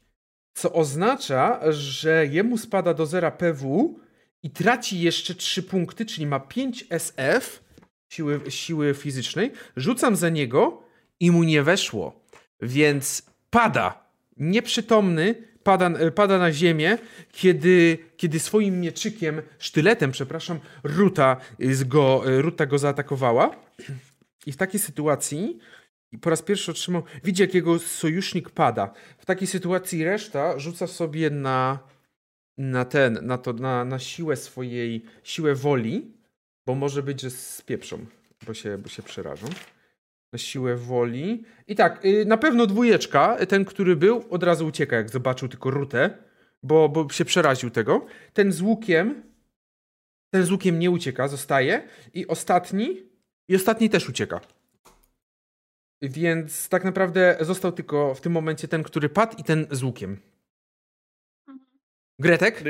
Co 0.55 0.73
oznacza, 0.73 1.73
że 1.73 2.27
jemu 2.27 2.59
spada 2.59 2.95
do 2.95 3.07
zera 3.07 3.31
PW 3.31 3.99
i 4.43 4.51
traci 4.51 5.01
jeszcze 5.01 5.35
3 5.35 5.63
punkty, 5.63 6.07
czyli 6.07 6.27
ma 6.27 6.41
5 6.41 6.85
SF 6.91 7.63
siły, 8.11 8.41
siły 8.49 8.95
fizycznej. 8.95 9.53
Rzucam 9.77 10.17
za 10.17 10.29
niego 10.29 10.83
i 11.21 11.31
mu 11.31 11.43
nie 11.45 11.63
weszło. 11.63 12.21
Więc 12.63 13.23
pada. 13.51 14.11
Nieprzytomny, 14.37 15.35
pada, 15.63 15.91
pada 16.15 16.39
na 16.39 16.53
ziemię, 16.53 16.99
kiedy, 17.33 17.99
kiedy 18.17 18.41
swoim 18.41 18.81
mieczykiem, 18.81 19.43
sztyletem, 19.59 20.13
przepraszam, 20.13 20.59
Ruta 20.83 21.37
go, 21.87 22.23
Ruta 22.25 22.67
go 22.67 22.79
zaatakowała. 22.79 23.51
I 24.47 24.53
w 24.53 24.57
takiej 24.57 24.81
sytuacji 24.81 25.59
po 26.21 26.31
raz 26.31 26.43
pierwszy 26.43 26.71
otrzymał, 26.71 27.03
widzi 27.25 27.43
jak 27.43 27.55
jego 27.55 27.79
sojusznik 27.79 28.51
pada. 28.51 28.93
W 29.19 29.27
takiej 29.27 29.47
sytuacji 29.47 30.05
reszta 30.05 30.59
rzuca 30.59 30.87
sobie 30.87 31.31
na, 31.31 31.79
na 32.59 32.85
ten, 32.85 33.19
na 33.23 33.39
to, 33.39 33.53
na, 33.53 33.85
na 33.85 33.99
siłę 33.99 34.37
swojej, 34.37 35.05
siłę 35.23 35.55
woli, 35.55 36.20
bo 36.67 36.75
może 36.75 37.03
być, 37.03 37.21
że 37.21 37.31
spieprzą, 37.31 38.07
bo 38.47 38.55
się, 38.55 38.79
bo 38.79 38.89
się 38.89 39.03
przerażą. 39.03 39.47
Na 40.33 40.39
siłę 40.39 40.77
woli. 40.77 41.45
I 41.67 41.77
tak, 41.77 42.05
y, 42.05 42.25
na 42.25 42.37
pewno 42.37 42.67
dwójeczka, 42.67 43.47
ten, 43.47 43.65
który 43.65 43.97
był, 43.97 44.25
od 44.31 44.43
razu 44.43 44.67
ucieka, 44.67 44.97
jak 44.97 45.11
zobaczył 45.11 45.49
tylko 45.49 45.71
rutę, 45.71 46.19
bo, 46.63 46.89
bo 46.89 47.09
się 47.09 47.25
przeraził 47.25 47.71
tego. 47.71 48.07
Ten 48.33 48.53
z 48.53 48.61
łukiem, 48.61 49.23
ten 50.31 50.45
z 50.45 50.51
łukiem 50.51 50.79
nie 50.79 50.91
ucieka, 50.91 51.29
zostaje. 51.29 51.89
I 52.15 52.27
ostatni, 52.27 53.03
i 53.49 53.57
ostatni 53.57 53.91
też 53.91 54.09
ucieka. 54.09 54.41
Więc 56.03 56.69
tak 56.69 56.85
naprawdę 56.85 57.37
został 57.41 57.73
tylko 57.73 58.15
w 58.15 58.21
tym 58.21 58.33
momencie 58.33 58.69
ten, 58.69 58.83
który 58.83 59.09
padł 59.09 59.37
i 59.39 59.45
ten 59.45 59.67
z 59.71 59.83
łukiem. 59.83 60.21
Gretek? 62.19 62.63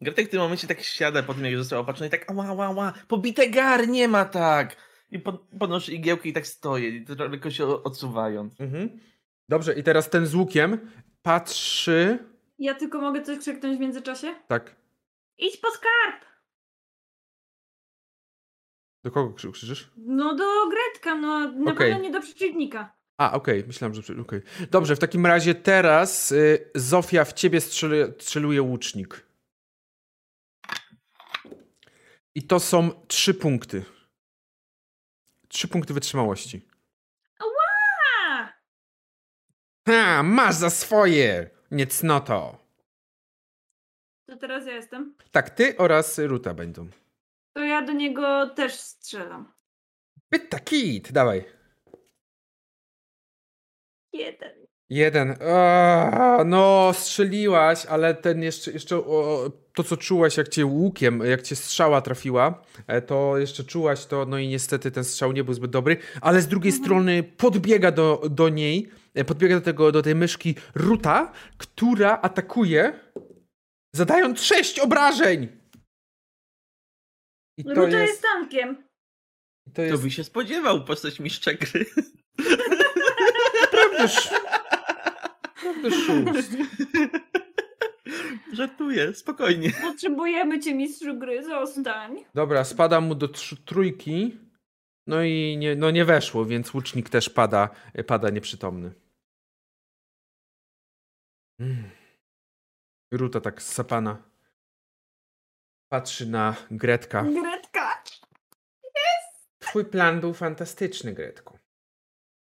Gretek 0.00 0.26
w 0.26 0.30
tym 0.30 0.40
momencie 0.40 0.66
tak 0.66 0.82
siada 0.82 1.22
po 1.22 1.34
tym, 1.34 1.44
jak 1.44 1.56
został 1.56 1.80
opatrzony 1.80 2.08
i 2.08 2.10
tak 2.10 2.30
ała, 2.30 2.44
ała, 2.44 2.66
ała, 2.66 2.92
pobite 3.08 3.50
gar, 3.50 3.88
nie 3.88 4.08
ma 4.08 4.24
tak. 4.24 4.76
I 5.10 5.18
pod, 5.18 5.48
podnoszę 5.58 5.92
igiełki 5.92 6.28
i 6.28 6.32
tak 6.32 6.46
stoję, 6.46 7.04
tylko 7.04 7.50
się 7.50 7.66
odsuwając. 7.66 8.60
Mhm. 8.60 9.00
Dobrze, 9.48 9.74
i 9.74 9.82
teraz 9.82 10.10
ten 10.10 10.26
z 10.26 10.34
łukiem 10.34 10.90
patrzy... 11.22 12.18
Ja 12.58 12.74
tylko 12.74 13.00
mogę 13.00 13.22
coś 13.22 13.38
krzyknąć 13.38 13.76
w 13.76 13.80
międzyczasie? 13.80 14.34
Tak. 14.48 14.76
Idź 15.38 15.56
po 15.56 15.70
skarb! 15.70 16.24
Do 19.04 19.10
kogo 19.10 19.34
krzyczysz? 19.34 19.90
No 19.96 20.34
do 20.34 20.44
Gretka, 20.70 21.14
no 21.14 21.52
na 21.52 21.72
okay. 21.72 21.74
pewno 21.74 21.98
nie 21.98 22.10
do 22.10 22.20
przeciwnika. 22.20 22.96
A, 23.18 23.32
okej, 23.32 23.58
okay. 23.58 23.66
myślałem, 23.66 23.94
że... 23.94 24.20
Okay. 24.20 24.42
Dobrze, 24.70 24.96
w 24.96 24.98
takim 24.98 25.26
razie 25.26 25.54
teraz 25.54 26.32
y, 26.32 26.70
Zofia 26.74 27.24
w 27.24 27.32
ciebie 27.32 27.60
strzeli, 27.60 28.12
strzeluje 28.18 28.62
łucznik. 28.62 29.25
I 32.36 32.42
to 32.42 32.60
są 32.60 32.90
trzy 33.06 33.34
punkty. 33.34 33.84
Trzy 35.48 35.68
punkty 35.68 35.94
wytrzymałości. 35.94 36.68
Ła! 37.40 38.52
Ha, 39.88 40.22
masz 40.22 40.54
za 40.54 40.70
swoje, 40.70 41.50
niecnoto. 41.70 42.58
To 44.26 44.36
teraz 44.36 44.66
ja 44.66 44.72
jestem? 44.72 45.16
Tak, 45.30 45.50
ty 45.50 45.76
oraz 45.76 46.18
Ruta 46.18 46.54
będą. 46.54 46.88
To 47.52 47.60
ja 47.60 47.82
do 47.82 47.92
niego 47.92 48.50
też 48.50 48.74
strzelam. 48.74 49.52
Pyta 50.28 50.60
kit, 50.60 51.12
dawaj. 51.12 51.44
Jeden. 54.12 54.65
Jeden. 54.90 55.36
No, 56.44 56.92
strzeliłaś, 56.94 57.86
ale 57.86 58.14
ten 58.14 58.42
jeszcze, 58.42 58.72
jeszcze 58.72 58.96
o, 58.96 59.50
to, 59.74 59.84
co 59.84 59.96
czułaś, 59.96 60.36
jak 60.36 60.48
cię 60.48 60.66
łukiem, 60.66 61.20
jak 61.24 61.42
cię 61.42 61.56
strzała 61.56 62.00
trafiła, 62.00 62.62
e, 62.86 63.02
to 63.02 63.38
jeszcze 63.38 63.64
czułaś 63.64 64.06
to, 64.06 64.26
no 64.26 64.38
i 64.38 64.48
niestety 64.48 64.90
ten 64.90 65.04
strzał 65.04 65.32
nie 65.32 65.44
był 65.44 65.54
zbyt 65.54 65.70
dobry, 65.70 65.96
ale 66.20 66.40
z 66.40 66.48
drugiej 66.48 66.72
mhm. 66.72 66.84
strony 66.84 67.22
podbiega 67.22 67.90
do, 67.90 68.22
do 68.30 68.48
niej, 68.48 68.90
e, 69.14 69.24
podbiega 69.24 69.54
do, 69.54 69.60
tego, 69.60 69.92
do 69.92 70.02
tej 70.02 70.14
myszki 70.14 70.54
Ruta, 70.74 71.32
która 71.58 72.18
atakuje, 72.22 73.00
zadając 73.94 74.40
sześć 74.40 74.78
obrażeń. 74.78 75.48
I 77.58 77.64
to 77.64 77.74
Ruta 77.74 78.00
jest... 78.00 78.12
jest 78.12 78.22
tankiem. 78.22 78.86
To, 79.74 79.82
jest... 79.82 79.94
to 79.94 80.02
by 80.02 80.10
się 80.10 80.24
spodziewał 80.24 80.84
postać 80.84 81.20
mistrza 81.20 81.52
gry. 81.54 81.86
Prawdaż. 83.70 84.30
Szóst. 86.06 86.52
Żartuję, 88.52 89.14
spokojnie. 89.14 89.70
Potrzebujemy 89.82 90.60
cię, 90.60 90.74
mistrzu 90.74 91.18
gry, 91.18 91.44
zostań. 91.44 92.24
Dobra, 92.34 92.64
spada 92.64 93.00
mu 93.00 93.14
do 93.14 93.28
trójki. 93.64 94.38
No 95.06 95.22
i 95.22 95.56
nie, 95.58 95.76
no 95.76 95.90
nie 95.90 96.04
weszło, 96.04 96.44
więc 96.44 96.74
łucznik 96.74 97.10
też 97.10 97.30
pada, 97.30 97.70
pada 98.06 98.30
nieprzytomny. 98.30 98.94
Mm. 101.60 101.90
Ruta 103.12 103.40
tak 103.40 103.62
sapana. 103.62 104.22
Patrzy 105.88 106.26
na 106.26 106.56
Gretka. 106.70 107.22
Gretka! 107.22 108.02
Jest! 108.84 109.48
Twój 109.58 109.84
plan 109.84 110.20
był 110.20 110.34
fantastyczny, 110.34 111.12
Gretku. 111.12 111.58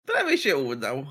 Prawie 0.06 0.38
się 0.38 0.56
udał. 0.56 1.06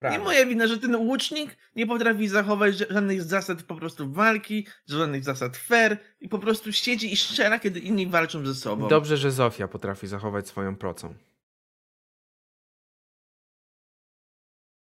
Prawie. 0.00 0.18
Nie 0.18 0.24
moja 0.24 0.46
wina, 0.46 0.66
że 0.66 0.78
ten 0.78 0.96
łucznik 0.96 1.56
nie 1.76 1.86
potrafi 1.86 2.28
zachować 2.28 2.76
żadnych 2.76 3.22
zasad 3.22 3.62
po 3.62 3.76
prostu 3.76 4.12
walki, 4.12 4.66
żadnych 4.86 5.24
zasad 5.24 5.56
fair 5.56 5.98
i 6.20 6.28
po 6.28 6.38
prostu 6.38 6.72
siedzi 6.72 7.12
i 7.12 7.16
strzela, 7.16 7.58
kiedy 7.58 7.80
inni 7.80 8.06
walczą 8.06 8.46
ze 8.46 8.54
sobą. 8.54 8.88
Dobrze, 8.88 9.16
że 9.16 9.30
Zofia 9.30 9.68
potrafi 9.68 10.06
zachować 10.06 10.48
swoją 10.48 10.76
procą. 10.76 11.14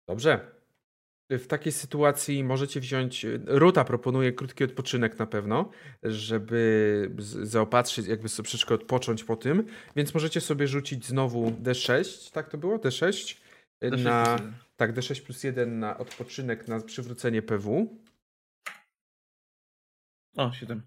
Dobrze. 0.07 0.51
W 1.29 1.47
takiej 1.47 1.71
sytuacji 1.71 2.43
możecie 2.43 2.79
wziąć. 2.79 3.25
Ruta 3.45 3.83
proponuje 3.83 4.31
krótki 4.33 4.63
odpoczynek 4.63 5.19
na 5.19 5.25
pewno, 5.25 5.69
żeby 6.03 7.11
zaopatrzyć, 7.43 8.07
jakby 8.07 8.29
sobie 8.29 8.49
troszeczkę 8.49 8.75
odpocząć 8.75 9.23
po 9.23 9.35
tym. 9.35 9.65
Więc 9.95 10.13
możecie 10.13 10.41
sobie 10.41 10.67
rzucić 10.67 11.05
znowu 11.05 11.51
D6, 11.51 12.31
tak 12.31 12.49
to 12.49 12.57
było? 12.57 12.77
D6? 12.77 13.40
D6 13.81 14.03
na, 14.03 14.39
tak, 14.75 14.93
D6 14.93 15.21
plus 15.21 15.43
1 15.43 15.79
na 15.79 15.97
odpoczynek, 15.97 16.67
na 16.67 16.79
przywrócenie 16.79 17.41
PW. 17.41 17.97
O, 20.37 20.51
7. 20.51 20.81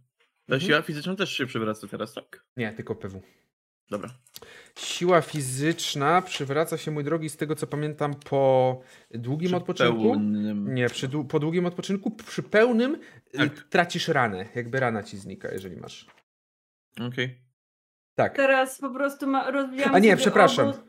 Mhm. 0.48 0.60
Siła 0.60 0.82
fizyczna 0.82 1.16
też 1.16 1.32
się 1.32 1.46
przywraca 1.46 1.86
teraz, 1.88 2.14
tak? 2.14 2.44
Nie, 2.56 2.72
tylko 2.72 2.94
PW. 2.94 3.22
Dobra. 3.90 4.10
Siła 4.78 5.20
fizyczna 5.20 6.22
przywraca 6.22 6.78
się, 6.78 6.90
mój 6.90 7.04
drogi, 7.04 7.30
z 7.30 7.36
tego 7.36 7.54
co 7.54 7.66
pamiętam, 7.66 8.14
po 8.14 8.80
długim 9.10 9.48
przy 9.48 9.56
odpoczynku. 9.56 10.02
Pełnym... 10.02 10.74
Nie, 10.74 10.88
przy, 10.88 11.08
po 11.28 11.40
długim 11.40 11.66
odpoczynku, 11.66 12.10
przy 12.10 12.42
pełnym 12.42 12.94
y, 13.34 13.38
tak. 13.38 13.62
tracisz 13.62 14.08
ranę. 14.08 14.48
Jakby 14.54 14.80
rana 14.80 15.02
ci 15.02 15.18
znika, 15.18 15.52
jeżeli 15.52 15.76
masz. 15.76 16.06
Okej. 16.94 17.06
Okay. 17.06 17.44
Tak. 18.14 18.36
Teraz 18.36 18.78
po 18.78 18.90
prostu 18.90 19.26
ma, 19.26 19.50
rozwijamy 19.50 19.94
A 19.94 19.98
nie, 19.98 20.16
przepraszam. 20.16 20.68
Obóz... 20.68 20.80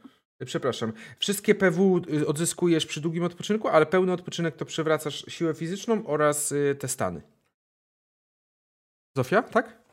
Przepraszam. 0.46 0.94
Wszystkie 1.20 1.56
PW 1.56 2.02
y, 2.14 2.28
odzyskujesz 2.28 2.86
przy 2.86 3.02
długim 3.02 3.24
odpoczynku, 3.24 3.68
ale 3.68 3.86
pełny 3.86 4.14
odpoczynek 4.14 4.56
to 4.56 4.66
przywracasz 4.66 5.26
siłę 5.28 5.54
fizyczną 5.54 6.08
oraz 6.08 6.52
y, 6.52 6.76
te 6.80 6.88
stany. 6.88 7.22
Zofia, 9.16 9.42
tak? 9.42 9.86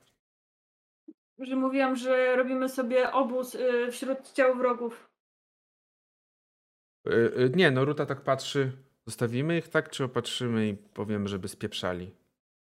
że 1.38 1.56
mówiłam, 1.56 1.96
że 1.96 2.36
robimy 2.36 2.68
sobie 2.68 3.12
obóz 3.12 3.54
y, 3.54 3.88
wśród 3.92 4.32
ciał 4.32 4.56
wrogów. 4.56 5.08
Nie, 7.54 7.70
no 7.70 7.84
Ruta 7.84 8.06
tak 8.06 8.20
patrzy. 8.20 8.72
Zostawimy 9.06 9.58
ich 9.58 9.68
tak, 9.68 9.90
czy 9.90 10.04
opatrzymy 10.04 10.68
i 10.68 10.74
powiemy, 10.74 11.28
żeby 11.28 11.48
spieprzali? 11.48 12.10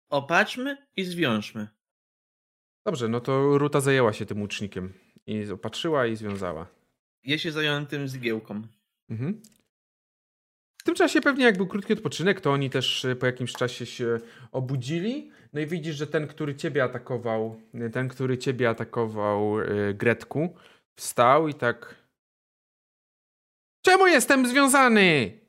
Opatrzmy 0.10 0.78
i 0.96 1.04
zwiążmy. 1.04 1.68
Dobrze, 2.86 3.08
no 3.08 3.20
to 3.20 3.58
Ruta 3.58 3.80
zajęła 3.80 4.14
się 4.14 4.26
tym 4.26 4.42
łucznikiem. 4.42 4.94
I 5.28 5.52
opatrzyła 5.52 6.06
i 6.06 6.16
związała. 6.16 6.68
Ja 7.24 7.38
się 7.38 7.52
zająłem 7.52 7.86
tym 7.86 8.08
zgiełką. 8.08 8.62
Mhm. 9.10 9.42
W 10.78 10.84
tym 10.84 10.96
czasie 10.96 11.22
pewnie 11.22 11.46
jak 11.46 11.58
był 11.58 11.68
krótki 11.68 11.94
odpoczynek, 11.94 12.42
to 12.42 12.52
oni 12.52 12.70
też 12.70 13.08
po 13.20 13.26
jakimś 13.26 13.54
czasie 13.54 13.86
się 13.86 14.20
obudzili 14.52 15.32
no 15.54 15.60
i 15.60 15.68
widzisz, 15.68 15.96
że 15.96 16.08
ten, 16.08 16.28
który 16.28 16.56
ciebie 16.56 16.84
atakował, 16.84 17.62
ten, 17.94 18.10
który 18.10 18.38
ciebie 18.38 18.70
atakował, 18.70 19.58
yy, 19.58 19.94
Gretku, 19.94 20.56
wstał 20.96 21.48
i 21.48 21.54
tak. 21.54 21.96
Czemu 23.86 24.08
jestem 24.08 24.48
związany? 24.48 25.40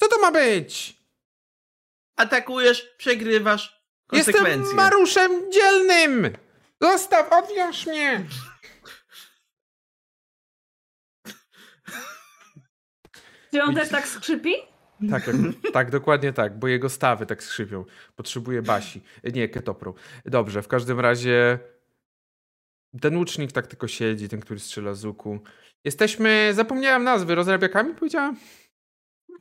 Co 0.00 0.08
to 0.08 0.18
ma 0.20 0.32
być? 0.32 0.98
Atakujesz, 2.16 2.94
przegrywasz, 2.98 3.82
Jestem 4.12 4.34
konsekwencje. 4.34 4.74
Maruszem 4.74 5.52
dzielnym! 5.52 6.32
Zostaw, 6.80 7.32
odwiąż 7.32 7.86
mnie! 7.86 8.26
Czy 13.50 13.62
on 13.62 13.74
też 13.74 13.88
tak 13.88 14.08
skrzypi? 14.08 14.52
Tak, 15.10 15.26
jak, 15.26 15.36
tak, 15.72 15.90
dokładnie 15.90 16.32
tak, 16.32 16.58
bo 16.58 16.68
jego 16.68 16.88
stawy 16.88 17.26
tak 17.26 17.42
skrzypią. 17.42 17.84
Potrzebuje 18.16 18.62
Basi. 18.62 19.00
Nie, 19.34 19.48
Ketopru. 19.48 19.94
Dobrze, 20.24 20.62
w 20.62 20.68
każdym 20.68 21.00
razie 21.00 21.58
ten 23.00 23.16
łucznik 23.16 23.52
tak 23.52 23.66
tylko 23.66 23.88
siedzi, 23.88 24.28
ten, 24.28 24.40
który 24.40 24.60
strzela 24.60 24.94
z 24.94 25.04
łuku. 25.04 25.40
Jesteśmy, 25.84 26.50
zapomniałem 26.54 27.04
nazwy, 27.04 27.34
rozrabiakami 27.34 27.94
powiedziałem? 27.94 28.36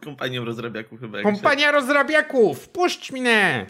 Kompanią 0.04 0.46
rozrabiaków 0.46 1.00
chyba. 1.00 1.18
jak 1.18 1.28
się- 1.28 1.34
Kompania 1.34 1.72
rozrabiaków! 1.72 2.70
Puść 2.70 3.12
mnie! 3.12 3.66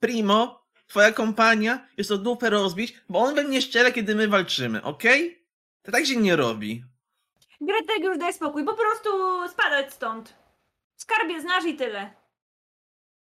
Primo, 0.00 0.66
twoja 0.86 1.12
kompania 1.12 1.88
jest 1.96 2.10
od 2.10 2.22
dupę 2.22 2.50
rozbić, 2.50 3.00
bo 3.08 3.18
on 3.18 3.34
we 3.34 3.44
mnie 3.44 3.62
szczera, 3.62 3.90
kiedy 3.90 4.14
my 4.14 4.28
walczymy, 4.28 4.82
okej? 4.82 5.46
To 5.82 5.92
tak 5.92 6.06
się 6.06 6.16
nie 6.16 6.36
robi. 6.36 6.84
Gretek, 7.60 8.04
już 8.04 8.18
daj 8.18 8.32
spokój, 8.32 8.64
po 8.64 8.74
prostu 8.74 9.10
spadać 9.48 9.92
stąd. 9.94 10.34
Skarbie 10.96 11.40
znasz 11.40 11.64
i 11.64 11.76
tyle. 11.76 12.14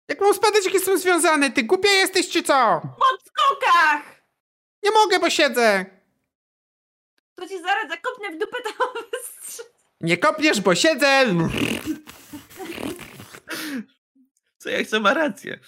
Jak 0.07 0.21
mam 0.21 0.33
spadać, 0.33 0.65
jak 0.65 0.73
jestem 0.73 0.97
związany? 0.97 1.51
Ty 1.51 1.63
głupia 1.63 1.89
jesteś, 1.89 2.29
czy 2.29 2.43
co? 2.43 2.81
W 3.19 3.27
skokach! 3.27 4.21
Nie 4.83 4.91
mogę, 4.91 5.19
bo 5.19 5.29
siedzę! 5.29 5.85
To 7.35 7.47
ci 7.47 7.61
zaraz 7.61 7.89
zakopnę 7.89 8.31
w 8.31 8.37
dupę 8.37 8.57
tam. 8.63 8.87
Nie 10.01 10.17
kopniesz, 10.17 10.61
bo 10.61 10.75
siedzę! 10.75 11.25
Co 14.57 14.69
ja 14.69 14.83
chcę, 14.83 14.99
ma 14.99 15.13
rację. 15.13 15.59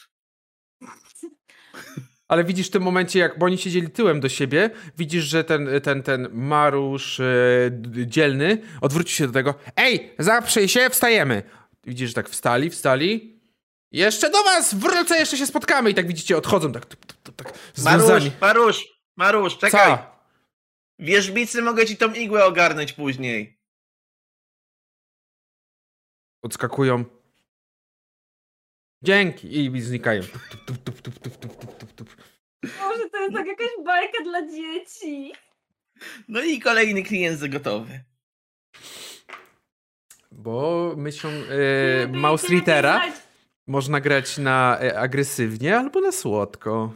ale 2.33 2.43
widzisz 2.43 2.67
w 2.67 2.71
tym 2.71 2.83
momencie, 2.83 3.19
jak 3.19 3.39
bo 3.39 3.45
oni 3.45 3.57
siedzieli 3.57 3.89
tyłem 3.89 4.19
do 4.19 4.29
siebie, 4.29 4.69
widzisz, 4.97 5.23
że 5.23 5.43
ten, 5.43 5.69
ten, 5.83 6.03
ten 6.03 6.29
Marusz 6.31 7.19
yy, 7.19 8.07
dzielny 8.07 8.61
odwrócił 8.81 9.15
się 9.15 9.27
do 9.27 9.33
tego. 9.33 9.55
Ej, 9.75 10.13
zaprzyj 10.19 10.67
się, 10.67 10.89
wstajemy. 10.89 11.43
Widzisz, 11.83 12.09
że 12.09 12.13
tak 12.15 12.29
wstali, 12.29 12.69
wstali. 12.69 13.39
Jeszcze 13.91 14.29
do 14.29 14.43
was, 14.43 14.73
wrócę, 14.73 15.17
jeszcze 15.17 15.37
się 15.37 15.47
spotkamy. 15.47 15.89
I 15.89 15.93
tak 15.93 16.07
widzicie, 16.07 16.37
odchodzą 16.37 16.71
tak, 16.71 16.85
tak, 16.85 17.35
tak 17.35 17.53
związani. 17.73 18.25
Marusz, 18.25 18.41
Marusz, 18.41 18.87
Marusz, 19.17 19.57
czekaj. 19.57 19.97
Co? 19.97 20.13
Wierzbicy 20.99 21.61
mogę 21.61 21.85
ci 21.85 21.97
tą 21.97 22.13
igłę 22.13 22.45
ogarnąć 22.45 22.93
później. 22.93 23.59
Odskakują. 26.41 27.05
Dzięki. 29.03 29.57
I 29.57 29.81
znikają. 29.81 30.21
Tup, 30.65 31.01
tup, 31.01 31.01
tup, 31.01 31.52
może 32.63 33.09
to 33.09 33.17
jest 33.17 33.33
tak 33.33 33.47
jakaś 33.47 33.67
bajka 33.85 34.23
dla 34.23 34.47
dzieci. 34.47 35.33
No 36.27 36.43
i 36.43 36.59
kolejny 36.59 37.03
klient 37.03 37.47
gotowy. 37.47 38.03
Bo 40.31 40.93
myślą 40.97 41.29
e, 41.29 42.07
napisać. 42.07 43.13
można 43.67 43.99
grać 44.01 44.37
na 44.37 44.79
e, 44.81 44.99
agresywnie 44.99 45.77
albo 45.77 46.01
na 46.01 46.11
słodko. 46.11 46.93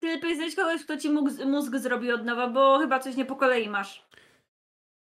Ty 0.00 0.06
lepiej 0.06 0.36
znaleźć 0.36 0.56
kogoś, 0.56 0.84
kto 0.84 0.96
ci 0.96 1.10
mózg, 1.10 1.44
mózg 1.44 1.76
zrobi 1.76 2.12
od 2.12 2.24
nowa, 2.24 2.48
bo 2.48 2.78
chyba 2.78 2.98
coś 2.98 3.16
nie 3.16 3.24
po 3.24 3.36
kolei 3.36 3.68
masz. 3.68 4.08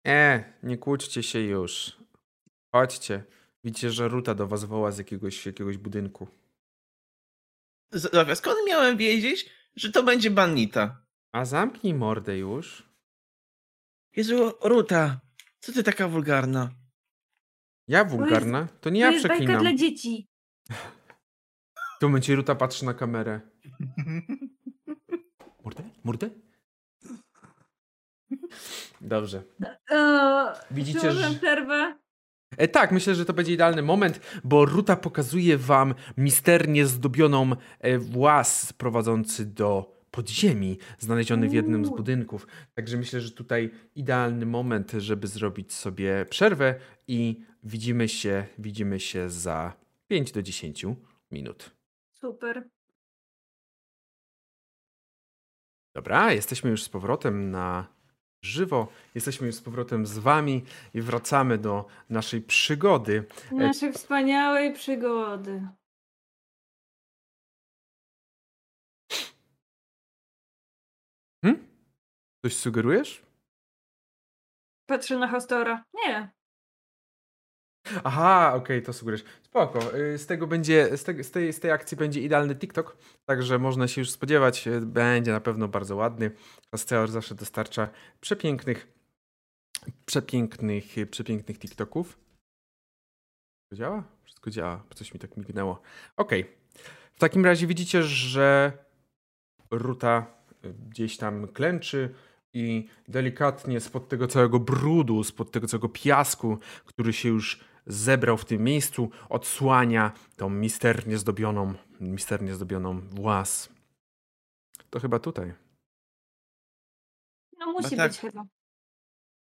E, 0.06 0.44
nie 0.62 0.78
kłóćcie 0.78 1.22
się 1.22 1.38
już. 1.40 1.96
Chodźcie. 2.74 3.24
Widzicie, 3.64 3.90
że 3.90 4.08
Ruta 4.08 4.34
do 4.34 4.46
was 4.46 4.64
woła 4.64 4.90
z 4.90 4.98
jakiegoś, 4.98 5.46
jakiegoś 5.46 5.76
budynku. 5.76 6.28
Zofia, 7.92 8.34
skąd 8.34 8.56
miałem 8.66 8.96
wiedzieć, 8.96 9.50
że 9.76 9.92
to 9.92 10.02
będzie 10.02 10.30
banita? 10.30 11.02
A 11.32 11.44
zamknij 11.44 11.94
mordę 11.94 12.38
już. 12.38 12.88
Jezu, 14.16 14.52
Ruta, 14.62 15.20
co 15.60 15.72
ty 15.72 15.82
taka 15.82 16.08
wulgarna? 16.08 16.70
Ja 17.88 18.04
wulgarna? 18.04 18.68
To 18.80 18.90
nie 18.90 19.00
to 19.00 19.06
ja 19.06 19.12
jest 19.12 19.26
bajka 19.28 19.34
przeklinam. 19.36 19.62
dla 19.62 19.74
dzieci. 19.76 20.28
W 21.96 21.98
tym 22.00 22.08
momencie 22.08 22.36
Ruta 22.36 22.54
patrzy 22.54 22.84
na 22.84 22.94
kamerę. 22.94 23.40
Mordę? 25.64 25.82
Mordę? 26.04 26.30
Dobrze. 29.00 29.42
Eee, 29.90 30.48
Widzicie, 30.70 31.12
że- 31.12 31.30
przerwę? 31.38 31.98
E, 32.56 32.68
tak, 32.68 32.92
myślę, 32.92 33.14
że 33.14 33.24
to 33.24 33.32
będzie 33.32 33.52
idealny 33.52 33.82
moment, 33.82 34.20
bo 34.44 34.64
Ruta 34.64 34.96
pokazuje 34.96 35.58
wam 35.58 35.94
misternie 36.16 36.86
zdobioną 36.86 37.52
e, 37.80 37.98
włas 37.98 38.72
prowadzący 38.72 39.46
do 39.46 40.02
podziemi, 40.10 40.78
znaleziony 40.98 41.48
w 41.48 41.52
jednym 41.52 41.84
z 41.84 41.88
budynków. 41.88 42.46
Także 42.74 42.96
myślę, 42.96 43.20
że 43.20 43.30
tutaj 43.30 43.70
idealny 43.94 44.46
moment, 44.46 44.92
żeby 44.92 45.26
zrobić 45.26 45.72
sobie 45.72 46.26
przerwę 46.30 46.74
i 47.08 47.44
widzimy 47.64 48.08
się, 48.08 48.46
widzimy 48.58 49.00
się 49.00 49.30
za 49.30 49.72
5 50.08 50.32
do 50.32 50.42
10 50.42 50.86
minut. 51.30 51.70
Super. 52.10 52.68
Dobra, 55.94 56.32
jesteśmy 56.32 56.70
już 56.70 56.82
z 56.82 56.88
powrotem 56.88 57.50
na 57.50 57.86
żywo. 58.42 58.88
Jesteśmy 59.14 59.46
już 59.46 59.56
z 59.56 59.62
powrotem 59.62 60.06
z 60.06 60.18
wami 60.18 60.64
i 60.94 61.00
wracamy 61.00 61.58
do 61.58 61.86
naszej 62.10 62.42
przygody. 62.42 63.24
Naszej 63.52 63.92
wspaniałej 63.92 64.72
przygody. 64.72 65.68
Hm? 71.44 71.66
Coś 72.44 72.56
sugerujesz? 72.56 73.22
Patrzę 74.86 75.18
na 75.18 75.28
Hostora. 75.28 75.84
Nie. 75.94 76.32
Aha, 78.04 78.52
okej, 78.56 78.82
to 78.82 78.92
sugerujesz. 78.92 79.24
Spoko. 79.42 79.96
y, 79.98 80.18
Z 80.18 80.26
tego 80.26 80.46
będzie, 80.46 80.96
z, 80.96 81.04
te, 81.04 81.24
z, 81.24 81.30
tej, 81.30 81.52
z 81.52 81.60
tej 81.60 81.70
akcji 81.70 81.96
będzie 81.96 82.20
idealny 82.20 82.54
TikTok, 82.56 82.96
także 83.24 83.58
można 83.58 83.88
się 83.88 84.00
już 84.00 84.10
spodziewać. 84.10 84.66
y, 84.68 84.80
Będzie 84.80 85.32
na 85.32 85.40
pewno 85.40 85.68
bardzo 85.68 85.96
ładny. 85.96 86.30
Hasceor 86.70 87.10
zawsze 87.10 87.34
dostarcza 87.34 87.88
przepięknych, 88.20 88.88
przepięknych, 90.06 90.84
przepięknych 91.10 91.58
TikToków. 91.58 92.18
Wszystko 93.60 93.76
działa? 93.76 94.04
Wszystko 94.24 94.50
działa. 94.50 94.84
Coś 94.94 95.14
mi 95.14 95.20
tak 95.20 95.36
mignęło. 95.36 95.82
Okej. 96.16 96.44
W 97.12 97.18
takim 97.18 97.44
razie 97.44 97.66
widzicie, 97.66 98.02
że 98.02 98.72
Ruta 99.70 100.26
y, 100.64 100.74
gdzieś 100.88 101.16
tam 101.16 101.48
klęczy 101.48 102.14
i 102.54 102.88
delikatnie 103.08 103.80
spod 103.80 104.08
tego 104.08 104.26
całego 104.26 104.58
brudu, 104.60 105.24
spod 105.24 105.50
tego 105.50 105.66
całego 105.66 105.88
piasku, 105.88 106.58
który 106.84 107.12
się 107.12 107.28
już 107.28 107.64
zebrał 107.86 108.36
w 108.36 108.44
tym 108.44 108.62
miejscu, 108.62 109.10
odsłania 109.28 110.12
tą 110.36 110.50
misternie 110.50 111.18
zdobioną, 111.18 111.74
misternie 112.00 112.54
zdobioną 112.54 113.00
włas. 113.00 113.68
To 114.90 115.00
chyba 115.00 115.18
tutaj. 115.18 115.54
No 117.58 117.72
musi 117.72 117.96
tak. 117.96 118.10
być 118.10 118.20
chyba. 118.20 118.44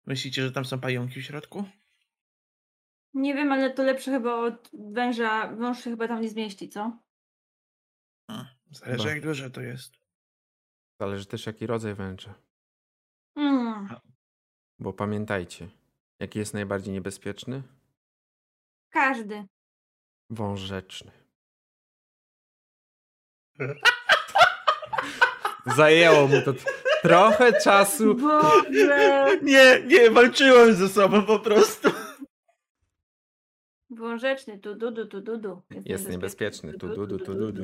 Myślicie, 0.06 0.42
że 0.44 0.52
tam 0.52 0.66
są 0.66 0.80
pająki 0.80 1.22
w 1.22 1.26
środku? 1.26 1.64
Nie 3.14 3.34
wiem, 3.34 3.52
ale 3.52 3.74
to 3.74 3.84
lepsze 3.84 4.12
chyba 4.12 4.36
od 4.36 4.70
węża. 4.74 5.56
Wąż 5.56 5.84
się 5.84 5.90
chyba 5.90 6.08
tam 6.08 6.22
nie 6.22 6.30
zmieści, 6.30 6.70
co? 6.70 7.00
Zależy 8.72 9.04
Chyba. 9.04 9.10
jak 9.10 9.24
duże 9.24 9.52
to 9.52 9.62
jest. 9.62 9.94
Zależy 11.00 11.26
też 11.26 11.46
jaki 11.46 11.68
rodzaj 11.68 11.96
węża. 11.96 12.34
Mm. 13.36 13.90
Bo 14.80 14.94
pamiętajcie, 14.94 15.70
jaki 16.20 16.40
jest 16.40 16.54
najbardziej 16.54 16.94
niebezpieczny? 16.94 17.64
Każdy. 18.90 19.46
Wąż 20.30 20.60
rzeczny. 20.60 21.12
Zajęło 25.76 26.28
mu 26.28 26.42
to 26.42 26.54
trochę 27.02 27.62
czasu. 27.62 28.16
Boże! 28.16 29.28
Nie, 29.42 29.82
nie, 29.86 30.12
walczyłem 30.12 30.74
ze 30.76 30.90
sobą 30.90 31.24
po 31.26 31.40
prostu. 31.40 31.90
Wążeczny, 33.90 34.60
tu 34.60 34.76
dudu, 34.76 35.06
tu 35.06 35.22
dudu. 35.22 35.62
Jest 35.86 36.10
niebezpieczny, 36.10 36.74
tu 36.74 36.88
dudu, 36.96 37.20
tu 37.20 37.36
dudu. 37.36 37.64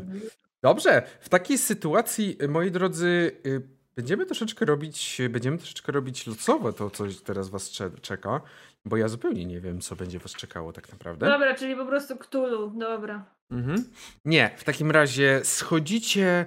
Dobrze, 0.61 1.01
w 1.19 1.29
takiej 1.29 1.57
sytuacji, 1.57 2.37
y, 2.43 2.47
moi 2.47 2.71
drodzy, 2.71 3.31
y, 3.45 3.61
będziemy 3.95 4.25
troszeczkę 4.25 4.65
robić, 4.65 5.19
y, 5.21 5.29
będziemy 5.29 5.57
troszeczkę 5.57 5.91
robić 5.91 6.27
losowo 6.27 6.73
to, 6.73 6.89
co 6.89 7.03
teraz 7.23 7.49
was 7.49 7.69
cze- 7.71 7.91
czeka, 8.01 8.41
bo 8.85 8.97
ja 8.97 9.07
zupełnie 9.07 9.45
nie 9.45 9.61
wiem, 9.61 9.81
co 9.81 9.95
będzie 9.95 10.19
was 10.19 10.31
czekało 10.31 10.73
tak 10.73 10.91
naprawdę. 10.91 11.25
Dobra, 11.25 11.55
czyli 11.55 11.75
po 11.75 11.85
prostu 11.85 12.17
Ktulu, 12.17 12.69
dobra. 12.69 13.25
Mhm. 13.51 13.83
Nie, 14.25 14.55
w 14.57 14.63
takim 14.63 14.91
razie 14.91 15.41
schodzicie, 15.43 16.45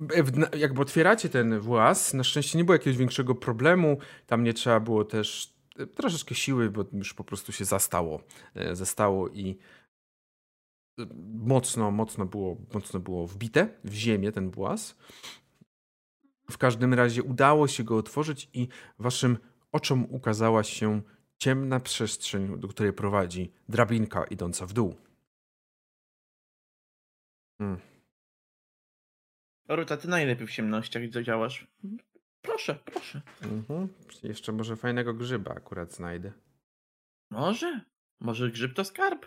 e, 0.00 0.58
jakby 0.58 0.80
otwieracie 0.80 1.28
ten 1.28 1.60
włas. 1.60 2.14
Na 2.14 2.24
szczęście 2.24 2.58
nie 2.58 2.64
było 2.64 2.74
jakiegoś 2.74 2.96
większego 2.96 3.34
problemu. 3.34 3.98
Tam 4.26 4.44
nie 4.44 4.54
trzeba 4.54 4.80
było 4.80 5.04
też 5.04 5.54
e, 5.78 5.86
troszeczkę 5.86 6.34
siły, 6.34 6.70
bo 6.70 6.84
już 6.92 7.14
po 7.14 7.24
prostu 7.24 7.52
się 7.52 7.64
zastało, 7.64 8.22
e, 8.54 8.76
zastało 8.76 9.28
i 9.28 9.58
mocno, 11.34 11.90
mocno 11.90 12.26
było, 12.26 12.56
mocno 12.74 13.00
było 13.00 13.26
wbite 13.26 13.68
w 13.84 13.92
ziemię 13.92 14.32
ten 14.32 14.50
włas. 14.50 14.96
W 16.50 16.58
każdym 16.58 16.94
razie 16.94 17.22
udało 17.22 17.68
się 17.68 17.84
go 17.84 17.96
otworzyć 17.96 18.50
i 18.54 18.68
waszym 18.98 19.38
oczom 19.72 20.06
ukazała 20.10 20.64
się 20.64 21.02
ciemna 21.38 21.80
przestrzeń, 21.80 22.60
do 22.60 22.68
której 22.68 22.92
prowadzi 22.92 23.52
drabinka 23.68 24.24
idąca 24.24 24.66
w 24.66 24.72
dół. 24.72 24.96
Hmm. 27.58 27.80
Ruta, 29.68 29.96
ty 29.96 30.08
najlepiej 30.08 30.46
w 30.46 30.50
ciemnościach 30.52 31.08
działasz. 31.08 31.66
Proszę, 32.42 32.74
proszę. 32.84 33.22
Mhm. 33.42 33.88
Jeszcze 34.22 34.52
może 34.52 34.76
fajnego 34.76 35.14
grzyba 35.14 35.54
akurat 35.54 35.92
znajdę. 35.92 36.32
Może? 37.30 37.80
Może 38.20 38.50
grzyb 38.50 38.74
to 38.74 38.84
skarb? 38.84 39.26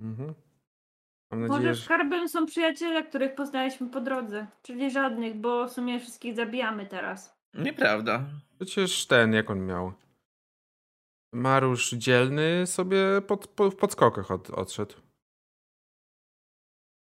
Mhm. 0.00 0.34
Mam 1.30 1.40
Może 1.40 1.52
nadzieję, 1.52 1.74
że... 1.74 1.82
skarbem 1.82 2.28
są 2.28 2.46
przyjaciele, 2.46 3.04
których 3.04 3.34
poznaliśmy 3.34 3.90
po 3.90 4.00
drodze. 4.00 4.46
Czyli 4.62 4.90
żadnych, 4.90 5.34
bo 5.34 5.68
w 5.68 5.72
sumie 5.72 6.00
wszystkich 6.00 6.34
zabijamy 6.34 6.86
teraz. 6.86 7.38
Nieprawda. 7.54 8.24
Przecież 8.58 9.06
ten, 9.06 9.32
jak 9.32 9.50
on 9.50 9.66
miał? 9.66 9.92
Marusz 11.34 11.90
dzielny 11.90 12.66
sobie 12.66 12.98
pod, 13.26 13.46
po, 13.46 13.70
w 13.70 13.76
podskokach 13.76 14.30
od, 14.30 14.50
odszedł. 14.50 14.94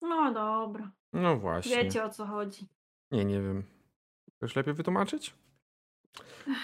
No 0.02 0.32
dobra. 0.32 0.90
No 1.12 1.36
właśnie. 1.36 1.76
Wiecie 1.76 2.04
o 2.04 2.10
co 2.10 2.26
chodzi. 2.26 2.66
Nie, 3.10 3.24
nie 3.24 3.40
wiem. 3.40 3.62
Chcesz 4.36 4.56
lepiej 4.56 4.74
wytłumaczyć? 4.74 5.34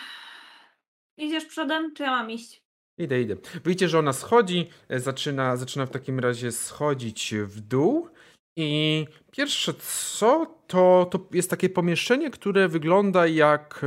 Idziesz 1.17 1.45
przodem, 1.45 1.95
czy 1.95 2.03
ja 2.03 2.11
mam 2.11 2.31
iść? 2.31 2.63
Idę, 2.99 3.21
idę. 3.21 3.37
Widzicie, 3.65 3.89
że 3.89 3.99
ona 3.99 4.13
schodzi, 4.13 4.71
e, 4.89 5.01
zaczyna, 5.01 5.57
zaczyna 5.57 5.87
w 5.87 5.91
takim 5.91 6.19
razie 6.19 6.53
schodzić 6.53 7.35
w 7.45 7.61
dół. 7.61 8.09
I 8.57 9.07
pierwsze 9.31 9.75
co, 10.19 10.47
to, 10.67 11.09
to 11.11 11.27
jest 11.33 11.51
takie 11.51 11.69
pomieszczenie, 11.69 12.31
które 12.31 12.69
wygląda 12.69 13.27
jak 13.27 13.85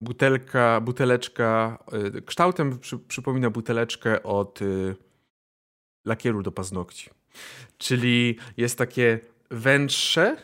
butelka, 0.00 0.80
buteleczka, 0.80 1.78
e, 2.16 2.20
kształtem 2.20 2.78
przy, 2.78 2.98
przypomina 2.98 3.50
buteleczkę 3.50 4.22
od 4.22 4.62
y, 4.62 4.96
lakieru 6.04 6.42
do 6.42 6.52
paznokci. 6.52 7.10
Czyli 7.78 8.38
jest 8.56 8.78
takie 8.78 9.20
węższe, 9.50 10.36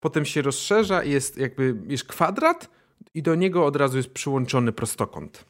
potem 0.00 0.24
się 0.24 0.42
rozszerza 0.42 1.02
i 1.02 1.10
jest 1.10 1.36
jakby 1.38 1.76
jest 1.86 2.04
kwadrat 2.04 2.70
i 3.14 3.22
do 3.22 3.34
niego 3.34 3.66
od 3.66 3.76
razu 3.76 3.96
jest 3.96 4.10
przyłączony 4.10 4.72
prostokąt. 4.72 5.44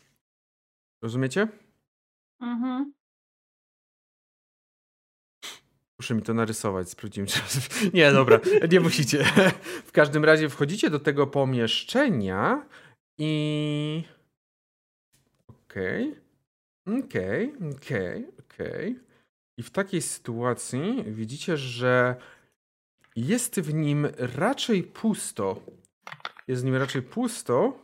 Rozumiecie? 1.02 1.48
Mhm. 2.40 2.93
Muszę 6.01 6.14
mi 6.14 6.23
to 6.23 6.35
narysować, 6.35 6.90
sprawdzimy 6.90 7.27
czy... 7.27 7.40
Nie, 7.94 8.12
dobra, 8.12 8.40
nie 8.70 8.81
musicie. 8.81 9.24
W 9.89 9.93
każdym 9.93 10.24
razie 10.24 10.48
wchodzicie 10.48 10.90
do 10.90 11.01
tego 11.01 11.27
pomieszczenia 11.27 12.66
i... 13.18 14.05
Okej. 15.48 16.14
Okej, 16.86 17.55
okej, 17.76 18.26
okej. 18.38 18.98
I 19.59 19.62
w 19.62 19.70
takiej 19.70 20.02
sytuacji 20.02 21.05
widzicie, 21.06 21.56
że 21.56 22.16
jest 23.16 23.60
w 23.60 23.74
nim 23.74 24.09
raczej 24.18 24.82
pusto. 24.82 25.62
Jest 26.48 26.62
w 26.62 26.64
nim 26.64 26.74
raczej 26.74 27.02
pusto. 27.02 27.78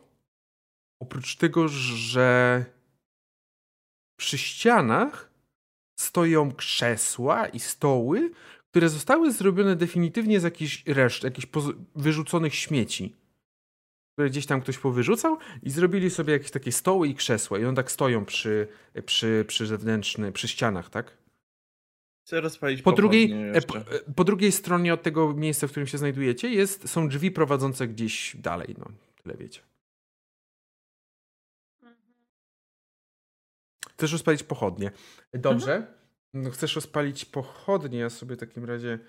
Oprócz 0.99 1.35
tego, 1.35 1.67
że 1.67 2.65
przy 4.19 4.37
ścianach 4.37 5.31
stoją 5.99 6.51
krzesła 6.51 7.47
i 7.47 7.59
stoły, 7.59 8.31
które 8.71 8.89
zostały 8.89 9.31
zrobione 9.31 9.75
definitywnie 9.75 10.39
z 10.39 10.43
jakichś 10.43 10.83
reszt, 10.87 11.23
jakichś 11.23 11.47
wyrzuconych 11.95 12.55
śmieci. 12.55 13.15
Które 14.13 14.29
gdzieś 14.29 14.45
tam 14.45 14.61
ktoś 14.61 14.77
powyrzucał 14.77 15.37
i 15.63 15.69
zrobili 15.69 16.09
sobie 16.09 16.33
jakieś 16.33 16.51
takie 16.51 16.71
stoły 16.71 17.07
i 17.07 17.15
krzesła. 17.15 17.59
I 17.59 17.65
one 17.65 17.75
tak 17.75 17.91
stoją 17.91 18.25
przy, 18.25 18.67
przy, 19.05 19.45
przy 19.47 19.67
zewnętrznej, 19.67 20.31
przy 20.31 20.47
ścianach, 20.47 20.89
tak? 20.89 21.17
Chcę 22.25 22.41
rozpalić 22.41 22.81
Po 22.81 22.91
drugiej, 22.91 23.29
pochodnie 23.29 23.51
e, 23.53 23.61
po, 23.61 23.77
e, 23.77 24.13
po 24.15 24.23
drugiej 24.23 24.51
stronie 24.51 24.93
od 24.93 25.03
tego 25.03 25.33
miejsca, 25.33 25.67
w 25.67 25.71
którym 25.71 25.87
się 25.87 25.97
znajdujecie, 25.97 26.49
jest, 26.49 26.89
są 26.89 27.09
drzwi 27.09 27.31
prowadzące 27.31 27.87
gdzieś 27.87 28.35
dalej. 28.35 28.75
No, 28.77 28.85
tyle 29.23 29.37
wiecie. 29.37 29.61
Chcesz 33.91 34.11
rozpalić 34.11 34.43
pochodnie. 34.43 34.91
Dobrze. 35.33 35.87
No, 36.33 36.49
chcesz 36.49 36.75
rozpalić 36.75 37.25
pochodnie. 37.25 37.99
Ja 37.99 38.09
sobie 38.09 38.35
w 38.35 38.39
takim 38.39 38.65
razie 38.65 38.99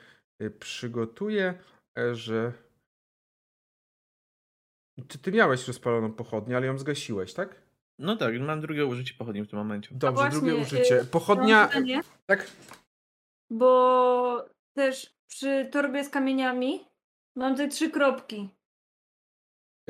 y, 0.42 0.50
przygotuję, 0.50 1.54
e, 1.98 2.14
że. 2.14 2.52
Ty, 5.08 5.18
ty 5.18 5.32
miałeś 5.32 5.68
rozpaloną 5.68 6.12
pochodnię, 6.12 6.56
ale 6.56 6.66
ją 6.66 6.78
zgasiłeś, 6.78 7.34
tak? 7.34 7.62
No 7.98 8.16
tak, 8.16 8.40
mam 8.40 8.60
drugie 8.60 8.86
użycie 8.86 9.14
pochodni 9.18 9.42
w 9.42 9.48
tym 9.50 9.58
momencie. 9.58 9.88
Dobrze, 9.92 10.22
właśnie, 10.22 10.40
drugie 10.40 10.52
y, 10.52 10.56
użycie. 10.62 10.96
Mam 10.96 11.06
Pochodnia. 11.06 11.66
pytanie, 11.66 12.00
Tak? 12.26 12.50
bo 13.50 14.44
też 14.76 15.14
przy 15.28 15.68
torbie 15.72 16.04
z 16.04 16.08
kamieniami 16.08 16.80
mam 17.36 17.56
te 17.56 17.68
trzy 17.68 17.90
kropki. 17.90 18.48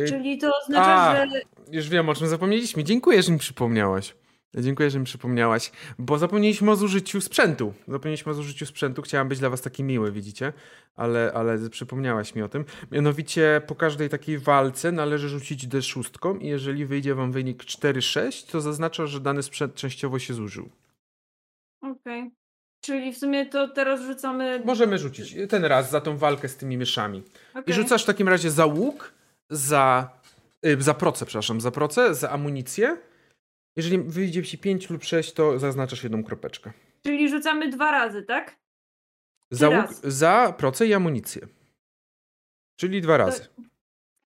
Y, 0.01 0.05
Czyli 0.09 0.39
to 0.39 0.51
oznacza, 0.63 0.95
a. 1.23 1.27
że 1.27 1.41
Już 1.73 1.89
wiem, 1.89 2.09
o 2.09 2.15
czym 2.15 2.27
zapomnieliśmy. 2.29 2.85
Dziękuję, 2.85 3.23
że 3.23 3.33
mi 3.33 3.39
przypomniałaś. 3.39 4.15
Dziękuję, 4.61 4.91
że 4.91 4.99
mi 4.99 5.05
przypomniałaś, 5.05 5.73
bo 5.99 6.19
zapomnieliśmy 6.19 6.71
o 6.71 6.77
zużyciu 6.77 7.21
sprzętu. 7.21 7.75
Zapomnieliśmy 7.89 8.33
o 8.33 8.35
zużyciu 8.35 8.67
sprzętu. 8.67 9.03
Chciałam 9.03 9.29
być 9.29 9.39
dla 9.39 9.51
was 9.51 9.63
taki 9.63 9.85
miły, 9.85 10.13
widzicie? 10.13 10.53
Ale, 10.97 11.33
ale 11.35 11.71
przypomniałaś 11.71 12.35
mi 12.35 12.43
o 12.43 12.49
tym. 12.49 12.65
Mianowicie 12.91 13.63
po 13.67 13.75
każdej 13.75 14.09
takiej 14.09 14.39
walce 14.39 14.93
należy 14.93 15.29
rzucić 15.29 15.69
D6 15.69 16.41
i 16.41 16.47
jeżeli 16.47 16.87
wyjdzie 16.87 17.15
wam 17.15 17.33
wynik 17.33 17.65
4-6, 17.65 18.51
to 18.51 18.61
zaznacza, 18.61 19.07
że 19.07 19.21
dany 19.21 19.43
sprzęt 19.43 19.75
częściowo 19.75 20.19
się 20.19 20.35
zużył. 20.35 20.69
Okej. 21.83 22.31
Czyli 22.81 23.13
w 23.13 23.19
sumie 23.19 23.47
to 23.47 23.69
teraz 23.69 24.01
rzucamy. 24.01 24.63
Możemy 24.65 24.99
rzucić 24.99 25.37
ten 25.49 25.65
raz 25.65 25.91
za 25.91 26.01
tą 26.01 26.17
walkę 26.17 26.49
z 26.49 26.57
tymi 26.57 26.79
myszami. 26.79 27.23
I 27.55 27.59
Okej. 27.59 27.75
rzucasz 27.75 28.03
w 28.03 28.07
takim 28.07 28.29
razie 28.29 28.51
za 28.51 28.67
łuk, 28.67 29.13
za, 29.51 30.11
y, 30.67 30.83
za 30.83 30.95
proce, 30.95 31.27
przepraszam, 31.27 31.61
za 31.61 31.71
proce, 31.71 32.15
za 32.15 32.31
amunicję. 32.31 32.97
Jeżeli 33.77 33.99
wyjdzie 33.99 34.43
ci 34.43 34.59
5 34.59 34.91
lub 34.91 35.05
6, 35.05 35.33
to 35.33 35.59
zaznaczasz 35.59 36.03
jedną 36.03 36.25
kropeczkę. 36.25 36.73
Czyli 37.03 37.29
rzucamy 37.29 37.69
dwa 37.69 37.91
razy, 37.91 38.23
tak? 38.23 38.57
Za, 39.51 39.69
łuk, 39.69 39.91
za 40.03 40.55
proce 40.59 40.87
i 40.87 40.95
amunicję. 40.95 41.47
Czyli 42.81 43.01
dwa 43.01 43.17
razy. 43.17 43.49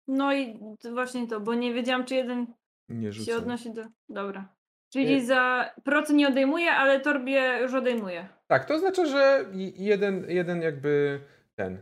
No 0.07 0.33
i 0.33 0.59
to 0.79 0.91
właśnie 0.91 1.27
to, 1.27 1.39
bo 1.39 1.53
nie 1.53 1.73
wiedziałam, 1.73 2.05
czy 2.05 2.15
jeden 2.15 2.47
Nie 2.89 3.13
się 3.13 3.35
odnosi 3.37 3.73
do. 3.73 3.85
Dobra. 4.09 4.55
Czyli 4.93 5.05
Nie. 5.05 5.25
za 5.25 5.71
procy 5.83 6.13
nie 6.13 6.27
odejmuje, 6.27 6.71
ale 6.71 6.99
torbie 6.99 7.59
już 7.61 7.73
odejmuje. 7.73 8.29
Tak, 8.47 8.65
to 8.65 8.73
oznacza, 8.75 9.05
że 9.05 9.45
jeden, 9.75 10.25
jeden 10.29 10.61
jakby 10.61 11.19
ten. 11.55 11.81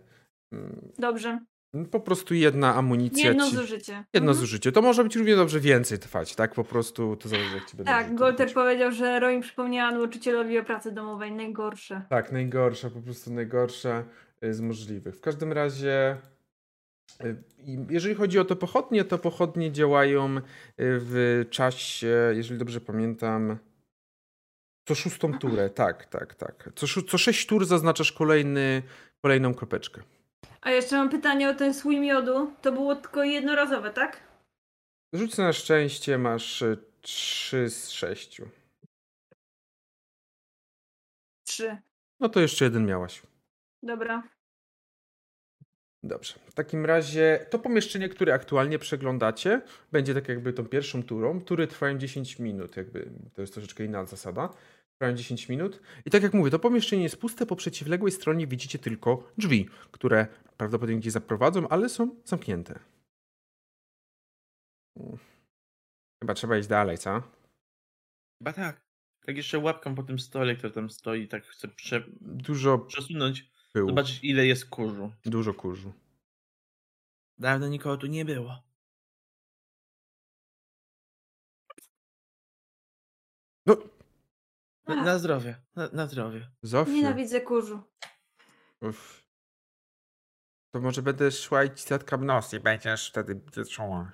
mm, 0.51 0.91
Dobrze. 0.97 1.39
Po 1.91 1.99
prostu 1.99 2.33
jedna 2.33 2.75
amunicja. 2.75 3.27
Jedno 3.27 3.49
ci, 3.49 3.55
zużycie. 3.55 3.93
jedno 4.13 4.31
Mhm. 4.31 4.37
zużycie. 4.37 4.71
To 4.71 4.81
może 4.81 5.03
być 5.03 5.15
równie 5.15 5.35
dobrze 5.35 5.59
więcej 5.59 5.99
trwać, 5.99 6.35
tak? 6.35 6.53
Po 6.53 6.63
prostu 6.63 7.15
to 7.15 7.29
zależy, 7.29 7.55
jak 7.55 7.65
ci 7.65 7.77
będą 7.77 7.91
Tak, 7.91 8.15
Golter 8.15 8.53
powiedział, 8.53 8.91
że 8.91 9.19
Roy 9.19 9.41
przypomniała 9.41 9.91
nauczycielowi 9.91 10.59
o 10.59 10.63
pracy 10.63 10.91
domowej. 10.91 11.31
Najgorsze. 11.31 12.01
Tak, 12.09 12.31
najgorsza, 12.31 12.89
po 12.89 13.01
prostu 13.01 13.33
najgorsza 13.33 14.03
y, 14.43 14.53
z 14.53 14.61
możliwych. 14.61 15.15
W 15.15 15.21
każdym 15.21 15.53
razie, 15.53 16.17
y, 17.25 17.35
jeżeli 17.89 18.15
chodzi 18.15 18.39
o 18.39 18.45
to 18.45 18.55
pochodnie, 18.55 19.03
to 19.03 19.17
pochodnie 19.17 19.71
działają 19.71 20.37
y, 20.37 20.41
w 20.77 21.45
czasie, 21.49 22.31
jeżeli 22.33 22.59
dobrze 22.59 22.81
pamiętam, 22.81 23.57
co 24.87 24.95
szóstą 24.95 25.39
turę. 25.39 25.69
Tak, 25.85 26.05
tak, 26.05 26.35
tak. 26.35 26.69
Co, 26.75 26.87
co 27.01 27.17
sześć 27.17 27.47
tur 27.47 27.65
zaznaczasz 27.65 28.11
kolejny, 28.11 28.83
kolejną 29.21 29.53
kropeczkę. 29.53 30.01
A 30.63 30.71
jeszcze 30.71 30.97
mam 30.97 31.09
pytanie 31.09 31.49
o 31.49 31.53
ten 31.53 31.73
słój 31.73 31.99
miodu. 31.99 32.53
To 32.61 32.71
było 32.71 32.95
tylko 32.95 33.23
jednorazowe, 33.23 33.91
tak? 33.91 34.19
Rzuć 35.13 35.37
na 35.37 35.53
szczęście, 35.53 36.17
masz 36.17 36.61
y, 36.61 36.77
trzy 37.01 37.69
z 37.69 37.89
sześciu. 37.89 38.49
Trzy. 41.47 41.77
No 42.19 42.29
to 42.29 42.39
jeszcze 42.39 42.65
jeden 42.65 42.85
miałaś. 42.85 43.21
Dobra. 43.83 44.23
Dobrze. 46.03 46.33
W 46.45 46.53
takim 46.53 46.85
razie 46.85 47.45
to 47.49 47.59
pomieszczenie, 47.59 48.09
które 48.09 48.33
aktualnie 48.33 48.79
przeglądacie, 48.79 49.61
będzie 49.91 50.13
tak 50.13 50.29
jakby 50.29 50.53
tą 50.53 50.65
pierwszą 50.65 51.03
turą. 51.03 51.41
Tury 51.41 51.67
trwają 51.67 51.97
10 51.97 52.39
minut, 52.39 52.77
jakby 52.77 53.09
to 53.33 53.41
jest 53.41 53.53
troszeczkę 53.53 53.85
inna 53.85 54.05
zasada. 54.05 54.49
Trwają 54.97 55.15
10 55.17 55.49
minut. 55.49 55.81
I 56.05 56.09
tak 56.09 56.23
jak 56.23 56.33
mówię, 56.33 56.51
to 56.51 56.59
pomieszczenie 56.59 57.03
jest 57.03 57.17
puste, 57.17 57.45
po 57.45 57.55
przeciwległej 57.55 58.11
stronie 58.11 58.47
widzicie 58.47 58.79
tylko 58.79 59.31
drzwi, 59.37 59.69
które 59.91 60.27
prawdopodobnie 60.57 60.99
gdzieś 60.99 61.13
zaprowadzą, 61.13 61.67
ale 61.67 61.89
są 61.89 62.15
zamknięte. 62.25 62.79
Mm. 64.99 65.17
Chyba 66.23 66.33
trzeba 66.33 66.57
iść 66.57 66.67
dalej, 66.67 66.97
co? 66.97 67.21
Chyba 68.39 68.53
tak. 68.53 68.83
Tak 69.25 69.37
jeszcze 69.37 69.59
łapką 69.59 69.95
po 69.95 70.03
tym 70.03 70.19
stole, 70.19 70.55
który 70.55 70.73
tam 70.73 70.89
stoi, 70.89 71.27
tak 71.27 71.45
chcę 71.45 71.67
prze, 71.67 72.03
Dużo 72.21 72.79
przesunąć, 72.79 73.51
pyłu, 73.73 73.89
zobaczyć 73.89 74.19
ile 74.23 74.45
jest 74.45 74.69
kurzu. 74.69 75.11
dużo 75.25 75.53
kurzu. 75.53 75.93
Dawno 77.37 77.67
nikogo 77.67 77.97
tu 77.97 78.07
nie 78.07 78.25
było. 78.25 78.63
No, 83.65 83.77
Na, 84.87 84.95
na 84.95 85.19
zdrowie, 85.19 85.61
na, 85.75 85.89
na 85.93 86.07
zdrowie. 86.07 86.49
Zofia. 86.61 86.91
Nienawidzę 86.93 87.41
kurzu. 87.41 87.81
Uff. 88.81 89.23
To 90.71 90.81
może 90.81 91.01
będę 91.01 91.31
szła 91.31 91.63
i 91.63 91.75
ci 91.75 91.87
zatkam 91.87 92.25
nos 92.25 92.53
i 92.53 92.59
będziesz 92.59 93.09
wtedy 93.09 93.41
czuła. 93.69 94.11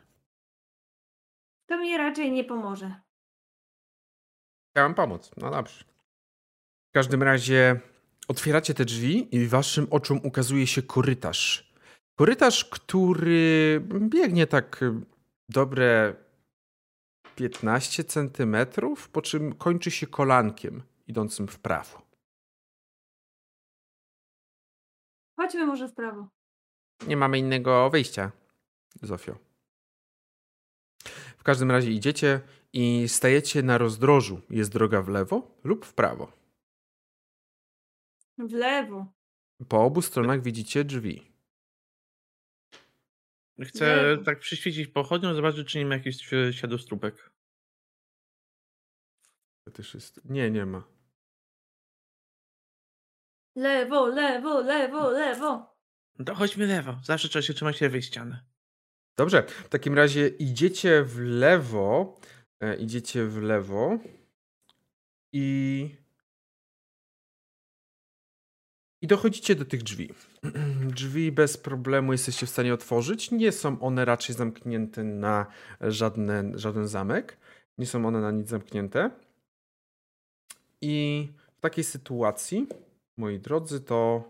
To 1.65 1.77
mi 1.77 1.97
raczej 1.97 2.31
nie 2.31 2.43
pomoże. 2.43 2.95
Chciałem 4.71 4.93
pomóc. 4.93 5.31
No 5.37 5.51
dobrze. 5.51 5.83
W 6.89 6.91
każdym 6.91 7.23
razie 7.23 7.79
otwieracie 8.27 8.73
te 8.73 8.85
drzwi 8.85 9.35
i 9.35 9.47
waszym 9.47 9.87
oczom 9.89 10.19
ukazuje 10.23 10.67
się 10.67 10.81
korytarz. 10.81 11.73
Korytarz, 12.15 12.65
który 12.65 13.81
biegnie 13.99 14.47
tak 14.47 14.83
y, 14.83 14.91
dobre 15.49 16.15
15 17.39 18.03
centymetrów, 18.03 19.09
po 19.09 19.21
czym 19.21 19.55
kończy 19.55 19.91
się 19.91 20.07
kolankiem 20.07 20.83
idącym 21.07 21.47
w 21.47 21.59
prawo. 21.59 22.01
Chodźmy 25.37 25.65
może 25.65 25.87
w 25.87 25.93
prawo. 25.93 26.27
Nie 27.07 27.17
mamy 27.17 27.39
innego 27.39 27.89
wyjścia, 27.89 28.31
Zofio. 29.01 29.37
W 31.37 31.43
każdym 31.43 31.71
razie 31.71 31.91
idziecie 31.91 32.41
i 32.73 33.09
stajecie 33.09 33.63
na 33.63 33.77
rozdrożu. 33.77 34.41
Jest 34.49 34.71
droga 34.71 35.01
w 35.01 35.07
lewo 35.07 35.51
lub 35.63 35.85
w 35.85 35.93
prawo. 35.93 36.31
W 38.37 38.51
lewo. 38.51 39.05
Po 39.67 39.83
obu 39.83 40.01
stronach 40.01 40.41
widzicie 40.41 40.83
drzwi. 40.83 41.31
Chcę 43.65 43.95
Lewo. 43.95 44.23
tak 44.23 44.39
przyświecić 44.39 44.87
pochodnią, 44.87 45.33
zobaczyć, 45.33 45.67
czy 45.67 45.77
nie 45.77 45.85
ma 45.85 45.95
jakichś 45.95 46.33
e, 46.33 46.53
śladostrópek. 46.53 47.31
To 49.65 49.71
też 49.71 49.93
jest... 49.93 50.25
Nie, 50.25 50.51
nie 50.51 50.65
ma. 50.65 50.83
Lewo, 53.55 54.07
lewo, 54.07 54.61
lewo, 54.61 55.09
lewo. 55.09 55.75
No 56.19 56.25
to 56.25 56.35
chodźmy 56.35 56.65
lewo. 56.67 56.99
Zawsze 57.03 57.29
trzeba 57.29 57.43
się 57.43 57.53
trzymać 57.53 57.81
lewej 57.81 58.01
ściany. 58.01 58.39
Dobrze, 59.17 59.43
w 59.43 59.69
takim 59.69 59.93
razie 59.93 60.27
idziecie 60.27 61.03
w 61.03 61.19
lewo. 61.19 62.19
E, 62.59 62.75
idziecie 62.75 63.25
w 63.25 63.37
lewo. 63.37 63.99
I. 65.33 65.95
I 69.01 69.07
dochodzicie 69.07 69.55
do 69.55 69.65
tych 69.65 69.83
drzwi. 69.83 70.13
Drzwi 70.95 71.31
bez 71.31 71.57
problemu 71.57 72.11
jesteście 72.11 72.45
w 72.45 72.49
stanie 72.49 72.73
otworzyć. 72.73 73.31
Nie 73.31 73.51
są 73.51 73.81
one 73.81 74.05
raczej 74.05 74.35
zamknięte 74.35 75.03
na 75.03 75.45
żadne, 75.81 76.51
żaden 76.53 76.87
zamek. 76.87 77.37
Nie 77.77 77.85
są 77.85 78.05
one 78.05 78.21
na 78.21 78.31
nic 78.31 78.49
zamknięte. 78.49 79.11
I 80.81 81.27
w 81.57 81.61
takiej 81.61 81.83
sytuacji, 81.83 82.67
moi 83.17 83.39
drodzy, 83.39 83.81
to 83.81 84.23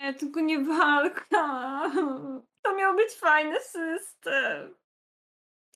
Nie, 0.00 0.14
tylko 0.14 0.40
nie 0.40 0.64
walka. 0.64 1.90
To 2.62 2.76
miał 2.76 2.96
być 2.96 3.12
fajny 3.12 3.60
system. 3.60 4.74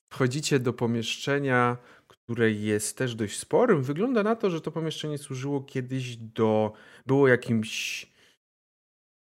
Wchodzicie 0.09 0.59
do 0.59 0.73
pomieszczenia, 0.73 1.77
które 2.25 2.51
jest 2.51 2.97
też 2.97 3.15
dość 3.15 3.39
sporym. 3.39 3.83
Wygląda 3.83 4.23
na 4.23 4.35
to, 4.35 4.49
że 4.49 4.61
to 4.61 4.71
pomieszczenie 4.71 5.17
służyło 5.17 5.61
kiedyś 5.61 6.15
do. 6.17 6.73
było 7.05 7.27
jakimś. 7.27 8.07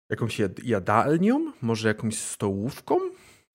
jakąś 0.10 0.40
jad- 0.40 0.64
jadalnią, 0.64 1.54
może 1.62 1.88
jakąś 1.88 2.18
stołówką. 2.18 3.00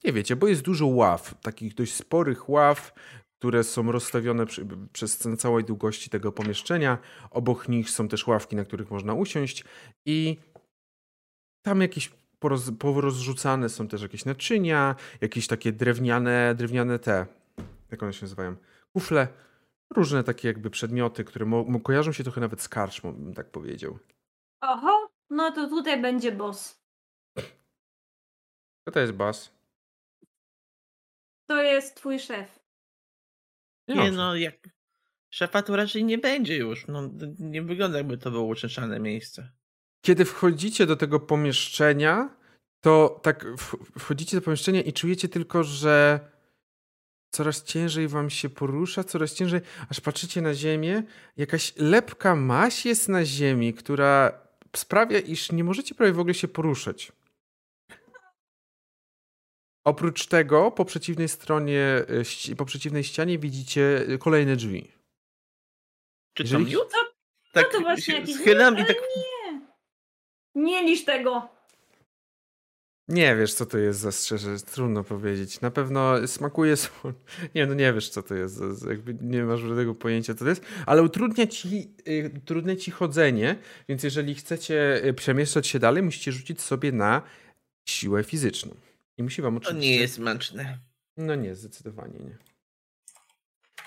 Nie 0.04 0.12
wiecie, 0.12 0.36
bo 0.36 0.48
jest 0.48 0.62
dużo 0.62 0.86
ław, 0.86 1.34
takich 1.42 1.74
dość 1.74 1.94
sporych 1.94 2.48
ław, 2.48 2.92
które 3.38 3.64
są 3.64 3.92
rozstawione 3.92 4.46
przy, 4.46 4.66
przez 4.92 5.18
całej 5.38 5.64
długości 5.64 6.10
tego 6.10 6.32
pomieszczenia. 6.32 6.98
Obok 7.30 7.68
nich 7.68 7.90
są 7.90 8.08
też 8.08 8.26
ławki, 8.26 8.56
na 8.56 8.64
których 8.64 8.90
można 8.90 9.14
usiąść 9.14 9.64
i 10.06 10.36
tam 11.62 11.80
jakieś 11.80 12.10
poroz, 12.38 12.70
porozrzucane 12.78 13.68
są 13.68 13.88
też 13.88 14.02
jakieś 14.02 14.24
naczynia, 14.24 14.96
jakieś 15.20 15.46
takie 15.46 15.72
drewniane, 15.72 16.54
drewniane 16.54 16.98
te, 16.98 17.26
jak 17.90 18.02
one 18.02 18.12
się 18.12 18.22
nazywają, 18.22 18.56
kufle, 18.98 19.28
różne 19.90 20.24
takie 20.24 20.48
jakby 20.48 20.70
przedmioty, 20.70 21.24
które 21.24 21.46
mo, 21.46 21.80
kojarzą 21.80 22.12
się 22.12 22.24
trochę 22.24 22.40
nawet 22.40 22.62
z 22.62 22.68
karczmą, 22.68 23.12
bym 23.12 23.34
tak 23.34 23.50
powiedział. 23.50 23.98
Oho, 24.60 25.10
no 25.30 25.52
to 25.52 25.68
tutaj 25.68 26.02
będzie 26.02 26.32
boss. 26.32 26.82
Co 28.84 28.92
to 28.92 29.00
jest 29.00 29.12
bas? 29.12 29.54
To 31.48 31.62
jest 31.62 31.96
twój 31.96 32.18
szef. 32.18 32.58
Nie 33.88 34.12
no, 34.12 34.36
jak 34.36 34.68
szefa 35.30 35.62
to 35.62 35.76
raczej 35.76 36.04
nie 36.04 36.18
będzie 36.18 36.56
już. 36.56 36.86
No, 36.86 37.10
nie 37.38 37.62
wygląda 37.62 37.98
jakby 37.98 38.18
to 38.18 38.30
było 38.30 38.44
uczęszczane 38.44 39.00
miejsce. 39.00 39.52
Kiedy 40.04 40.24
wchodzicie 40.24 40.86
do 40.86 40.96
tego 40.96 41.20
pomieszczenia, 41.20 42.36
to 42.80 43.20
tak 43.22 43.46
wchodzicie 43.98 44.36
do 44.36 44.42
pomieszczenia 44.42 44.82
i 44.82 44.92
czujecie 44.92 45.28
tylko, 45.28 45.64
że 45.64 46.20
coraz 47.30 47.64
ciężej 47.64 48.08
wam 48.08 48.30
się 48.30 48.48
porusza, 48.48 49.04
coraz 49.04 49.34
ciężej, 49.34 49.60
aż 49.90 50.00
patrzycie 50.00 50.42
na 50.42 50.54
ziemię, 50.54 51.02
jakaś 51.36 51.72
lepka 51.76 52.34
maś 52.36 52.86
jest 52.86 53.08
na 53.08 53.24
ziemi, 53.24 53.74
która 53.74 54.40
sprawia, 54.76 55.18
iż 55.18 55.52
nie 55.52 55.64
możecie 55.64 55.94
prawie 55.94 56.12
w 56.12 56.20
ogóle 56.20 56.34
się 56.34 56.48
poruszać. 56.48 57.12
Oprócz 59.84 60.26
tego, 60.26 60.70
po 60.70 60.84
przeciwnej 60.84 61.28
stronie, 61.28 61.82
e, 62.50 62.56
po 62.56 62.64
przeciwnej 62.64 63.04
ścianie 63.04 63.38
widzicie 63.38 64.06
e, 64.08 64.18
kolejne 64.18 64.56
drzwi. 64.56 64.92
Czy 66.34 66.42
Jeżeli- 66.42 66.64
to 66.64 66.70
miód? 66.70 66.90
Co? 66.92 66.98
Tak 67.52 67.72
to 67.72 67.80
właśnie 67.80 68.26
schylam 68.26 68.78
i 68.78 68.86
tak... 68.86 68.96
Nie. 69.16 69.60
Nie 70.54 70.82
lisz 70.82 71.04
tego. 71.04 71.57
Nie 73.08 73.36
wiesz, 73.36 73.54
co 73.54 73.66
to 73.66 73.78
jest 73.78 74.00
za 74.00 74.12
szczerze, 74.12 74.56
trudno 74.60 75.04
powiedzieć. 75.04 75.60
Na 75.60 75.70
pewno 75.70 76.28
smakuje 76.28 76.76
sól. 76.82 77.14
Nie, 77.54 77.66
no 77.66 77.74
nie 77.74 77.92
wiesz, 77.92 78.08
co 78.08 78.22
to 78.22 78.34
jest. 78.34 78.60
Jakby 78.88 79.14
nie 79.20 79.42
masz 79.44 79.60
żadnego 79.60 79.94
pojęcia, 79.94 80.34
co 80.34 80.44
to 80.44 80.48
jest, 80.50 80.62
ale 80.86 81.02
utrudnia 81.02 81.46
ci, 81.46 81.94
y, 82.08 82.30
utrudnia 82.36 82.76
ci 82.76 82.90
chodzenie, 82.90 83.56
więc 83.88 84.02
jeżeli 84.02 84.34
chcecie 84.34 85.04
y, 85.04 85.14
przemieszczać 85.14 85.66
się 85.66 85.78
dalej, 85.78 86.02
musicie 86.02 86.32
rzucić 86.32 86.60
sobie 86.60 86.92
na 86.92 87.22
siłę 87.88 88.24
fizyczną. 88.24 88.74
I 89.18 89.22
musi 89.22 89.42
wam 89.42 89.60
To 89.60 89.68
oczywiście... 89.68 89.90
nie 89.90 89.96
jest 89.96 90.14
smaczne. 90.14 90.78
No 91.16 91.34
nie, 91.34 91.54
zdecydowanie 91.54 92.18
nie. 92.18 92.38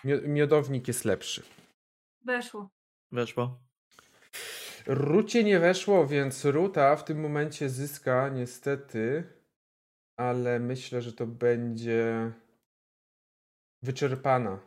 Mio- 0.06 0.27
Miodownik 0.27 0.88
jest 0.88 1.06
lepszy. 1.06 1.43
Weszło. 2.26 2.69
Weszło. 3.11 3.60
Rucie 4.88 5.44
nie 5.44 5.60
weszło, 5.60 6.08
więc 6.08 6.45
Ruta 6.45 6.95
w 6.95 7.06
tym 7.06 7.20
momencie 7.20 7.70
zyska 7.70 8.30
niestety, 8.30 9.24
ale 10.18 10.60
myślę, 10.60 11.02
że 11.02 11.14
to 11.14 11.28
będzie 11.28 12.32
wyczerpana. 13.84 14.60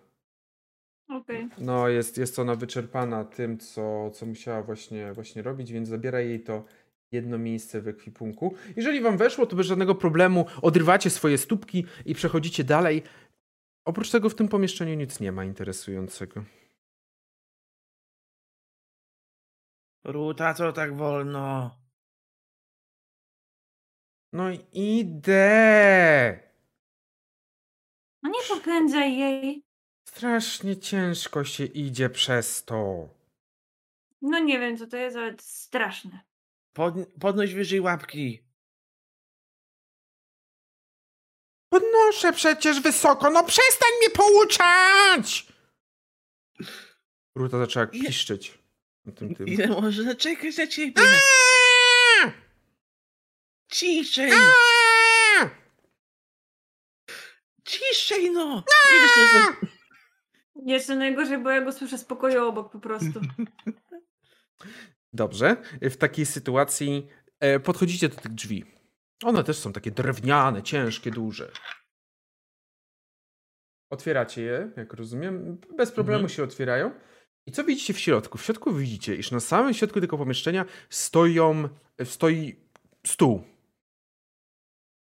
Okej. 1.09 1.49
No, 1.59 1.89
jest, 1.89 2.19
jest 2.19 2.39
ona 2.39 2.55
wyczerpana 2.55 3.25
tym, 3.25 3.59
co, 3.59 4.11
co 4.11 4.27
musiała 4.27 4.63
właśnie, 4.63 5.13
właśnie 5.13 5.43
robić, 5.43 5.73
więc 5.73 5.89
zabiera 5.89 6.21
jej 6.21 6.41
to 6.41 6.65
jedno 7.13 7.39
miejsce 7.39 7.81
w 7.81 7.89
ekwipunku. 7.89 8.55
Jeżeli 8.77 9.01
wam 9.01 9.17
weszło, 9.17 9.47
to 9.47 9.57
bez 9.57 9.67
żadnego 9.67 9.95
problemu 9.95 10.47
odrywacie 10.63 11.11
swoje 11.11 11.39
stópki 11.39 11.87
i 12.07 12.15
przechodzicie 12.15 12.65
dalej. 12.65 13.03
Oprócz 13.85 14.11
tego 14.11 14.29
w 14.29 14.35
tym 14.35 14.49
pomieszczeniu 14.49 14.95
nic 14.95 15.21
nie 15.21 15.33
ma 15.33 15.45
interesującego. 15.45 16.45
Ruta, 20.05 20.55
co 20.55 20.73
tak 20.73 20.97
wolno? 20.97 21.77
No 24.33 24.51
i 24.51 24.67
idę! 24.73 26.41
No 28.23 28.31
nie 28.31 28.57
popędzaj 28.57 29.17
jej. 29.17 29.65
Strasznie 30.09 30.77
ciężko 30.77 31.45
się 31.45 31.65
idzie 31.65 32.11
przez 32.11 32.65
to. 32.65 33.09
No 34.23 34.39
nie 34.39 34.59
wiem 34.59 34.77
co 34.77 34.87
to 34.87 34.97
jest, 34.97 35.17
ale 35.17 35.31
to 35.31 35.37
jest 35.37 35.57
straszne. 35.63 36.21
Pod, 36.73 36.95
podnoś 37.21 37.55
wyżej 37.55 37.81
łapki. 37.81 38.45
Podnoszę 41.69 42.33
przecież 42.33 42.81
wysoko, 42.81 43.31
no 43.31 43.45
przestań 43.45 43.91
mnie 43.99 44.11
pouczać! 44.11 45.47
Ruta 47.37 47.59
zaczęła 47.59 47.87
piszczeć. 47.87 48.64
Tym 49.13 49.35
tym. 49.35 49.47
Ile 49.49 49.67
można 49.69 50.15
czekać 50.15 50.59
na 50.59 50.67
ciebie? 50.67 51.03
Ciszej! 53.71 54.31
Ciszej 57.65 58.31
no! 58.31 58.65
Jeszcze 60.67 60.97
najgorzej, 60.97 61.39
bo 61.39 61.51
ja 61.51 61.61
go 61.61 61.73
słyszę 61.73 61.99
z 61.99 62.05
pokoju 62.05 62.45
obok 62.45 62.73
po 62.73 62.81
prostu. 62.81 63.21
Dobrze. 65.13 65.57
W 65.83 65.97
takiej 65.97 66.27
sytuacji 66.27 67.09
e, 67.41 67.61
podchodzicie 67.61 68.09
do 68.09 68.17
tych 68.17 68.33
drzwi. 68.33 68.65
One 69.25 69.45
też 69.45 69.59
są 69.59 69.73
takie 69.73 69.91
drewniane, 69.91 70.63
ciężkie, 70.63 71.11
duże. 71.11 71.53
Otwieracie 73.91 74.43
je, 74.43 74.73
jak 74.77 74.93
rozumiem. 74.93 75.61
Bez 75.77 75.93
problemu 75.93 76.21
Mhm. 76.21 76.37
się 76.37 76.43
otwierają. 76.45 77.01
I 77.47 77.53
co 77.53 77.65
widzicie 77.65 77.95
w 77.95 77.99
środku? 77.99 78.39
W 78.39 78.43
środku 78.43 78.75
widzicie, 78.75 79.17
iż 79.17 79.31
na 79.31 79.41
samym 79.41 79.75
środku 79.75 80.01
tego 80.01 80.19
pomieszczenia 80.19 80.65
stoją, 80.91 81.69
stoi 82.05 82.57
stół. 83.07 83.45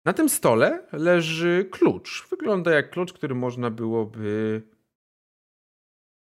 Na 0.05 0.13
tym 0.13 0.29
stole 0.29 0.87
leży 0.93 1.69
klucz. 1.71 2.29
Wygląda 2.31 2.71
jak 2.71 2.91
klucz, 2.91 3.13
który 3.13 3.35
można 3.35 3.71
byłoby 3.71 4.63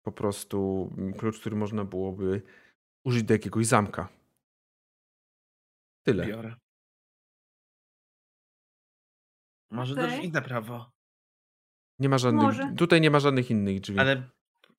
po 0.05 0.11
prostu 0.11 0.89
klucz, 1.17 1.39
który 1.39 1.55
można 1.55 1.85
byłoby 1.85 2.41
użyć 3.05 3.23
do 3.23 3.33
jakiegoś 3.33 3.65
zamka. 3.65 4.09
Tyle. 6.05 6.27
Biorę. 6.27 6.55
Może 9.71 9.93
okay. 9.93 10.07
drzwi 10.07 10.31
na 10.31 10.41
prawo. 10.41 10.91
Nie 11.99 12.09
ma 12.09 12.17
żadnych, 12.17 12.43
Może. 12.43 12.73
tutaj 12.77 13.01
nie 13.01 13.11
ma 13.11 13.19
żadnych 13.19 13.51
innych 13.51 13.79
drzwi. 13.79 13.99
Ale 13.99 14.29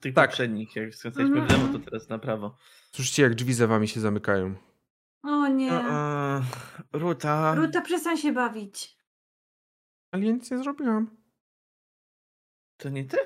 tych 0.00 0.14
Tak. 0.14 0.30
poprzednich, 0.30 0.76
jak 0.76 0.94
skręcaliśmy 0.94 1.40
w 1.40 1.42
Mhm. 1.42 1.60
lewo, 1.62 1.78
to 1.78 1.84
teraz 1.84 2.08
na 2.08 2.18
prawo. 2.18 2.56
Słyszycie, 2.92 3.22
jak 3.22 3.34
drzwi 3.34 3.54
za 3.54 3.66
wami 3.66 3.88
się 3.88 4.00
zamykają. 4.00 4.54
O 5.22 5.48
nie. 5.48 5.72
E, 5.72 6.42
Ruta. 6.92 7.54
Ruta, 7.54 7.80
przestań 7.80 8.16
się 8.18 8.32
bawić. 8.32 8.96
Ale 10.10 10.24
ja 10.24 10.32
nic 10.32 10.50
nie 10.50 10.58
zrobiłam. 10.58 11.16
To 12.76 12.88
nie 12.88 13.04
ty? 13.04 13.16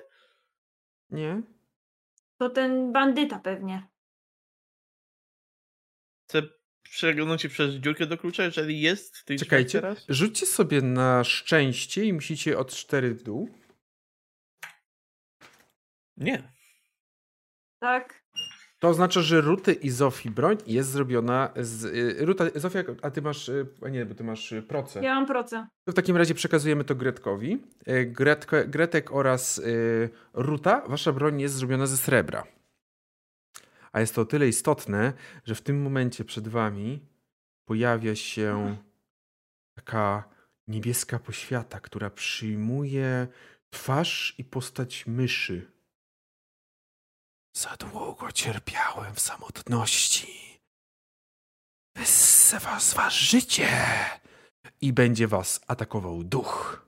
Nie? 1.11 1.43
To 2.39 2.51
ten 2.51 2.93
bandyta 2.93 3.39
pewnie. 3.39 3.89
Chcę 6.29 6.43
przeglądnąć 6.83 7.43
się 7.43 7.49
przez 7.49 7.75
dziurkę 7.75 8.07
do 8.07 8.19
klucza, 8.19 8.45
jeżeli 8.45 8.81
jest 8.81 9.17
w 9.19 9.25
drzwiach 9.25 9.39
Czekajcie. 9.41 9.81
teraz? 9.81 10.05
Rzućcie 10.09 10.47
sobie 10.47 10.83
na 10.83 11.25
szczęście 11.25 12.05
i 12.05 12.13
musicie 12.13 12.59
od 12.59 12.75
4 12.75 13.15
w 13.15 13.23
dół. 13.23 13.49
Nie. 16.17 16.53
Tak? 17.81 18.23
To 18.79 18.89
oznacza, 18.89 19.21
że 19.21 19.41
Ruty 19.41 19.73
i 19.73 19.91
Zofii 19.91 20.31
broń 20.31 20.57
jest 20.67 20.91
zrobiona 20.91 21.51
z... 21.57 21.85
y, 21.85 22.25
Ruta, 22.27 22.45
Zofia, 22.55 22.81
a 23.03 23.11
ty 23.11 23.23
masz... 23.23 23.49
y, 23.49 23.67
A 23.83 23.89
nie, 23.89 24.07
bo 24.07 24.15
ty 24.15 24.25
masz 24.25 24.53
y, 24.53 24.63
proce. 24.63 25.03
Ja 25.03 25.15
mam 25.15 25.27
proce. 25.27 25.67
To 25.85 25.93
w 25.93 25.95
takim 25.95 26.17
razie 26.17 26.35
przekazujemy 26.35 26.85
to 26.85 26.95
Gretkowi. 26.95 27.63
Gretko, 28.07 28.57
Gretek 28.67 29.13
oraz 29.13 29.63
Ruta, 30.33 30.83
wasza 30.89 31.13
broń 31.13 31.41
jest 31.41 31.55
zrobiona 31.55 31.87
ze 31.87 31.97
srebra. 31.97 32.47
A 33.93 34.01
jest 34.01 34.15
to 34.15 34.21
o 34.21 34.25
tyle 34.25 34.49
istotne, 34.49 35.13
że 35.45 35.55
w 35.55 35.61
tym 35.63 35.83
momencie 35.83 36.25
przed 36.25 36.49
wami 36.49 37.01
pojawia 37.65 38.15
się 38.17 38.77
taka 39.75 40.25
niebieska 40.69 41.19
poświata, 41.19 41.81
która 41.81 42.11
przyjmuje 42.11 43.29
twarz 43.71 44.35
i 44.39 44.45
postać 44.45 45.07
myszy. 45.07 45.71
Za 47.53 47.77
długo 47.77 48.33
cierpiałem 48.33 49.15
w 49.15 49.21
samotności. 49.21 50.61
Wyssę 51.97 52.59
was 52.61 52.95
was 52.95 53.13
życie 53.15 53.69
i 54.81 54.93
będzie 54.93 55.29
was 55.29 55.61
atakował 55.67 56.25
duch. 56.25 56.87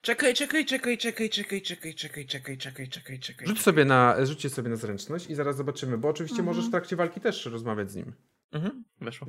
Czekaj, 0.00 0.34
czekaj, 0.34 0.64
czekaj, 0.66 0.98
czekaj, 0.98 1.28
czekaj, 1.28 1.62
czekaj, 1.62 1.94
czekaj, 1.94 2.26
czekaj, 2.26 2.58
czekaj, 2.58 2.88
czekaj, 2.88 3.18
czekaj. 3.20 3.48
Rzuć 3.48 3.60
sobie 3.62 3.84
na, 3.84 4.26
rzućcie 4.26 4.50
sobie 4.50 4.70
na 4.70 4.76
zręczność 4.76 5.26
i 5.30 5.34
zaraz 5.34 5.56
zobaczymy, 5.56 5.98
bo 5.98 6.08
oczywiście 6.08 6.38
Mhm. 6.38 6.46
możesz 6.46 6.68
w 6.68 6.70
trakcie 6.70 6.96
walki 6.96 7.20
też 7.20 7.46
rozmawiać 7.46 7.90
z 7.90 7.96
nim. 7.96 8.12
Mhm, 8.52 8.84
weszło. 9.00 9.28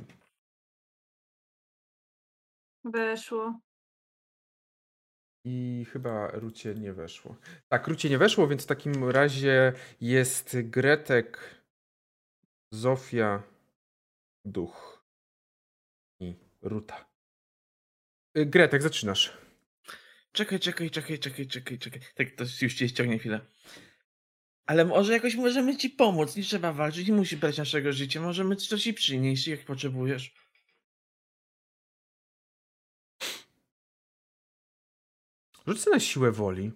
Weszło. 2.84 3.60
I 5.44 5.86
chyba 5.92 6.30
Rucie 6.30 6.74
nie 6.74 6.92
weszło. 6.92 7.36
Tak, 7.68 7.88
Rucie 7.88 8.10
nie 8.10 8.18
weszło, 8.18 8.48
więc 8.48 8.62
w 8.62 8.66
takim 8.66 9.10
razie 9.10 9.72
jest 10.00 10.56
Gretek, 10.62 11.38
Zofia, 12.72 13.42
Duch 14.44 15.04
i 16.20 16.34
Ruta. 16.62 17.10
Y, 18.38 18.46
Gretek, 18.46 18.82
zaczynasz. 18.82 19.36
Czekaj, 20.32 20.60
czekaj, 20.60 20.90
czekaj, 20.90 21.18
czekaj, 21.18 21.46
czekaj, 21.46 21.78
czekaj. 21.78 22.00
Tak, 22.14 22.30
to 22.30 22.44
już 22.62 22.74
cię 22.74 22.88
ściągnie 22.88 23.18
chwilę. 23.18 23.40
Ale 24.66 24.84
może 24.84 25.12
jakoś 25.12 25.34
możemy 25.34 25.76
ci 25.76 25.90
pomóc, 25.90 26.36
nie 26.36 26.42
trzeba 26.42 26.72
walczyć, 26.72 27.08
nie 27.08 27.14
musi 27.14 27.36
brać 27.36 27.58
naszego 27.58 27.92
życia, 27.92 28.20
możemy 28.20 28.56
coś 28.56 28.82
ci 28.82 28.94
przynieść, 28.94 29.48
jak 29.48 29.64
potrzebujesz. 29.64 30.34
Rzuć 35.70 35.86
na 35.86 36.00
siłę 36.00 36.32
woli. 36.32 36.72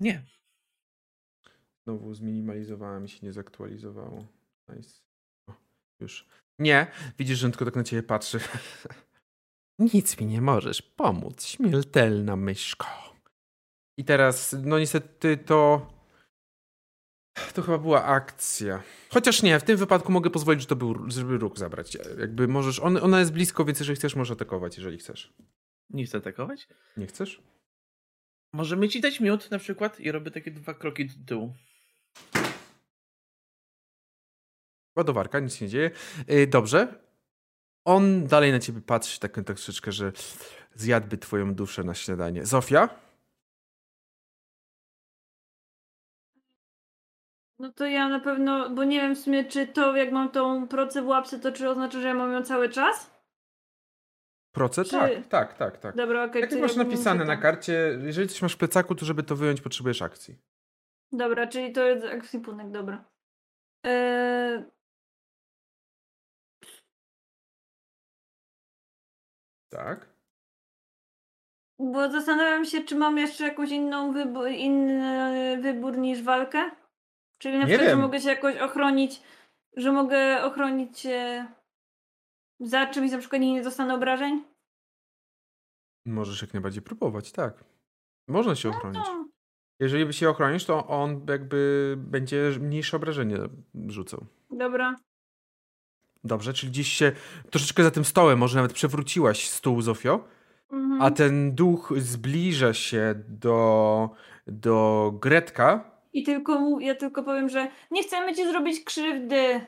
Nie. 0.00 0.22
Znowu 1.84 2.14
zminimalizowałem 2.14 3.04
i 3.04 3.08
się 3.08 3.26
nie 3.26 3.32
zaktualizowało. 3.32 4.26
Nice. 4.68 5.00
O, 5.48 5.54
już. 6.00 6.26
Nie, 6.58 6.86
widzisz, 7.18 7.38
że 7.38 7.46
on 7.46 7.52
tylko 7.52 7.64
tak 7.64 7.76
na 7.76 7.84
ciebie 7.84 8.02
patrzy. 8.02 8.40
Nic 9.94 10.20
mi 10.20 10.26
nie 10.26 10.40
możesz 10.40 10.82
pomóc, 10.82 11.44
śmiertelna 11.44 12.36
myszko. 12.36 12.86
I 13.96 14.04
teraz, 14.04 14.56
no 14.62 14.78
niestety 14.78 15.36
to... 15.36 15.91
To 17.54 17.62
chyba 17.62 17.78
była 17.78 18.04
akcja. 18.04 18.82
Chociaż 19.10 19.42
nie, 19.42 19.60
w 19.60 19.62
tym 19.62 19.76
wypadku 19.76 20.12
mogę 20.12 20.30
pozwolić, 20.30 20.60
że 20.60 20.66
to 20.66 20.76
był, 20.76 21.10
żeby 21.10 21.38
róg 21.38 21.58
zabrać. 21.58 21.98
Jakby 22.18 22.48
możesz, 22.48 22.80
on, 22.80 22.96
ona 22.96 23.20
jest 23.20 23.32
blisko, 23.32 23.64
więc 23.64 23.80
jeżeli 23.80 23.96
chcesz, 23.96 24.16
możesz 24.16 24.32
atakować, 24.32 24.76
jeżeli 24.76 24.98
chcesz. 24.98 25.32
Nie 25.90 26.04
chcę 26.04 26.18
atakować? 26.18 26.68
Nie 26.96 27.06
chcesz? 27.06 27.42
Możemy 28.52 28.88
ci 28.88 29.00
dać 29.00 29.20
miód 29.20 29.50
na 29.50 29.58
przykład 29.58 30.00
i 30.00 30.12
robię 30.12 30.30
takie 30.30 30.50
dwa 30.50 30.74
kroki 30.74 31.06
do 31.06 31.26
tyłu. 31.26 31.54
Ładowarka, 34.96 35.40
nic 35.40 35.54
się 35.54 35.64
nie 35.64 35.70
dzieje. 35.70 35.90
Yy, 36.28 36.46
dobrze. 36.46 37.02
On 37.84 38.26
dalej 38.26 38.52
na 38.52 38.58
ciebie 38.58 38.80
patrzy, 38.80 39.20
tak, 39.20 39.34
tak 39.34 39.44
troszeczkę, 39.44 39.92
że 39.92 40.12
zjadłby 40.74 41.18
twoją 41.18 41.54
duszę 41.54 41.84
na 41.84 41.94
śniadanie. 41.94 42.46
Zofia? 42.46 43.01
No 47.62 47.72
to 47.72 47.86
ja 47.86 48.08
na 48.08 48.20
pewno, 48.20 48.70
bo 48.70 48.84
nie 48.84 49.00
wiem 49.00 49.14
w 49.14 49.18
sumie, 49.18 49.44
czy 49.44 49.66
to 49.66 49.96
jak 49.96 50.12
mam 50.12 50.30
tą 50.30 50.68
procę 50.68 51.02
w 51.02 51.06
łapce, 51.06 51.38
to 51.38 51.52
czy 51.52 51.70
oznacza, 51.70 52.00
że 52.00 52.08
ja 52.08 52.14
mam 52.14 52.32
ją 52.32 52.42
cały 52.42 52.68
czas? 52.68 53.10
Proce? 54.54 54.84
Czy- 54.84 54.90
Tak, 54.90 55.26
tak, 55.28 55.54
tak, 55.54 55.78
tak. 55.78 55.96
Dobra, 55.96 56.24
okej. 56.24 56.40
Jak 56.40 56.50
to 56.50 56.56
ty 56.56 56.60
ja 56.60 56.66
masz 56.66 56.76
napisane 56.76 57.24
na 57.24 57.36
karcie, 57.36 57.98
jeżeli 58.02 58.28
coś 58.28 58.42
masz 58.42 58.54
w 58.54 58.58
plecaku, 58.58 58.94
to 58.94 59.04
żeby 59.04 59.22
to 59.22 59.36
wyjąć, 59.36 59.60
potrzebujesz 59.60 60.02
akcji. 60.02 60.38
Dobra, 61.12 61.46
czyli 61.46 61.72
to 61.72 61.82
jest 61.84 62.04
ekwipunek, 62.04 62.70
dobra. 62.70 63.04
Eee, 63.84 64.64
Tak. 69.70 70.08
bo 71.78 72.10
zastanawiam 72.10 72.64
się, 72.64 72.84
czy 72.84 72.96
mam 72.96 73.18
jeszcze 73.18 73.44
jakąś 73.44 73.70
inną 73.70 74.12
wybór, 74.12 74.48
inny 74.48 75.58
wybór 75.62 75.98
niż 75.98 76.22
walkę? 76.22 76.70
Czyli 77.42 77.58
na 77.58 77.64
Nie 77.64 77.68
przykład, 77.74 77.90
że 77.90 77.96
mogę 77.96 78.20
się 78.20 78.28
jakoś 78.28 78.56
ochronić, 78.56 79.22
że 79.76 79.92
mogę 79.92 80.44
ochronić 80.44 80.98
się 80.98 81.46
za 82.60 82.86
czymś, 82.86 83.10
na 83.12 83.18
przykład 83.18 83.42
nie 83.42 83.62
dostanę 83.62 83.94
obrażeń? 83.94 84.44
Możesz 86.06 86.42
jak 86.42 86.54
najbardziej 86.54 86.82
próbować, 86.82 87.32
tak. 87.32 87.64
Można 88.28 88.54
się 88.54 88.68
ochronić. 88.70 89.02
No, 89.06 89.28
Jeżeli 89.80 90.06
by 90.06 90.12
się 90.12 90.30
ochronisz, 90.30 90.64
to 90.64 90.86
on 90.86 91.26
jakby 91.28 91.94
będzie 91.98 92.50
mniejsze 92.60 92.96
obrażenie 92.96 93.36
rzucał. 93.88 94.26
dobra. 94.50 94.96
Dobrze, 96.24 96.52
czyli 96.52 96.72
gdzieś 96.72 96.88
się 96.88 97.12
troszeczkę 97.50 97.82
za 97.84 97.90
tym 97.90 98.04
stołem, 98.04 98.38
może 98.38 98.56
nawet 98.56 98.72
przewróciłaś 98.72 99.48
stół, 99.48 99.82
Zofio, 99.82 100.24
Mhm. 100.70 101.02
a 101.02 101.10
ten 101.10 101.54
duch 101.54 101.92
zbliża 101.96 102.74
się 102.74 103.14
do, 103.28 104.10
do 104.46 105.12
Gretka. 105.20 105.91
I 106.12 106.22
tylko 106.22 106.80
ja 106.80 106.94
tylko 106.94 107.22
powiem, 107.22 107.48
że 107.48 107.70
nie 107.90 108.02
chcemy 108.02 108.34
ci 108.34 108.46
zrobić 108.46 108.84
krzywdy. 108.84 109.66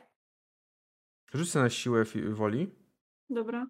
Rzucę 1.34 1.58
na 1.58 1.70
siłę 1.70 2.04
woli. 2.28 2.70
Dobra. 3.30 3.66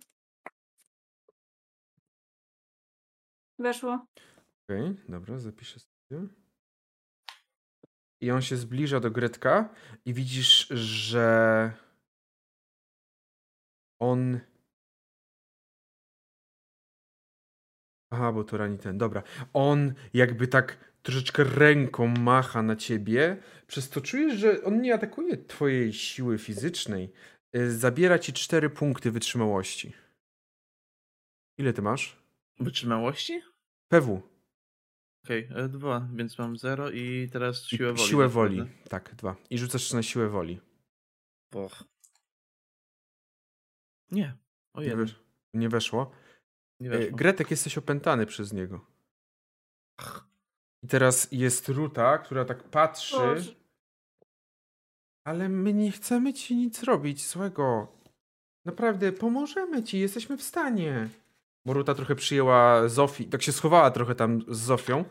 Weszło. 3.58 4.06
Okej, 4.64 4.96
dobra, 5.08 5.38
zapiszę 5.38 5.80
sobie. 5.80 6.28
I 8.20 8.30
on 8.30 8.42
się 8.42 8.56
zbliża 8.56 9.00
do 9.00 9.10
Gretka 9.10 9.74
i 10.04 10.14
widzisz, 10.14 10.68
że 10.68 11.72
on 14.00 14.40
Aha, 18.10 18.32
bo 18.32 18.44
to 18.44 18.56
rani 18.56 18.78
ten. 18.78 18.98
Dobra. 18.98 19.22
On 19.52 19.94
jakby 20.12 20.48
tak 20.48 20.93
troszeczkę 21.04 21.44
ręką 21.44 22.06
macha 22.06 22.62
na 22.62 22.76
ciebie, 22.76 23.42
przez 23.66 23.90
to 23.90 24.00
czujesz, 24.00 24.38
że 24.40 24.62
on 24.64 24.80
nie 24.82 24.94
atakuje 24.94 25.36
twojej 25.36 25.92
siły 25.92 26.38
fizycznej. 26.38 27.12
Y, 27.56 27.78
Zabiera 27.78 28.18
ci 28.18 28.32
cztery 28.32 28.70
punkty 28.70 29.10
wytrzymałości. 29.10 29.92
Ile 31.58 31.72
ty 31.72 31.82
masz? 31.82 32.16
Wytrzymałości? 32.60 33.42
PW. 33.88 34.22
Okej, 35.24 35.48
e, 35.56 35.68
dwa, 35.68 36.08
więc 36.14 36.38
mam 36.38 36.56
zero 36.58 36.90
i 36.90 37.28
teraz 37.32 37.64
siłę 37.66 37.92
woli. 37.92 38.08
Siłę 38.08 38.24
tak 38.24 38.32
woli. 38.32 38.58
naprawdę. 38.58 38.88
Tak, 38.88 39.14
dwa. 39.14 39.36
I 39.50 39.58
rzucasz 39.58 39.92
na 39.92 40.02
siłę 40.02 40.28
woli. 40.28 40.60
Och. 41.54 41.84
Nie. 44.10 44.36
O 44.74 44.80
Nie, 44.80 44.86
jeden. 44.86 45.06
wesz- 45.06 45.20
nie 45.54 45.68
weszło. 45.68 46.10
Nie 46.80 46.88
E, 46.92 46.98
weszło. 46.98 47.16
Gretek, 47.16 47.50
jesteś 47.50 47.78
opętany 47.78 48.26
przez 48.26 48.52
niego. 48.52 48.86
I 50.84 50.88
teraz 50.88 51.28
jest 51.32 51.68
Ruta, 51.68 52.18
która 52.18 52.44
tak 52.44 52.62
patrzy. 52.62 53.16
Boże. 53.16 53.54
Ale 55.26 55.48
my 55.48 55.74
nie 55.74 55.92
chcemy 55.92 56.32
ci 56.32 56.56
nic 56.56 56.82
robić 56.82 57.26
złego. 57.26 57.88
Naprawdę, 58.64 59.12
pomożemy 59.12 59.82
ci, 59.82 59.98
jesteśmy 59.98 60.36
w 60.36 60.42
stanie. 60.42 61.08
Bo 61.66 61.72
Ruta 61.72 61.94
trochę 61.94 62.14
przyjęła 62.14 62.88
Zofii, 62.88 63.26
tak 63.26 63.42
się 63.42 63.52
schowała 63.52 63.90
trochę 63.90 64.14
tam 64.14 64.40
z 64.48 64.58
Zofią. 64.58 65.04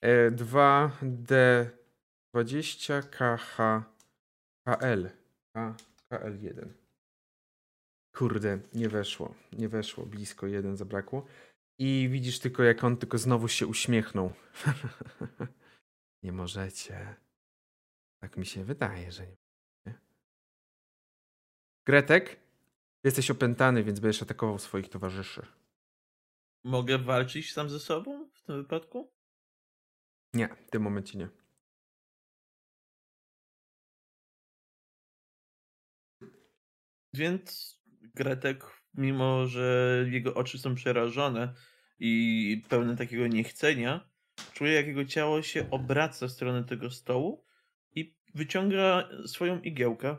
E, 0.00 0.30
2D20 0.30 3.02
KH 3.10 3.56
KL. 4.66 5.10
K, 5.52 5.74
KL1. 6.12 6.68
Kurde, 8.16 8.58
nie 8.74 8.88
weszło. 8.88 9.34
Nie 9.52 9.68
weszło, 9.68 10.06
blisko, 10.06 10.46
jeden 10.46 10.76
zabrakło. 10.76 11.26
I 11.78 12.08
widzisz 12.10 12.38
tylko, 12.38 12.62
jak 12.62 12.84
on 12.84 12.96
tylko 12.96 13.18
znowu 13.18 13.48
się 13.48 13.66
uśmiechnął. 13.66 14.32
nie 16.22 16.32
możecie. 16.32 17.16
Tak 18.20 18.36
mi 18.36 18.46
się 18.46 18.64
wydaje, 18.64 19.12
że 19.12 19.26
nie. 19.26 19.36
Gretek, 21.86 22.40
jesteś 23.04 23.30
opętany, 23.30 23.84
więc 23.84 24.00
będziesz 24.00 24.22
atakował 24.22 24.58
swoich 24.58 24.88
towarzyszy. 24.88 25.46
Mogę 26.64 26.98
walczyć 26.98 27.52
sam 27.52 27.70
ze 27.70 27.80
sobą 27.80 28.28
w 28.34 28.42
tym 28.42 28.62
wypadku? 28.62 29.12
Nie, 30.34 30.48
w 30.66 30.70
tym 30.70 30.82
momencie 30.82 31.18
nie. 31.18 31.28
Więc 37.12 37.78
Gretek, 38.14 38.77
mimo 38.98 39.46
że 39.46 40.04
jego 40.10 40.34
oczy 40.34 40.58
są 40.58 40.74
przerażone 40.74 41.54
i 41.98 42.62
pełne 42.68 42.96
takiego 42.96 43.26
niechcenia, 43.26 44.08
czuje 44.52 44.72
jak 44.72 44.86
jego 44.86 45.04
ciało 45.04 45.42
się 45.42 45.70
obraca 45.70 46.26
w 46.26 46.30
stronę 46.30 46.64
tego 46.64 46.90
stołu 46.90 47.44
i 47.94 48.14
wyciąga 48.34 49.08
swoją 49.26 49.60
igiełkę. 49.60 50.16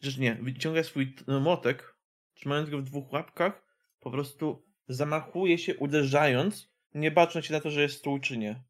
Rzecz 0.00 0.18
nie, 0.18 0.34
wyciąga 0.34 0.82
swój 0.82 1.14
t- 1.14 1.40
młotek, 1.40 1.96
trzymając 2.34 2.70
go 2.70 2.78
w 2.78 2.82
dwóch 2.84 3.12
łapkach, 3.12 3.64
po 4.00 4.10
prostu 4.10 4.66
zamachuje 4.88 5.58
się 5.58 5.76
uderzając, 5.76 6.70
nie 6.94 7.10
bacząc 7.10 7.50
na 7.50 7.60
to, 7.60 7.70
że 7.70 7.82
jest 7.82 7.98
stół 7.98 8.18
czy 8.18 8.38
nie. 8.38 8.62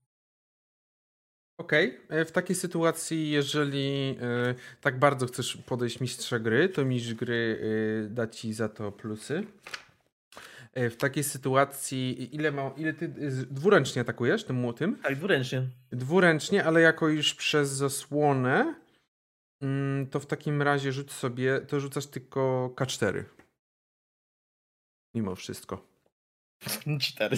Okej, 1.61 2.01
e, 2.09 2.25
w 2.25 2.33
takiej 2.33 2.57
sytuacji, 2.57 3.31
jeżeli 3.31 4.17
e, 4.21 4.55
tak 4.81 4.99
bardzo 4.99 5.27
chcesz 5.27 5.57
podejść 5.57 6.01
mistrza 6.01 6.39
gry, 6.39 6.69
to 6.69 6.85
mistrz 6.85 7.15
gry 7.15 7.61
e, 8.07 8.09
da 8.09 8.27
ci 8.27 8.53
za 8.53 8.69
to 8.69 8.93
plusy. 8.93 9.43
W 10.75 10.97
takiej 10.97 11.25
sytuacji, 11.25 12.35
ile, 12.35 12.53
ma, 12.53 12.71
ile 12.77 12.93
ty 12.93 13.09
dwuręcznie 13.51 14.03
atakujesz 14.03 14.45
tym 14.45 14.57
młotym? 14.57 14.97
Tak, 15.03 15.17
dwuręcznie. 15.17 15.69
Dwuręcznie, 15.93 16.65
ale 16.65 16.81
jako 16.81 17.09
już 17.09 17.35
przez 17.35 17.71
zasłonę, 17.71 18.75
mm, 19.61 20.07
to 20.07 20.21
w 20.21 20.27
takim 20.27 20.63
razie 20.63 20.93
rzuć 20.93 21.13
sobie, 21.13 21.61
to 21.61 21.81
rzucasz 21.81 22.07
tylko 22.07 22.73
K4. 22.77 23.25
Mimo 25.15 25.35
wszystko. 25.35 25.87
Cztery. 27.01 27.37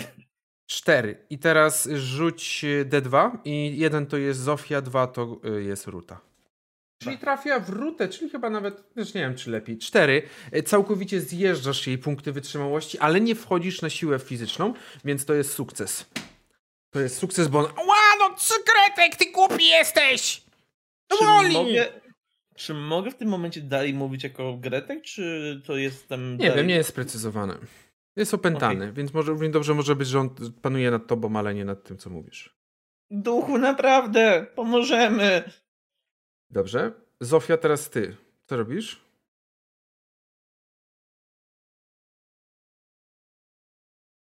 4. 0.67 1.17
I 1.31 1.39
teraz 1.39 1.89
rzuć 1.95 2.65
y, 2.65 2.87
D2 2.91 3.31
i 3.45 3.79
jeden 3.79 4.07
to 4.07 4.17
jest 4.17 4.41
Zofia, 4.41 4.81
dwa 4.81 5.07
to 5.07 5.41
y, 5.59 5.63
jest 5.63 5.87
Ruta. 5.87 6.21
Czyli 7.03 7.19
trafia 7.19 7.61
w 7.61 7.69
Rutę, 7.71 8.09
czyli 8.09 8.31
chyba 8.31 8.51
nawet, 8.51 8.95
też 8.95 9.15
nie 9.15 9.21
wiem 9.21 9.35
czy 9.37 9.51
lepiej. 9.51 9.79
4. 9.79 10.23
Całkowicie 10.65 11.21
zjeżdżasz 11.21 11.87
jej 11.87 11.99
punkty 11.99 12.33
wytrzymałości, 12.33 12.99
ale 12.99 13.21
nie 13.21 13.35
wchodzisz 13.35 13.83
na 13.83 13.91
siłę 13.91 14.19
fizyczną, 14.19 14.75
więc 15.05 15.25
to 15.25 15.35
jest 15.35 15.53
sukces. 15.53 16.07
To 16.91 17.01
jest 17.01 17.19
sukces, 17.19 17.49
bo 17.49 17.59
on... 17.59 17.65
Ła, 17.65 17.97
no 18.19 18.35
co 18.39 18.55
Gretek, 18.55 19.17
ty 19.17 19.33
głupi 19.33 19.69
jesteś! 19.69 20.43
No 21.11 21.17
Czy 21.19 21.25
boli! 21.25 21.53
mogę, 21.53 21.87
czy 22.57 22.75
mogę 22.75 23.11
w 23.11 23.15
tym 23.15 23.29
momencie 23.29 23.61
dalej 23.61 23.95
mówić 23.95 24.25
jako 24.25 24.57
Gretek, 24.57 25.03
czy 25.03 25.63
to 25.67 25.77
jest 25.77 26.09
tam. 26.09 26.33
Nie 26.33 26.39
dalej... 26.39 26.57
wiem, 26.57 26.67
nie 26.67 26.75
jest 26.75 26.91
sprecyzowane. 26.91 27.59
Jest 28.17 28.35
opętany, 28.35 28.93
więc 28.93 29.15
może 29.15 29.33
równie 29.33 29.51
dobrze 29.51 29.75
może 29.75 29.97
być, 29.97 30.09
że 30.09 30.21
on 30.21 30.31
panuje 30.63 30.91
nad 30.91 31.07
tobą, 31.07 31.37
ale 31.37 31.55
nie 31.55 31.65
nad 31.65 31.85
tym, 31.85 31.99
co 31.99 32.11
mówisz. 32.11 32.57
Duchu, 33.11 33.59
naprawdę! 33.59 34.47
Pomożemy! 34.55 35.53
Dobrze. 36.51 36.93
Zofia, 37.21 37.57
teraz 37.57 37.91
ty. 37.91 38.17
Co 38.47 38.57
robisz? 38.57 39.05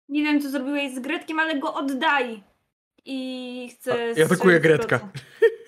Nie 0.08 0.22
wiem, 0.22 0.40
co 0.42 0.50
zrobiłeś 0.50 0.94
z 0.94 0.98
Gretkiem, 0.98 1.38
ale 1.38 1.58
go 1.58 1.74
oddaj. 1.74 2.42
I 3.04 3.70
chcę. 3.74 3.92
A, 3.92 4.18
ja 4.18 4.24
atakuję 4.26 4.60
Gretka. 4.60 5.08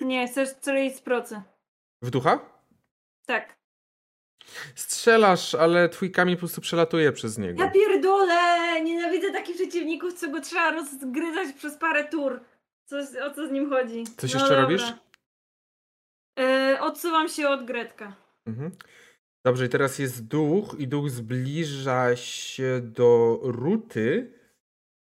Nie, 0.01 0.27
chcesz 0.27 0.49
strzelić 0.49 0.95
z 0.95 1.01
procy. 1.01 1.41
W 2.01 2.09
ducha? 2.09 2.39
Tak. 3.25 3.60
Strzelasz, 4.75 5.55
ale 5.55 5.89
twój 5.89 6.11
kamień 6.11 6.35
po 6.35 6.39
prostu 6.39 6.61
przelatuje 6.61 7.11
przez 7.11 7.37
niego. 7.37 7.63
Ja 7.63 7.71
pierdolę! 7.71 8.81
Nienawidzę 8.83 9.31
takich 9.31 9.55
przeciwników, 9.55 10.13
co 10.13 10.29
go 10.29 10.41
trzeba 10.41 10.71
rozgryzać 10.71 11.55
przez 11.55 11.77
parę 11.77 12.03
tur. 12.03 12.39
Coś, 12.85 13.05
o 13.15 13.33
co 13.33 13.47
z 13.47 13.51
nim 13.51 13.69
chodzi? 13.69 14.03
Coś 14.17 14.33
No 14.33 14.39
jeszcze 14.39 14.55
dobra. 14.55 14.61
robisz? 14.61 14.93
E, 16.39 16.77
odsuwam 16.81 17.29
się 17.29 17.49
od 17.49 17.65
Gretka. 17.65 18.15
Mhm. 18.45 18.71
Dobrze, 19.45 19.65
i 19.65 19.69
teraz 19.69 19.99
jest 19.99 20.27
duch 20.27 20.75
i 20.79 20.87
duch 20.87 21.09
zbliża 21.09 22.15
się 22.15 22.81
do 22.83 23.39
Ruty 23.43 24.33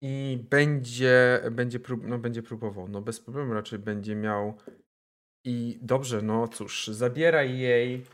i 0.02 0.38
będzie, 0.50 1.40
będzie, 1.50 1.80
prób, 1.80 2.00
no, 2.04 2.18
będzie 2.18 2.42
próbował. 2.42 2.88
No 2.88 3.00
bez 3.00 3.20
problemu 3.20 3.54
raczej 3.54 3.78
będzie 3.78 4.14
miał 4.14 4.58
i 5.44 5.78
dobrze, 5.82 6.22
no 6.22 6.48
cóż, 6.48 6.86
zabieraj 6.86 7.58
jej 7.58 8.04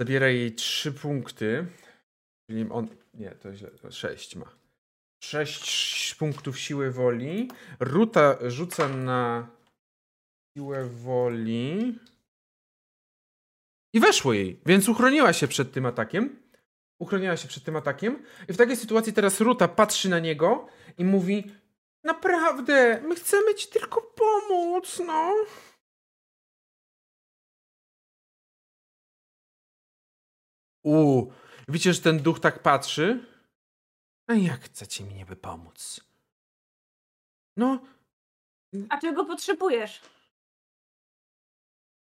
zabieraj 0.00 0.36
jej 0.36 0.54
trzy 0.54 0.92
punkty, 0.92 1.66
czyli 2.46 2.70
on, 2.70 2.88
nie, 3.14 3.30
to 3.30 3.54
źle, 3.54 3.70
to 3.70 3.92
sześć 3.92 4.36
ma. 4.36 4.46
Sześć 5.24 6.14
punktów 6.14 6.58
siły 6.58 6.90
woli. 6.90 7.50
Ruta 7.80 8.36
rzuca 8.46 8.88
na 8.88 9.48
siłę 10.56 10.84
woli. 10.84 11.98
I 13.92 14.00
weszło 14.00 14.32
jej, 14.32 14.60
więc 14.66 14.88
uchroniła 14.88 15.32
się 15.32 15.48
przed 15.48 15.72
tym 15.72 15.86
atakiem. 15.86 16.42
Uchroniła 16.98 17.36
się 17.36 17.48
przed 17.48 17.64
tym 17.64 17.76
atakiem. 17.76 18.22
I 18.48 18.52
w 18.52 18.56
takiej 18.56 18.76
sytuacji 18.76 19.12
teraz 19.12 19.40
Ruta 19.40 19.68
patrzy 19.68 20.08
na 20.08 20.18
niego 20.18 20.66
i 20.98 21.04
mówi: 21.04 21.44
Naprawdę, 22.04 23.00
my 23.00 23.14
chcemy 23.14 23.54
ci 23.54 23.68
tylko 23.68 24.02
pomóc, 24.02 25.02
no. 25.06 25.34
U, 30.82 31.26
widzicie, 31.68 31.92
że 31.94 32.00
ten 32.00 32.22
duch 32.22 32.40
tak 32.40 32.62
patrzy? 32.62 33.26
A 34.26 34.34
jak 34.34 34.60
chcecie 34.60 35.04
mi 35.04 35.14
niby 35.14 35.36
pomóc? 35.36 36.00
No, 37.56 37.82
A 38.88 38.98
czego 38.98 39.24
potrzebujesz? 39.24 40.00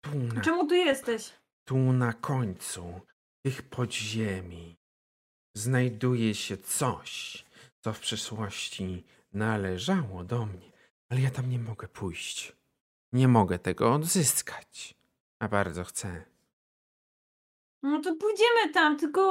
tu 0.01 0.15
na 0.15 0.41
Czemu 0.41 0.67
tu 0.67 0.75
jesteś? 0.75 1.33
Tu 1.65 1.77
na 1.77 2.13
końcu 2.13 3.01
tych 3.45 3.61
podziemi 3.61 4.77
znajduje 5.55 6.35
się 6.35 6.57
coś, 6.57 7.45
co 7.79 7.93
w 7.93 7.99
przeszłości 7.99 9.03
należało 9.33 10.23
do 10.23 10.45
mnie, 10.45 10.71
ale 11.09 11.21
ja 11.21 11.31
tam 11.31 11.49
nie 11.49 11.59
mogę 11.59 11.87
pójść. 11.87 12.53
Nie 13.13 13.27
mogę 13.27 13.59
tego 13.59 13.93
odzyskać, 13.93 14.95
a 15.39 15.47
bardzo 15.47 15.83
chcę. 15.83 16.25
No 17.83 18.01
to 18.01 18.15
pójdziemy 18.15 18.73
tam, 18.73 18.97
tylko 18.97 19.21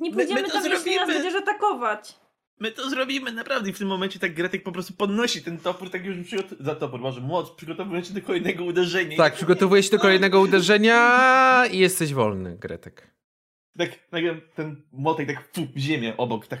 nie 0.00 0.10
My- 0.10 0.16
pójdziemy 0.16 0.42
my 0.42 0.48
to 0.48 0.52
tam, 0.52 0.64
jeśli 0.64 0.96
nas 0.96 1.06
zrobimy. 1.06 1.06
będziesz 1.06 1.42
atakować. 1.42 2.14
My 2.60 2.72
to 2.72 2.90
zrobimy, 2.90 3.32
naprawdę. 3.32 3.70
I 3.70 3.72
w 3.72 3.78
tym 3.78 3.88
momencie 3.88 4.18
tak 4.18 4.34
Gretek 4.34 4.62
po 4.62 4.72
prostu 4.72 4.92
podnosi 4.92 5.42
ten 5.42 5.58
topór, 5.58 5.90
tak 5.90 6.04
już 6.04 6.26
przygotow... 6.26 6.58
za 6.60 6.74
topór, 6.74 7.00
może 7.00 7.20
młot, 7.20 7.50
przygotowując 7.56 8.08
się 8.08 8.14
do 8.14 8.22
kolejnego 8.22 8.64
uderzenia. 8.64 9.16
Tak, 9.16 9.34
przygotowuję 9.34 9.82
się 9.82 9.90
do 9.90 9.98
kolejnego 9.98 10.40
uderzenia 10.40 11.62
i 11.72 11.78
jesteś 11.78 12.14
wolny, 12.14 12.56
Gretek. 12.56 13.10
Tak, 13.78 13.90
nagle 14.12 14.40
ten 14.54 14.82
młotek 14.92 15.26
tak 15.26 15.48
fu, 15.54 15.66
w 15.76 15.78
ziemię 15.78 16.16
obok, 16.16 16.46
tak. 16.46 16.60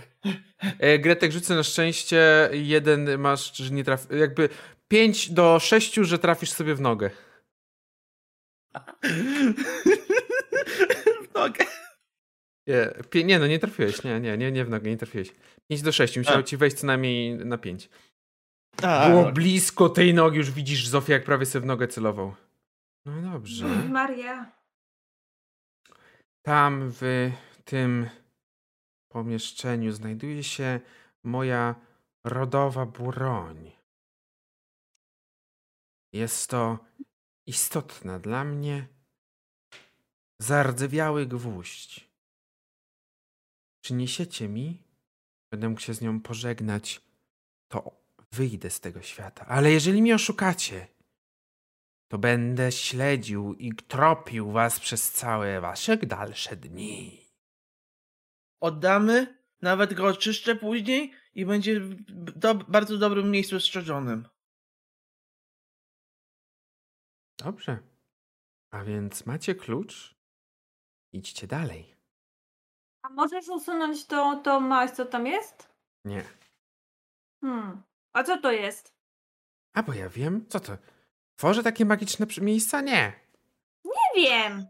E, 0.78 0.98
Gretek 0.98 1.32
rzucę 1.32 1.54
na 1.54 1.62
szczęście, 1.62 2.48
jeden 2.52 3.18
masz, 3.18 3.56
że 3.56 3.74
nie 3.74 3.84
traf... 3.84 4.06
Jakby 4.20 4.48
5 4.88 5.30
do 5.30 5.58
6, 5.58 5.94
że 5.94 6.18
trafisz 6.18 6.50
sobie 6.50 6.74
w 6.74 6.80
nogę. 6.80 7.10
Nie, 12.68 12.90
pie- 13.10 13.24
nie 13.24 13.38
no, 13.38 13.46
nie 13.46 13.58
trafiłeś, 13.58 14.04
nie, 14.04 14.20
nie, 14.20 14.38
nie, 14.38 14.52
nie 14.52 14.64
w 14.64 14.70
nogę, 14.70 14.90
nie 14.90 14.96
trafiłeś. 14.96 15.34
5 15.68 15.82
do 15.82 15.92
6, 15.92 16.18
musiało 16.18 16.42
ci 16.42 16.56
wejść 16.56 16.76
co 16.76 16.86
najmniej 16.86 17.36
na 17.36 17.58
5. 17.58 17.88
A, 18.82 19.08
Było 19.08 19.22
no. 19.22 19.32
blisko 19.32 19.88
tej 19.88 20.14
nogi, 20.14 20.36
już 20.38 20.50
widzisz 20.50 20.88
Zofia, 20.88 21.12
jak 21.12 21.24
prawie 21.24 21.46
sobie 21.46 21.62
w 21.62 21.66
nogę 21.66 21.88
celował. 21.88 22.34
No 23.06 23.32
dobrze. 23.32 23.66
Maria. 23.88 24.52
Tam 26.42 26.90
w 26.92 27.30
tym 27.64 28.08
pomieszczeniu 29.12 29.92
znajduje 29.92 30.44
się 30.44 30.80
moja 31.24 31.74
rodowa 32.24 32.86
broń. 32.86 33.72
Jest 36.12 36.50
to 36.50 36.78
istotna 37.46 38.18
dla 38.18 38.44
mnie 38.44 38.86
zardzewiały 40.42 41.26
gwóźdź. 41.26 42.07
Przyniesiecie 43.88 44.48
mi, 44.48 44.82
będę 45.50 45.68
mógł 45.68 45.80
się 45.80 45.94
z 45.94 46.00
nią 46.00 46.20
pożegnać, 46.20 47.00
to 47.68 48.00
wyjdę 48.32 48.70
z 48.70 48.80
tego 48.80 49.02
świata. 49.02 49.46
Ale 49.46 49.72
jeżeli 49.72 50.02
mnie 50.02 50.14
oszukacie, 50.14 50.88
to 52.08 52.18
będę 52.18 52.72
śledził 52.72 53.54
i 53.54 53.74
tropił 53.74 54.52
was 54.52 54.80
przez 54.80 55.12
całe 55.12 55.60
wasze 55.60 55.96
dalsze 55.96 56.56
dni. 56.56 57.26
Oddamy, 58.60 59.38
nawet 59.62 59.94
go 59.94 60.06
oczyszczę 60.06 60.56
później 60.56 61.12
i 61.34 61.46
będzie 61.46 61.80
w 61.80 61.94
do, 62.38 62.54
bardzo 62.54 62.98
dobrym 62.98 63.30
miejscu 63.30 63.60
strzeżonym. 63.60 64.28
Dobrze. 67.38 67.78
A 68.70 68.84
więc 68.84 69.26
macie 69.26 69.54
klucz? 69.54 70.14
Idźcie 71.12 71.46
dalej. 71.46 71.97
A 73.08 73.10
możesz 73.10 73.48
usunąć 73.48 74.06
to, 74.06 74.40
to 74.44 74.60
maść, 74.60 74.94
co 74.94 75.04
tam 75.04 75.26
jest? 75.26 75.68
Nie. 76.04 76.24
Hmm. 77.40 77.82
A 78.12 78.24
co 78.24 78.38
to 78.38 78.52
jest? 78.52 78.94
A 79.74 79.82
bo 79.82 79.92
ja 79.92 80.08
wiem, 80.08 80.46
co 80.48 80.60
to? 80.60 80.78
Tworzę 81.36 81.62
takie 81.62 81.84
magiczne 81.84 82.26
miejsca? 82.40 82.80
Nie. 82.80 83.12
Nie 83.84 84.22
wiem. 84.22 84.66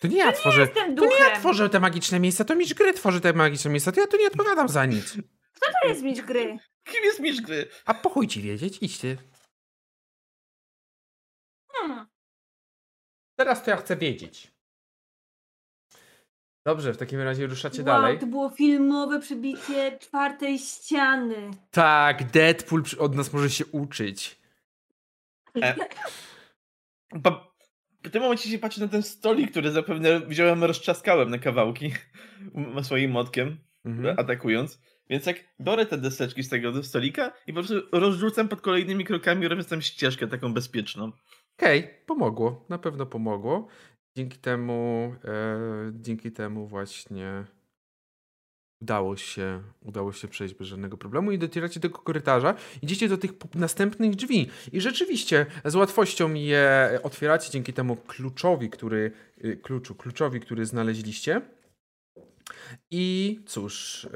To 0.00 0.08
nie 0.08 0.16
ja 0.16 0.32
tworzę. 0.32 0.60
Jestem 0.60 0.96
To 0.96 1.06
nie 1.06 1.18
ja 1.18 1.38
tworzę 1.38 1.70
te 1.70 1.80
magiczne 1.80 2.20
miejsca, 2.20 2.44
to 2.44 2.56
mistrz 2.56 2.74
gry 2.74 2.92
tworzy 2.92 3.20
te 3.20 3.32
magiczne 3.32 3.70
miejsca. 3.70 3.92
To 3.92 4.00
ja 4.00 4.06
tu 4.06 4.16
nie 4.16 4.26
odpowiadam 4.26 4.68
za 4.68 4.86
nic. 4.86 5.16
To 5.82 5.88
jest 5.88 6.02
mistrz 6.02 6.24
gry. 6.24 6.58
Kim 6.84 7.04
jest 7.04 7.20
mistrz 7.20 7.42
gry? 7.42 7.68
A 7.84 7.94
po 7.94 8.10
chuj 8.10 8.28
ci 8.28 8.42
wiedzieć, 8.42 8.78
idźcie. 8.82 9.16
Hmm. 11.72 12.06
Teraz 13.36 13.64
to 13.64 13.70
ja 13.70 13.76
chcę 13.76 13.96
wiedzieć. 13.96 14.53
Dobrze, 16.66 16.92
w 16.92 16.96
takim 16.96 17.20
razie 17.20 17.46
ruszacie 17.46 17.76
Wow, 17.78 17.86
dalej. 17.86 18.18
to 18.18 18.26
było 18.26 18.50
filmowe 18.50 19.20
przebicie 19.20 19.98
czwartej 20.00 20.58
ściany. 20.58 21.50
Tak, 21.70 22.30
Deadpool 22.30 22.82
od 22.98 23.14
nas 23.14 23.32
może 23.32 23.50
się 23.50 23.66
uczyć. 23.66 24.38
E, 25.62 25.74
Pa- 27.22 27.54
w 28.04 28.10
tym 28.10 28.22
momencie 28.22 28.50
się 28.50 28.58
patrzy 28.58 28.80
na 28.80 28.88
ten 28.88 29.02
stolik, 29.02 29.50
który 29.50 29.70
zapewne 29.70 30.20
wziąłem, 30.20 30.64
roztrzaskałem 30.64 31.30
na 31.30 31.38
kawałki 31.38 31.92
swoim 32.82 33.10
motkiem, 33.10 33.56
Mhm. 33.84 34.18
atakując. 34.18 34.78
Więc 35.10 35.26
jak 35.26 35.36
biorę 35.60 35.86
te 35.86 35.98
deseczki 35.98 36.42
z 36.42 36.48
tego 36.48 36.82
stolika 36.82 37.32
i 37.46 37.52
po 37.52 37.60
prostu 37.60 37.74
rozrzucam 37.92 38.48
pod 38.48 38.60
kolejnymi 38.60 39.04
krokami, 39.04 39.48
robiąc 39.48 39.68
tam 39.68 39.82
ścieżkę 39.82 40.26
taką 40.26 40.54
bezpieczną. 40.54 41.12
Okej, 41.58 41.90
pomogło. 42.06 42.66
Na 42.68 42.78
pewno 42.78 43.06
pomogło. 43.06 43.68
Dzięki 44.16 44.38
temu, 44.38 45.14
e, 45.24 45.58
dzięki 45.92 46.32
temu 46.32 46.66
właśnie 46.66 47.44
udało 48.82 49.16
się, 49.16 49.62
udało 49.82 50.12
się 50.12 50.28
przejść 50.28 50.54
bez 50.54 50.68
żadnego 50.68 50.96
problemu 50.96 51.32
i 51.32 51.38
docieracie 51.38 51.80
do 51.80 51.88
tego 51.88 51.98
korytarza. 51.98 52.54
Idziecie 52.82 53.08
do 53.08 53.18
tych 53.18 53.30
następnych 53.54 54.14
drzwi 54.14 54.50
i 54.72 54.80
rzeczywiście 54.80 55.46
z 55.64 55.74
łatwością 55.74 56.34
je 56.34 56.98
otwieracie 57.02 57.50
dzięki 57.50 57.72
temu 57.72 57.96
kluczowi, 57.96 58.70
który, 58.70 59.12
y, 59.44 59.56
kluczu, 59.56 59.94
kluczowi, 59.94 60.40
który 60.40 60.66
znaleźliście. 60.66 61.40
I 62.90 63.40
cóż, 63.46 64.04
e, 64.04 64.10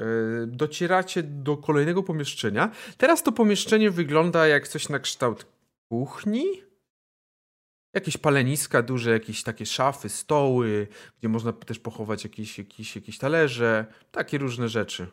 docieracie 0.47 1.23
do 1.23 1.57
kolejnego 1.57 2.03
pomieszczenia. 2.03 2.71
Teraz 2.97 3.23
to 3.23 3.31
pomieszczenie 3.31 3.91
wygląda 3.91 4.47
jak 4.47 4.67
coś 4.67 4.89
na 4.89 4.99
kształt 4.99 5.45
kuchni. 5.89 6.68
Jakieś 7.93 8.17
paleniska 8.17 8.81
duże, 8.81 9.11
jakieś 9.11 9.43
takie 9.43 9.65
szafy, 9.65 10.09
stoły, 10.09 10.87
gdzie 11.19 11.29
można 11.29 11.53
też 11.53 11.79
pochować 11.79 12.23
jakieś, 12.23 12.57
jakieś, 12.57 12.95
jakieś 12.95 13.17
talerze, 13.17 13.85
takie 14.11 14.37
różne 14.37 14.69
rzeczy. 14.69 15.07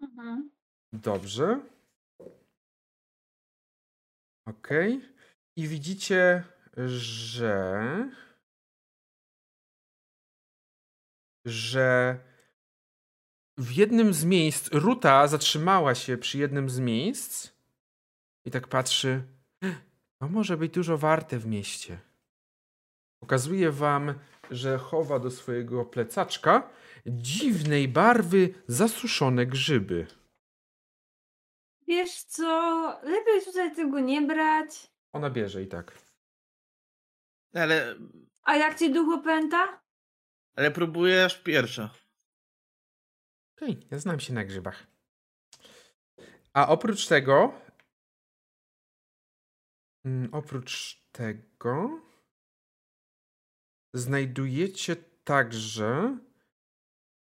Mhm. 0.00 0.50
Dobrze. 0.92 1.60
Okej. 4.46 5.00
I 5.56 5.68
widzicie, 5.68 6.44
że. 6.86 8.10
że 11.46 12.18
w 13.58 13.72
jednym 13.72 14.14
z 14.14 14.24
miejsc 14.24 14.68
Ruta 14.72 15.28
zatrzymała 15.28 15.94
się 15.94 16.18
przy 16.18 16.38
jednym 16.38 16.70
z 16.70 16.78
miejsc 16.78 17.50
i 18.44 18.50
tak 18.50 18.68
patrzy. 18.68 19.22
To 20.22 20.28
może 20.28 20.56
być 20.56 20.72
dużo 20.72 20.98
warte 20.98 21.38
w 21.38 21.46
mieście. 21.46 21.98
Pokazuje 23.20 23.70
wam, 23.70 24.14
że 24.50 24.78
chowa 24.78 25.18
do 25.18 25.30
swojego 25.30 25.84
plecaczka 25.84 26.70
dziwnej 27.06 27.88
barwy 27.88 28.54
zasuszone 28.68 29.46
grzyby. 29.46 30.06
Wiesz 31.88 32.22
co, 32.24 32.46
lepiej 33.02 33.44
tutaj 33.44 33.76
tego 33.76 34.00
nie 34.00 34.22
brać. 34.22 34.92
Ona 35.12 35.30
bierze 35.30 35.62
i 35.62 35.66
tak. 35.66 35.98
Ale, 37.54 37.94
A 38.42 38.56
jak 38.56 38.78
cię 38.78 38.90
duch 38.90 39.18
opęta? 39.18 39.82
ale 40.56 40.70
próbuję 40.70 41.24
aż 41.24 41.38
pierwsza. 41.42 41.90
Okej, 43.56 43.86
ja 43.90 43.98
znam 43.98 44.20
się 44.20 44.32
na 44.34 44.44
grzybach. 44.44 44.86
A 46.52 46.68
oprócz 46.68 47.06
tego. 47.06 47.61
Mm, 50.04 50.28
Oprócz 50.32 51.02
tego. 51.12 52.00
Znajdujecie 53.94 54.96
także. 55.24 56.18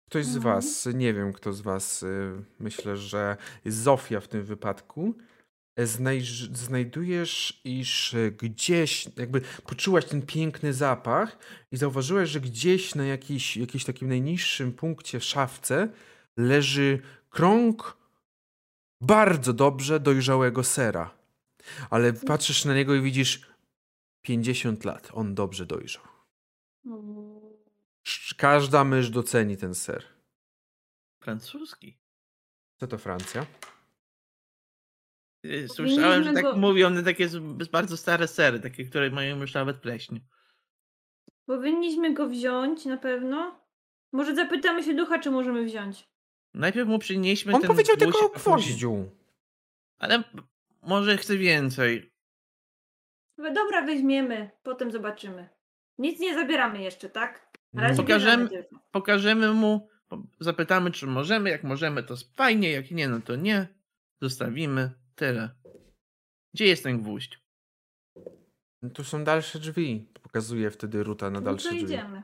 Ktoś 0.09 0.25
z 0.25 0.35
Mhm. 0.35 0.43
Was, 0.55 0.85
nie 0.93 1.13
wiem 1.13 1.33
kto 1.33 1.53
z 1.53 1.61
Was, 1.61 2.03
y, 2.03 2.43
myślę, 2.59 2.97
że 2.97 3.37
Zofia 3.65 4.19
w 4.19 4.27
tym 4.27 4.43
wypadku, 4.43 5.17
e, 5.75 5.87
znajdujesz, 6.53 7.61
iż 7.63 8.15
gdzieś, 8.41 9.09
jakby 9.17 9.41
poczułaś 9.41 10.05
ten 10.05 10.21
piękny 10.21 10.73
zapach 10.73 11.37
i 11.71 11.77
zauważyłaś, 11.77 12.29
że 12.29 12.39
gdzieś 12.41 12.95
na 12.95 13.05
jakiś, 13.05 13.57
jakimś 13.57 13.85
takim 13.85 14.07
najniższym 14.07 14.73
punkcie 14.73 15.19
w 15.19 15.23
szafce 15.23 15.89
leży 16.37 17.01
krąg 17.29 17.97
bardzo 19.01 19.53
dobrze 19.53 19.99
dojrzałego 19.99 20.63
sera. 20.63 21.16
Ale 21.89 22.13
patrzysz 22.13 22.65
na 22.65 22.75
niego 22.75 22.95
i 22.95 23.01
widzisz 23.01 23.41
50 24.21 24.85
lat. 24.85 25.09
On 25.13 25.35
dobrze 25.35 25.65
dojrzał. 25.65 26.03
Mm. 26.85 27.37
Każda 28.37 28.83
mysz 28.83 29.09
doceni 29.09 29.57
ten 29.57 29.75
ser. 29.75 30.03
Francuski. 31.19 31.97
Co 32.79 32.87
to 32.87 32.97
Francja? 32.97 33.45
Y, 35.45 35.67
Słyszałem, 35.67 36.23
że 36.23 36.33
tak 36.33 36.43
go- 36.43 36.55
mówią 36.55 36.89
na 36.89 37.03
takie 37.03 37.29
bardzo 37.71 37.97
stare 37.97 38.27
sery, 38.27 38.59
takie, 38.59 38.85
które 38.85 39.09
mają 39.09 39.41
już 39.41 39.53
nawet 39.53 39.77
pleśń. 39.77 40.19
Powinniśmy 41.45 42.13
go 42.13 42.27
wziąć 42.27 42.85
na 42.85 42.97
pewno. 42.97 43.59
Może 44.11 44.35
zapytamy 44.35 44.83
się 44.83 44.93
ducha, 44.93 45.19
czy 45.19 45.31
możemy 45.31 45.65
wziąć. 45.65 46.07
Najpierw 46.53 46.87
mu 46.87 46.99
przynieśmy 46.99 47.53
On 47.53 47.61
ten 47.61 47.67
powiedział 47.67 47.97
tylko 47.97 48.25
o 48.25 48.29
gwoździu. 48.29 49.11
Ale 49.97 50.23
może 50.87 51.17
chce 51.17 51.37
więcej. 51.37 52.13
No 53.37 53.53
Dobra, 53.53 53.85
weźmiemy, 53.85 54.51
potem 54.63 54.91
zobaczymy. 54.91 55.49
Nic 55.97 56.19
nie 56.19 56.33
zabieramy 56.35 56.81
jeszcze, 56.81 57.09
tak? 57.09 57.47
Na 57.73 57.81
razie 57.81 58.03
Pokażemy-. 58.03 58.49
Pokażemy 58.91 59.53
mu, 59.53 59.89
zapytamy, 60.39 60.91
czy 60.91 61.07
możemy. 61.07 61.49
Jak 61.49 61.63
możemy, 61.63 62.03
to 62.03 62.15
fajnie, 62.35 62.71
jak 62.71 62.91
nie, 62.91 63.07
no 63.09 63.21
to 63.21 63.35
nie. 63.35 63.67
Zostawimy. 64.21 64.91
Tyle. 65.15 65.49
Gdzie 66.53 66.65
jest 66.65 66.83
ten 66.83 67.01
gwóźdź? 67.01 67.39
Tu 68.93 69.03
są 69.03 69.23
dalsze 69.23 69.59
drzwi. 69.59 70.07
Pokazuje 70.23 70.71
wtedy 70.71 71.03
Ruta 71.03 71.29
na 71.29 71.39
No 71.39 71.45
dalsze 71.45 71.69
to 71.69 71.75
drzwi. 71.75 71.85
idziemy. 71.85 72.23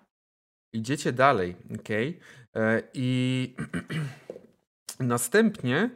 Idziecie 0.73 1.11
dalej, 1.11 1.55
ok? 1.75 1.89
I 2.93 3.55
następnie 4.99 5.77
e, 5.77 5.89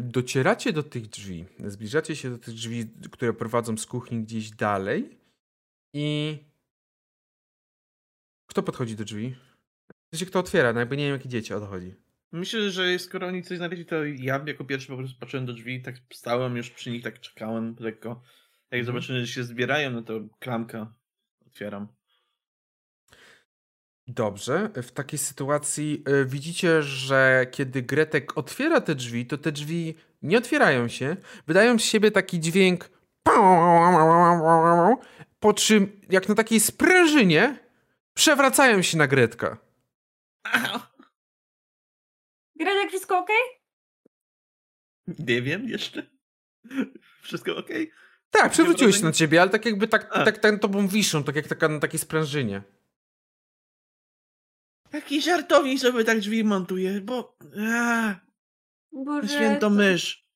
docieracie 0.00 0.72
do 0.72 0.82
tych 0.82 1.06
drzwi. 1.06 1.44
Zbliżacie 1.66 2.16
się 2.16 2.30
do 2.30 2.38
tych 2.38 2.54
drzwi, 2.54 2.86
które 3.12 3.32
prowadzą 3.32 3.76
z 3.76 3.86
kuchni 3.86 4.22
gdzieś 4.22 4.50
dalej. 4.50 5.18
I 5.94 6.38
kto 8.50 8.62
podchodzi 8.62 8.96
do 8.96 9.04
drzwi? 9.04 9.36
W 9.90 10.16
sensie, 10.16 10.26
kto 10.26 10.38
otwiera, 10.38 10.72
no 10.72 10.80
jakby 10.80 10.96
nie 10.96 11.04
wiem, 11.04 11.12
jak 11.12 11.26
idziecie, 11.26 11.56
o 11.56 11.60
to 11.60 11.66
chodzi. 11.66 11.94
Myślę, 12.32 12.70
że 12.70 12.98
skoro 12.98 13.26
oni 13.26 13.42
coś 13.42 13.58
znaleźli, 13.58 13.86
to 13.86 14.04
ja 14.04 14.44
jako 14.46 14.64
pierwszy 14.64 14.88
po 14.88 14.96
prostu 14.96 15.18
patrzyłem 15.20 15.46
do 15.46 15.52
drzwi, 15.52 15.82
tak 15.82 15.96
stałem 16.12 16.56
już 16.56 16.70
przy 16.70 16.90
nich, 16.90 17.02
tak 17.02 17.20
czekałem 17.20 17.76
lekko. 17.80 18.08
Jak 18.70 18.80
Mhm. 18.80 18.84
zobaczyłem, 18.86 19.20
że 19.20 19.32
się 19.32 19.44
zbierają, 19.44 19.90
no 19.90 20.02
to 20.02 20.20
klamka 20.38 20.94
otwieram. 21.46 21.88
Dobrze, 24.08 24.70
w 24.74 24.90
takiej 24.90 25.18
sytuacji 25.18 26.04
y, 26.08 26.24
widzicie, 26.24 26.82
że 26.82 27.46
kiedy 27.50 27.82
Gretek 27.82 28.38
otwiera 28.38 28.80
te 28.80 28.94
drzwi, 28.94 29.26
to 29.26 29.38
te 29.38 29.52
drzwi 29.52 29.94
nie 30.22 30.38
otwierają 30.38 30.88
się, 30.88 31.16
wydają 31.46 31.78
z 31.78 31.82
siebie 31.82 32.10
taki 32.10 32.40
dźwięk, 32.40 32.90
po 35.40 35.54
czym 35.54 36.00
jak 36.10 36.28
na 36.28 36.34
takiej 36.34 36.60
sprężynie 36.60 37.58
przewracają 38.14 38.82
się 38.82 38.98
na 38.98 39.06
Gretka. 39.06 39.58
Gredek, 42.56 42.88
wszystko 42.88 43.18
ok? 43.18 43.30
Nie 45.18 45.42
wiem 45.42 45.68
jeszcze. 45.68 46.06
Wszystko 47.22 47.56
ok? 47.56 47.68
Tak, 48.30 48.52
przewróciłeś 48.52 48.96
się 48.96 49.04
na 49.04 49.12
ciebie, 49.12 49.40
ale 49.40 49.50
tak 49.50 49.64
jakby 49.64 49.88
tak, 49.88 50.08
A. 50.10 50.24
tak, 50.24 50.38
tak 50.38 50.60
tobą 50.60 50.88
wiszą, 50.88 51.24
tak 51.24 51.36
jak 51.36 51.46
taka 51.46 51.68
na 51.68 51.78
takiej 51.78 51.98
sprężynie. 51.98 52.62
Taki 54.90 55.22
żartownik 55.22 55.80
sobie 55.80 56.04
tak 56.04 56.18
drzwi 56.20 56.44
montuje, 56.44 57.00
bo... 57.00 57.36
A, 57.72 58.14
Boże, 58.92 59.28
święto 59.28 59.60
to- 59.60 59.70
mysz. 59.70 60.28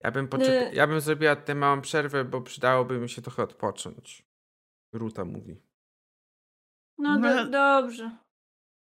Ja 0.00 0.10
bym, 0.10 0.28
poczeka- 0.28 0.70
Y- 0.70 0.74
ja 0.74 0.86
bym 0.86 1.00
zrobiła 1.00 1.36
tę 1.36 1.54
małą 1.54 1.80
przerwę, 1.80 2.24
bo 2.24 2.40
przydałoby 2.40 2.98
mi 2.98 3.08
się 3.08 3.22
trochę 3.22 3.42
odpocząć. 3.42 4.26
Ruta 4.92 5.24
mówi. 5.24 5.62
No 6.98 7.14
do, 7.20 7.34
No. 7.34 7.46
dobrze. 7.50 8.16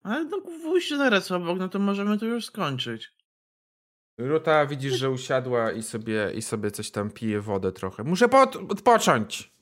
Ale 0.03 0.25
no 0.25 0.41
pójść 0.41 0.95
zaraz 0.95 1.31
obok, 1.31 1.59
no 1.59 1.69
to 1.69 1.79
możemy 1.79 2.19
to 2.19 2.27
już 2.27 2.45
skończyć. 2.47 3.13
Ruta 4.19 4.67
widzisz, 4.67 4.95
że 4.95 5.11
usiadła 5.11 5.73
i 5.73 5.83
sobie, 5.83 6.33
i 6.35 6.43
sobie 6.43 6.71
coś 6.71 6.91
tam 6.91 7.11
pije 7.11 7.41
wodę 7.41 7.73
trochę. 7.73 8.05
Muszę 8.05 8.29
pod- 8.29 8.57
odpocząć. 8.57 9.53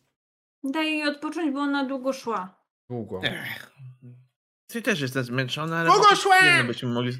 Daj 0.64 0.86
jej 0.86 1.08
odpocząć, 1.08 1.54
bo 1.54 1.60
ona 1.60 1.84
długo 1.84 2.12
szła. 2.12 2.64
Długo. 2.90 3.20
Ech. 3.24 3.72
Ty 4.72 4.82
też 4.82 5.00
jestem 5.00 5.24
zmęczony, 5.24 5.76
ale... 5.76 5.90
Chociaż 5.90 6.20
szłem! 6.20 6.66
byśmy 6.66 6.88
mogli... 6.88 7.12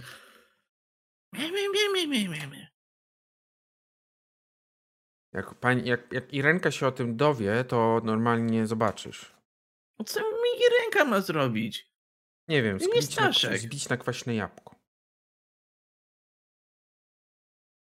Jak, 5.33 5.55
pani, 5.55 5.89
jak, 5.89 6.13
jak 6.13 6.35
Irenka 6.35 6.71
się 6.71 6.87
o 6.87 6.93
tym 6.93 7.17
dowie, 7.17 7.65
to 7.65 8.01
normalnie 8.05 8.67
zobaczysz. 8.67 9.35
No 9.99 10.05
Co 10.05 10.21
mi 10.21 10.51
ręka 10.81 11.05
ma 11.05 11.21
zrobić? 11.21 11.91
Nie 12.49 12.63
wiem, 12.63 12.81
zbić 12.81 13.17
na, 13.17 13.33
zbić 13.59 13.89
na 13.89 13.97
kwaśne 13.97 14.35
jabłko. 14.35 14.77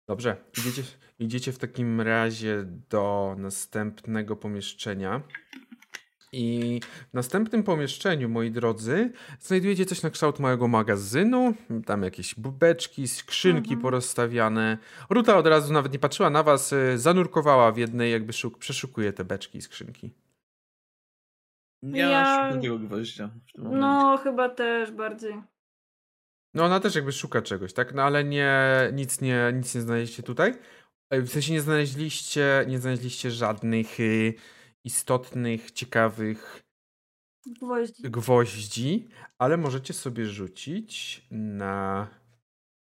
Dobrze, 0.08 0.46
idziecie, 0.58 0.84
idziecie 1.20 1.52
w 1.52 1.58
takim 1.58 2.02
razie 2.02 2.64
do 2.66 3.36
następnego 3.38 4.36
pomieszczenia. 4.36 5.22
I 6.32 6.80
w 7.10 7.14
następnym 7.14 7.64
pomieszczeniu, 7.64 8.30
moi 8.30 8.52
drodzy, 8.52 9.12
znajdujecie 9.40 9.86
coś 9.86 10.02
na 10.04 10.10
kształt 10.10 10.40
małego 10.40 10.68
magazynu. 10.68 11.54
Tam 11.86 12.04
jakieś 12.04 12.36
bubeczki, 12.36 13.08
skrzynki 13.08 13.60
Mhm. 13.74 13.82
porozstawiane. 13.82 14.78
Ruta 15.10 15.38
od 15.38 15.48
razu 15.48 15.74
nawet 15.74 15.94
nie 15.94 16.00
patrzyła 16.00 16.30
na 16.30 16.44
was, 16.44 16.74
y, 16.74 16.98
zanurkowała 16.98 17.72
w 17.72 17.78
jednej, 17.78 18.12
jakby 18.12 18.34
szuk, 18.34 18.58
przeszukuje 18.58 19.14
te 19.14 19.26
beczki 19.26 19.58
i 19.58 19.62
skrzynki. 19.62 20.12
Ja, 21.84 22.10
Ja- 22.10 22.36
szukam 22.36 22.56
takiego 22.56 22.80
gwoździa 22.80 23.30
w 23.48 23.52
tym 23.54 23.64
momencie. 23.64 23.82
No, 23.82 24.18
chyba 24.18 24.50
też 24.50 24.92
bardziej. 24.92 25.42
No 26.54 26.66
ona 26.66 26.80
też 26.80 26.96
jakby 26.96 27.12
szuka 27.12 27.42
czegoś, 27.42 27.74
tak? 27.74 27.94
No 27.94 28.04
ale 28.04 28.24
nie, 28.24 28.60
nic 28.94 29.22
nie, 29.22 29.52
nic 29.56 29.76
nie 29.76 29.82
znaleźliście 29.82 30.24
tutaj. 30.24 30.54
E, 31.10 31.22
W 31.22 31.30
sensie 31.30 31.54
nie 31.54 31.62
znaleźliście, 31.62 32.66
nie 32.68 32.80
znaleźliście 32.80 33.32
żadnych 33.32 34.00
y, 34.00 34.34
istotnych, 34.90 35.72
ciekawych 35.72 36.64
Gwoździ. 37.46 38.04
gwoździ, 38.04 39.10
ale 39.38 39.58
możecie 39.58 39.94
sobie 39.94 40.26
rzucić 40.26 41.22
na... 41.32 42.08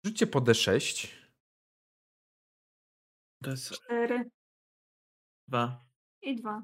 Rzućcie 0.06 0.28
po 0.28 0.42
D6. 0.42 1.08
To 3.44 3.50
jest 3.52 3.72
Cztery 3.72 4.30
dwa. 5.48 5.86
i 6.22 6.36
dwa. 6.36 6.64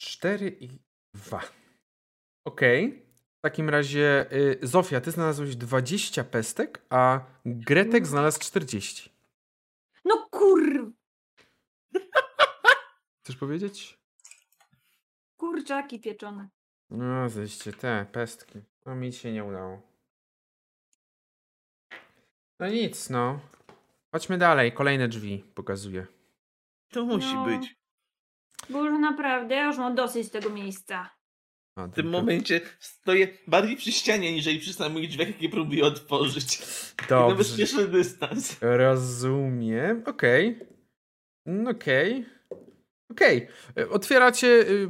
4 0.00 0.56
i 0.60 0.78
2. 1.14 1.42
Okej. 2.46 3.06
W 3.38 3.42
takim 3.42 3.68
razie, 3.70 4.26
y, 4.32 4.58
Zofia, 4.62 5.00
ty 5.00 5.10
znalazłeś 5.10 5.56
20 5.56 6.24
pestek, 6.24 6.82
a 6.90 7.20
Gretek 7.44 8.06
znalazł 8.06 8.40
40. 8.40 9.10
No 10.04 10.28
kur... 10.30 10.92
Chcesz 13.24 13.36
powiedzieć? 13.36 14.01
Kurczaki 15.42 16.00
pieczone. 16.00 16.48
No, 16.90 17.28
zeście 17.28 17.72
te 17.72 18.06
pestki. 18.12 18.58
No, 18.86 18.94
mi 18.94 19.12
się 19.12 19.32
nie 19.32 19.44
udało. 19.44 19.82
No 22.60 22.68
nic, 22.68 23.10
no. 23.10 23.40
Chodźmy 24.12 24.38
dalej. 24.38 24.72
Kolejne 24.72 25.08
drzwi 25.08 25.44
pokazuję. 25.54 26.06
To 26.90 27.04
musi 27.04 27.34
No. 27.34 27.44
być. 27.44 27.76
Bo 28.70 28.84
już 28.84 29.00
naprawdę, 29.00 29.54
ja 29.54 29.66
już 29.66 29.78
mam 29.78 29.94
dosyć 29.94 30.30
tego 30.30 30.50
miejsca. 30.50 31.10
A, 31.76 31.86
W 31.86 31.94
tym 31.94 32.08
momencie 32.10 32.60
stoję 32.78 33.28
bardziej 33.46 33.76
przy 33.76 33.92
ścianie, 33.92 34.32
niżeli 34.32 34.58
przy 34.60 34.72
samych 34.72 35.08
drzwiach, 35.08 35.28
jakie 35.28 35.48
próbuję 35.48 35.84
otworzyć. 35.84 36.58
Dobrze. 37.08 37.36
bezpieczny 37.36 37.88
dystans. 37.88 38.56
Rozumiem. 38.60 40.02
Okej. 40.06 40.60
Mm, 41.46 41.66
Okej. 41.66 42.26
Okej. 43.12 43.48
E, 43.78 43.88
Otwieracie 43.88 44.46
y, 44.46 44.88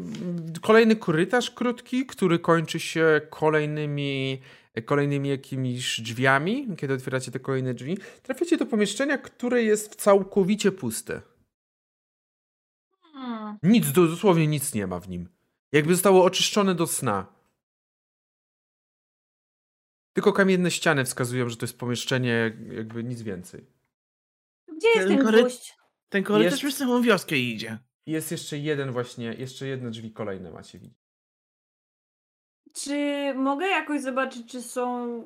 kolejny 0.62 0.96
korytarz 0.96 1.50
krótki, 1.50 2.06
który 2.06 2.38
kończy 2.38 2.80
się 2.80 3.20
kolejnymi, 3.30 4.40
kolejnymi 4.84 5.28
jakimiś 5.28 6.00
drzwiami. 6.00 6.68
Kiedy 6.76 6.94
otwieracie 6.94 7.30
te 7.30 7.40
kolejne 7.40 7.74
drzwi, 7.74 7.98
trafiacie 8.22 8.56
do 8.56 8.66
pomieszczenia, 8.66 9.18
które 9.18 9.62
jest 9.62 9.94
całkowicie 9.94 10.72
puste. 10.72 11.20
Hmm. 13.12 13.58
Nic, 13.62 13.92
do- 13.92 14.06
dosłownie 14.08 14.46
nic 14.46 14.74
nie 14.74 14.86
ma 14.86 15.00
w 15.00 15.08
nim. 15.08 15.28
Jakby 15.72 15.94
zostało 15.94 16.24
oczyszczone 16.24 16.74
do 16.74 16.86
sna. 16.86 17.26
Tylko 20.12 20.32
kamienne 20.32 20.70
ściany 20.70 21.04
wskazują, 21.04 21.48
że 21.48 21.56
to 21.56 21.66
jest 21.66 21.78
pomieszczenie, 21.78 22.56
jakby 22.76 23.04
nic 23.04 23.22
więcej. 23.22 23.66
Gdzie 24.76 24.88
jest 24.88 25.08
Ten 25.08 25.16
ten 25.16 25.26
kory- 25.26 25.38
gwóźdź? 25.40 25.74
Ten 26.08 26.22
korytarz 26.24 26.52
Jest- 26.52 26.62
przez 26.64 26.76
całą 26.76 27.02
wioskę 27.02 27.36
idzie. 27.38 27.78
Jest 28.06 28.30
jeszcze 28.30 28.58
jeden 28.58 28.92
właśnie, 28.92 29.34
jeszcze 29.34 29.66
jedne 29.66 29.90
drzwi 29.90 30.12
kolejne 30.12 30.50
macie 30.50 30.78
widzieć. 30.78 30.98
Czy 32.72 32.96
mogę 33.34 33.66
jakoś 33.66 34.00
zobaczyć, 34.02 34.50
czy 34.52 34.62
są 34.62 35.22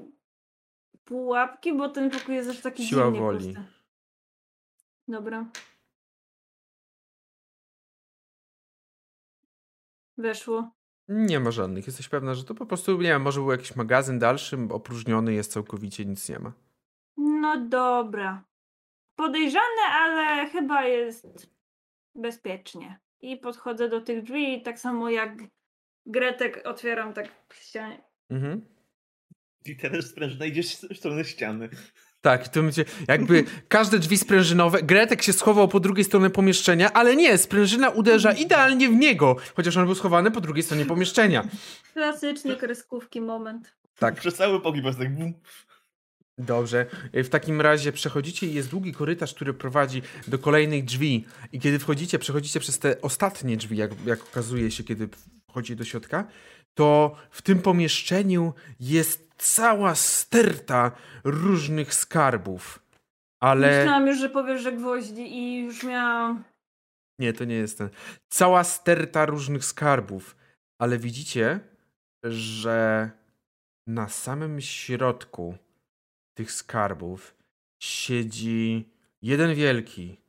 pułapki? 1.04 1.76
Bo 1.76 1.88
ten 1.88 2.10
pokój 2.10 2.34
jest 2.34 2.50
aż 2.50 2.60
taki 2.60 2.86
Siła 2.86 3.04
dziwnie 3.04 3.20
woli. 3.20 3.46
pusty. 3.46 3.64
Dobra. 5.08 5.46
Weszło. 10.18 10.70
Nie 11.08 11.40
ma 11.40 11.50
żadnych. 11.50 11.86
Jesteś 11.86 12.08
pewna, 12.08 12.34
że 12.34 12.44
to 12.44 12.54
po 12.54 12.66
prostu, 12.66 12.92
nie 12.92 13.02
wiem, 13.08 13.22
może 13.22 13.40
był 13.40 13.50
jakiś 13.50 13.76
magazyn 13.76 14.18
dalszy, 14.18 14.58
opróżniony 14.70 15.32
jest 15.32 15.52
całkowicie, 15.52 16.04
nic 16.04 16.28
nie 16.28 16.38
ma. 16.38 16.52
No 17.16 17.60
dobra. 17.68 18.44
Podejrzane, 19.16 19.82
ale 19.92 20.50
chyba 20.50 20.84
jest 20.84 21.55
bezpiecznie. 22.16 22.98
I 23.20 23.36
podchodzę 23.36 23.88
do 23.88 24.00
tych 24.00 24.22
drzwi 24.22 24.58
i 24.58 24.62
tak 24.62 24.78
samo 24.78 25.10
jak 25.10 25.38
Gretek 26.06 26.62
otwieram 26.64 27.12
tak 27.12 27.28
w 27.48 27.54
ścianie. 27.54 28.02
Mhm. 28.30 28.66
I 29.64 29.76
teraz 29.76 30.06
sprężyna 30.06 30.46
idzie 30.46 30.62
w 30.62 30.96
stronę 30.96 31.24
ściany. 31.24 31.68
Tak, 32.20 32.48
to 32.48 32.62
będzie 32.62 32.84
jakby 33.08 33.44
każde 33.68 33.98
drzwi 33.98 34.18
sprężynowe. 34.18 34.82
Gretek 34.82 35.22
się 35.22 35.32
schował 35.32 35.68
po 35.68 35.80
drugiej 35.80 36.04
stronie 36.04 36.30
pomieszczenia, 36.30 36.92
ale 36.92 37.16
nie, 37.16 37.38
sprężyna 37.38 37.90
uderza 37.90 38.32
idealnie 38.44 38.88
w 38.88 38.92
niego, 38.92 39.36
chociaż 39.56 39.76
on 39.76 39.84
był 39.84 39.94
schowany 39.94 40.30
po 40.30 40.40
drugiej 40.40 40.62
stronie 40.62 40.86
pomieszczenia. 40.86 41.48
Klasyczny 41.92 42.56
kreskówki 42.56 43.20
moment. 43.20 43.76
Tak. 43.98 44.14
Przez 44.14 44.34
cały 44.34 44.60
pokój 44.60 44.80
po 44.80 44.84
prostu 44.84 45.02
tak 45.02 45.14
bum. 45.14 45.34
Dobrze. 46.38 46.86
Y, 47.14 47.24
W 47.24 47.28
takim 47.28 47.60
razie 47.60 47.92
przechodzicie 47.92 48.46
i 48.46 48.54
jest 48.54 48.70
długi 48.70 48.92
korytarz, 48.92 49.34
który 49.34 49.54
prowadzi 49.54 50.02
do 50.28 50.38
kolejnych 50.38 50.84
drzwi. 50.84 51.24
I 51.52 51.60
kiedy 51.60 51.78
wchodzicie, 51.78 52.18
przechodzicie 52.18 52.60
przez 52.60 52.78
te 52.78 53.02
ostatnie 53.02 53.56
drzwi, 53.56 53.76
jak, 53.76 53.90
jak 54.06 54.22
okazuje 54.22 54.70
się, 54.70 54.84
kiedy 54.84 55.08
wchodzi 55.50 55.76
do 55.76 55.84
środka, 55.84 56.26
to 56.74 57.16
w 57.30 57.42
tym 57.42 57.62
pomieszczeniu 57.62 58.54
jest 58.80 59.30
cała 59.38 59.94
sterta 59.94 60.92
różnych 61.24 61.94
skarbów. 61.94 62.82
Ale. 63.40 63.78
Myślałam 63.78 64.06
już, 64.06 64.18
że 64.18 64.28
powiesz, 64.28 64.62
że 64.62 64.72
gwoździ 64.72 65.38
i 65.38 65.58
już 65.58 65.82
miałam... 65.82 66.44
Nie, 67.18 67.32
to 67.32 67.44
nie 67.44 67.54
jest 67.54 67.78
ten. 67.78 67.88
Cała 68.28 68.64
sterta 68.64 69.26
różnych 69.26 69.64
skarbów. 69.64 70.36
Ale 70.78 70.98
widzicie, 70.98 71.60
że 72.24 73.10
na 73.86 74.08
samym 74.08 74.60
środku 74.60 75.56
tych 76.36 76.52
skarbów 76.52 77.36
siedzi 77.82 78.88
jeden 79.22 79.54
wielki 79.54 80.20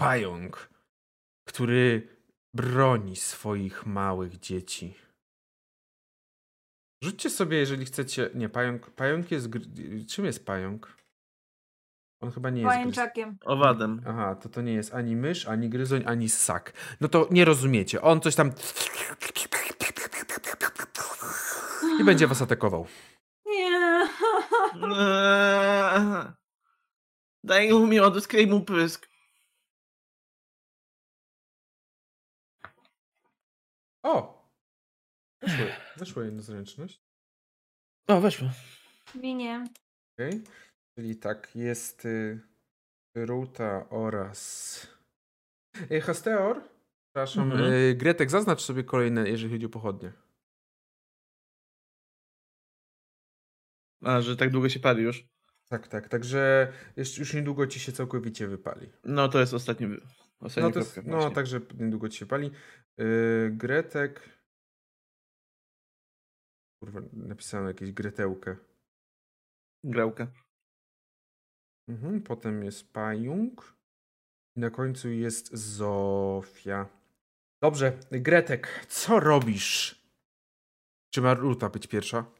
pająk, 0.00 0.70
który 1.48 2.08
broni 2.54 3.16
swoich 3.16 3.86
małych 3.86 4.38
dzieci. 4.38 4.94
Rzućcie 7.04 7.30
sobie, 7.30 7.56
jeżeli 7.58 7.84
chcecie. 7.84 8.30
Nie, 8.34 8.48
pająk. 8.48 8.90
Pająk 8.90 9.30
jest. 9.30 9.48
Czym 10.08 10.24
jest 10.24 10.46
pająk? 10.46 10.96
On 12.22 12.30
chyba 12.30 12.50
nie 12.50 12.60
jest. 12.62 12.72
gryz- 12.72 12.78
Pajęczakiem. 12.78 13.38
Owadem. 13.44 14.02
Aha, 14.06 14.34
to 14.34 14.48
to 14.48 14.62
nie 14.62 14.72
jest 14.72 14.94
ani 14.94 15.16
mysz, 15.16 15.46
ani 15.48 15.68
gryzoń, 15.68 16.02
ani 16.06 16.28
ssak. 16.28 16.72
No 17.00 17.08
to 17.08 17.28
nie 17.30 17.44
rozumiecie. 17.44 18.02
On 18.02 18.20
coś 18.20 18.34
tam. 18.34 18.52
I 22.00 22.04
będzie 22.04 22.26
was 22.26 22.42
atakował. 22.42 22.86
Nie. 24.80 24.96
Eee, 24.96 26.32
Daj 27.44 27.72
mi 27.72 28.00
odyskraj 28.00 28.46
mu 28.46 28.60
pysk. 28.64 29.08
O! 34.02 34.40
Weszło, 35.42 35.66
weszło 35.96 36.22
jedno 36.22 36.42
zręczność. 36.42 37.02
O, 38.08 38.20
weszło. 38.20 38.48
Minie. 39.14 39.64
Okej. 40.14 40.42
Czyli 40.94 41.16
tak, 41.16 41.56
jest 41.56 42.04
y, 42.04 42.40
Ruta 43.14 43.88
oraz. 43.90 44.86
Y, 45.90 46.00
Hasteor? 46.00 46.68
Przepraszam. 47.04 47.52
Mhm. 47.52 47.72
Y, 47.72 47.94
Gretek, 47.94 48.30
zaznacz 48.30 48.60
sobie 48.60 48.84
kolejne, 48.84 49.28
jeżeli 49.28 49.52
chodzi 49.52 49.66
o 49.66 49.68
pochodnie. 49.68 50.12
A, 54.02 54.20
że 54.20 54.36
tak 54.36 54.50
długo 54.50 54.68
się 54.68 54.80
pali 54.80 55.02
już. 55.02 55.28
Tak, 55.68 55.88
tak. 55.88 56.08
Także 56.08 56.72
już 56.96 57.34
niedługo 57.34 57.66
ci 57.66 57.80
się 57.80 57.92
całkowicie 57.92 58.46
wypali. 58.46 58.90
No 59.04 59.28
to 59.28 59.40
jest 59.40 59.54
ostatni, 59.54 59.86
ostatni 60.40 60.62
No, 60.62 60.70
to 60.72 60.78
jest, 60.78 61.00
no 61.04 61.30
także 61.30 61.60
niedługo 61.78 62.08
ci 62.08 62.18
się 62.18 62.26
pali. 62.26 62.50
Yy, 62.98 63.50
Gretek. 63.50 64.40
Kurwa, 66.82 67.00
napisałem 67.12 67.66
jakieś 67.66 67.92
Gretełkę. 67.92 68.56
Grałka. 69.84 70.26
Mhm, 71.88 72.22
potem 72.22 72.64
jest 72.64 72.92
Pająk. 72.92 73.76
I 74.56 74.60
na 74.60 74.70
końcu 74.70 75.08
jest 75.08 75.54
Zofia. 75.56 76.88
Dobrze, 77.62 77.98
Gretek, 78.10 78.86
co 78.88 79.20
robisz? 79.20 80.02
Czy 81.14 81.20
ma 81.20 81.34
Ruta 81.34 81.68
być 81.68 81.86
pierwsza? 81.86 82.39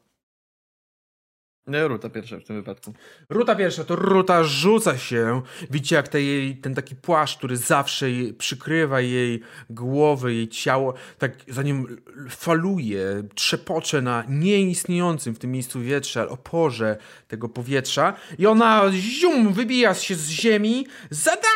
No, 1.67 1.87
Ruta 1.87 2.09
pierwsza 2.09 2.39
w 2.39 2.43
tym 2.43 2.55
wypadku. 2.55 2.93
Ruta 3.29 3.55
pierwsza, 3.55 3.83
to 3.83 3.95
Ruta 3.95 4.43
rzuca 4.43 4.97
się. 4.97 5.41
Widzicie, 5.71 5.95
jak 5.95 6.07
te 6.07 6.21
jej, 6.21 6.57
ten 6.57 6.75
taki 6.75 6.95
płaszcz, 6.95 7.37
który 7.37 7.57
zawsze 7.57 8.11
jej, 8.11 8.33
przykrywa 8.33 9.01
jej 9.01 9.41
głowę, 9.69 10.33
jej 10.33 10.47
ciało, 10.47 10.93
tak 11.17 11.31
za 11.47 11.63
nim 11.63 11.85
l- 11.89 11.97
l- 12.23 12.29
faluje, 12.29 13.23
trzepocze 13.35 14.01
na 14.01 14.23
nieistniejącym 14.29 15.35
w 15.35 15.39
tym 15.39 15.51
miejscu 15.51 15.81
wietrze, 15.81 16.21
ale 16.21 16.29
oporze 16.29 16.97
tego 17.27 17.49
powietrza. 17.49 18.13
I 18.39 18.45
ona 18.47 18.83
zium, 18.91 19.53
wybija 19.53 19.93
się 19.93 20.15
z 20.15 20.29
ziemi. 20.29 20.87
Zada! 21.09 21.47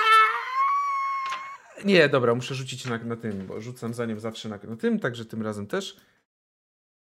Nie, 1.86 2.10
dobra, 2.10 2.36
muszę 2.36 2.56
rzucić 2.56 2.86
na, 2.86 2.98
na 2.98 3.16
tym, 3.16 3.46
bo 3.48 3.62
rzucam 3.62 3.94
za 3.94 4.06
nią 4.06 4.20
zawsze 4.20 4.50
na, 4.50 4.60
na 4.64 4.76
tym, 4.76 5.00
także 5.00 5.26
tym 5.26 5.42
razem 5.42 5.68
też. 5.68 5.96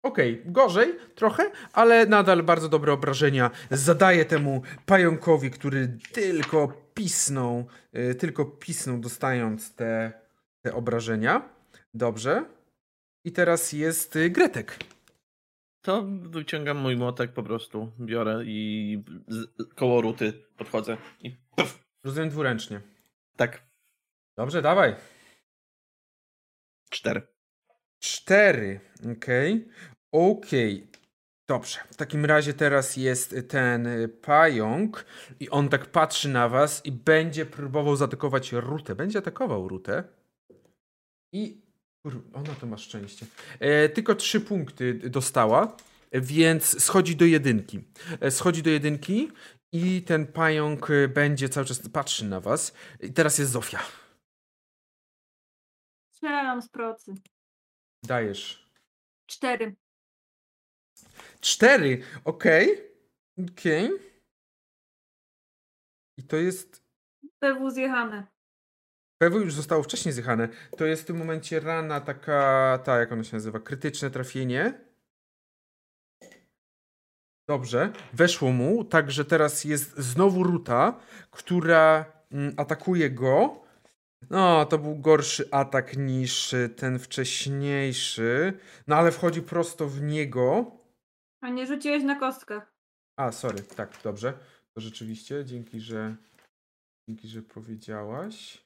Okej, 0.02 0.42
gorzej 0.46 0.94
trochę, 1.14 1.50
ale 1.72 2.06
nadal 2.06 2.42
bardzo 2.42 2.68
dobre 2.68 2.92
obrażenia 2.92 3.50
zadaje 3.70 4.24
temu 4.24 4.62
pająkowi, 4.86 5.50
który 5.50 5.98
tylko 6.12 6.68
pisnął, 6.94 7.66
y, 7.96 8.14
tylko 8.14 8.44
pisnął 8.44 8.98
dostając 8.98 9.74
te, 9.74 10.12
te 10.62 10.74
obrażenia. 10.74 11.48
Dobrze. 11.94 12.44
I 13.24 13.32
teraz 13.32 13.72
jest 13.72 14.16
y, 14.16 14.30
Gretek. 14.30 14.78
To 15.82 16.02
wyciągam 16.22 16.76
mój 16.76 16.96
młotek 16.96 17.32
po 17.32 17.42
prostu, 17.42 17.92
biorę 18.00 18.42
i 18.44 19.02
z, 19.28 19.46
koło 19.74 20.00
Ruty 20.00 20.32
podchodzę. 20.56 20.96
I 21.20 21.36
puf, 21.56 21.78
Rozumiem 22.04 22.28
dwuręcznie. 22.30 22.80
tak, 23.36 23.62
Dobrze, 24.36 24.62
dawaj. 24.62 24.94
cztery. 26.90 27.37
Cztery. 28.00 28.80
Okej. 29.12 29.68
Okej. 30.12 30.86
Dobrze. 31.48 31.78
W 31.90 31.96
takim 31.96 32.24
razie 32.24 32.54
teraz 32.54 32.96
jest 32.96 33.36
ten 33.48 33.86
y, 33.86 34.08
pająk 34.08 35.04
i 35.40 35.50
on 35.50 35.68
tak 35.68 35.86
patrzy 35.86 36.28
na 36.28 36.48
was 36.48 36.86
i 36.86 36.92
będzie 36.92 37.46
próbował 37.46 37.96
zaatakować 37.96 38.52
Rutę. 38.52 38.94
Będzie 38.94 39.18
atakował 39.18 39.68
Rutę. 39.68 40.04
I 41.32 41.62
ona 42.34 42.54
to 42.60 42.66
ma 42.66 42.76
szczęście. 42.76 43.26
E, 43.60 43.88
tylko 43.88 44.14
trzy 44.14 44.40
punkty 44.40 44.94
dostała, 44.94 45.76
więc 46.12 46.82
schodzi 46.82 47.16
do 47.16 47.24
jedynki. 47.24 47.84
E, 48.20 48.30
schodzi 48.30 48.62
do 48.62 48.70
jedynki 48.70 49.32
i 49.72 50.02
ten 50.02 50.26
pająk 50.26 50.90
y, 50.90 51.08
będzie 51.08 51.48
cały 51.48 51.66
czas 51.66 51.88
patrzy 51.88 52.24
na 52.24 52.40
was. 52.40 52.74
I 53.00 53.12
teraz 53.12 53.38
jest 53.38 53.50
Zofia. 53.50 53.80
Strzelam 56.12 56.62
z 56.62 56.68
procy. 56.68 57.14
Dajesz. 58.02 58.70
Cztery. 59.26 59.76
Cztery, 61.40 62.02
okej. 62.24 62.88
Okej. 63.50 63.90
I 66.16 66.22
to 66.22 66.36
jest. 66.36 66.82
PW 67.40 67.70
zjechane. 67.70 68.26
PW 69.18 69.40
już 69.40 69.54
zostało 69.54 69.82
wcześniej 69.82 70.12
zjechane. 70.12 70.48
To 70.76 70.86
jest 70.86 71.02
w 71.02 71.06
tym 71.06 71.16
momencie 71.16 71.60
rana 71.60 72.00
taka, 72.00 72.78
ta 72.84 72.98
jak 72.98 73.12
ona 73.12 73.24
się 73.24 73.36
nazywa, 73.36 73.60
krytyczne 73.60 74.10
trafienie. 74.10 74.88
Dobrze, 77.48 77.92
weszło 78.12 78.52
mu, 78.52 78.84
także 78.84 79.24
teraz 79.24 79.64
jest 79.64 79.98
znowu 79.98 80.42
Ruta, 80.42 81.00
która 81.30 82.12
mm, 82.30 82.54
atakuje 82.56 83.10
go. 83.10 83.64
No, 84.30 84.66
to 84.66 84.78
był 84.78 84.96
gorszy 84.96 85.48
atak 85.50 85.96
niż 85.96 86.52
y, 86.52 86.68
ten 86.68 86.98
wcześniejszy. 86.98 88.58
No 88.86 88.96
ale 88.96 89.12
wchodzi 89.12 89.42
prosto 89.42 89.88
w 89.88 90.02
niego. 90.02 90.72
A 91.40 91.48
nie 91.48 91.66
rzuciłeś 91.66 92.02
na 92.04 92.18
kostkach. 92.20 92.74
A, 93.16 93.32
sorry, 93.32 93.62
tak, 93.62 94.02
dobrze. 94.02 94.38
To 94.74 94.80
rzeczywiście, 94.80 95.44
dzięki, 95.44 95.80
że 95.80 96.16
dzięki, 97.08 97.28
że 97.28 97.42
powiedziałaś. 97.42 98.64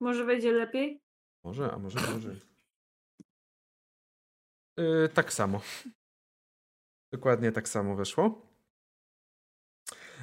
Może 0.00 0.24
będzie 0.24 0.52
lepiej? 0.52 1.00
Może, 1.44 1.72
a 1.72 1.78
może 1.78 2.00
gorzej. 2.00 2.40
Yy, 4.78 5.08
tak 5.14 5.32
samo. 5.32 5.60
Dokładnie 7.12 7.52
tak 7.52 7.68
samo 7.68 7.96
weszło. 7.96 8.53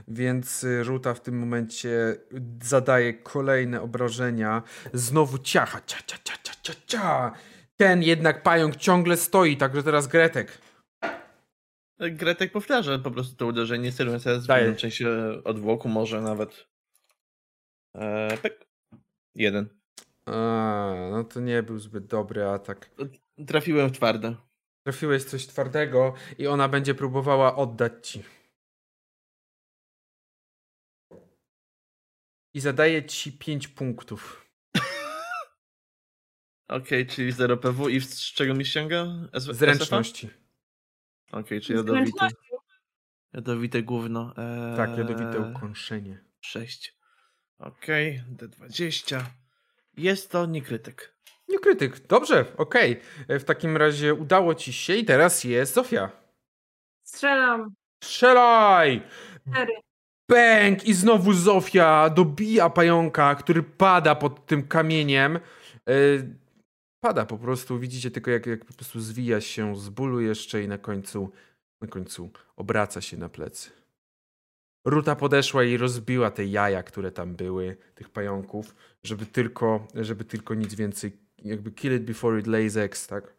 Więc 0.08 0.64
y, 0.64 0.84
Ruta 0.84 1.14
w 1.14 1.22
tym 1.22 1.40
momencie 1.40 2.16
zadaje 2.64 3.14
kolejne 3.14 3.82
obrażenia. 3.82 4.64
Znowu 4.94 5.38
ciacha. 5.38 5.82
Cia, 5.86 5.98
cia, 6.06 6.18
cia, 6.24 6.36
cia, 6.44 6.54
cia, 6.64 6.74
cia. 6.88 7.32
Ten 7.78 8.04
jednak 8.04 8.44
pająk 8.44 8.76
ciągle 8.76 9.18
stoi, 9.18 9.58
także 9.58 9.84
teraz 9.84 10.08
Gretek. 10.08 10.58
Gretek 12.00 12.52
powtarza 12.52 13.00
po 13.00 13.12
prostu 13.12 13.36
to 13.36 13.46
uderzenie, 13.46 13.92
celując 13.92 14.24
teraz 14.24 14.48
w 14.48 14.76
część 14.76 15.02
e, 15.02 15.44
odwłoku, 15.44 15.90
może 15.90 16.22
nawet. 16.22 16.68
E, 17.96 18.38
pyk. 18.38 18.66
Jeden. 19.36 19.70
A, 20.26 20.94
no 21.12 21.24
to 21.24 21.40
nie 21.40 21.64
był 21.64 21.80
zbyt 21.80 22.06
dobry 22.06 22.46
atak. 22.46 22.90
Trafiłem 23.48 23.90
w 23.90 23.92
twarde. 23.92 24.36
Trafiłeś 24.84 25.24
coś 25.24 25.48
twardego 25.48 26.14
i 26.38 26.48
ona 26.48 26.70
będzie 26.70 26.96
próbowała 26.96 27.56
oddać 27.56 28.08
ci. 28.08 28.24
I 32.54 32.60
zadaje 32.60 33.04
ci 33.06 33.32
5 33.32 33.68
punktów. 33.68 34.46
Okej, 36.68 37.08
czyli 37.08 37.32
0 37.32 37.58
PW 37.58 37.90
i 37.90 38.02
z 38.02 38.22
czego 38.34 38.54
mi 38.54 38.66
ściąga? 38.66 39.06
S- 39.34 39.44
Zręczności. 39.44 40.30
Okej, 41.32 41.62
czyli 41.62 41.78
jadowity. 41.78 42.06
Zręcznością. 42.06 42.56
Jadowite 43.34 43.84
gówno. 43.84 44.34
Eee, 44.38 44.78
Tak, 44.78 44.98
jadowite 44.98 45.40
ukąszenie. 45.40 46.24
6. 46.42 46.98
Okej, 47.60 48.24
D20. 48.36 49.24
Jest 49.98 50.32
to 50.32 50.46
niekrytyk. 50.46 51.16
Nie 51.50 51.60
krytyk. 51.60 52.08
Dobrze, 52.08 52.46
okej. 52.58 53.02
E, 53.28 53.40
W 53.40 53.44
takim 53.46 53.78
razie 53.78 54.14
udało 54.14 54.56
ci 54.56 54.74
się 54.74 54.96
i 54.96 55.06
teraz 55.06 55.44
jest 55.44 55.74
Zofia. 55.74 56.12
Strzelam. 57.04 57.76
Strzelaj! 58.04 59.08
Cztery. 59.52 59.74
Bęk! 60.32 60.86
I 60.86 60.94
znowu 60.94 61.34
Zofia 61.34 62.10
dobija 62.10 62.70
pająka, 62.70 63.36
który 63.36 63.64
pada 63.64 64.16
pod 64.16 64.46
tym 64.46 64.68
kamieniem. 64.68 65.36
E, 65.36 65.92
pada 67.00 67.26
po 67.26 67.38
prostu. 67.38 67.80
Widzicie 67.80 68.12
tylko, 68.12 68.32
jak, 68.32 68.46
jak 68.46 68.66
po 68.66 68.74
prostu 68.74 69.00
zwija 69.00 69.42
się 69.42 69.76
z 69.76 69.90
bólu 69.90 70.22
jeszcze 70.22 70.64
i 70.64 70.68
na 70.68 70.78
końcu, 70.78 71.32
na 71.82 71.88
końcu 71.88 72.30
obraca 72.56 73.02
się 73.02 73.18
na 73.18 73.30
plecy. 73.30 73.70
Ruta 74.86 75.16
podeszła 75.16 75.64
i 75.64 75.78
rozbiła 75.78 76.32
te 76.32 76.46
jaja, 76.46 76.84
które 76.84 77.12
tam 77.12 77.36
były, 77.36 77.78
tych 77.96 78.10
pająków, 78.10 78.76
żeby 79.04 79.26
tylko, 79.26 79.88
żeby 79.96 80.26
tylko 80.26 80.54
nic 80.54 80.76
więcej, 80.76 81.12
jakby 81.38 81.72
kill 81.72 81.96
it 81.96 82.04
before 82.04 82.40
it 82.40 82.48
lays 82.48 82.78
eggs, 82.78 83.08
tak? 83.08 83.34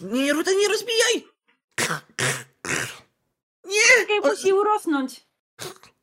Nie, 0.00 0.32
Ruta, 0.32 0.50
nie 0.50 0.68
rozbijaj! 0.68 1.32
Nie! 3.64 3.82
Czekaj, 4.00 4.30
musi 4.30 4.52
urosnąć. 4.52 5.31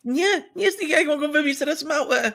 Nie, 0.04 0.50
nie 0.56 0.72
z 0.72 0.78
tych 0.78 0.90
jajek 0.90 1.08
mogą 1.08 1.32
wybić 1.32 1.60
teraz 1.60 1.84
małe. 1.84 2.34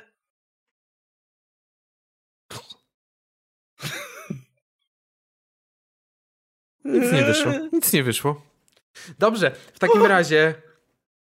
Nic 6.85 7.12
nie 7.12 7.24
wyszło. 7.24 7.53
Nic 7.73 7.93
nie 7.93 8.03
wyszło. 8.03 8.43
Dobrze, 9.19 9.57
w 9.74 9.78
takim 9.78 10.03
razie 10.03 10.55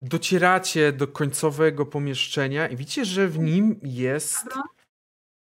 docieracie 0.03 0.93
do 0.93 1.09
końcowego 1.09 1.87
pomieszczenia 1.87 2.69
i 2.69 2.77
widzicie, 2.77 3.05
że 3.05 3.29
w 3.29 3.39
nim 3.39 3.81
jest. 3.83 4.45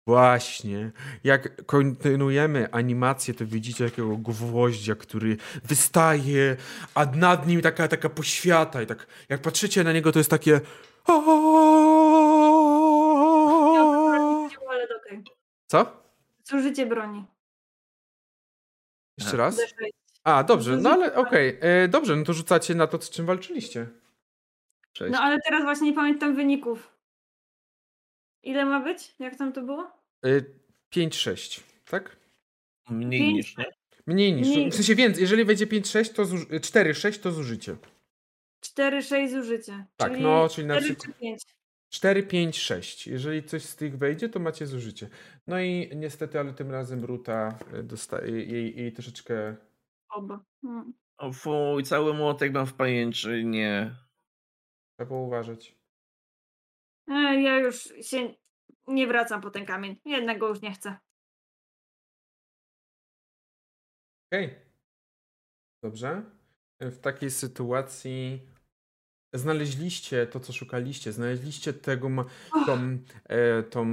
Właśnie. 0.07 0.91
Jak 1.23 1.65
kontynuujemy 1.65 2.71
animację, 2.71 3.33
to 3.33 3.45
widzicie 3.45 3.85
takiego 3.89 4.17
gwoździa, 4.17 4.95
który 4.95 5.37
wystaje, 5.63 6.55
a 6.95 7.05
nad 7.05 7.47
nim 7.47 7.61
taka, 7.61 7.87
taka 7.87 8.09
poświata. 8.09 8.81
I 8.81 8.85
tak 8.87 9.07
jak 9.29 9.41
patrzycie 9.41 9.83
na 9.83 9.93
niego, 9.93 10.11
to 10.11 10.19
jest 10.19 10.29
takie. 10.29 10.51
Ja 10.51 11.13
ale 14.69 14.87
okej. 14.97 15.23
Co? 15.67 16.03
Zużycie 16.43 16.85
broni. 16.85 17.25
Jeszcze 19.17 19.37
raz? 19.37 19.55
D6. 19.57 19.61
A, 20.23 20.43
dobrze, 20.43 20.77
no 20.77 20.89
ale 20.89 21.15
okej. 21.15 21.57
E, 21.61 21.87
Dobrze, 21.87 22.15
no 22.15 22.23
to 22.23 22.33
rzucacie 22.33 22.75
na 22.75 22.87
to, 22.87 23.01
z 23.01 23.09
czym 23.09 23.25
walczyliście. 23.25 23.87
Cześć. 24.93 25.11
No 25.11 25.19
ale 25.19 25.39
teraz 25.41 25.63
właśnie 25.63 25.89
nie 25.89 25.95
pamiętam 25.95 26.35
wyników. 26.35 26.92
Ile 28.43 28.65
ma 28.65 28.79
być? 28.79 29.15
Jak 29.19 29.35
tam 29.35 29.53
to 29.53 29.61
było? 29.61 29.91
5-6, 30.95 31.61
tak? 31.85 32.17
Mniej 32.89 33.21
Pięć. 33.21 33.33
niż, 33.35 33.57
nie? 33.57 33.65
Mniej 34.07 34.33
niż. 34.33 34.47
Mniej. 34.47 34.71
W 34.71 34.75
sensie 34.75 34.95
więcej. 34.95 35.21
Jeżeli 35.21 35.45
wejdzie 35.45 35.67
5-6, 35.67 36.13
to 36.13 36.25
zuż... 36.25 36.45
4-6 36.47 37.19
to 37.19 37.31
zużycie. 37.31 37.75
4-6 38.65 39.29
zużycie. 39.29 39.85
Tak, 39.97 40.11
czyli 40.11 40.23
no, 40.23 40.49
czyli 40.49 40.67
na 40.67 40.77
4 40.77 40.95
przykład- 40.95 41.15
czy 41.15 41.21
5. 41.21 41.43
4, 41.89 42.23
5, 42.23 42.57
6. 42.57 43.07
Jeżeli 43.07 43.43
coś 43.43 43.63
z 43.63 43.75
tych 43.75 43.97
wejdzie, 43.97 44.29
to 44.29 44.39
macie 44.39 44.67
zużycie. 44.67 45.09
No 45.47 45.59
i 45.59 45.91
niestety, 45.95 46.39
ale 46.39 46.53
tym 46.53 46.71
razem 46.71 47.05
Ruta 47.05 47.59
y, 47.79 47.83
dostaje 47.83 48.45
jej, 48.45 48.77
jej 48.77 48.93
troszeczkę. 48.93 49.55
Oba. 50.09 50.43
Hmm. 50.61 50.93
O 51.17 51.33
fuj, 51.33 51.83
cały 51.83 52.13
młotek 52.13 52.53
mam 52.53 52.65
w 52.65 52.73
pajęczynie. 52.73 53.95
Trzeba 54.97 55.15
uważać. 55.15 55.75
E, 57.07 57.41
ja 57.41 57.59
już 57.59 57.83
się 58.01 58.33
nie 58.87 59.07
wracam 59.07 59.41
po 59.41 59.49
ten 59.49 59.65
kamień. 59.65 59.99
Jednak 60.05 60.39
go 60.39 60.47
już 60.47 60.61
nie 60.61 60.73
chcę. 60.73 60.97
Okej. 64.31 64.55
Dobrze. 65.83 66.23
W 66.79 66.99
takiej 66.99 67.31
sytuacji 67.31 68.41
znaleźliście 69.33 70.27
to, 70.27 70.39
co 70.39 70.53
szukaliście. 70.53 71.11
Znaleźliście 71.11 71.73
tego, 71.73 72.09
ma- 72.09 72.25
tą, 72.65 72.97
e, 73.23 73.63
tą, 73.63 73.87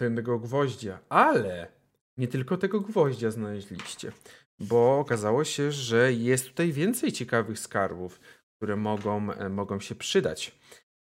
e, 0.00 0.14
tego 0.16 0.38
gwoździa, 0.38 0.98
ale 1.08 1.72
nie 2.16 2.28
tylko 2.28 2.56
tego 2.56 2.80
gwoździa 2.80 3.30
znaleźliście, 3.30 4.12
bo 4.58 4.98
okazało 4.98 5.44
się, 5.44 5.72
że 5.72 6.12
jest 6.12 6.48
tutaj 6.48 6.72
więcej 6.72 7.12
ciekawych 7.12 7.58
skarbów, 7.58 8.20
które 8.56 8.76
mogą, 8.76 9.32
e, 9.32 9.48
mogą 9.48 9.80
się 9.80 9.94
przydać. 9.94 10.58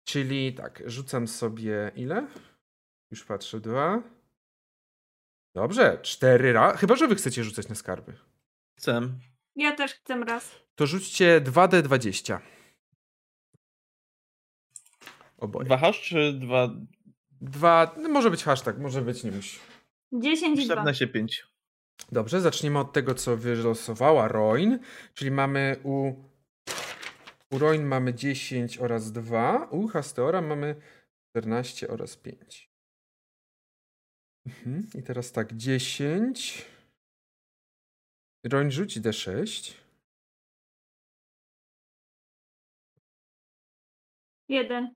Czyli 0.04 0.54
tak, 0.54 0.82
rzucam 0.86 1.28
sobie 1.28 1.90
ile? 1.96 2.26
Już 3.10 3.24
patrzę, 3.24 3.60
dwa. 3.60 4.02
Dobrze, 5.54 5.98
cztery 6.02 6.52
razy. 6.52 6.78
Chyba, 6.78 6.96
że 6.96 7.08
wy 7.08 7.14
chcecie 7.14 7.44
rzucać 7.44 7.68
na 7.68 7.74
skarby. 7.74 8.12
Chcę. 8.78 9.00
ja 9.56 9.76
też 9.76 9.94
chcę 9.94 10.24
raz. 10.24 10.50
To 10.74 10.86
rzućcie 10.86 11.40
2D20. 11.40 12.38
Oboje. 15.38 15.64
Dwa 15.66 15.78
hasz 15.78 16.00
czy 16.00 16.32
dwa? 16.32 16.68
Dwa, 17.40 17.94
no 17.98 18.08
może 18.08 18.30
być 18.30 18.44
hashtag, 18.44 18.78
może 18.78 19.02
być 19.02 19.24
nie 19.24 19.30
musi. 19.30 19.58
10 20.12 20.60
i 20.60 20.64
2. 20.66 20.74
14, 20.74 21.06
5. 21.06 21.46
Dobrze, 22.12 22.40
zaczniemy 22.40 22.78
od 22.78 22.92
tego, 22.92 23.14
co 23.14 23.36
wylosowała 23.36 24.28
Roin, 24.28 24.78
czyli 25.14 25.30
mamy 25.30 25.76
u, 25.82 26.14
u 27.52 27.58
Roin 27.58 27.84
mamy 27.84 28.12
10 28.12 28.78
oraz 28.78 29.12
2, 29.12 29.68
u 29.70 29.88
Hasteora 29.88 30.40
mamy 30.40 30.80
14 31.30 31.88
oraz 31.88 32.16
5. 32.16 32.70
Mhm. 34.46 34.88
I 34.94 35.02
teraz 35.02 35.32
tak, 35.32 35.56
10. 35.56 36.66
Roin 38.44 38.70
rzuci 38.70 39.00
D6. 39.00 39.74
1. 44.48 44.94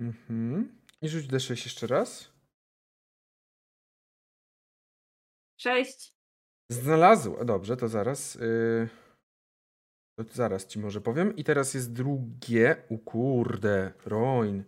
Mhm. 0.00 0.80
I 1.02 1.08
rzuć 1.08 1.26
D6 1.26 1.50
jeszcze 1.50 1.86
raz. 1.86 2.32
6. 5.60 6.14
Znalazł. 6.70 7.44
Dobrze, 7.44 7.76
to 7.76 7.88
zaraz. 7.88 8.34
Yy... 8.34 9.01
To 10.24 10.34
zaraz 10.34 10.66
ci 10.66 10.78
może 10.78 11.00
powiem. 11.00 11.36
I 11.36 11.44
teraz 11.44 11.74
jest 11.74 11.92
drugie. 11.92 12.76
U 12.88 12.98
kurde, 12.98 13.92
Roin. 14.06 14.64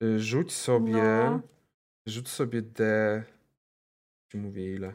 Yy, 0.00 0.20
rzuć 0.20 0.52
sobie. 0.52 0.92
No. 0.92 1.40
Rzuć 2.06 2.28
sobie 2.28 2.62
D. 2.62 3.24
Ci 4.32 4.38
mówię 4.38 4.74
ile. 4.74 4.94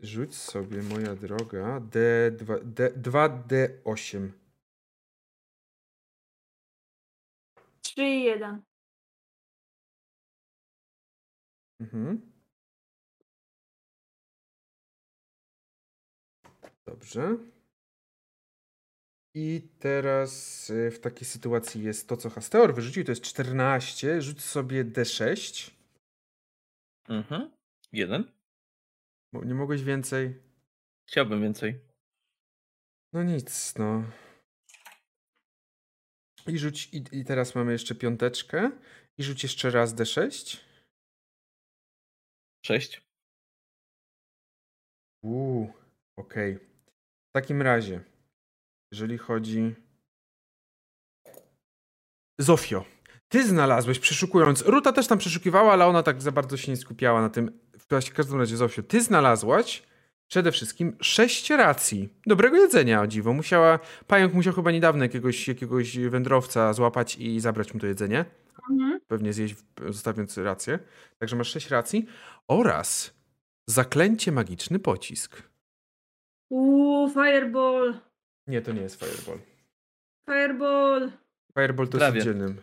Rzuć 0.00 0.34
sobie, 0.34 0.82
moja 0.82 1.14
droga, 1.14 1.80
D2, 1.80 2.64
D, 2.64 2.90
2D8. 2.90 4.30
3 7.82 8.02
i 8.02 8.24
1. 8.24 8.62
Mhm. 11.80 12.31
Dobrze. 16.86 17.38
I 19.34 19.68
teraz 19.78 20.70
y, 20.70 20.90
w 20.90 21.00
takiej 21.00 21.24
sytuacji 21.24 21.82
jest 21.82 22.08
to, 22.08 22.16
co 22.16 22.30
Hasteor 22.30 22.74
wyrzucił, 22.74 23.04
to 23.04 23.12
jest 23.12 23.22
14. 23.22 24.22
Rzuć 24.22 24.42
sobie 24.42 24.84
D6. 24.84 25.70
Mhm. 27.08 27.50
Jeden. 27.92 28.32
Bo 29.32 29.44
Nie 29.44 29.54
mogłeś 29.54 29.82
więcej? 29.82 30.42
Chciałbym 31.08 31.42
więcej. 31.42 31.80
No 33.12 33.22
nic, 33.22 33.74
no. 33.78 34.04
I 36.46 36.58
rzuć, 36.58 36.88
i, 36.92 37.04
i 37.12 37.24
teraz 37.24 37.54
mamy 37.54 37.72
jeszcze 37.72 37.94
piąteczkę. 37.94 38.70
I 39.18 39.22
rzuć 39.22 39.42
jeszcze 39.42 39.70
raz 39.70 39.94
D6. 39.94 40.58
Sześć. 42.66 43.02
Uuu, 45.22 45.72
okej. 46.16 46.71
W 47.32 47.34
takim 47.34 47.62
razie, 47.62 48.00
jeżeli 48.92 49.18
chodzi. 49.18 49.74
Zofio, 52.40 52.84
ty 53.28 53.48
znalazłeś 53.48 53.98
przeszukując. 53.98 54.62
Ruta 54.62 54.92
też 54.92 55.06
tam 55.06 55.18
przeszukiwała, 55.18 55.72
ale 55.72 55.86
ona 55.86 56.02
tak 56.02 56.22
za 56.22 56.32
bardzo 56.32 56.56
się 56.56 56.72
nie 56.72 56.76
skupiała 56.76 57.20
na 57.20 57.28
tym. 57.30 57.60
W 57.78 58.12
każdym 58.14 58.38
razie, 58.38 58.56
Zofio, 58.56 58.82
ty 58.82 59.02
znalazłaś 59.02 59.82
przede 60.30 60.52
wszystkim 60.52 60.96
sześć 61.00 61.50
racji 61.50 62.08
dobrego 62.26 62.56
jedzenia, 62.56 63.00
o 63.00 63.06
dziwo. 63.06 63.32
Musiała, 63.32 63.78
pająk 64.06 64.34
musiał 64.34 64.54
chyba 64.54 64.70
niedawno 64.70 65.04
jakiegoś, 65.04 65.48
jakiegoś 65.48 65.98
wędrowca 65.98 66.72
złapać 66.72 67.16
i 67.16 67.40
zabrać 67.40 67.74
mu 67.74 67.80
to 67.80 67.86
jedzenie 67.86 68.24
Mhm. 68.70 69.00
pewnie 69.06 69.32
zjeść, 69.32 69.54
zostawiając 69.88 70.38
rację. 70.38 70.78
Także 71.18 71.36
masz 71.36 71.48
sześć 71.48 71.70
racji. 71.70 72.06
Oraz 72.48 73.14
zaklęcie 73.66 74.32
magiczny 74.32 74.78
pocisk. 74.78 75.51
Uuu, 76.52 77.08
fireball. 77.10 78.00
Nie, 78.46 78.62
to 78.62 78.72
nie 78.72 78.80
jest 78.82 79.04
Fireball. 79.04 79.38
Fireball. 80.26 81.12
Fireball 81.58 81.88
to 81.88 81.98
Prawie. 81.98 82.16
jest 82.16 82.28
oddzielnym. 82.28 82.60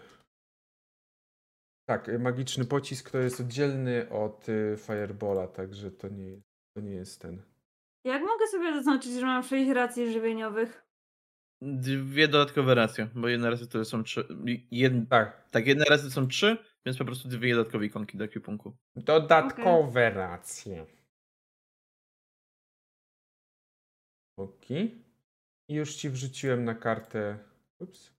Tak, 1.87 2.09
y, 2.09 2.19
magiczny 2.19 2.65
pocisk 2.65 3.09
to 3.11 3.17
jest 3.17 3.39
oddzielny 3.39 4.09
od 4.09 4.49
y, 4.49 4.77
Firebola, 4.77 5.47
także 5.47 5.91
to 5.91 6.07
nie, 6.07 6.25
jest- 6.25 6.47
to 6.75 6.81
nie 6.81 6.91
jest 6.91 7.21
ten. 7.21 7.41
Jak 8.05 8.21
mogę 8.21 8.47
sobie 8.47 8.73
zaznaczyć, 8.73 9.11
że 9.11 9.25
mam 9.25 9.43
6 9.43 9.69
racji 9.71 10.13
żywieniowych? 10.13 10.85
Dwie 11.61 12.27
dodatkowe 12.27 12.75
racje, 12.75 13.07
bo 13.15 13.27
jedne 13.27 13.49
razy 13.49 13.67
to 13.67 13.85
są 13.85 14.03
trzy. 14.03 14.27
Jed, 14.71 14.93
Tak, 15.09 15.49
tak, 15.51 15.67
jedne 15.67 15.85
razy 15.85 16.11
są 16.11 16.27
trzy, 16.27 16.57
więc 16.85 16.97
po 16.97 17.05
prostu 17.05 17.29
dwie 17.29 17.55
dodatkowe 17.55 17.85
ikonki 17.85 18.17
do 18.17 18.23
ekwipunku. 18.25 18.73
dodatkowe 18.95 20.09
racje. 20.09 20.85
Oki. 24.39 25.03
I 25.69 25.73
już 25.73 25.95
ci 25.95 26.09
wrzuciłem 26.09 26.63
na 26.65 26.75
kartę. 26.75 27.39
Ups. 27.79 28.13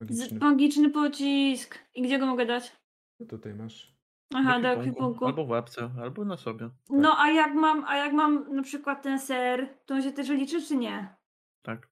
Z- 0.00 0.10
Magiczny. 0.18 0.38
Magiczny 0.38 0.90
pocisk. 0.90 1.78
I 1.94 2.02
gdzie 2.02 2.18
go 2.18 2.26
mogę 2.26 2.46
dać? 2.46 2.72
Co 3.18 3.24
tutaj 3.26 3.54
masz? 3.54 3.96
Aha, 4.34 4.60
do 4.60 4.68
ekwipunku. 4.68 5.26
Albo 5.26 5.44
w 5.44 5.48
łapce, 5.50 5.90
albo 6.00 6.24
na 6.24 6.36
sobie. 6.36 6.70
No 6.90 7.14
a 7.18 7.30
jak 7.30 7.54
mam, 7.54 7.84
a 7.84 7.96
jak 7.96 8.12
mam 8.12 8.56
na 8.56 8.62
przykład 8.62 9.02
ten 9.02 9.18
ser, 9.20 9.68
to 9.86 9.94
on 9.94 10.02
się 10.02 10.12
też 10.12 10.28
liczy 10.28 10.62
czy 10.62 10.76
nie? 10.76 11.14
Tak. 11.62 11.88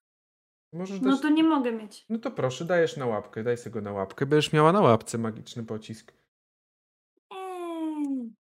Możesz 0.72 1.00
No 1.00 1.10
dać... 1.10 1.20
to 1.20 1.28
nie 1.28 1.44
mogę 1.44 1.72
mieć. 1.72 2.06
No 2.08 2.18
to 2.18 2.30
proszę, 2.30 2.64
dajesz 2.64 2.96
na 2.96 3.06
łapkę, 3.06 3.42
daj 3.44 3.56
sobie 3.56 3.74
go 3.74 3.80
na 3.80 3.92
łapkę. 3.92 4.26
Będziesz 4.26 4.52
miała 4.52 4.72
na 4.72 4.80
łapce 4.80 5.18
magiczny 5.18 5.62
pocisk. 5.64 6.12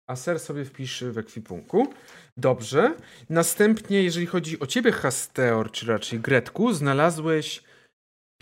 A 0.07 0.17
ser 0.17 0.41
sobie 0.41 0.65
wpisz 0.65 1.05
w 1.05 1.19
ekwipunku. 1.19 1.95
Dobrze. 2.37 2.97
Następnie, 3.29 4.03
jeżeli 4.03 4.27
chodzi 4.27 4.61
o 4.61 4.67
ciebie, 4.67 4.93
Hasteor, 4.93 5.71
czy 5.73 5.87
raczej 5.87 6.21
Gretku, 6.21 6.73
znalazłeś 6.73 7.63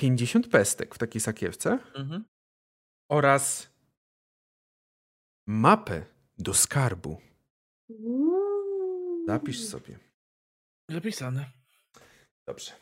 50 0.01 0.49
pestek 0.49 0.95
w 0.95 0.99
takiej 0.99 1.21
sakiewce 1.21 1.79
Mhm. 1.95 2.25
oraz 3.11 3.71
mapę 5.49 6.05
do 6.39 6.55
skarbu. 6.55 7.21
Zapisz 9.27 9.65
sobie. 9.65 9.99
Zapisane. 10.91 11.51
Dobrze. 12.49 12.73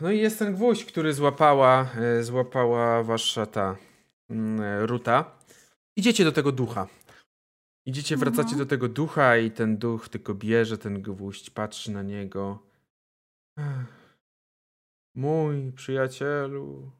No 0.00 0.10
i 0.10 0.18
jest 0.18 0.38
ten 0.38 0.54
gwóźdź, 0.54 0.84
który 0.84 1.12
złapała, 1.14 1.90
e, 1.96 2.22
złapała 2.22 3.02
wasza 3.02 3.46
ta 3.46 3.76
mm, 4.30 4.60
e, 4.60 4.86
ruta. 4.86 5.39
Idziecie 5.96 6.24
do 6.24 6.32
tego 6.32 6.52
ducha. 6.52 6.88
Idziecie, 7.86 8.16
wracacie 8.16 8.42
Mhm. 8.42 8.58
do 8.58 8.66
tego 8.66 8.88
ducha 8.88 9.36
i 9.36 9.50
ten 9.50 9.78
duch 9.78 10.08
tylko 10.08 10.34
bierze 10.34 10.78
ten 10.78 11.02
gwóźdź, 11.02 11.50
patrzy 11.50 11.90
na 11.90 12.02
niego. 12.02 12.66
Ech, 13.58 14.10
Mój 15.14 15.72
przyjacielu. 15.72 16.90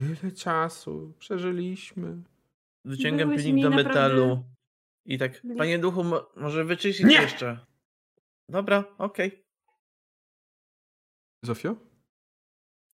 Ile 0.00 0.32
czasu 0.32 1.14
przeżyliśmy. 1.18 2.22
Wyciągam 2.84 3.36
pilnik 3.36 3.62
do 3.64 3.70
naprawdę 3.70 3.88
metalu. 3.88 4.44
I 5.06 5.18
tak, 5.18 5.32
blisko. 5.32 5.58
panie 5.58 5.78
duchu, 5.78 6.04
mo- 6.04 6.30
może 6.36 6.64
wyczyścić 6.64 7.06
Nie! 7.06 7.16
jeszcze. 7.22 7.66
Dobra, 8.48 8.84
okej. 8.98 9.44
Zofio? 11.44 11.76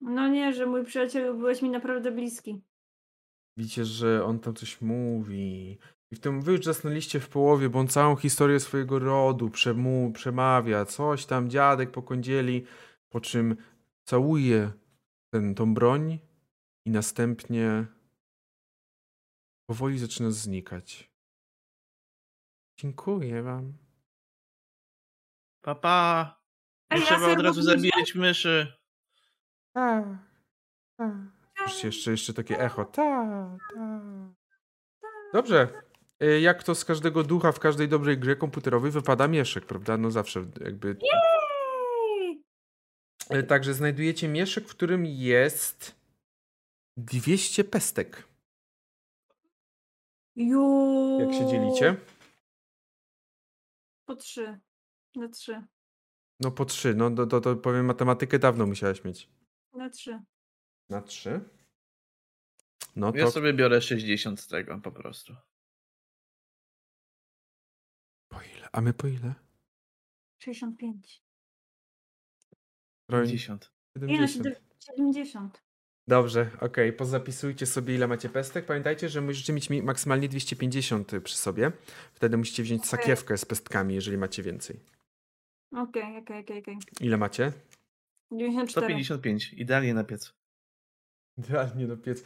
No 0.00 0.28
nie, 0.28 0.52
że 0.52 0.66
mój 0.66 0.84
przyjacielu 0.84 1.38
byłeś 1.38 1.62
mi 1.62 1.70
naprawdę 1.70 2.10
bliski. 2.12 2.62
Widzicie, 3.60 3.84
że 3.84 4.24
on 4.24 4.38
tam 4.38 4.54
coś 4.54 4.80
mówi. 4.80 5.78
I 6.10 6.16
w 6.16 6.20
tym 6.20 6.42
wy 6.42 6.52
już 6.52 6.64
zasnęliście 6.64 7.20
w 7.20 7.28
połowie, 7.28 7.68
bo 7.68 7.78
on 7.78 7.88
całą 7.88 8.16
historię 8.16 8.60
swojego 8.60 8.98
rodu 8.98 9.50
przemu, 9.50 10.12
przemawia. 10.14 10.84
Coś 10.84 11.26
tam 11.26 11.50
dziadek 11.50 11.90
po 11.90 12.02
kądzieli, 12.02 12.64
po 13.08 13.20
czym 13.20 13.56
całuje 14.04 14.72
ten, 15.30 15.54
tą 15.54 15.74
broń 15.74 16.18
i 16.86 16.90
następnie 16.90 17.86
powoli 19.66 19.98
zaczyna 19.98 20.30
znikać. 20.30 21.10
Dziękuję 22.78 23.42
wam. 23.42 23.72
Papa. 25.62 26.40
Nie 26.90 26.96
Ej, 26.96 27.02
a 27.02 27.06
trzeba 27.06 27.20
od 27.20 27.26
serwo 27.26 27.42
razu 27.42 27.62
zabijać 27.62 28.14
myszy. 28.14 28.72
Tak, 29.72 30.04
tak. 30.96 31.39
Jeszcze, 31.66 31.86
jeszcze, 31.86 32.10
jeszcze 32.10 32.34
takie 32.34 32.60
echo. 32.60 32.84
Tak, 32.84 33.58
tak. 33.74 33.80
Dobrze. 35.32 35.82
Y, 36.22 36.40
Jak 36.40 36.62
to 36.62 36.74
z 36.74 36.84
każdego 36.84 37.22
ducha 37.22 37.52
w 37.52 37.60
każdej 37.60 37.88
dobrej 37.88 38.18
grze 38.18 38.36
komputerowej 38.36 38.90
wypada 38.90 39.28
mieszek, 39.28 39.66
prawda? 39.66 39.96
No 39.96 40.10
zawsze 40.10 40.46
jakby. 40.60 40.96
Y, 43.34 43.42
Także 43.42 43.74
znajdujecie 43.74 44.28
mieszek, 44.28 44.64
w 44.68 44.70
którym 44.74 45.06
jest 45.06 45.94
200 46.96 47.64
pestek. 47.64 48.24
Ju. 50.36 51.20
Jak 51.20 51.32
się 51.34 51.46
dzielicie? 51.46 51.96
Po 54.06 54.16
trzy. 54.16 54.58
Na 55.16 55.28
trzy. 55.28 55.62
No 56.40 56.50
po 56.50 56.64
3. 56.64 56.94
No 56.94 57.10
to, 57.10 57.26
to, 57.26 57.40
to 57.40 57.56
powiem 57.56 57.86
matematykę 57.86 58.38
dawno 58.38 58.66
musiałaś 58.66 59.04
mieć. 59.04 59.28
Na 59.72 59.90
trzy. 59.90 60.20
Na 60.90 61.00
3. 61.02 61.40
No 62.96 63.12
to 63.12 63.18
Ja 63.18 63.30
sobie 63.30 63.52
biorę 63.52 63.80
60 63.80 64.40
z 64.40 64.46
tego 64.46 64.78
po 64.78 64.92
prostu. 64.92 65.36
po 68.28 68.42
ile? 68.42 68.68
A 68.72 68.80
my 68.80 68.92
po 68.94 69.06
ile? 69.06 69.34
65. 70.38 71.22
Roń 73.08 73.24
50. 73.26 73.72
Nie 73.96 74.20
no, 74.20 74.26
70. 74.28 74.60
70. 74.86 75.62
Dobrze, 76.08 76.50
okej, 76.60 76.92
pozapisujcie 76.92 77.66
sobie 77.66 77.94
ile 77.94 78.08
macie 78.08 78.28
pestek. 78.28 78.66
Pamiętajcie, 78.66 79.08
że 79.08 79.20
musicie 79.20 79.52
mieć 79.52 79.70
mi- 79.70 79.82
maksymalnie 79.82 80.28
250 80.28 81.12
przy 81.24 81.36
sobie. 81.36 81.72
Wtedy 82.12 82.36
musicie 82.36 82.62
wziąć 82.62 82.80
Okej. 82.80 82.90
sakiewkę 82.90 83.38
z 83.38 83.44
pestkami, 83.44 83.94
jeżeli 83.94 84.18
macie 84.18 84.42
więcej. 84.42 84.80
Okej, 85.72 86.18
okej, 86.18 86.40
okej, 86.40 86.58
okej. 86.62 86.76
Ile 87.00 87.16
macie? 87.16 87.52
94. 88.32 88.86
155. 88.86 89.52
Idealnie 89.52 89.94
na 89.94 90.04
piec. 90.04 90.39
Idealnie 91.40 91.86
do 91.86 91.96
piec. 91.96 92.24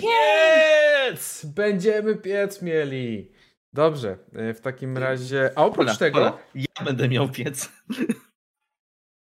Piec! 0.00 1.44
Będziemy 1.44 2.16
piec 2.16 2.62
mieli. 2.62 3.32
Dobrze, 3.72 4.18
e, 4.32 4.54
w 4.54 4.60
takim 4.60 4.98
razie. 4.98 5.50
A 5.56 5.64
oprócz 5.64 5.86
Pola, 5.86 5.98
tego. 5.98 6.18
Pola, 6.18 6.38
ja 6.54 6.84
będę 6.84 7.08
miał 7.08 7.28
piec. 7.28 7.72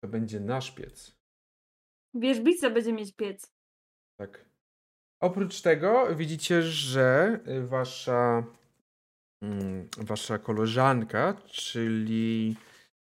To 0.04 0.08
będzie 0.08 0.40
nasz 0.40 0.72
piec. 0.72 1.16
Wierzbica 2.14 2.70
będzie 2.70 2.94
mieć 2.94 3.16
piec. 3.16 3.54
Tak. 4.20 4.46
Oprócz 5.22 5.62
tego 5.62 6.16
widzicie, 6.16 6.62
że 6.62 7.40
y, 7.48 7.68
wasza, 7.68 8.44
mm, 9.44 9.88
wasza 9.98 10.38
koleżanka, 10.38 11.34
czyli, 11.34 12.56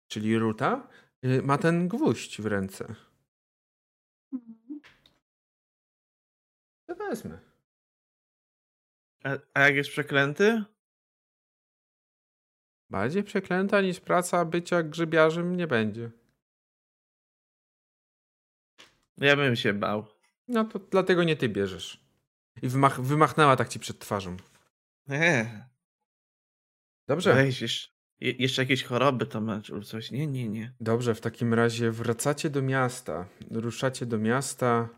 czyli 0.07 0.37
Ruta, 0.37 0.87
y, 1.25 1.41
ma 1.41 1.57
ten 1.57 1.87
gwóźdź 1.87 2.41
w 2.41 2.45
ręce. 2.45 2.95
To 6.87 6.95
wezmę. 6.95 7.39
A, 9.23 9.29
a 9.53 9.59
jak 9.61 9.75
jest 9.75 9.89
przeklęty? 9.89 10.63
Bardziej 12.89 13.23
przeklęta 13.23 13.81
niż 13.81 13.99
praca 13.99 14.45
bycia 14.45 14.83
grzybiarzem 14.83 15.55
nie 15.57 15.67
będzie. 15.67 16.11
Ja 19.17 19.35
bym 19.35 19.55
się 19.55 19.73
bał. 19.73 20.05
No 20.47 20.65
to 20.65 20.79
dlatego 20.79 21.23
nie 21.23 21.35
ty 21.35 21.49
bierzesz. 21.49 22.05
I 22.61 22.67
wymach, 22.69 23.01
wymachnęła 23.01 23.55
tak 23.55 23.69
ci 23.69 23.79
przed 23.79 23.99
twarzą. 23.99 24.37
Eee, 25.09 25.45
Dobrze. 27.07 27.33
weź, 27.33 27.61
jeszcze, 27.61 27.89
je- 28.19 28.31
jeszcze 28.31 28.61
jakieś 28.61 28.83
choroby 28.83 29.25
to 29.25 29.41
masz 29.41 29.69
lub 29.69 29.85
coś. 29.85 30.11
Nie, 30.11 30.27
nie, 30.27 30.49
nie. 30.49 30.73
Dobrze, 30.79 31.15
w 31.15 31.21
takim 31.21 31.53
razie 31.53 31.91
wracacie 31.91 32.49
do 32.49 32.61
miasta. 32.61 33.27
Ruszacie 33.51 34.05
do 34.05 34.17
miasta, 34.17 34.89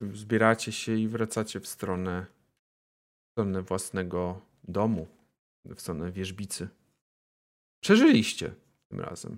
zbieracie 0.00 0.72
się 0.72 0.94
i 0.94 1.08
wracacie 1.08 1.60
w 1.60 1.66
stronę, 1.66 2.26
w 3.28 3.30
stronę 3.32 3.62
własnego 3.62 4.40
domu, 4.64 5.08
w 5.64 5.80
stronę 5.80 6.12
wierzbicy. 6.12 6.68
Przeżyliście 7.80 8.54
tym 8.88 9.00
razem. 9.00 9.36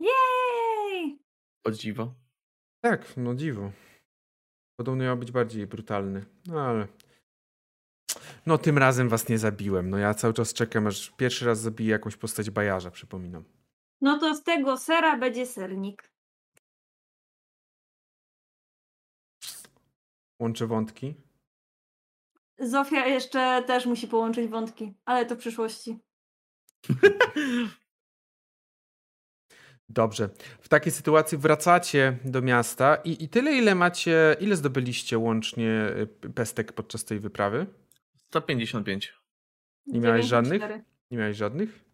Jej! 0.00 1.18
O 1.64 1.70
dziwo. 1.70 2.14
Tak, 2.80 3.16
no 3.16 3.34
dziwo. 3.34 3.72
Podobno 4.76 5.04
miał 5.04 5.16
być 5.16 5.32
bardziej 5.32 5.66
brutalny, 5.66 6.24
no 6.46 6.60
ale. 6.60 6.88
No 8.46 8.58
tym 8.58 8.78
razem 8.78 9.08
was 9.08 9.28
nie 9.28 9.38
zabiłem. 9.38 9.90
No 9.90 9.98
ja 9.98 10.14
cały 10.14 10.34
czas 10.34 10.52
czekam, 10.52 10.86
aż 10.86 11.10
pierwszy 11.10 11.46
raz 11.46 11.60
zabiję 11.60 11.90
jakąś 11.90 12.16
postać 12.16 12.50
bajarza, 12.50 12.90
przypominam. 12.90 13.44
No 14.00 14.18
to 14.18 14.34
z 14.34 14.42
tego 14.42 14.76
sera 14.76 15.16
będzie 15.16 15.46
sernik. 15.46 16.11
Łączę 20.42 20.66
wątki. 20.66 21.14
Zofia 22.58 23.06
jeszcze 23.06 23.62
też 23.66 23.86
musi 23.86 24.08
połączyć 24.08 24.50
wątki, 24.50 24.94
ale 25.04 25.26
to 25.26 25.34
w 25.34 25.38
przyszłości. 25.38 25.98
Dobrze. 29.88 30.28
W 30.60 30.68
takiej 30.68 30.92
sytuacji 30.92 31.38
wracacie 31.38 32.18
do 32.24 32.42
miasta 32.42 32.96
i, 32.96 33.24
i 33.24 33.28
tyle, 33.28 33.52
ile 33.52 33.74
macie, 33.74 34.36
ile 34.40 34.56
zdobyliście 34.56 35.18
łącznie 35.18 35.88
y, 36.24 36.30
pestek 36.34 36.72
podczas 36.72 37.04
tej 37.04 37.20
wyprawy? 37.20 37.66
155. 38.16 39.14
Nie 39.86 40.00
miałeś 40.00 40.26
żadnych? 40.26 40.60
94. 40.60 40.84
Nie 41.10 41.18
miałeś 41.18 41.36
żadnych? 41.36 41.84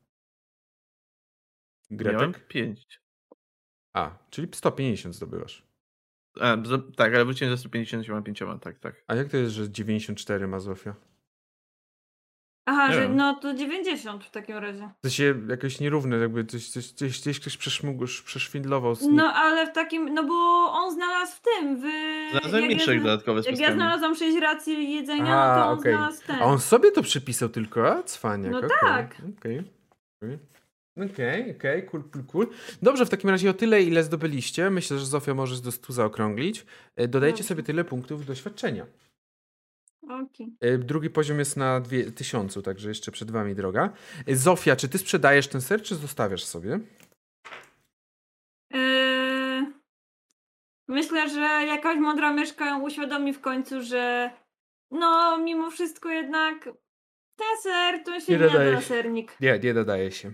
Gretek? 1.90 2.20
Miałem 2.20 2.34
5. 2.48 3.00
A, 3.92 4.18
czyli 4.30 4.48
150 4.52 5.14
zdobywasz. 5.14 5.67
A, 6.40 6.56
tak, 6.96 7.14
ale 7.14 7.24
wróciłem 7.24 7.56
ze 7.56 7.58
150 7.60 8.08
mam 8.08 8.22
5, 8.22 8.38
tak, 8.60 8.78
tak. 8.78 8.94
A 9.06 9.14
jak 9.14 9.28
to 9.28 9.36
jest, 9.36 9.52
że 9.52 9.70
94 9.70 10.46
ma 10.48 10.60
Zofia? 10.60 10.94
Aha, 12.70 12.92
że 12.92 13.08
no 13.08 13.34
to 13.34 13.54
90 13.54 14.24
w 14.24 14.30
takim 14.30 14.56
razie. 14.56 14.90
To 15.00 15.10
się 15.10 15.34
jakoś 15.48 15.80
nierówne, 15.80 16.16
jakby 16.16 16.44
coś, 16.44 16.68
coś, 16.68 16.90
coś, 16.90 17.20
gdzieś 17.20 17.40
ktoś 17.40 17.56
przeszwindlował. 18.22 18.94
z- 18.94 19.02
No 19.08 19.32
ale 19.34 19.66
w 19.66 19.72
takim, 19.72 20.14
no 20.14 20.24
bo 20.24 20.34
on 20.72 20.92
znalazł 20.94 21.32
w 21.36 21.40
tym, 21.40 21.76
w... 21.76 21.84
Znalazłem 22.30 22.68
milkshake 22.68 22.94
ja, 22.96 23.02
dodatkowe 23.02 23.42
z 23.42 23.46
jak 23.46 23.58
ja 23.58 23.72
znalazłam 23.72 24.14
6 24.14 24.38
racji 24.38 24.94
jedzenia, 24.94 25.42
A, 25.42 25.56
no 25.56 25.62
to 25.64 25.70
on 25.70 25.78
okej. 25.78 25.92
znalazł 25.94 26.26
ten. 26.26 26.36
A 26.36 26.44
on 26.44 26.58
sobie 26.58 26.92
to 26.92 27.02
przypisał 27.02 27.48
tylko, 27.48 27.90
a 27.92 28.02
cwaniak. 28.02 28.52
No 28.52 28.58
okej, 28.58 28.68
tak. 28.80 29.16
Okej, 31.04 31.06
okej. 31.10 31.40
Okej, 31.40 31.56
okej, 31.56 31.86
cool, 31.86 32.02
cool, 32.10 32.24
cool. 32.24 32.48
Dobrze, 32.82 33.06
w 33.06 33.10
takim 33.10 33.30
razie 33.30 33.50
o 33.50 33.54
tyle, 33.54 33.82
ile 33.82 34.02
zdobyliście. 34.02 34.70
Myślę, 34.70 34.98
że 34.98 35.06
Zofia 35.06 35.34
możesz 35.34 35.60
do 35.60 35.72
100 35.72 35.92
zaokrąglić. 35.92 36.66
E, 36.96 37.08
Dodajcie 37.08 37.44
sobie 37.44 37.62
tyle 37.62 37.84
punktów 37.84 38.26
doświadczenia. 38.26 38.86
Okej. 40.02 40.56
E, 40.60 40.78
Drugi 40.78 41.10
poziom 41.10 41.38
jest 41.38 41.56
na 41.56 41.80
dwie, 41.80 42.12
tysiącu, 42.12 42.62
także 42.62 42.88
jeszcze 42.88 43.12
przed 43.12 43.30
wami 43.30 43.54
droga. 43.54 43.92
E, 44.26 44.36
Zofia, 44.36 44.76
czy 44.76 44.88
ty 44.88 44.98
sprzedajesz 44.98 45.48
ten 45.48 45.60
ser, 45.60 45.82
czy 45.82 45.94
zostawiasz 45.94 46.44
sobie? 46.44 46.80
Eee, 48.70 49.66
myślę, 50.88 51.28
że 51.28 51.40
jakaś 51.66 51.98
mądra 51.98 52.32
myszka 52.32 52.66
ją 52.66 52.80
uświadomi 52.82 53.32
w 53.32 53.40
końcu, 53.40 53.82
że 53.82 54.30
no 54.90 55.38
mimo 55.38 55.70
wszystko 55.70 56.08
jednak 56.10 56.64
ten 57.36 57.62
ser 57.62 58.04
to 58.04 58.20
się 58.20 58.32
Nie 58.32 58.38
nie 58.38 58.76
się. 58.76 58.80
sernik. 58.82 59.36
Nie, 59.40 59.58
nie 59.58 59.74
dodaje 59.74 60.10
się. 60.10 60.32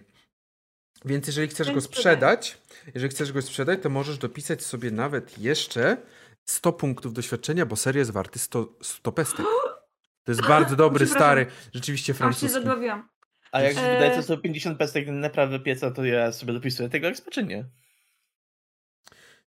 Więc 1.05 1.27
jeżeli 1.27 1.49
chcesz 1.49 1.73
go 1.73 1.81
sprzedać, 1.81 2.59
jeżeli 2.95 3.11
chcesz 3.11 3.33
go 3.33 3.43
sprzedać, 3.43 3.83
to 3.83 3.91
możesz 3.91 4.19
dopisać 4.19 4.63
sobie 4.63 4.91
nawet 4.91 5.39
jeszcze 5.39 5.97
100 6.45 6.73
punktów 6.73 7.13
doświadczenia, 7.13 7.67
bo 7.67 7.77
ser 7.77 7.97
jest 7.97 8.11
warty 8.11 8.39
100, 8.39 8.73
100 8.83 9.13
pestek. 9.13 9.47
To 10.25 10.33
jest 10.33 10.43
bardzo 10.55 10.77
dobry, 10.77 11.07
stary, 11.07 11.47
rzeczywiście 11.75 12.07
się 12.07 12.15
francuski. 12.15 12.49
zadławiłam. 12.49 13.09
A 13.53 13.61
jak 13.61 13.75
się 13.75 13.81
Eee. 13.81 13.95
wydaje, 13.95 14.17
to 14.17 14.23
150 14.23 14.79
pestek 14.79 15.07
na 15.07 15.13
naprawę 15.13 15.61
pieca, 15.61 15.91
to 15.91 16.05
ja 16.05 16.33
sobie 16.33 16.53
dopisuję 16.53 16.89
tego 16.89 17.09
expa, 17.09 17.31
czy 17.31 17.45
nie? 17.45 17.65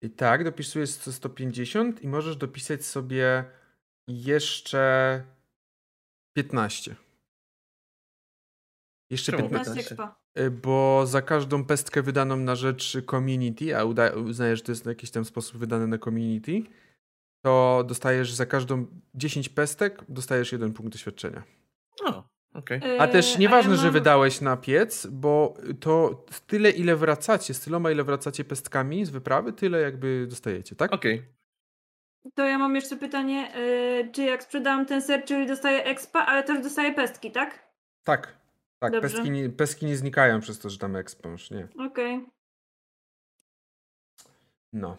I 0.01 0.09
tak, 0.09 0.43
dopisujesz 0.43 0.90
150 0.90 2.01
i 2.01 2.07
możesz 2.07 2.35
dopisać 2.35 2.85
sobie 2.85 3.43
jeszcze 4.07 5.24
15. 6.33 6.95
Jeszcze 9.16 9.32
Czemu 9.32 9.44
15. 9.50 9.74
15 9.74 9.90
15? 9.95 10.03
expa. 10.03 10.42
Y, 10.42 10.52
Bo 10.52 11.06
za 11.08 11.22
każdą 11.22 11.66
pestkę 11.66 12.02
wydaną 12.02 12.35
na 12.38 12.56
rzecz 12.56 12.98
community, 13.11 13.77
a 13.77 13.84
uda- 13.84 14.16
uznajesz, 14.18 14.60
że 14.60 14.66
to 14.66 14.72
jest 14.72 14.84
w 14.84 14.88
jakiś 14.88 15.11
tam 15.11 15.26
sposób 15.26 15.58
wydane 15.58 15.88
na 15.88 15.98
community, 15.98 16.61
to 17.45 17.84
dostajesz 17.88 18.34
za 18.34 18.45
każdą 18.45 18.85
10 19.16 19.50
pestek, 19.50 20.03
dostajesz 20.10 20.52
jeden 20.52 20.74
punkt 20.74 20.92
doświadczenia. 20.92 21.44
O, 22.06 22.24
okej. 22.53 22.82
A 23.00 23.08
też 23.08 23.38
nieważne, 23.38 23.72
ja 23.72 23.77
że 23.77 23.84
mam- 23.84 23.94
wydałeś 23.94 24.42
na 24.42 24.58
piec, 24.58 25.08
bo 25.08 25.53
to 25.80 26.26
tyle, 26.48 26.69
ile 26.69 26.95
wracacie, 26.95 27.53
z 27.53 27.60
tyloma, 27.60 27.92
ile 27.92 28.03
wracacie 28.03 28.44
pestkami 28.44 29.06
z 29.06 29.10
wyprawy, 29.10 29.53
tyle 29.53 29.82
jakby 29.82 30.27
dostajecie, 30.30 30.76
tak? 30.76 30.94
Okej. 30.94 31.24
To 32.35 32.44
ja 32.45 32.58
mam 32.58 32.76
jeszcze 32.76 32.95
pytanie, 32.98 33.52
eee, 33.56 34.11
czy 34.11 34.24
jak 34.24 34.44
sprzedałam 34.44 34.85
ten 34.85 35.02
ser, 35.02 35.26
czyli 35.26 35.48
dostaję 35.48 35.84
expa, 35.84 36.19
ale 36.19 36.44
też 36.44 36.64
dostaję 36.64 36.94
pestki, 36.94 37.32
tak? 37.32 37.72
Tak. 38.03 38.38
Tak, 38.80 38.92
Dobrze. 38.92 39.10
pestki 39.10 39.32
nie, 39.32 39.50
pestki 39.50 39.86
nie 39.86 39.98
znikają 39.98 40.40
przez 40.40 40.60
to, 40.60 40.70
że 40.70 40.78
tam 40.78 40.95
ekspans, 40.95 41.52
nie. 41.52 41.68
Okej. 41.80 42.26
No. 44.74 44.98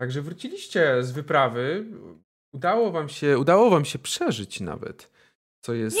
Także 0.00 0.22
wróciliście 0.22 1.02
z 1.02 1.12
wyprawy. 1.12 1.86
Udało 2.52 2.90
wam 2.90 3.08
się, 3.08 3.38
udało 3.38 3.70
wam 3.70 3.84
się 3.84 3.98
przeżyć 3.98 4.60
nawet. 4.60 5.10
Co 5.60 5.74
jest 5.74 5.98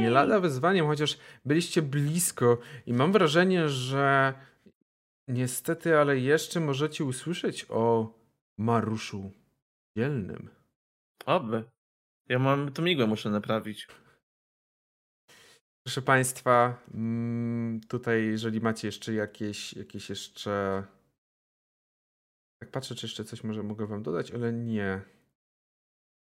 nie 0.00 0.10
lada 0.10 0.40
wyzwaniem, 0.40 0.86
chociaż 0.86 1.18
byliście 1.44 1.82
blisko 1.82 2.58
i 2.86 2.92
mam 2.92 3.12
wrażenie, 3.12 3.68
że 3.68 4.34
niestety, 5.28 5.98
ale 5.98 6.18
jeszcze 6.18 6.60
możecie 6.60 7.04
usłyszeć 7.04 7.66
o 7.68 8.14
Maruszu 8.58 9.30
Dzielnym. 9.96 10.50
Oby. 11.26 11.64
Ja 12.28 12.38
mam 12.38 12.72
to 12.72 12.82
migłę, 12.82 13.06
muszę 13.06 13.30
naprawić. 13.30 13.88
Proszę 15.84 16.02
Państwa, 16.02 16.82
mm, 16.94 17.80
tutaj 17.88 18.26
jeżeli 18.26 18.60
macie 18.60 18.88
jeszcze 18.88 19.14
jakieś, 19.14 19.72
jakieś 19.72 20.10
jeszcze... 20.10 20.84
Tak 22.60 22.70
patrzę, 22.70 22.94
czy 22.94 23.06
jeszcze 23.06 23.24
coś 23.24 23.44
może 23.44 23.62
mogę 23.62 23.86
Wam 23.86 24.02
dodać, 24.02 24.30
ale 24.30 24.52
nie. 24.52 25.00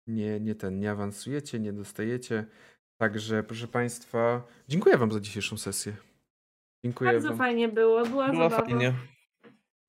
Nie, 0.07 0.41
nie 0.41 0.55
ten, 0.55 0.81
nie 0.81 0.91
awansujecie, 0.91 1.61
nie 1.61 1.73
dostajecie. 1.73 2.47
Także 3.01 3.43
proszę 3.43 3.69
Państwa, 3.69 4.47
dziękuję 4.69 4.97
Wam 4.99 5.13
za 5.13 5.21
dzisiejszą 5.21 5.57
sesję. 5.57 5.97
Dziękuję 6.85 7.13
Bardzo 7.13 7.29
wam, 7.29 7.39
fajnie 7.39 7.69
było, 7.69 8.07
była, 8.07 8.29
Było 8.29 8.51
zabawa. 8.51 8.65
fajnie. 8.67 8.95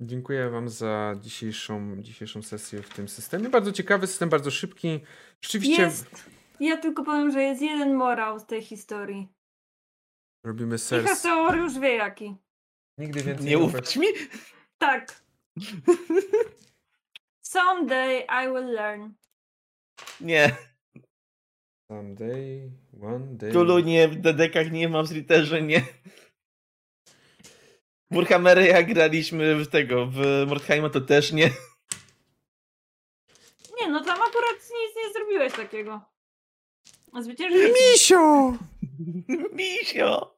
dziękuję 0.02 0.50
wam 0.50 0.70
za 0.70 1.16
dzisiejszą, 1.22 2.02
dzisiejszą 2.02 2.42
sesję 2.42 2.82
w 2.82 2.90
tym 2.94 3.08
systemie. 3.08 3.50
Bardzo 3.50 3.72
ciekawy 3.72 4.08
system, 4.08 4.30
bardzo 4.30 4.52
szybki. 4.52 5.00
Rzeczywiście 5.42 5.82
Jest, 5.82 6.30
ja 6.60 6.78
tylko 6.78 7.04
powiem, 7.04 7.32
że 7.32 7.42
jest 7.44 7.62
jeden 7.62 7.94
morał 7.96 8.40
z 8.40 8.46
tej 8.46 8.62
historii. 8.62 9.37
Robimy 10.44 10.78
sers. 10.78 11.08
Haseor 11.08 11.58
już 11.58 11.80
wie 11.80 11.96
jaki. 11.96 12.36
Nigdy 12.98 13.24
więcej 13.24 13.46
Nie 13.46 13.60
ufać 13.60 13.96
mi? 13.96 14.08
Tak. 14.78 15.22
Someday 17.42 18.20
I 18.20 18.48
will 18.48 18.74
learn. 18.74 19.10
Nie. 20.22 20.56
Someday, 21.92 22.72
one 23.02 23.26
day. 23.38 23.52
Tulu 23.52 23.80
nie, 23.80 24.08
w 24.08 24.16
dedekach 24.16 24.72
nie 24.72 24.90
ma, 24.90 25.04
w 25.04 25.08
Slitterze 25.08 25.62
nie. 25.62 25.82
Murhammery 28.12 28.66
jak 28.66 28.94
graliśmy 28.94 29.56
w 29.56 29.68
tego, 29.68 30.08
w 30.12 30.46
Mordheima 30.48 30.90
to 30.90 31.02
też 31.02 31.32
nie. 31.32 31.52
Nie, 33.82 33.88
no 33.90 34.04
tam 34.04 34.22
akurat 34.22 34.56
nic 34.56 34.96
nie 34.96 35.14
zrobiłeś 35.14 35.54
takiego. 35.54 36.02
Zwyciężyłeś. 37.22 37.72
Misio! 37.74 38.54
Misio! 39.58 40.38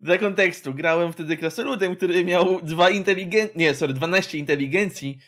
Dla 0.00 0.18
kontekstu, 0.18 0.74
grałem 0.74 1.12
wtedy 1.12 1.36
krasoludem, 1.36 1.96
który 1.96 2.24
miał 2.24 2.60
dwa 2.62 2.90
inteligen... 2.90 3.48
Nie, 3.56 3.74
sorry, 3.74 3.94
12 3.94 4.38
inteligencji. 4.38 5.18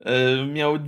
E, 0.00 0.46
miał 0.46 0.78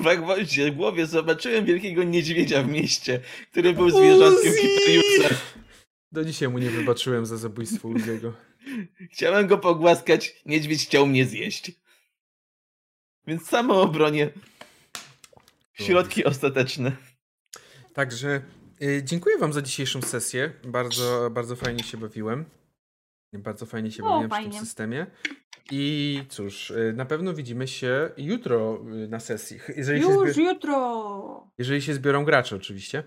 dwa 0.00 0.16
gwoździe 0.22 0.72
w 0.72 0.76
głowie. 0.76 1.06
Zobaczyłem 1.06 1.64
wielkiego 1.64 2.04
niedźwiedzia 2.04 2.62
w 2.62 2.68
mieście, 2.68 3.20
który 3.50 3.72
był 3.72 3.90
zwierzątkiem 3.90 4.52
Uzi! 4.52 4.62
Hyperiusa. 4.62 5.34
Do 6.12 6.24
dzisiaj 6.24 6.48
mu 6.48 6.58
nie 6.58 6.70
wybaczyłem 6.70 7.26
za 7.26 7.36
zabójstwo 7.36 7.88
Uziego. 7.88 8.32
Chciałem 9.12 9.46
go 9.46 9.58
pogłaskać, 9.58 10.42
niedźwiedź 10.46 10.86
chciał 10.86 11.06
mnie 11.06 11.26
zjeść. 11.26 11.72
Więc 13.26 13.46
samoobronie. 13.46 14.30
Środki 15.74 16.24
ostateczne. 16.24 16.96
Także 17.94 18.42
dziękuję 19.02 19.38
wam 19.38 19.52
za 19.52 19.62
dzisiejszą 19.62 20.02
sesję. 20.02 20.52
Bardzo, 20.64 21.30
bardzo 21.30 21.56
fajnie 21.56 21.82
się 21.84 21.98
bawiłem. 21.98 22.44
Bardzo 23.32 23.66
fajnie 23.66 23.90
się 23.92 24.02
bawiłem 24.02 24.30
fajnie. 24.30 24.50
tym 24.50 24.60
systemie. 24.60 25.06
I 25.70 26.20
cóż, 26.28 26.70
y, 26.70 26.92
na 26.96 27.04
pewno 27.06 27.34
widzimy 27.34 27.68
się 27.68 28.10
jutro 28.16 28.78
y, 29.04 29.08
na 29.08 29.20
sesji. 29.20 29.58
Jeżeli 29.76 30.00
Już 30.00 30.10
zbier- 30.10 30.38
jutro. 30.40 31.50
jeżeli 31.58 31.82
się 31.82 31.94
zbiorą 31.94 32.24
gracze 32.24 32.56
oczywiście. 32.56 33.02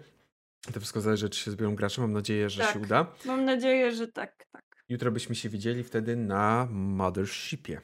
To 0.73 0.79
wszystko 0.79 1.01
zależy, 1.01 1.29
czy 1.29 1.39
się 1.39 1.51
zbiorą 1.51 1.75
gracze. 1.75 2.01
Mam 2.01 2.13
nadzieję, 2.13 2.49
że 2.49 2.61
Tak. 2.63 2.73
się 2.73 2.79
uda. 2.79 3.07
Mam 3.25 3.45
nadzieję, 3.45 3.91
że 3.91 4.07
tak, 4.07 4.45
tak. 4.51 4.63
Jutro 4.89 5.11
byśmy 5.11 5.35
się 5.35 5.49
widzieli 5.49 5.83
wtedy 5.83 6.15
na 6.15 6.67
Mothershipie. 6.71 7.81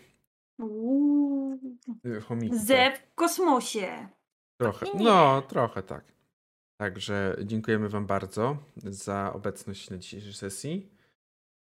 Uuu. 0.60 1.60
Y, 2.06 2.22
Chomiku. 2.22 2.56
tak. 2.56 2.66
Ze 2.66 2.92
w 2.92 3.16
kosmosie. 3.16 4.08
Trochę. 4.58 4.86
No, 5.00 5.42
trochę 5.42 5.84
tak. 5.84 6.13
Także 6.84 7.36
dziękujemy 7.44 7.90
Wam 7.90 8.06
bardzo 8.06 8.58
za 8.76 9.34
obecność 9.34 9.90
na 9.90 9.98
dzisiejszej 9.98 10.34
sesji. 10.34 10.90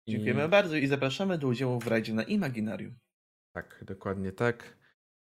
I- 0.06 0.10
Dziękujemy 0.12 0.48
bardzo 0.48 0.76
i 0.76 0.86
zapraszamy 0.86 1.38
do 1.38 1.46
udziału 1.48 1.80
w 1.80 1.86
rajdzie 1.86 2.14
na 2.14 2.22
Imaginarium. 2.22 2.94
Tak, 3.54 3.84
dokładnie 3.86 4.32
tak. 4.32 4.76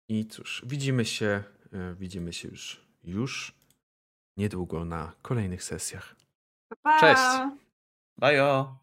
I 0.10 0.26
cóż, 0.26 0.64
widzimy 0.66 1.06
się, 1.06 1.44
e, 1.74 1.96
widzimy 1.96 2.34
się 2.34 2.48
już, 2.48 2.86
już 3.04 3.56
niedługo 4.38 4.86
na 4.86 5.12
kolejnych 5.22 5.64
sesjach. 5.64 6.16
Pa, 6.70 6.76
pa. 6.84 7.00
Cześć. 7.00 7.58
Bajo! 8.18 8.78